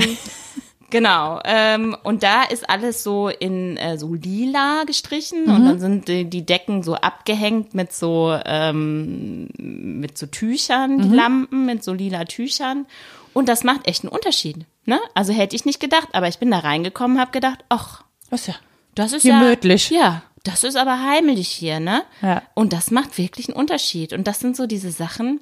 genau. 0.91 1.41
Ähm, 1.45 1.97
und 2.03 2.23
da 2.23 2.43
ist 2.45 2.69
alles 2.69 3.03
so 3.03 3.29
in 3.29 3.77
äh, 3.77 3.99
so 3.99 4.15
lila 4.15 4.85
gestrichen 4.85 5.45
und 5.47 5.63
Mhm. 5.63 5.67
dann 5.67 5.81
sind 5.81 6.09
die, 6.09 6.25
die 6.25 6.45
Decken 6.45 6.83
so 6.83 6.95
abgehängt 6.95 7.75
mit 7.75 7.93
so 7.93 8.37
ähm, 8.45 9.49
mit 9.59 10.19
so 10.19 10.27
Tüchern, 10.27 10.97
Mhm. 10.97 11.03
die 11.03 11.17
Lampen 11.17 11.67
mit 11.67 11.85
so 11.85 11.93
lila 11.93 12.25
Tüchern. 12.25 12.87
Und 13.33 13.49
das 13.49 13.65
macht 13.65 13.87
echt 13.87 14.03
einen 14.03 14.13
Unterschied. 14.13 14.65
Ne? 14.87 14.99
Also 15.15 15.33
hätte 15.33 15.55
ich 15.57 15.65
nicht 15.67 15.79
gedacht, 15.81 16.09
aber 16.13 16.27
ich 16.29 16.39
bin 16.39 16.51
da 16.51 16.61
reingekommen, 16.61 17.21
habe 17.21 17.33
gedacht, 17.33 17.65
ach, 17.69 18.03
Was 18.31 18.47
ja. 18.47 18.55
das 18.95 19.13
ist 19.13 19.25
Gemütlich. 19.25 19.91
ja. 19.91 19.99
Ja, 19.99 20.23
das 20.47 20.65
ist 20.65 20.77
aber 20.77 21.03
heimlich 21.03 21.49
hier, 21.49 21.81
ne? 21.81 22.03
Ja. 22.23 22.43
Und 22.55 22.73
das 22.73 22.91
macht 22.91 23.19
wirklich 23.19 23.49
einen 23.49 23.57
Unterschied. 23.57 24.13
Und 24.13 24.27
das 24.27 24.41
sind 24.41 24.57
so 24.57 24.67
diese 24.67 24.91
Sachen, 24.91 25.41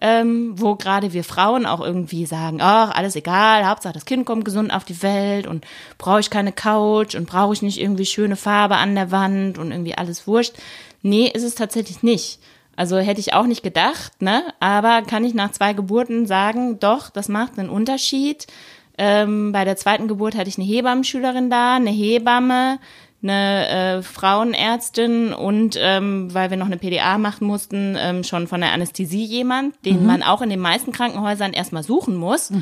ähm, 0.00 0.52
wo 0.56 0.74
gerade 0.74 1.12
wir 1.12 1.24
Frauen 1.24 1.66
auch 1.66 1.80
irgendwie 1.80 2.26
sagen, 2.26 2.58
ach, 2.60 2.90
alles 2.94 3.16
egal, 3.16 3.66
Hauptsache 3.66 3.94
das 3.94 4.04
Kind 4.04 4.26
kommt 4.26 4.44
gesund 4.44 4.72
auf 4.72 4.84
die 4.84 5.02
Welt 5.02 5.46
und 5.46 5.64
brauche 5.98 6.20
ich 6.20 6.30
keine 6.30 6.52
Couch 6.52 7.14
und 7.14 7.26
brauche 7.26 7.54
ich 7.54 7.62
nicht 7.62 7.80
irgendwie 7.80 8.06
schöne 8.06 8.36
Farbe 8.36 8.76
an 8.76 8.94
der 8.94 9.10
Wand 9.10 9.58
und 9.58 9.70
irgendwie 9.70 9.96
alles 9.96 10.26
wurscht. 10.26 10.54
Nee, 11.02 11.30
ist 11.32 11.44
es 11.44 11.54
tatsächlich 11.54 12.02
nicht. 12.02 12.38
Also 12.76 12.98
hätte 12.98 13.20
ich 13.20 13.34
auch 13.34 13.46
nicht 13.46 13.62
gedacht, 13.62 14.20
ne? 14.20 14.42
Aber 14.58 15.02
kann 15.02 15.24
ich 15.24 15.32
nach 15.32 15.52
zwei 15.52 15.72
Geburten 15.74 16.26
sagen, 16.26 16.80
doch, 16.80 17.08
das 17.10 17.28
macht 17.28 17.58
einen 17.58 17.70
Unterschied. 17.70 18.46
Ähm, 18.98 19.52
bei 19.52 19.64
der 19.64 19.76
zweiten 19.76 20.08
Geburt 20.08 20.36
hatte 20.36 20.48
ich 20.48 20.58
eine 20.58 20.66
Hebammenschülerin 20.66 21.50
da, 21.50 21.76
eine 21.76 21.90
Hebamme, 21.90 22.78
eine 23.24 23.98
äh, 23.98 24.02
Frauenärztin 24.02 25.32
und 25.32 25.76
ähm, 25.80 26.32
weil 26.32 26.50
wir 26.50 26.56
noch 26.56 26.66
eine 26.66 26.76
PDA 26.76 27.18
machen 27.18 27.46
mussten, 27.46 27.96
ähm, 27.98 28.22
schon 28.22 28.46
von 28.46 28.60
der 28.60 28.72
Anästhesie 28.72 29.24
jemand, 29.24 29.74
den 29.84 30.06
man 30.06 30.22
auch 30.22 30.42
in 30.42 30.50
den 30.50 30.60
meisten 30.60 30.92
Krankenhäusern 30.92 31.52
erstmal 31.52 31.82
suchen 31.82 32.14
muss. 32.16 32.52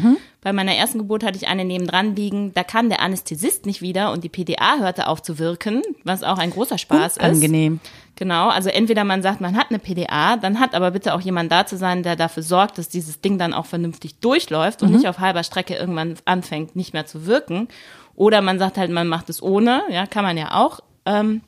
Bei 0.40 0.52
meiner 0.52 0.74
ersten 0.74 0.98
Geburt 0.98 1.24
hatte 1.24 1.36
ich 1.36 1.48
eine 1.48 1.64
nebendran 1.64 2.16
liegen, 2.16 2.52
da 2.54 2.64
kam 2.64 2.88
der 2.88 3.00
Anästhesist 3.00 3.66
nicht 3.66 3.82
wieder 3.82 4.12
und 4.12 4.24
die 4.24 4.28
PDA 4.28 4.78
hörte 4.78 5.06
auf 5.08 5.22
zu 5.22 5.38
wirken, 5.38 5.82
was 6.04 6.22
auch 6.22 6.38
ein 6.38 6.50
großer 6.50 6.78
Spaß 6.78 7.16
ist. 7.18 7.20
Angenehm. 7.20 7.80
Genau, 8.16 8.48
also 8.50 8.68
entweder 8.68 9.04
man 9.04 9.22
sagt, 9.22 9.40
man 9.40 9.56
hat 9.56 9.70
eine 9.70 9.78
PDA, 9.78 10.36
dann 10.36 10.60
hat 10.60 10.74
aber 10.74 10.90
bitte 10.90 11.14
auch 11.14 11.20
jemand 11.20 11.50
da 11.50 11.64
zu 11.66 11.76
sein, 11.76 12.02
der 12.02 12.14
dafür 12.14 12.42
sorgt, 12.42 12.76
dass 12.78 12.88
dieses 12.88 13.20
Ding 13.20 13.38
dann 13.38 13.54
auch 13.54 13.66
vernünftig 13.66 14.16
durchläuft 14.20 14.82
und 14.82 14.90
Mhm. 14.90 14.96
nicht 14.96 15.08
auf 15.08 15.18
halber 15.18 15.42
Strecke 15.44 15.74
irgendwann 15.74 16.16
anfängt, 16.24 16.76
nicht 16.76 16.92
mehr 16.92 17.06
zu 17.06 17.26
wirken. 17.26 17.68
Oder 18.14 18.42
man 18.42 18.58
sagt 18.58 18.78
halt, 18.78 18.90
man 18.90 19.08
macht 19.08 19.28
es 19.30 19.42
ohne, 19.42 19.82
ja, 19.90 20.06
kann 20.06 20.24
man 20.24 20.36
ja 20.36 20.54
auch. 20.54 20.80
Ähm, 21.06 21.42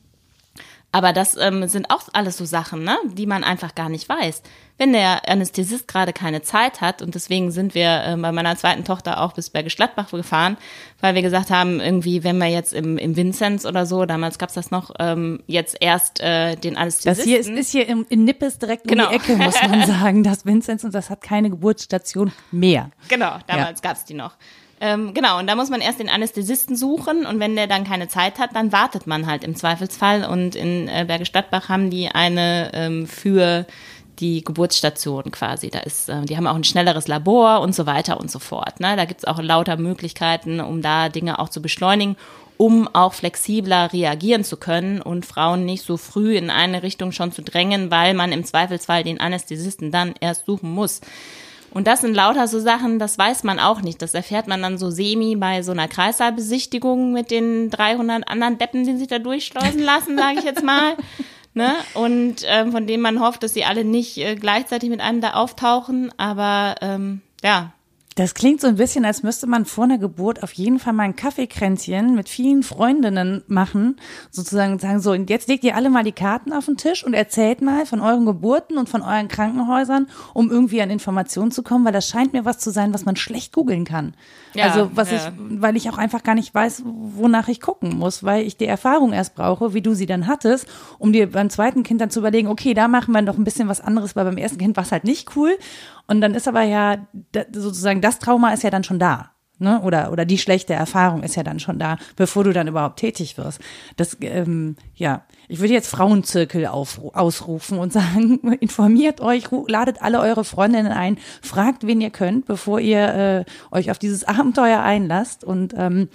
aber 0.94 1.12
das 1.12 1.36
ähm, 1.36 1.66
sind 1.66 1.90
auch 1.90 2.02
alles 2.12 2.36
so 2.36 2.44
Sachen, 2.44 2.84
ne, 2.84 2.96
die 3.14 3.26
man 3.26 3.42
einfach 3.42 3.74
gar 3.74 3.88
nicht 3.88 4.08
weiß. 4.08 4.42
Wenn 4.78 4.92
der 4.92 5.28
Anästhesist 5.28 5.88
gerade 5.88 6.12
keine 6.12 6.42
Zeit 6.42 6.80
hat, 6.80 7.02
und 7.02 7.16
deswegen 7.16 7.50
sind 7.50 7.74
wir 7.74 8.04
äh, 8.06 8.16
bei 8.16 8.30
meiner 8.30 8.56
zweiten 8.56 8.84
Tochter 8.84 9.20
auch 9.20 9.32
bis 9.32 9.50
Bergisch 9.50 9.74
Gladbach 9.74 10.12
gefahren, 10.12 10.56
weil 11.00 11.16
wir 11.16 11.22
gesagt 11.22 11.50
haben, 11.50 11.80
irgendwie, 11.80 12.22
wenn 12.22 12.38
wir 12.38 12.46
jetzt 12.46 12.72
im, 12.72 12.96
im 12.96 13.16
Vinzenz 13.16 13.66
oder 13.66 13.86
so, 13.86 14.04
damals 14.06 14.38
gab's 14.38 14.54
das 14.54 14.70
noch, 14.70 14.92
ähm, 15.00 15.42
jetzt 15.48 15.76
erst 15.80 16.20
äh, 16.20 16.54
den 16.54 16.76
Anästhesisten. 16.76 17.16
Das 17.18 17.24
hier 17.24 17.40
ist, 17.40 17.48
ist 17.48 17.72
hier 17.72 17.88
im, 17.88 18.06
in 18.08 18.22
Nippes 18.22 18.60
direkt 18.60 18.86
Genau. 18.86 19.06
um 19.06 19.10
die 19.10 19.16
Ecke, 19.16 19.36
muss 19.36 19.60
man 19.62 19.84
sagen, 19.88 20.22
das 20.22 20.46
Vinzenz 20.46 20.84
und 20.84 20.94
das 20.94 21.10
hat 21.10 21.22
keine 21.22 21.50
Geburtsstation 21.50 22.30
mehr. 22.52 22.90
Genau, 23.08 23.38
damals 23.48 23.82
gab's 23.82 24.04
die 24.04 24.14
noch. 24.14 24.36
Ähm, 24.80 25.14
genau, 25.14 25.38
und 25.38 25.46
da 25.46 25.54
muss 25.54 25.70
man 25.70 25.80
erst 25.80 26.00
den 26.00 26.08
Anästhesisten 26.08 26.76
suchen 26.76 27.26
und 27.26 27.40
wenn 27.40 27.56
der 27.56 27.66
dann 27.66 27.84
keine 27.84 28.08
Zeit 28.08 28.38
hat, 28.38 28.54
dann 28.54 28.72
wartet 28.72 29.06
man 29.06 29.26
halt 29.26 29.44
im 29.44 29.56
Zweifelsfall. 29.56 30.24
Und 30.24 30.56
in 30.56 30.88
äh, 30.88 31.04
Bergisch 31.06 31.32
Gladbach 31.32 31.68
haben 31.68 31.90
die 31.90 32.08
eine 32.08 32.70
ähm, 32.74 33.06
für 33.06 33.66
die 34.18 34.44
Geburtsstation 34.44 35.30
quasi. 35.30 35.70
Da 35.70 35.80
ist, 35.80 36.08
äh, 36.08 36.22
die 36.22 36.36
haben 36.36 36.46
auch 36.46 36.54
ein 36.54 36.64
schnelleres 36.64 37.08
Labor 37.08 37.60
und 37.60 37.74
so 37.74 37.86
weiter 37.86 38.20
und 38.20 38.30
so 38.30 38.38
fort. 38.38 38.80
Ne? 38.80 38.96
Da 38.96 39.04
gibt's 39.04 39.24
auch 39.24 39.40
lauter 39.40 39.76
Möglichkeiten, 39.76 40.60
um 40.60 40.82
da 40.82 41.08
Dinge 41.08 41.38
auch 41.38 41.48
zu 41.48 41.62
beschleunigen, 41.62 42.16
um 42.56 42.88
auch 42.94 43.14
flexibler 43.14 43.92
reagieren 43.92 44.44
zu 44.44 44.56
können 44.56 45.02
und 45.02 45.26
Frauen 45.26 45.64
nicht 45.64 45.84
so 45.84 45.96
früh 45.96 46.36
in 46.36 46.50
eine 46.50 46.82
Richtung 46.82 47.12
schon 47.12 47.32
zu 47.32 47.42
drängen, 47.42 47.90
weil 47.90 48.14
man 48.14 48.32
im 48.32 48.44
Zweifelsfall 48.44 49.02
den 49.02 49.20
Anästhesisten 49.20 49.90
dann 49.90 50.14
erst 50.20 50.46
suchen 50.46 50.70
muss. 50.70 51.00
Und 51.74 51.88
das 51.88 52.00
sind 52.00 52.14
lauter 52.14 52.46
so 52.46 52.60
Sachen, 52.60 53.00
das 53.00 53.18
weiß 53.18 53.42
man 53.42 53.58
auch 53.58 53.82
nicht. 53.82 54.00
Das 54.00 54.14
erfährt 54.14 54.46
man 54.46 54.62
dann 54.62 54.78
so 54.78 54.90
semi 54.90 55.34
bei 55.34 55.62
so 55.62 55.72
einer 55.72 55.88
Kreissaalbesichtigung 55.88 57.12
mit 57.12 57.32
den 57.32 57.68
300 57.68 58.28
anderen 58.28 58.58
Deppen, 58.58 58.84
die 58.84 58.96
sich 58.96 59.08
da 59.08 59.18
durchschleusen 59.18 59.82
lassen, 59.82 60.16
sage 60.16 60.38
ich 60.38 60.44
jetzt 60.44 60.64
mal. 60.64 60.96
Ne? 61.56 61.72
Und 61.94 62.38
ähm, 62.48 62.72
von 62.72 62.88
denen 62.88 63.00
man 63.00 63.20
hofft, 63.20 63.44
dass 63.44 63.54
sie 63.54 63.64
alle 63.64 63.84
nicht 63.84 64.18
äh, 64.18 64.34
gleichzeitig 64.34 64.90
mit 64.90 65.00
einem 65.00 65.20
da 65.20 65.34
auftauchen. 65.34 66.12
Aber 66.16 66.74
ähm, 66.80 67.20
ja, 67.44 67.73
Das 68.14 68.34
klingt 68.34 68.60
so 68.60 68.68
ein 68.68 68.76
bisschen, 68.76 69.04
als 69.04 69.24
müsste 69.24 69.48
man 69.48 69.64
vor 69.64 69.84
einer 69.84 69.98
Geburt 69.98 70.44
auf 70.44 70.52
jeden 70.52 70.78
Fall 70.78 70.92
mal 70.92 71.02
ein 71.02 71.16
Kaffeekränzchen 71.16 72.14
mit 72.14 72.28
vielen 72.28 72.62
Freundinnen 72.62 73.42
machen, 73.48 73.96
sozusagen 74.30 74.78
sagen 74.78 75.00
so, 75.00 75.10
und 75.10 75.30
jetzt 75.30 75.48
legt 75.48 75.64
ihr 75.64 75.74
alle 75.74 75.90
mal 75.90 76.04
die 76.04 76.12
Karten 76.12 76.52
auf 76.52 76.66
den 76.66 76.76
Tisch 76.76 77.04
und 77.04 77.14
erzählt 77.14 77.60
mal 77.60 77.86
von 77.86 78.00
euren 78.00 78.24
Geburten 78.24 78.78
und 78.78 78.88
von 78.88 79.02
euren 79.02 79.26
Krankenhäusern, 79.26 80.06
um 80.32 80.48
irgendwie 80.48 80.80
an 80.80 80.90
Informationen 80.90 81.50
zu 81.50 81.64
kommen, 81.64 81.84
weil 81.84 81.92
das 81.92 82.08
scheint 82.08 82.32
mir 82.32 82.44
was 82.44 82.58
zu 82.58 82.70
sein, 82.70 82.94
was 82.94 83.04
man 83.04 83.16
schlecht 83.16 83.52
googeln 83.52 83.84
kann. 83.84 84.14
Ja, 84.54 84.66
also 84.66 84.90
was 84.94 85.10
ja. 85.10 85.16
ich, 85.16 85.22
weil 85.60 85.76
ich 85.76 85.90
auch 85.90 85.98
einfach 85.98 86.22
gar 86.22 86.36
nicht 86.36 86.54
weiß, 86.54 86.84
wonach 86.84 87.48
ich 87.48 87.60
gucken 87.60 87.98
muss, 87.98 88.22
weil 88.22 88.46
ich 88.46 88.56
die 88.56 88.66
Erfahrung 88.66 89.12
erst 89.12 89.34
brauche, 89.34 89.74
wie 89.74 89.82
du 89.82 89.94
sie 89.94 90.06
dann 90.06 90.28
hattest, 90.28 90.68
um 91.00 91.12
dir 91.12 91.28
beim 91.32 91.50
zweiten 91.50 91.82
Kind 91.82 92.00
dann 92.00 92.10
zu 92.10 92.20
überlegen, 92.20 92.46
okay, 92.46 92.74
da 92.74 92.86
machen 92.86 93.12
wir 93.12 93.22
noch 93.22 93.36
ein 93.36 93.44
bisschen 93.44 93.66
was 93.66 93.80
anderes, 93.80 94.14
weil 94.14 94.24
beim 94.24 94.36
ersten 94.36 94.58
Kind 94.58 94.76
war 94.76 94.84
es 94.84 94.92
halt 94.92 95.02
nicht 95.02 95.34
cool. 95.34 95.58
Und 96.06 96.20
dann 96.20 96.34
ist 96.34 96.48
aber 96.48 96.62
ja 96.62 97.06
sozusagen 97.52 98.00
das 98.00 98.18
Trauma 98.18 98.52
ist 98.52 98.62
ja 98.62 98.70
dann 98.70 98.84
schon 98.84 98.98
da. 98.98 99.30
Ne? 99.58 99.80
Oder, 99.82 100.10
oder 100.10 100.24
die 100.24 100.38
schlechte 100.38 100.74
Erfahrung 100.74 101.22
ist 101.22 101.36
ja 101.36 101.44
dann 101.44 101.60
schon 101.60 101.78
da, 101.78 101.96
bevor 102.16 102.42
du 102.42 102.52
dann 102.52 102.66
überhaupt 102.66 102.98
tätig 102.98 103.38
wirst. 103.38 103.60
Das, 103.96 104.16
ähm, 104.20 104.74
ja, 104.96 105.22
ich 105.46 105.60
würde 105.60 105.72
jetzt 105.72 105.88
Frauenzirkel 105.88 106.66
auf, 106.66 107.00
ausrufen 107.14 107.78
und 107.78 107.92
sagen, 107.92 108.40
informiert 108.60 109.20
euch, 109.20 109.44
ladet 109.68 110.02
alle 110.02 110.20
eure 110.20 110.44
Freundinnen 110.44 110.90
ein, 110.90 111.18
fragt, 111.40 111.86
wen 111.86 112.00
ihr 112.00 112.10
könnt, 112.10 112.46
bevor 112.46 112.80
ihr 112.80 113.14
äh, 113.14 113.44
euch 113.70 113.92
auf 113.92 113.98
dieses 114.00 114.24
Abenteuer 114.24 114.80
einlasst 114.80 115.44
und 115.44 115.72
ähm, 115.76 116.08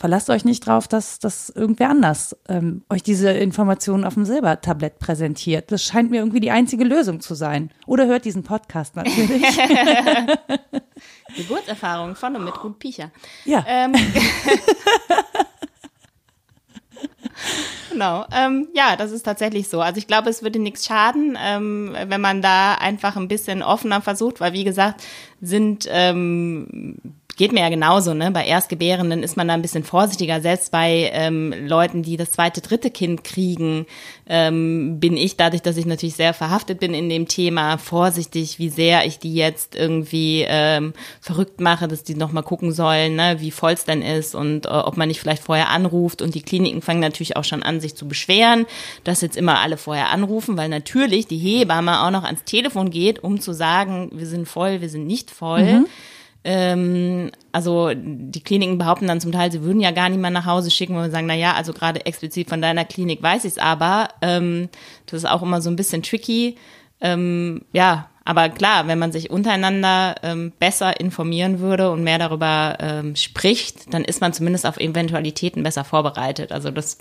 verlasst 0.00 0.30
euch 0.30 0.46
nicht 0.46 0.66
drauf, 0.66 0.88
dass, 0.88 1.18
dass 1.18 1.50
irgendwer 1.50 1.90
anders 1.90 2.34
ähm, 2.48 2.82
euch 2.88 3.02
diese 3.02 3.30
Informationen 3.30 4.04
auf 4.04 4.14
dem 4.14 4.24
Silbertablett 4.24 4.98
präsentiert. 4.98 5.70
Das 5.70 5.84
scheint 5.84 6.10
mir 6.10 6.16
irgendwie 6.16 6.40
die 6.40 6.50
einzige 6.50 6.84
Lösung 6.84 7.20
zu 7.20 7.34
sein. 7.34 7.70
Oder 7.86 8.06
hört 8.06 8.24
diesen 8.24 8.42
Podcast 8.42 8.96
natürlich. 8.96 9.42
Geburtserfahrung 11.36 12.16
von 12.16 12.34
und 12.34 12.44
mit 12.44 12.64
Ruth 12.64 12.78
Piecher. 12.78 13.10
ja. 13.44 13.62
Ähm, 13.68 13.92
genau. 17.92 18.24
Ähm, 18.32 18.68
ja, 18.74 18.96
das 18.96 19.12
ist 19.12 19.24
tatsächlich 19.24 19.68
so. 19.68 19.82
Also 19.82 19.98
ich 19.98 20.06
glaube, 20.06 20.30
es 20.30 20.42
würde 20.42 20.58
nichts 20.58 20.86
schaden, 20.86 21.36
ähm, 21.38 21.94
wenn 22.06 22.22
man 22.22 22.40
da 22.40 22.72
einfach 22.76 23.16
ein 23.16 23.28
bisschen 23.28 23.62
offener 23.62 24.00
versucht, 24.00 24.40
weil 24.40 24.54
wie 24.54 24.64
gesagt, 24.64 25.02
sind 25.42 25.86
ähm, 25.90 27.19
geht 27.40 27.52
mir 27.52 27.60
ja 27.60 27.70
genauso, 27.70 28.12
ne? 28.12 28.30
Bei 28.30 28.44
Erstgebärenden 28.44 29.22
ist 29.22 29.38
man 29.38 29.48
da 29.48 29.54
ein 29.54 29.62
bisschen 29.62 29.82
vorsichtiger. 29.82 30.42
Selbst 30.42 30.70
bei 30.70 31.10
ähm, 31.14 31.54
Leuten, 31.66 32.02
die 32.02 32.18
das 32.18 32.32
zweite, 32.32 32.60
dritte 32.60 32.90
Kind 32.90 33.24
kriegen, 33.24 33.86
ähm, 34.28 35.00
bin 35.00 35.16
ich 35.16 35.38
dadurch, 35.38 35.62
dass 35.62 35.78
ich 35.78 35.86
natürlich 35.86 36.16
sehr 36.16 36.34
verhaftet 36.34 36.80
bin 36.80 36.92
in 36.92 37.08
dem 37.08 37.28
Thema, 37.28 37.78
vorsichtig, 37.78 38.58
wie 38.58 38.68
sehr 38.68 39.06
ich 39.06 39.20
die 39.20 39.34
jetzt 39.34 39.74
irgendwie 39.74 40.44
ähm, 40.46 40.92
verrückt 41.22 41.62
mache, 41.62 41.88
dass 41.88 42.02
die 42.02 42.14
noch 42.14 42.30
mal 42.30 42.42
gucken 42.42 42.72
sollen, 42.72 43.16
ne? 43.16 43.36
wie 43.38 43.50
voll 43.50 43.72
es 43.72 43.86
denn 43.86 44.02
ist 44.02 44.34
und 44.34 44.66
äh, 44.66 44.68
ob 44.68 44.98
man 44.98 45.08
nicht 45.08 45.20
vielleicht 45.20 45.42
vorher 45.42 45.70
anruft. 45.70 46.20
Und 46.20 46.34
die 46.34 46.42
Kliniken 46.42 46.82
fangen 46.82 47.00
natürlich 47.00 47.38
auch 47.38 47.44
schon 47.44 47.62
an, 47.62 47.80
sich 47.80 47.94
zu 47.94 48.06
beschweren, 48.06 48.66
dass 49.02 49.22
jetzt 49.22 49.38
immer 49.38 49.60
alle 49.60 49.78
vorher 49.78 50.10
anrufen, 50.10 50.58
weil 50.58 50.68
natürlich 50.68 51.26
die 51.26 51.38
Hebamme 51.38 52.02
auch 52.02 52.10
noch 52.10 52.24
ans 52.24 52.44
Telefon 52.44 52.90
geht, 52.90 53.24
um 53.24 53.40
zu 53.40 53.54
sagen, 53.54 54.10
wir 54.12 54.26
sind 54.26 54.46
voll, 54.46 54.82
wir 54.82 54.90
sind 54.90 55.06
nicht 55.06 55.30
voll. 55.30 55.86
Ähm, 56.42 57.30
also 57.52 57.90
die 57.94 58.42
Kliniken 58.42 58.78
behaupten 58.78 59.06
dann 59.06 59.20
zum 59.20 59.32
Teil, 59.32 59.52
sie 59.52 59.62
würden 59.62 59.80
ja 59.80 59.90
gar 59.90 60.08
niemand 60.08 60.34
nach 60.34 60.46
Hause 60.46 60.70
schicken, 60.70 60.94
weil 60.94 61.04
wir 61.04 61.10
sagen, 61.10 61.26
na 61.26 61.34
ja, 61.34 61.54
also 61.54 61.72
gerade 61.72 62.06
explizit 62.06 62.48
von 62.48 62.62
deiner 62.62 62.84
Klinik 62.84 63.22
weiß 63.22 63.44
ich 63.44 63.52
es 63.52 63.58
aber. 63.58 64.08
Ähm, 64.22 64.68
das 65.06 65.24
ist 65.24 65.28
auch 65.28 65.42
immer 65.42 65.60
so 65.60 65.70
ein 65.70 65.76
bisschen 65.76 66.02
tricky. 66.02 66.56
Ähm, 67.00 67.62
ja, 67.72 68.08
aber 68.24 68.48
klar, 68.48 68.86
wenn 68.86 68.98
man 68.98 69.12
sich 69.12 69.30
untereinander 69.30 70.14
ähm, 70.22 70.52
besser 70.58 71.00
informieren 71.00 71.58
würde 71.58 71.90
und 71.90 72.04
mehr 72.04 72.18
darüber 72.18 72.76
ähm, 72.78 73.16
spricht, 73.16 73.92
dann 73.92 74.04
ist 74.04 74.20
man 74.20 74.32
zumindest 74.32 74.66
auf 74.66 74.78
Eventualitäten 74.78 75.62
besser 75.62 75.84
vorbereitet. 75.84 76.52
Also 76.52 76.70
das 76.70 76.98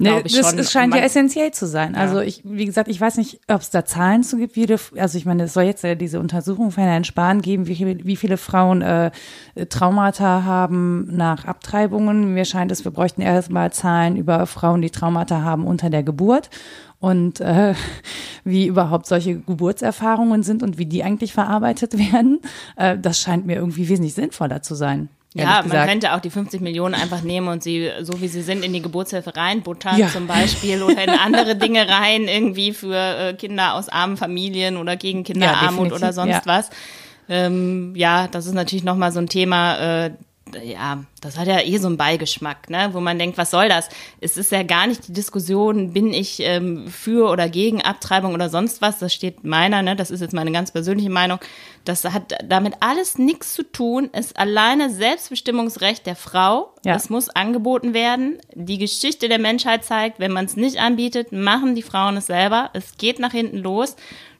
Ne, 0.00 0.10
glaube 0.10 0.28
ich 0.28 0.34
das, 0.36 0.50
schon. 0.50 0.58
es 0.60 0.70
scheint 0.70 0.94
ja 0.94 1.00
essentiell 1.00 1.50
zu 1.50 1.66
sein. 1.66 1.96
Also 1.96 2.20
ich, 2.20 2.42
wie 2.44 2.64
gesagt, 2.66 2.88
ich 2.88 3.00
weiß 3.00 3.16
nicht, 3.16 3.40
ob 3.48 3.60
es 3.60 3.70
da 3.70 3.84
Zahlen 3.84 4.22
zu 4.22 4.36
gibt, 4.36 4.54
wie 4.54 4.62
viele, 4.66 4.78
also 4.96 5.18
ich 5.18 5.24
meine, 5.26 5.42
es 5.44 5.54
soll 5.54 5.64
jetzt 5.64 5.82
ja 5.82 5.94
diese 5.96 6.20
Untersuchung 6.20 6.70
von 6.70 6.84
Herrn 6.84 7.02
Spahn 7.04 7.42
geben, 7.42 7.66
wie, 7.66 7.74
viele- 7.74 8.04
wie 8.04 8.16
viele 8.16 8.36
Frauen 8.36 8.80
äh, 8.82 9.10
Traumata 9.68 10.44
haben 10.44 11.08
nach 11.16 11.44
Abtreibungen. 11.46 12.32
Mir 12.34 12.44
scheint 12.44 12.70
es, 12.70 12.84
wir 12.84 12.92
bräuchten 12.92 13.22
erstmal 13.22 13.72
Zahlen 13.72 14.16
über 14.16 14.46
Frauen, 14.46 14.82
die 14.82 14.90
Traumata 14.90 15.42
haben 15.42 15.66
unter 15.66 15.90
der 15.90 16.02
Geburt 16.04 16.48
und 17.00 17.40
äh, 17.40 17.74
wie 18.44 18.66
überhaupt 18.66 19.06
solche 19.06 19.40
Geburtserfahrungen 19.40 20.42
sind 20.42 20.62
und 20.62 20.78
wie 20.78 20.86
die 20.86 21.02
eigentlich 21.02 21.32
verarbeitet 21.32 21.98
werden. 22.12 22.40
Äh, 22.76 22.96
das 22.98 23.20
scheint 23.20 23.46
mir 23.46 23.56
irgendwie 23.56 23.88
wesentlich 23.88 24.14
sinnvoller 24.14 24.62
zu 24.62 24.74
sein. 24.74 25.08
Ja, 25.38 25.62
man 25.66 25.88
könnte 25.88 26.14
auch 26.14 26.20
die 26.20 26.30
50 26.30 26.60
Millionen 26.60 26.94
einfach 26.94 27.22
nehmen 27.22 27.48
und 27.48 27.62
sie, 27.62 27.90
so 28.02 28.20
wie 28.20 28.28
sie 28.28 28.42
sind, 28.42 28.64
in 28.64 28.72
die 28.72 28.82
Geburtshilfe 28.82 29.36
reinbuttern 29.36 29.96
Ja. 29.98 30.08
zum 30.08 30.26
Beispiel 30.26 30.82
oder 30.82 31.02
in 31.02 31.10
andere 31.10 31.56
Dinge 31.56 31.88
rein, 31.88 32.28
irgendwie 32.28 32.72
für 32.72 32.94
äh, 32.96 33.34
Kinder 33.34 33.74
aus 33.74 33.88
armen 33.88 34.16
Familien 34.16 34.76
oder 34.76 34.96
gegen 34.96 35.24
Kinderarmut 35.24 35.86
definitiv, 35.86 35.96
oder 35.96 36.12
sonst 36.12 36.30
ja. 36.30 36.42
was. 36.44 36.70
Ähm, 37.28 37.92
ja, 37.94 38.26
das 38.26 38.46
ist 38.46 38.54
natürlich 38.54 38.84
nochmal 38.84 39.12
so 39.12 39.20
ein 39.20 39.28
Thema, 39.28 40.04
äh, 40.06 40.10
ja, 40.62 41.04
das 41.20 41.38
hat 41.38 41.46
ja 41.46 41.60
eh 41.60 41.78
so 41.78 41.88
einen 41.88 41.96
Beigeschmack, 41.96 42.70
ne, 42.70 42.90
wo 42.92 43.00
man 43.00 43.18
denkt, 43.18 43.38
was 43.38 43.50
soll 43.50 43.68
das? 43.68 43.88
Es 44.20 44.36
ist 44.36 44.52
ja 44.52 44.62
gar 44.62 44.86
nicht 44.86 45.08
die 45.08 45.12
Diskussion, 45.12 45.92
bin 45.92 46.12
ich 46.12 46.40
ähm, 46.40 46.88
für 46.88 47.30
oder 47.30 47.48
gegen 47.48 47.82
Abtreibung 47.82 48.34
oder 48.34 48.48
sonst 48.48 48.80
was. 48.80 48.98
Das 48.98 49.12
steht 49.12 49.44
meiner, 49.44 49.82
ne, 49.82 49.96
das 49.96 50.10
ist 50.10 50.20
jetzt 50.20 50.34
meine 50.34 50.52
ganz 50.52 50.70
persönliche 50.70 51.10
Meinung. 51.10 51.38
Das 51.84 52.04
hat 52.04 52.34
damit 52.44 52.74
alles 52.80 53.18
nichts 53.18 53.54
zu 53.54 53.62
tun. 53.62 54.10
Es 54.12 54.26
ist 54.26 54.38
alleine 54.38 54.90
Selbstbestimmungsrecht 54.90 56.06
der 56.06 56.16
Frau. 56.16 56.74
Ja. 56.84 56.94
Es 56.94 57.08
muss 57.08 57.28
angeboten 57.30 57.94
werden. 57.94 58.38
Die 58.54 58.78
Geschichte 58.78 59.28
der 59.28 59.38
Menschheit 59.38 59.84
zeigt, 59.84 60.20
wenn 60.20 60.32
man 60.32 60.44
es 60.44 60.56
nicht 60.56 60.78
anbietet, 60.78 61.32
machen 61.32 61.74
die 61.74 61.82
Frauen 61.82 62.16
es 62.16 62.26
selber. 62.26 62.70
Es 62.74 62.98
geht 62.98 63.18
nach 63.18 63.32
hinten 63.32 63.58
los. 63.58 63.96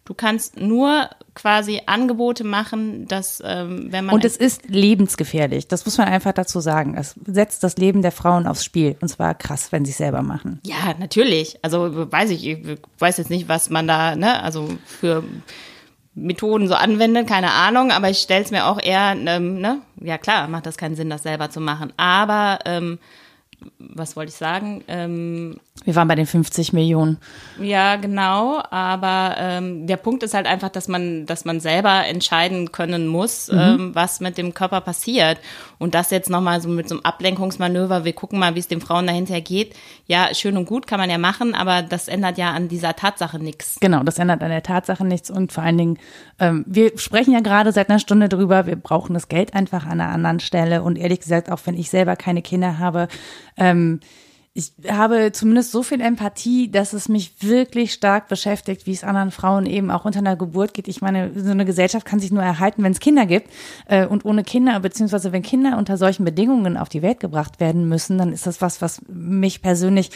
Du 0.09 0.15
kannst 0.15 0.59
nur 0.59 1.11
quasi 1.35 1.83
Angebote 1.85 2.43
machen, 2.43 3.07
dass 3.09 3.43
ähm, 3.45 3.93
wenn 3.93 4.07
man 4.07 4.15
Und 4.15 4.25
es 4.25 4.39
ist 4.39 4.67
lebensgefährlich. 4.67 5.69
Das 5.69 5.85
muss 5.85 5.99
man 5.99 6.09
einfach 6.09 6.33
dazu 6.33 6.61
sagen. 6.61 6.97
Es 6.97 7.15
setzt 7.27 7.63
das 7.63 7.77
Leben 7.77 8.01
der 8.01 8.11
Frauen 8.11 8.47
aufs 8.47 8.65
Spiel. 8.65 8.97
Und 9.03 9.09
zwar 9.09 9.35
krass, 9.35 9.71
wenn 9.71 9.85
sie 9.85 9.91
es 9.91 9.99
selber 9.99 10.23
machen. 10.23 10.61
Ja, 10.65 10.95
natürlich. 10.99 11.59
Also 11.61 12.11
weiß 12.11 12.31
ich, 12.31 12.47
ich 12.47 12.79
weiß 12.99 13.19
jetzt 13.19 13.29
nicht, 13.29 13.51
was 13.51 13.69
man 13.69 13.87
da, 13.87 14.17
ne, 14.17 14.43
also 14.43 14.71
für 14.87 15.23
Methoden 16.15 16.69
so 16.69 16.75
anwendet, 16.75 17.29
keine 17.29 17.53
Ahnung, 17.53 17.91
aber 17.91 18.09
ich 18.09 18.21
stelle 18.21 18.45
es 18.45 18.51
mir 18.51 18.65
auch 18.65 18.83
eher, 18.83 19.15
ähm, 19.15 19.61
ne, 19.61 19.83
ja 20.01 20.17
klar, 20.17 20.49
macht 20.49 20.65
das 20.65 20.79
keinen 20.79 20.97
Sinn, 20.97 21.11
das 21.11 21.23
selber 21.23 21.51
zu 21.51 21.61
machen. 21.61 21.93
Aber 21.99 22.61
ähm, 22.65 22.99
was 23.79 24.17
wollte 24.17 24.31
ich 24.31 24.37
sagen? 24.37 24.85
Ähm, 24.89 25.61
Wir 25.85 25.95
waren 25.95 26.09
bei 26.09 26.14
den 26.14 26.26
50 26.26 26.72
Millionen. 26.72 27.18
Ja, 27.61 27.97
genau. 27.97 28.62
Aber 28.70 29.37
ähm, 29.39 29.87
der 29.87 29.97
Punkt 29.97 30.22
ist 30.22 30.35
halt 30.35 30.47
einfach, 30.47 30.68
dass 30.68 30.89
man, 30.89 31.26
dass 31.26 31.45
man 31.45 31.61
selber 31.61 32.07
entscheiden 32.07 32.72
können 32.72 33.07
muss, 33.07 33.51
mhm. 33.51 33.59
ähm, 33.59 33.95
was 33.95 34.20
mit 34.20 34.39
dem 34.39 34.55
Körper 34.55 34.81
passiert. 34.81 35.39
Und 35.79 35.95
das 35.95 36.11
jetzt 36.11 36.31
nochmal 36.31 36.61
so 36.61 36.68
mit 36.68 36.89
so 36.89 36.97
einem 36.97 37.05
Ablenkungsmanöver, 37.05 38.05
wir 38.05 38.12
gucken 38.12 38.39
mal, 38.39 38.55
wie 38.55 38.59
es 38.59 38.68
den 38.68 38.81
Frauen 38.81 39.07
dahinter 39.07 39.41
geht. 39.41 39.74
Ja, 40.07 40.35
schön 40.35 40.57
und 40.57 40.66
gut 40.66 40.87
kann 40.87 40.99
man 40.99 41.11
ja 41.11 41.18
machen, 41.18 41.55
aber 41.55 41.83
das 41.83 42.09
ändert 42.09 42.39
ja 42.39 42.53
an 42.53 42.68
dieser 42.68 42.97
Tatsache 42.97 43.39
nichts. 43.39 43.76
Genau, 43.81 44.03
das 44.03 44.18
ändert 44.18 44.43
an 44.43 44.51
der 44.51 44.62
Tatsache 44.62 45.05
nichts. 45.05 45.31
Und 45.31 45.53
vor 45.53 45.62
allen 45.62 45.79
Dingen, 45.79 45.99
ähm, 46.39 46.64
wir 46.66 46.99
sprechen 46.99 47.33
ja 47.33 47.41
gerade 47.41 47.72
seit 47.72 47.89
einer 47.89 47.99
Stunde 47.99 48.29
drüber, 48.29 48.66
wir 48.66 48.76
brauchen 48.76 49.14
das 49.14 49.29
Geld 49.29 49.55
einfach 49.55 49.87
an 49.87 50.01
einer 50.01 50.12
anderen 50.12 50.41
Stelle. 50.41 50.83
Und 50.83 50.97
ehrlich 50.97 51.20
gesagt, 51.20 51.51
auch 51.51 51.61
wenn 51.64 51.76
ich 51.76 51.91
selber 51.91 52.16
keine 52.16 52.43
Kinder 52.43 52.79
habe, 52.79 53.09
ähm, 53.57 54.01
ich 54.59 54.73
habe 54.91 55.31
zumindest 55.31 55.71
so 55.71 55.85
viel 55.85 56.01
Empathie, 56.01 56.69
dass 56.69 56.93
es 56.93 57.09
mich 57.09 57.35
wirklich 57.43 57.93
stark 57.93 58.27
beschäftigt, 58.27 58.87
wie 58.87 58.93
es 58.93 59.05
anderen 59.05 59.31
Frauen 59.31 59.67
eben 59.67 59.93
auch 59.93 60.05
unter 60.05 60.19
einer 60.19 60.35
Geburt 60.35 60.75
geht. 60.75 60.89
Ich 60.89 61.01
meine, 61.01 61.31
so 61.33 61.53
eine 61.53 61.65
Gesellschaft 61.65 62.05
kann 62.05 62.19
sich 62.19 62.33
nur 62.33 62.43
erhalten, 62.43 62.83
wenn 62.83 62.91
es 62.91 62.99
Kinder 62.99 63.25
gibt. 63.25 63.53
Äh, 63.87 64.05
und 64.07 64.25
ohne 64.25 64.43
Kinder, 64.43 64.81
beziehungsweise 64.81 65.31
wenn 65.31 65.43
Kinder 65.43 65.79
unter 65.79 65.97
solchen 65.97 66.25
Bedingungen 66.25 66.77
auf 66.77 66.89
die 66.89 67.03
Welt 67.03 67.21
gebracht 67.21 67.61
werden 67.61 67.89
müssen, 67.89 68.19
dann 68.19 68.33
ist 68.33 68.49
das 68.49 68.61
was, 68.61 68.83
was 68.83 69.01
mich 69.07 69.63
persönlich 69.63 70.11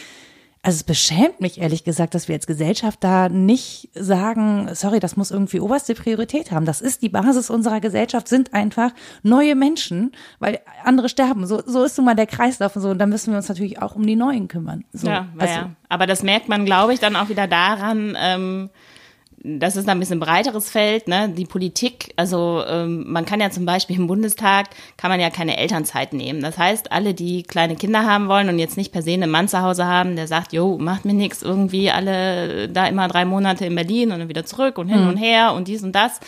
also 0.65 0.77
es 0.77 0.83
beschämt 0.83 1.41
mich 1.41 1.59
ehrlich 1.59 1.83
gesagt, 1.83 2.15
dass 2.15 2.29
wir 2.29 2.35
als 2.35 2.47
Gesellschaft 2.47 3.03
da 3.03 3.27
nicht 3.27 3.89
sagen, 3.93 4.69
sorry, 4.73 5.01
das 5.01 5.17
muss 5.17 5.29
irgendwie 5.29 5.59
oberste 5.59 5.93
Priorität 5.93 6.51
haben. 6.51 6.65
Das 6.65 6.79
ist 6.79 7.01
die 7.01 7.09
Basis 7.09 7.49
unserer 7.49 7.81
Gesellschaft, 7.81 8.29
sind 8.29 8.53
einfach 8.53 8.91
neue 9.23 9.55
Menschen, 9.55 10.13
weil 10.39 10.61
andere 10.85 11.09
sterben. 11.09 11.45
So, 11.47 11.61
so 11.65 11.83
ist 11.83 11.97
nun 11.97 12.05
mal 12.05 12.15
der 12.15 12.27
Kreislauf 12.27 12.77
und 12.77 12.81
so. 12.81 12.91
Und 12.91 12.99
da 12.99 13.05
müssen 13.05 13.31
wir 13.31 13.37
uns 13.37 13.49
natürlich 13.49 13.81
auch 13.81 13.95
um 13.97 14.07
die 14.07 14.15
Neuen 14.15 14.47
kümmern. 14.47 14.85
So, 14.93 15.07
ja, 15.07 15.27
also, 15.37 15.53
ja, 15.53 15.69
aber 15.89 16.07
das 16.07 16.23
merkt 16.23 16.47
man, 16.47 16.63
glaube 16.63 16.93
ich, 16.93 17.01
dann 17.01 17.17
auch 17.17 17.27
wieder 17.27 17.47
daran, 17.47 18.17
ähm, 18.17 18.69
das 19.45 19.75
ist 19.75 19.89
ein 19.89 19.99
bisschen 19.99 20.21
breiteres 20.21 20.69
Feld, 20.69 21.09
ne? 21.09 21.27
Die 21.27 21.45
Politik, 21.45 22.13
also 22.15 22.63
ähm, 22.65 23.03
man 23.07 23.25
kann 23.25 23.41
ja 23.41 23.51
zum 23.51 23.65
Beispiel 23.65 23.97
im 23.97 24.07
Bundestag 24.07 24.67
kann 24.95 25.11
man 25.11 25.19
ja 25.19 25.29
keine 25.29 25.57
Elternzeit 25.57 26.13
nehmen. 26.13 26.41
Das 26.41 26.57
heißt, 26.57 26.93
alle, 26.93 27.13
die 27.13 27.43
kleine 27.43 27.75
Kinder 27.75 28.05
haben 28.05 28.29
wollen 28.29 28.47
und 28.47 28.57
jetzt 28.57 28.77
nicht 28.77 28.93
per 28.93 29.01
se 29.01 29.11
einen 29.11 29.29
Mann 29.29 29.49
zu 29.49 29.61
Hause 29.61 29.85
haben, 29.85 30.15
der 30.15 30.27
sagt, 30.27 30.53
jo, 30.53 30.77
macht 30.77 31.03
mir 31.03 31.13
nichts, 31.13 31.41
irgendwie 31.41 31.91
alle 31.91 32.69
da 32.69 32.87
immer 32.87 33.09
drei 33.09 33.25
Monate 33.25 33.65
in 33.65 33.75
Berlin 33.75 34.13
und 34.13 34.19
dann 34.19 34.29
wieder 34.29 34.45
zurück 34.45 34.77
und 34.77 34.87
hin 34.87 35.03
mhm. 35.03 35.09
und 35.09 35.17
her 35.17 35.53
und 35.53 35.67
dies 35.67 35.83
und 35.83 35.91
das, 35.91 36.21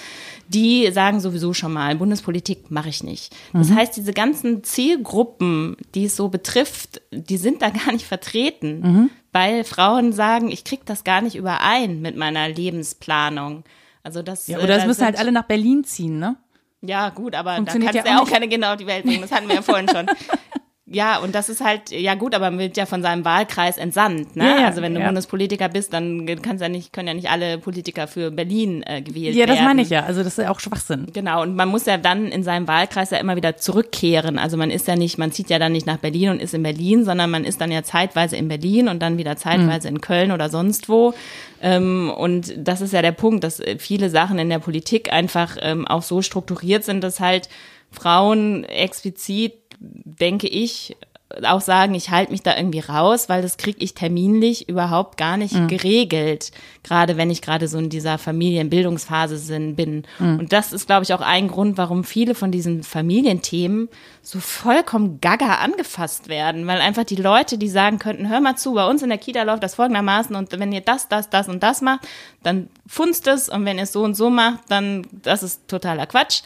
die 0.49 0.91
sagen 0.91 1.22
sowieso 1.22 1.53
schon 1.53 1.72
mal, 1.72 1.95
Bundespolitik 1.95 2.70
mache 2.70 2.89
ich 2.89 3.01
nicht. 3.01 3.34
Das 3.53 3.70
mhm. 3.70 3.76
heißt, 3.76 3.95
diese 3.95 4.11
ganzen 4.11 4.66
Zielgruppen, 4.66 5.78
die 5.95 6.05
es 6.05 6.18
so 6.18 6.28
betrifft, 6.28 7.01
die 7.11 7.38
sind 7.38 7.61
da 7.61 7.70
gar 7.86 7.93
nicht 7.93 8.05
vertreten. 8.05 8.80
Mhm 8.82 9.09
weil 9.36 9.65
Frauen 9.65 10.13
sagen, 10.13 10.49
ich 10.49 10.63
krieg 10.63 10.86
das 10.86 11.03
gar 11.03 11.19
nicht 11.19 11.36
überein 11.36 11.99
mit 12.01 12.15
meiner 12.15 12.47
Lebensplanung. 12.47 13.65
Also 14.01 14.21
das. 14.21 14.47
Ja, 14.47 14.59
oder 14.59 14.77
es 14.77 14.83
äh, 14.83 14.88
müssen 14.88 15.03
halt 15.03 15.19
alle 15.19 15.33
nach 15.33 15.43
Berlin 15.43 15.83
ziehen, 15.83 16.19
ne? 16.19 16.38
Ja, 16.79 17.09
gut, 17.09 17.36
aber 17.36 17.57
da 17.59 17.63
kannst 17.73 17.93
ja 17.93 18.01
du 18.01 18.07
ja 18.07 18.21
auch 18.21 18.29
keine 18.29 18.47
Kinder 18.47 18.71
auf 18.71 18.77
die 18.77 18.88
Welt 18.88 19.03
bringen. 19.03 19.21
Das 19.21 19.33
hatten 19.33 19.49
wir 19.49 19.55
ja 19.55 19.61
vorhin 19.61 19.89
schon. 19.89 20.05
Ja, 20.88 21.17
und 21.17 21.33
das 21.33 21.49
ist 21.49 21.61
halt, 21.61 21.89
ja 21.89 22.13
gut, 22.13 22.36
aber 22.36 22.51
man 22.51 22.59
wird 22.59 22.77
ja 22.77 22.86
von 22.86 23.01
seinem 23.01 23.25
Wahlkreis 23.25 23.77
entsandt. 23.77 24.36
Ne? 24.36 24.43
Ja, 24.43 24.67
also 24.67 24.83
wenn 24.83 24.93
du 24.93 24.99
ja. 24.99 25.07
Bundespolitiker 25.07 25.67
bist, 25.67 25.93
dann 25.93 26.27
kannst 26.43 26.61
ja 26.61 26.69
nicht, 26.69 26.93
können 26.93 27.07
ja 27.07 27.15
nicht 27.15 27.31
alle 27.31 27.57
Politiker 27.57 28.07
für 28.07 28.29
Berlin 28.29 28.83
äh, 28.86 29.01
gewählt 29.01 29.36
werden. 29.36 29.38
Ja, 29.39 29.45
das 29.47 29.63
meine 29.63 29.81
ich 29.81 29.89
ja. 29.89 30.03
Also 30.03 30.21
das 30.21 30.38
ist 30.38 30.43
ja 30.43 30.51
auch 30.51 30.59
Schwachsinn. 30.59 31.07
Genau, 31.11 31.41
und 31.41 31.55
man 31.55 31.69
muss 31.69 31.88
ja 31.88 31.97
dann 31.97 32.27
in 32.27 32.43
seinem 32.43 32.67
Wahlkreis 32.67 33.09
ja 33.09 33.17
immer 33.17 33.36
wieder 33.36 33.57
zurückkehren. 33.57 34.38
Also 34.38 34.57
man 34.57 34.69
ist 34.69 34.88
ja 34.88 34.95
nicht, 34.95 35.17
man 35.17 35.31
zieht 35.31 35.49
ja 35.49 35.57
dann 35.57 35.71
nicht 35.71 35.88
nach 35.88 35.97
Berlin 35.97 36.29
und 36.29 36.39
ist 36.39 36.53
in 36.53 36.61
Berlin, 36.61 37.03
sondern 37.03 37.31
man 37.31 37.45
ist 37.45 37.61
dann 37.61 37.71
ja 37.71 37.81
zeitweise 37.81 38.36
in 38.36 38.47
Berlin 38.47 38.88
und 38.88 39.01
dann 39.01 39.17
wieder 39.17 39.38
zeitweise 39.38 39.89
mhm. 39.89 39.95
in 39.95 40.01
Köln 40.01 40.31
oder 40.31 40.49
sonst 40.49 40.88
wo. 40.88 41.15
Ähm, 41.63 42.13
und 42.15 42.53
das 42.57 42.81
ist 42.81 42.93
ja 42.93 43.01
der 43.01 43.11
Punkt, 43.11 43.43
dass 43.43 43.59
viele 43.79 44.11
Sachen 44.11 44.38
in 44.38 44.49
der 44.49 44.59
Politik 44.59 45.11
einfach 45.11 45.57
ähm, 45.61 45.88
auch 45.88 46.03
so 46.03 46.21
strukturiert 46.21 46.83
sind, 46.83 47.03
dass 47.03 47.19
halt 47.19 47.49
Frauen 47.91 48.65
explizit 48.65 49.64
denke 50.05 50.47
ich, 50.47 50.95
auch 51.43 51.61
sagen, 51.61 51.95
ich 51.95 52.11
halte 52.11 52.31
mich 52.31 52.43
da 52.43 52.55
irgendwie 52.55 52.79
raus, 52.79 53.29
weil 53.29 53.41
das 53.41 53.57
kriege 53.57 53.83
ich 53.83 53.95
terminlich 53.95 54.69
überhaupt 54.69 55.17
gar 55.17 55.38
nicht 55.38 55.55
mhm. 55.55 55.67
geregelt, 55.67 56.51
gerade 56.83 57.17
wenn 57.17 57.31
ich 57.31 57.41
gerade 57.41 57.67
so 57.67 57.79
in 57.79 57.89
dieser 57.89 58.17
Familienbildungsphase 58.19 59.59
bin. 59.73 60.03
Mhm. 60.19 60.39
Und 60.39 60.53
das 60.53 60.71
ist, 60.71 60.86
glaube 60.86 61.03
ich, 61.03 61.13
auch 61.13 61.21
ein 61.21 61.47
Grund, 61.47 61.77
warum 61.77 62.03
viele 62.03 62.36
von 62.36 62.51
diesen 62.51 62.83
Familienthemen 62.83 63.89
so 64.21 64.39
vollkommen 64.39 65.19
gaga 65.19 65.55
angefasst 65.55 66.29
werden, 66.29 66.67
weil 66.67 66.79
einfach 66.79 67.03
die 67.03 67.15
Leute, 67.15 67.57
die 67.57 67.69
sagen 67.69 67.97
könnten, 67.97 68.29
hör 68.29 68.39
mal 68.39 68.55
zu, 68.55 68.73
bei 68.73 68.88
uns 68.88 69.01
in 69.01 69.09
der 69.09 69.17
Kita 69.17 69.43
läuft 69.43 69.63
das 69.63 69.75
folgendermaßen 69.75 70.36
und 70.36 70.57
wenn 70.57 70.71
ihr 70.71 70.81
das, 70.81 71.09
das, 71.09 71.29
das 71.29 71.49
und 71.49 71.63
das 71.63 71.81
macht, 71.81 72.07
dann 72.43 72.69
funzt 72.86 73.27
es 73.27 73.49
und 73.49 73.65
wenn 73.65 73.77
ihr 73.77 73.83
es 73.83 73.91
so 73.91 74.03
und 74.03 74.13
so 74.15 74.29
macht, 74.29 74.59
dann 74.69 75.07
das 75.11 75.41
ist 75.41 75.67
totaler 75.67 76.05
Quatsch 76.05 76.43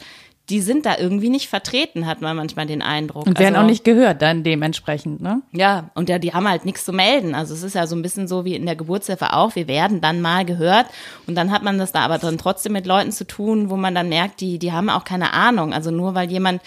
die 0.50 0.60
sind 0.60 0.84
da 0.84 0.98
irgendwie 0.98 1.30
nicht 1.30 1.48
vertreten, 1.48 2.06
hat 2.06 2.20
man 2.20 2.36
manchmal 2.36 2.66
den 2.66 2.82
Eindruck. 2.82 3.26
Und 3.26 3.38
werden 3.38 3.54
also, 3.54 3.64
auch 3.64 3.70
nicht 3.70 3.84
gehört 3.84 4.20
dann 4.20 4.42
dementsprechend, 4.42 5.20
ne? 5.20 5.42
Ja, 5.52 5.90
und 5.94 6.08
ja, 6.08 6.18
die 6.18 6.34
haben 6.34 6.48
halt 6.48 6.64
nichts 6.64 6.84
zu 6.84 6.92
melden. 6.92 7.34
Also 7.34 7.54
es 7.54 7.62
ist 7.62 7.74
ja 7.74 7.86
so 7.86 7.94
ein 7.94 8.02
bisschen 8.02 8.26
so 8.28 8.44
wie 8.44 8.56
in 8.56 8.66
der 8.66 8.76
Geburtshilfe 8.76 9.32
auch, 9.32 9.54
wir 9.54 9.68
werden 9.68 10.00
dann 10.00 10.20
mal 10.20 10.44
gehört 10.44 10.86
und 11.26 11.36
dann 11.36 11.52
hat 11.52 11.62
man 11.62 11.78
das 11.78 11.92
da 11.92 12.00
aber 12.00 12.18
dann 12.18 12.36
trotzdem 12.36 12.72
mit 12.72 12.86
Leuten 12.86 13.12
zu 13.12 13.26
tun, 13.26 13.70
wo 13.70 13.76
man 13.76 13.94
dann 13.94 14.08
merkt, 14.08 14.40
die, 14.40 14.58
die 14.58 14.72
haben 14.72 14.90
auch 14.90 15.04
keine 15.04 15.32
Ahnung. 15.32 15.72
Also 15.72 15.90
nur 15.90 16.14
weil 16.14 16.30
jemand 16.30 16.60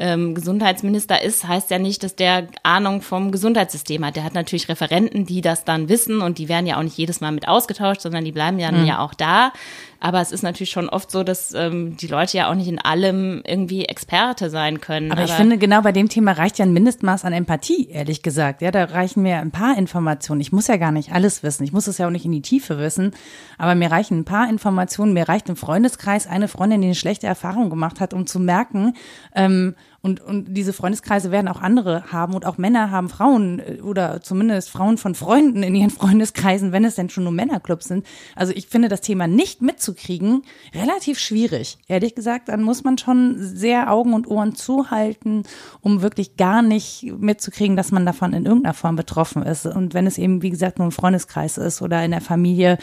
ähm, 0.00 0.34
Gesundheitsminister 0.34 1.22
ist, 1.22 1.46
heißt 1.46 1.70
ja 1.70 1.78
nicht, 1.78 2.02
dass 2.02 2.16
der 2.16 2.48
Ahnung 2.62 3.02
vom 3.02 3.30
Gesundheitssystem 3.30 4.04
hat. 4.04 4.16
Der 4.16 4.24
hat 4.24 4.34
natürlich 4.34 4.68
Referenten, 4.68 5.26
die 5.26 5.42
das 5.42 5.64
dann 5.64 5.88
wissen 5.88 6.22
und 6.22 6.38
die 6.38 6.48
werden 6.48 6.66
ja 6.66 6.78
auch 6.78 6.82
nicht 6.82 6.96
jedes 6.96 7.20
Mal 7.20 7.32
mit 7.32 7.46
ausgetauscht, 7.46 8.00
sondern 8.00 8.24
die 8.24 8.32
bleiben 8.32 8.58
ja, 8.58 8.72
mhm. 8.72 8.86
ja 8.86 9.00
auch 9.00 9.14
da. 9.14 9.52
Aber 10.00 10.20
es 10.20 10.32
ist 10.32 10.42
natürlich 10.42 10.70
schon 10.70 10.88
oft 10.88 11.10
so, 11.10 11.22
dass 11.22 11.52
ähm, 11.52 11.96
die 11.98 12.06
Leute 12.06 12.38
ja 12.38 12.50
auch 12.50 12.54
nicht 12.54 12.68
in 12.68 12.78
allem 12.78 13.42
irgendwie 13.46 13.84
Experte 13.84 14.48
sein 14.48 14.80
können. 14.80 15.12
Aber, 15.12 15.20
Aber 15.20 15.30
ich 15.30 15.36
finde, 15.36 15.58
genau 15.58 15.82
bei 15.82 15.92
dem 15.92 16.08
Thema 16.08 16.32
reicht 16.32 16.58
ja 16.58 16.64
ein 16.64 16.72
Mindestmaß 16.72 17.26
an 17.26 17.34
Empathie, 17.34 17.90
ehrlich 17.90 18.22
gesagt. 18.22 18.62
Ja, 18.62 18.70
da 18.70 18.84
reichen 18.84 19.22
mir 19.22 19.36
ein 19.36 19.50
paar 19.50 19.76
Informationen. 19.76 20.40
Ich 20.40 20.52
muss 20.52 20.68
ja 20.68 20.78
gar 20.78 20.90
nicht 20.90 21.12
alles 21.12 21.42
wissen. 21.42 21.64
Ich 21.64 21.72
muss 21.72 21.86
es 21.86 21.98
ja 21.98 22.06
auch 22.06 22.10
nicht 22.10 22.24
in 22.24 22.32
die 22.32 22.40
Tiefe 22.40 22.78
wissen. 22.78 23.12
Aber 23.58 23.74
mir 23.74 23.90
reichen 23.90 24.20
ein 24.20 24.24
paar 24.24 24.48
Informationen. 24.48 25.12
Mir 25.12 25.28
reicht 25.28 25.50
im 25.50 25.56
Freundeskreis 25.56 26.26
eine 26.26 26.48
Freundin, 26.48 26.80
die 26.80 26.88
eine 26.88 26.94
schlechte 26.94 27.26
Erfahrung 27.26 27.68
gemacht 27.68 28.00
hat, 28.00 28.14
um 28.14 28.26
zu 28.26 28.40
merken, 28.40 28.94
ähm, 29.34 29.74
und, 30.02 30.20
und 30.22 30.54
diese 30.54 30.72
Freundeskreise 30.72 31.30
werden 31.30 31.48
auch 31.48 31.60
andere 31.60 32.10
haben 32.10 32.32
und 32.34 32.46
auch 32.46 32.56
Männer 32.56 32.90
haben 32.90 33.10
Frauen 33.10 33.58
äh, 33.58 33.80
oder 33.82 34.22
zumindest 34.22 34.70
Frauen 34.70 34.96
von 34.96 35.14
Freunden 35.14 35.62
in 35.62 35.74
ihren 35.74 35.90
Freundeskreisen, 35.90 36.72
wenn 36.72 36.84
es 36.84 36.94
denn 36.94 37.10
schon 37.10 37.24
nur 37.24 37.32
Männerclubs 37.32 37.86
sind. 37.86 38.06
Also 38.34 38.54
ich 38.54 38.66
finde 38.66 38.88
das 38.88 39.02
Thema 39.02 39.26
nicht 39.26 39.60
mitzukriegen 39.60 40.42
relativ 40.74 41.18
schwierig. 41.18 41.76
Ehrlich 41.86 42.14
gesagt, 42.14 42.48
dann 42.48 42.62
muss 42.62 42.82
man 42.82 42.96
schon 42.96 43.36
sehr 43.38 43.92
Augen 43.92 44.14
und 44.14 44.26
Ohren 44.26 44.54
zuhalten, 44.54 45.42
um 45.82 46.00
wirklich 46.00 46.36
gar 46.36 46.62
nicht 46.62 47.12
mitzukriegen, 47.18 47.76
dass 47.76 47.92
man 47.92 48.06
davon 48.06 48.32
in 48.32 48.46
irgendeiner 48.46 48.74
Form 48.74 48.96
betroffen 48.96 49.42
ist. 49.42 49.66
Und 49.66 49.92
wenn 49.92 50.06
es 50.06 50.16
eben, 50.16 50.40
wie 50.40 50.50
gesagt, 50.50 50.78
nur 50.78 50.88
ein 50.88 50.92
Freundeskreis 50.92 51.58
ist 51.58 51.82
oder 51.82 52.02
in 52.02 52.12
der 52.12 52.22
Familie, 52.22 52.78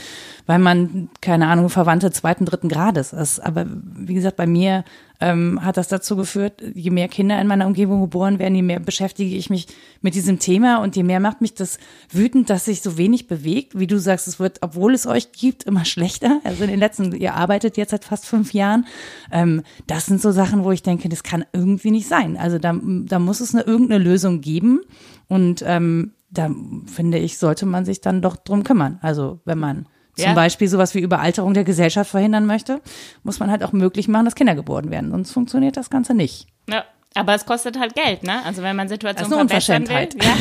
weil 0.45 0.59
man, 0.59 1.09
keine 1.21 1.47
Ahnung, 1.47 1.69
Verwandte 1.69 2.11
zweiten, 2.11 2.45
dritten 2.45 2.69
Grades 2.69 3.11
ist. 3.11 3.39
Aber 3.39 3.65
wie 3.67 4.13
gesagt, 4.13 4.35
bei 4.37 4.45
mir 4.45 4.83
ähm, 5.19 5.63
hat 5.63 5.77
das 5.77 5.87
dazu 5.87 6.15
geführt, 6.15 6.61
je 6.73 6.91
mehr 6.91 7.07
Kinder 7.07 7.39
in 7.41 7.47
meiner 7.47 7.65
Umgebung 7.65 8.01
geboren 8.01 8.39
werden, 8.39 8.55
je 8.55 8.61
mehr 8.61 8.79
beschäftige 8.79 9.35
ich 9.35 9.49
mich 9.49 9.67
mit 10.01 10.15
diesem 10.15 10.39
Thema 10.39 10.77
und 10.77 10.95
je 10.95 11.03
mehr 11.03 11.19
macht 11.19 11.41
mich 11.41 11.53
das 11.53 11.79
wütend, 12.11 12.49
dass 12.49 12.65
sich 12.65 12.81
so 12.81 12.97
wenig 12.97 13.27
bewegt. 13.27 13.77
Wie 13.77 13.87
du 13.87 13.99
sagst, 13.99 14.27
es 14.27 14.39
wird, 14.39 14.59
obwohl 14.61 14.93
es 14.93 15.07
euch 15.07 15.31
gibt, 15.31 15.63
immer 15.63 15.85
schlechter. 15.85 16.39
Also 16.43 16.63
in 16.63 16.69
den 16.69 16.79
letzten, 16.79 17.13
ihr 17.15 17.33
arbeitet 17.33 17.77
jetzt 17.77 17.91
seit 17.91 18.05
fast 18.05 18.25
fünf 18.25 18.53
Jahren. 18.53 18.85
Ähm, 19.31 19.63
das 19.87 20.05
sind 20.05 20.21
so 20.21 20.31
Sachen, 20.31 20.63
wo 20.63 20.71
ich 20.71 20.83
denke, 20.83 21.09
das 21.09 21.23
kann 21.23 21.45
irgendwie 21.53 21.91
nicht 21.91 22.07
sein. 22.07 22.37
Also 22.37 22.59
da, 22.59 22.79
da 22.81 23.19
muss 23.19 23.39
es 23.39 23.55
eine 23.55 23.63
irgendeine 23.63 24.03
Lösung 24.03 24.41
geben 24.41 24.81
und 25.27 25.63
ähm, 25.65 26.11
da 26.29 26.51
finde 26.85 27.17
ich, 27.17 27.37
sollte 27.37 27.65
man 27.65 27.85
sich 27.85 28.01
dann 28.01 28.21
doch 28.21 28.35
drum 28.35 28.63
kümmern. 28.63 28.99
Also 29.01 29.39
wenn 29.45 29.57
man 29.57 29.87
zum 30.17 30.29
ja. 30.29 30.33
Beispiel 30.33 30.67
sowas 30.67 30.93
wie 30.95 30.99
Überalterung 30.99 31.53
der 31.53 31.63
Gesellschaft 31.63 32.11
verhindern 32.11 32.45
möchte, 32.45 32.81
muss 33.23 33.39
man 33.39 33.51
halt 33.51 33.63
auch 33.63 33.71
möglich 33.71 34.07
machen, 34.07 34.25
dass 34.25 34.35
Kinder 34.35 34.55
geboren 34.55 34.91
werden. 34.91 35.11
Sonst 35.11 35.31
funktioniert 35.31 35.77
das 35.77 35.89
Ganze 35.89 36.13
nicht. 36.13 36.47
Ja. 36.69 36.83
Aber 37.17 37.33
es 37.33 37.45
kostet 37.45 37.79
halt 37.79 37.95
Geld, 37.95 38.21
ne? 38.21 38.45
Also 38.45 38.61
wenn 38.61 38.75
man 38.75 38.89
Situationen 38.89 39.49
verbessern 39.49 39.87
will, 39.89 40.09
ja, 40.21 40.37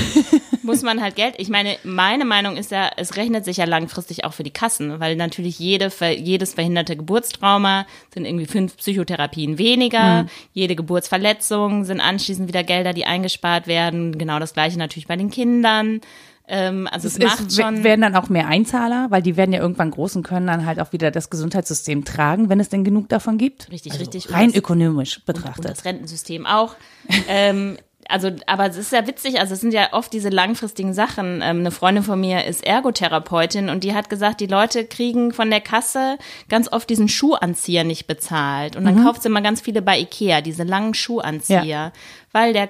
muss 0.62 0.82
man 0.82 1.00
halt 1.00 1.16
Geld. 1.16 1.36
Ich 1.38 1.48
meine, 1.48 1.78
meine 1.84 2.26
Meinung 2.26 2.56
ist 2.56 2.70
ja, 2.70 2.90
es 2.96 3.16
rechnet 3.16 3.46
sich 3.46 3.56
ja 3.56 3.64
langfristig 3.64 4.24
auch 4.24 4.34
für 4.34 4.42
die 4.42 4.50
Kassen, 4.50 5.00
weil 5.00 5.16
natürlich 5.16 5.58
jede, 5.58 5.90
jedes 6.16 6.52
verhinderte 6.52 6.96
Geburtstrauma 6.96 7.86
sind 8.12 8.26
irgendwie 8.26 8.44
fünf 8.44 8.76
Psychotherapien 8.76 9.56
weniger. 9.56 10.24
Mhm. 10.24 10.28
Jede 10.52 10.76
Geburtsverletzung 10.76 11.84
sind 11.84 12.00
anschließend 12.00 12.46
wieder 12.46 12.62
Gelder, 12.62 12.92
die 12.92 13.06
eingespart 13.06 13.66
werden. 13.66 14.18
Genau 14.18 14.38
das 14.38 14.52
gleiche 14.52 14.78
natürlich 14.78 15.06
bei 15.06 15.16
den 15.16 15.30
Kindern. 15.30 16.02
Ähm, 16.48 16.88
also 16.90 17.08
es, 17.08 17.18
es 17.18 17.24
macht 17.24 17.52
schon. 17.52 17.82
werden 17.82 18.02
dann 18.02 18.14
auch 18.14 18.28
mehr 18.28 18.46
Einzahler, 18.46 19.06
weil 19.10 19.22
die 19.22 19.36
werden 19.36 19.52
ja 19.52 19.60
irgendwann 19.60 19.90
groß 19.90 20.16
und 20.16 20.22
können 20.22 20.46
dann 20.46 20.64
halt 20.64 20.80
auch 20.80 20.92
wieder 20.92 21.10
das 21.10 21.30
Gesundheitssystem 21.30 22.04
tragen, 22.04 22.48
wenn 22.48 22.60
es 22.60 22.68
denn 22.68 22.84
genug 22.84 23.08
davon 23.08 23.36
gibt. 23.38 23.70
Richtig, 23.70 23.92
also 23.92 24.04
richtig. 24.04 24.32
Rein 24.32 24.54
ökonomisch 24.54 25.24
betrachtet. 25.24 25.58
Und, 25.58 25.64
und 25.64 25.70
das 25.76 25.84
Rentensystem 25.84 26.46
auch. 26.46 26.76
ähm, 27.28 27.78
also, 28.08 28.30
aber 28.46 28.66
es 28.66 28.76
ist 28.76 28.92
ja 28.92 29.06
witzig, 29.06 29.40
also 29.40 29.54
es 29.54 29.60
sind 29.60 29.72
ja 29.72 29.92
oft 29.92 30.12
diese 30.12 30.28
langfristigen 30.28 30.94
Sachen. 30.94 31.40
Ähm, 31.42 31.60
eine 31.60 31.70
Freundin 31.70 32.04
von 32.04 32.20
mir 32.20 32.44
ist 32.44 32.64
Ergotherapeutin 32.64 33.68
und 33.68 33.84
die 33.84 33.94
hat 33.94 34.08
gesagt, 34.08 34.40
die 34.40 34.46
Leute 34.46 34.84
kriegen 34.84 35.32
von 35.32 35.50
der 35.50 35.60
Kasse 35.60 36.18
ganz 36.48 36.70
oft 36.72 36.88
diesen 36.88 37.08
Schuhanzieher 37.08 37.84
nicht 37.84 38.06
bezahlt. 38.06 38.76
Und 38.76 38.84
dann 38.84 39.00
mhm. 39.00 39.04
kauft 39.04 39.22
sie 39.22 39.28
immer 39.28 39.42
ganz 39.42 39.60
viele 39.60 39.82
bei 39.82 39.98
Ikea, 39.98 40.40
diese 40.40 40.62
langen 40.62 40.94
Schuhanzieher, 40.94 41.64
ja. 41.64 41.92
weil 42.32 42.52
der 42.52 42.68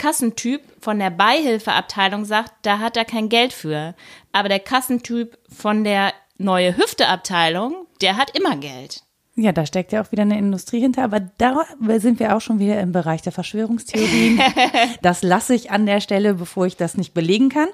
Kassentyp 0.00 0.62
von 0.80 0.98
der 0.98 1.10
Beihilfeabteilung 1.10 2.24
sagt, 2.24 2.52
da 2.62 2.78
hat 2.78 2.96
er 2.96 3.04
kein 3.04 3.28
Geld 3.28 3.52
für. 3.52 3.94
Aber 4.32 4.48
der 4.48 4.58
Kassentyp 4.58 5.38
von 5.50 5.84
der 5.84 6.14
neue 6.38 6.74
Hüfteabteilung, 6.74 7.86
der 8.00 8.16
hat 8.16 8.36
immer 8.36 8.56
Geld. 8.56 9.02
Ja, 9.36 9.52
da 9.52 9.66
steckt 9.66 9.92
ja 9.92 10.02
auch 10.02 10.10
wieder 10.10 10.22
eine 10.22 10.38
Industrie 10.38 10.80
hinter, 10.80 11.04
aber 11.04 11.20
da 11.20 11.66
sind 11.98 12.18
wir 12.18 12.34
auch 12.34 12.40
schon 12.40 12.58
wieder 12.58 12.80
im 12.80 12.92
Bereich 12.92 13.20
der 13.20 13.32
Verschwörungstheorien. 13.32 14.40
das 15.02 15.22
lasse 15.22 15.54
ich 15.54 15.70
an 15.70 15.84
der 15.84 16.00
Stelle, 16.00 16.34
bevor 16.34 16.66
ich 16.66 16.76
das 16.76 16.96
nicht 16.96 17.12
belegen 17.12 17.50
kann. 17.50 17.68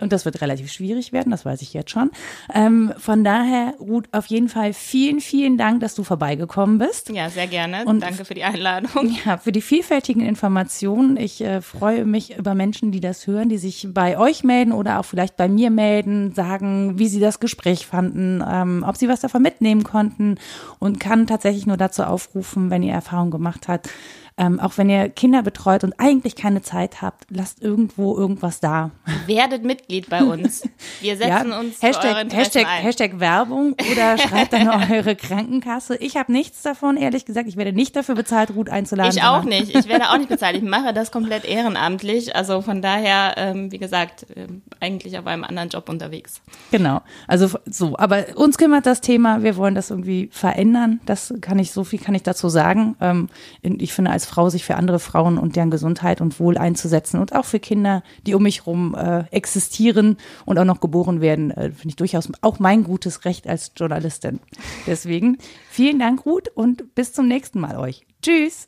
Und 0.00 0.12
das 0.12 0.24
wird 0.24 0.40
relativ 0.40 0.72
schwierig 0.72 1.12
werden, 1.12 1.30
das 1.30 1.44
weiß 1.44 1.62
ich 1.62 1.72
jetzt 1.72 1.90
schon. 1.90 2.10
Ähm, 2.54 2.92
von 2.98 3.24
daher, 3.24 3.74
Ruth, 3.78 4.08
auf 4.12 4.26
jeden 4.26 4.48
Fall 4.48 4.72
vielen, 4.72 5.20
vielen 5.20 5.58
Dank, 5.58 5.80
dass 5.80 5.94
du 5.94 6.02
vorbeigekommen 6.02 6.78
bist. 6.78 7.10
Ja, 7.10 7.30
sehr 7.30 7.46
gerne. 7.46 7.84
Und 7.84 8.02
Danke 8.02 8.24
für 8.24 8.34
die 8.34 8.44
Einladung. 8.44 8.90
Ja, 9.24 9.38
für 9.38 9.52
die 9.52 9.60
vielfältigen 9.60 10.22
Informationen. 10.22 11.16
Ich 11.16 11.40
äh, 11.42 11.60
freue 11.60 12.04
mich 12.04 12.38
über 12.38 12.54
Menschen, 12.54 12.92
die 12.92 13.00
das 13.00 13.26
hören, 13.26 13.48
die 13.48 13.58
sich 13.58 13.88
bei 13.92 14.16
euch 14.18 14.44
melden 14.44 14.72
oder 14.72 14.98
auch 14.98 15.04
vielleicht 15.04 15.36
bei 15.36 15.48
mir 15.48 15.70
melden, 15.70 16.32
sagen, 16.32 16.98
wie 16.98 17.08
sie 17.08 17.20
das 17.20 17.40
Gespräch 17.40 17.86
fanden, 17.86 18.42
ähm, 18.48 18.84
ob 18.86 18.96
sie 18.96 19.08
was 19.08 19.20
davon 19.20 19.42
mitnehmen 19.42 19.82
konnten 19.82 20.36
und 20.78 21.00
kann 21.00 21.26
tatsächlich 21.26 21.66
nur 21.66 21.76
dazu 21.76 22.04
aufrufen, 22.04 22.70
wenn 22.70 22.82
ihr 22.82 22.94
Erfahrung 22.94 23.30
gemacht 23.30 23.68
habt, 23.68 23.90
ähm, 24.40 24.58
auch 24.58 24.78
wenn 24.78 24.88
ihr 24.88 25.10
Kinder 25.10 25.42
betreut 25.42 25.84
und 25.84 25.92
eigentlich 25.98 26.34
keine 26.34 26.62
Zeit 26.62 27.02
habt, 27.02 27.26
lasst 27.28 27.62
irgendwo 27.62 28.16
irgendwas 28.16 28.58
da. 28.58 28.90
Werdet 29.26 29.64
Mitglied 29.64 30.08
bei 30.08 30.24
uns. 30.24 30.62
Wir 31.02 31.16
setzen 31.18 31.50
ja, 31.50 31.60
uns 31.60 31.82
Hashtag, 31.82 32.30
für 32.30 32.36
Hashtag, 32.36 32.66
ein. 32.66 32.82
Hashtag 32.82 33.20
Werbung 33.20 33.76
oder 33.92 34.16
schreibt 34.18 34.54
dann 34.54 34.90
eure 34.90 35.14
Krankenkasse. 35.14 35.96
Ich 35.96 36.16
habe 36.16 36.32
nichts 36.32 36.62
davon, 36.62 36.96
ehrlich 36.96 37.26
gesagt. 37.26 37.48
Ich 37.48 37.58
werde 37.58 37.74
nicht 37.74 37.94
dafür 37.94 38.14
bezahlt, 38.14 38.54
Ruth 38.54 38.70
einzuladen. 38.70 39.12
Ich 39.14 39.22
auch 39.22 39.44
nicht. 39.44 39.76
Ich 39.76 39.88
werde 39.88 40.08
auch 40.08 40.16
nicht 40.16 40.30
bezahlt. 40.30 40.56
Ich 40.56 40.62
mache 40.62 40.94
das 40.94 41.12
komplett 41.12 41.44
ehrenamtlich. 41.44 42.34
Also 42.34 42.62
von 42.62 42.80
daher, 42.80 43.34
ähm, 43.36 43.70
wie 43.70 43.78
gesagt, 43.78 44.24
äh, 44.34 44.46
eigentlich 44.80 45.18
auf 45.18 45.26
einem 45.26 45.44
anderen 45.44 45.68
Job 45.68 45.90
unterwegs. 45.90 46.40
Genau. 46.70 47.02
Also 47.26 47.50
so. 47.66 47.98
Aber 47.98 48.24
uns 48.36 48.56
kümmert 48.56 48.86
das 48.86 49.02
Thema. 49.02 49.42
Wir 49.42 49.56
wollen 49.56 49.74
das 49.74 49.90
irgendwie 49.90 50.30
verändern. 50.32 51.00
Das 51.04 51.34
kann 51.42 51.58
ich, 51.58 51.72
so 51.72 51.84
viel 51.84 51.98
kann 51.98 52.14
ich 52.14 52.22
dazu 52.22 52.48
sagen. 52.48 52.96
Ähm, 53.02 53.28
ich 53.60 53.92
finde, 53.92 54.12
als 54.12 54.29
Frau 54.30 54.48
sich 54.48 54.64
für 54.64 54.76
andere 54.76 55.00
Frauen 55.00 55.38
und 55.38 55.56
deren 55.56 55.70
Gesundheit 55.70 56.20
und 56.20 56.38
Wohl 56.38 56.56
einzusetzen 56.56 57.20
und 57.20 57.34
auch 57.34 57.44
für 57.44 57.58
Kinder, 57.58 58.04
die 58.26 58.34
um 58.34 58.44
mich 58.44 58.60
herum 58.60 58.94
äh, 58.94 59.24
existieren 59.32 60.18
und 60.46 60.56
auch 60.56 60.64
noch 60.64 60.80
geboren 60.80 61.20
werden, 61.20 61.50
äh, 61.50 61.70
finde 61.72 61.88
ich 61.88 61.96
durchaus 61.96 62.28
auch 62.40 62.60
mein 62.60 62.84
gutes 62.84 63.24
Recht 63.24 63.48
als 63.48 63.72
Journalistin. 63.76 64.38
Deswegen 64.86 65.38
vielen 65.68 65.98
Dank, 65.98 66.24
Ruth, 66.24 66.48
und 66.54 66.94
bis 66.94 67.12
zum 67.12 67.26
nächsten 67.26 67.58
Mal 67.58 67.76
euch. 67.76 68.06
Tschüss! 68.22 68.66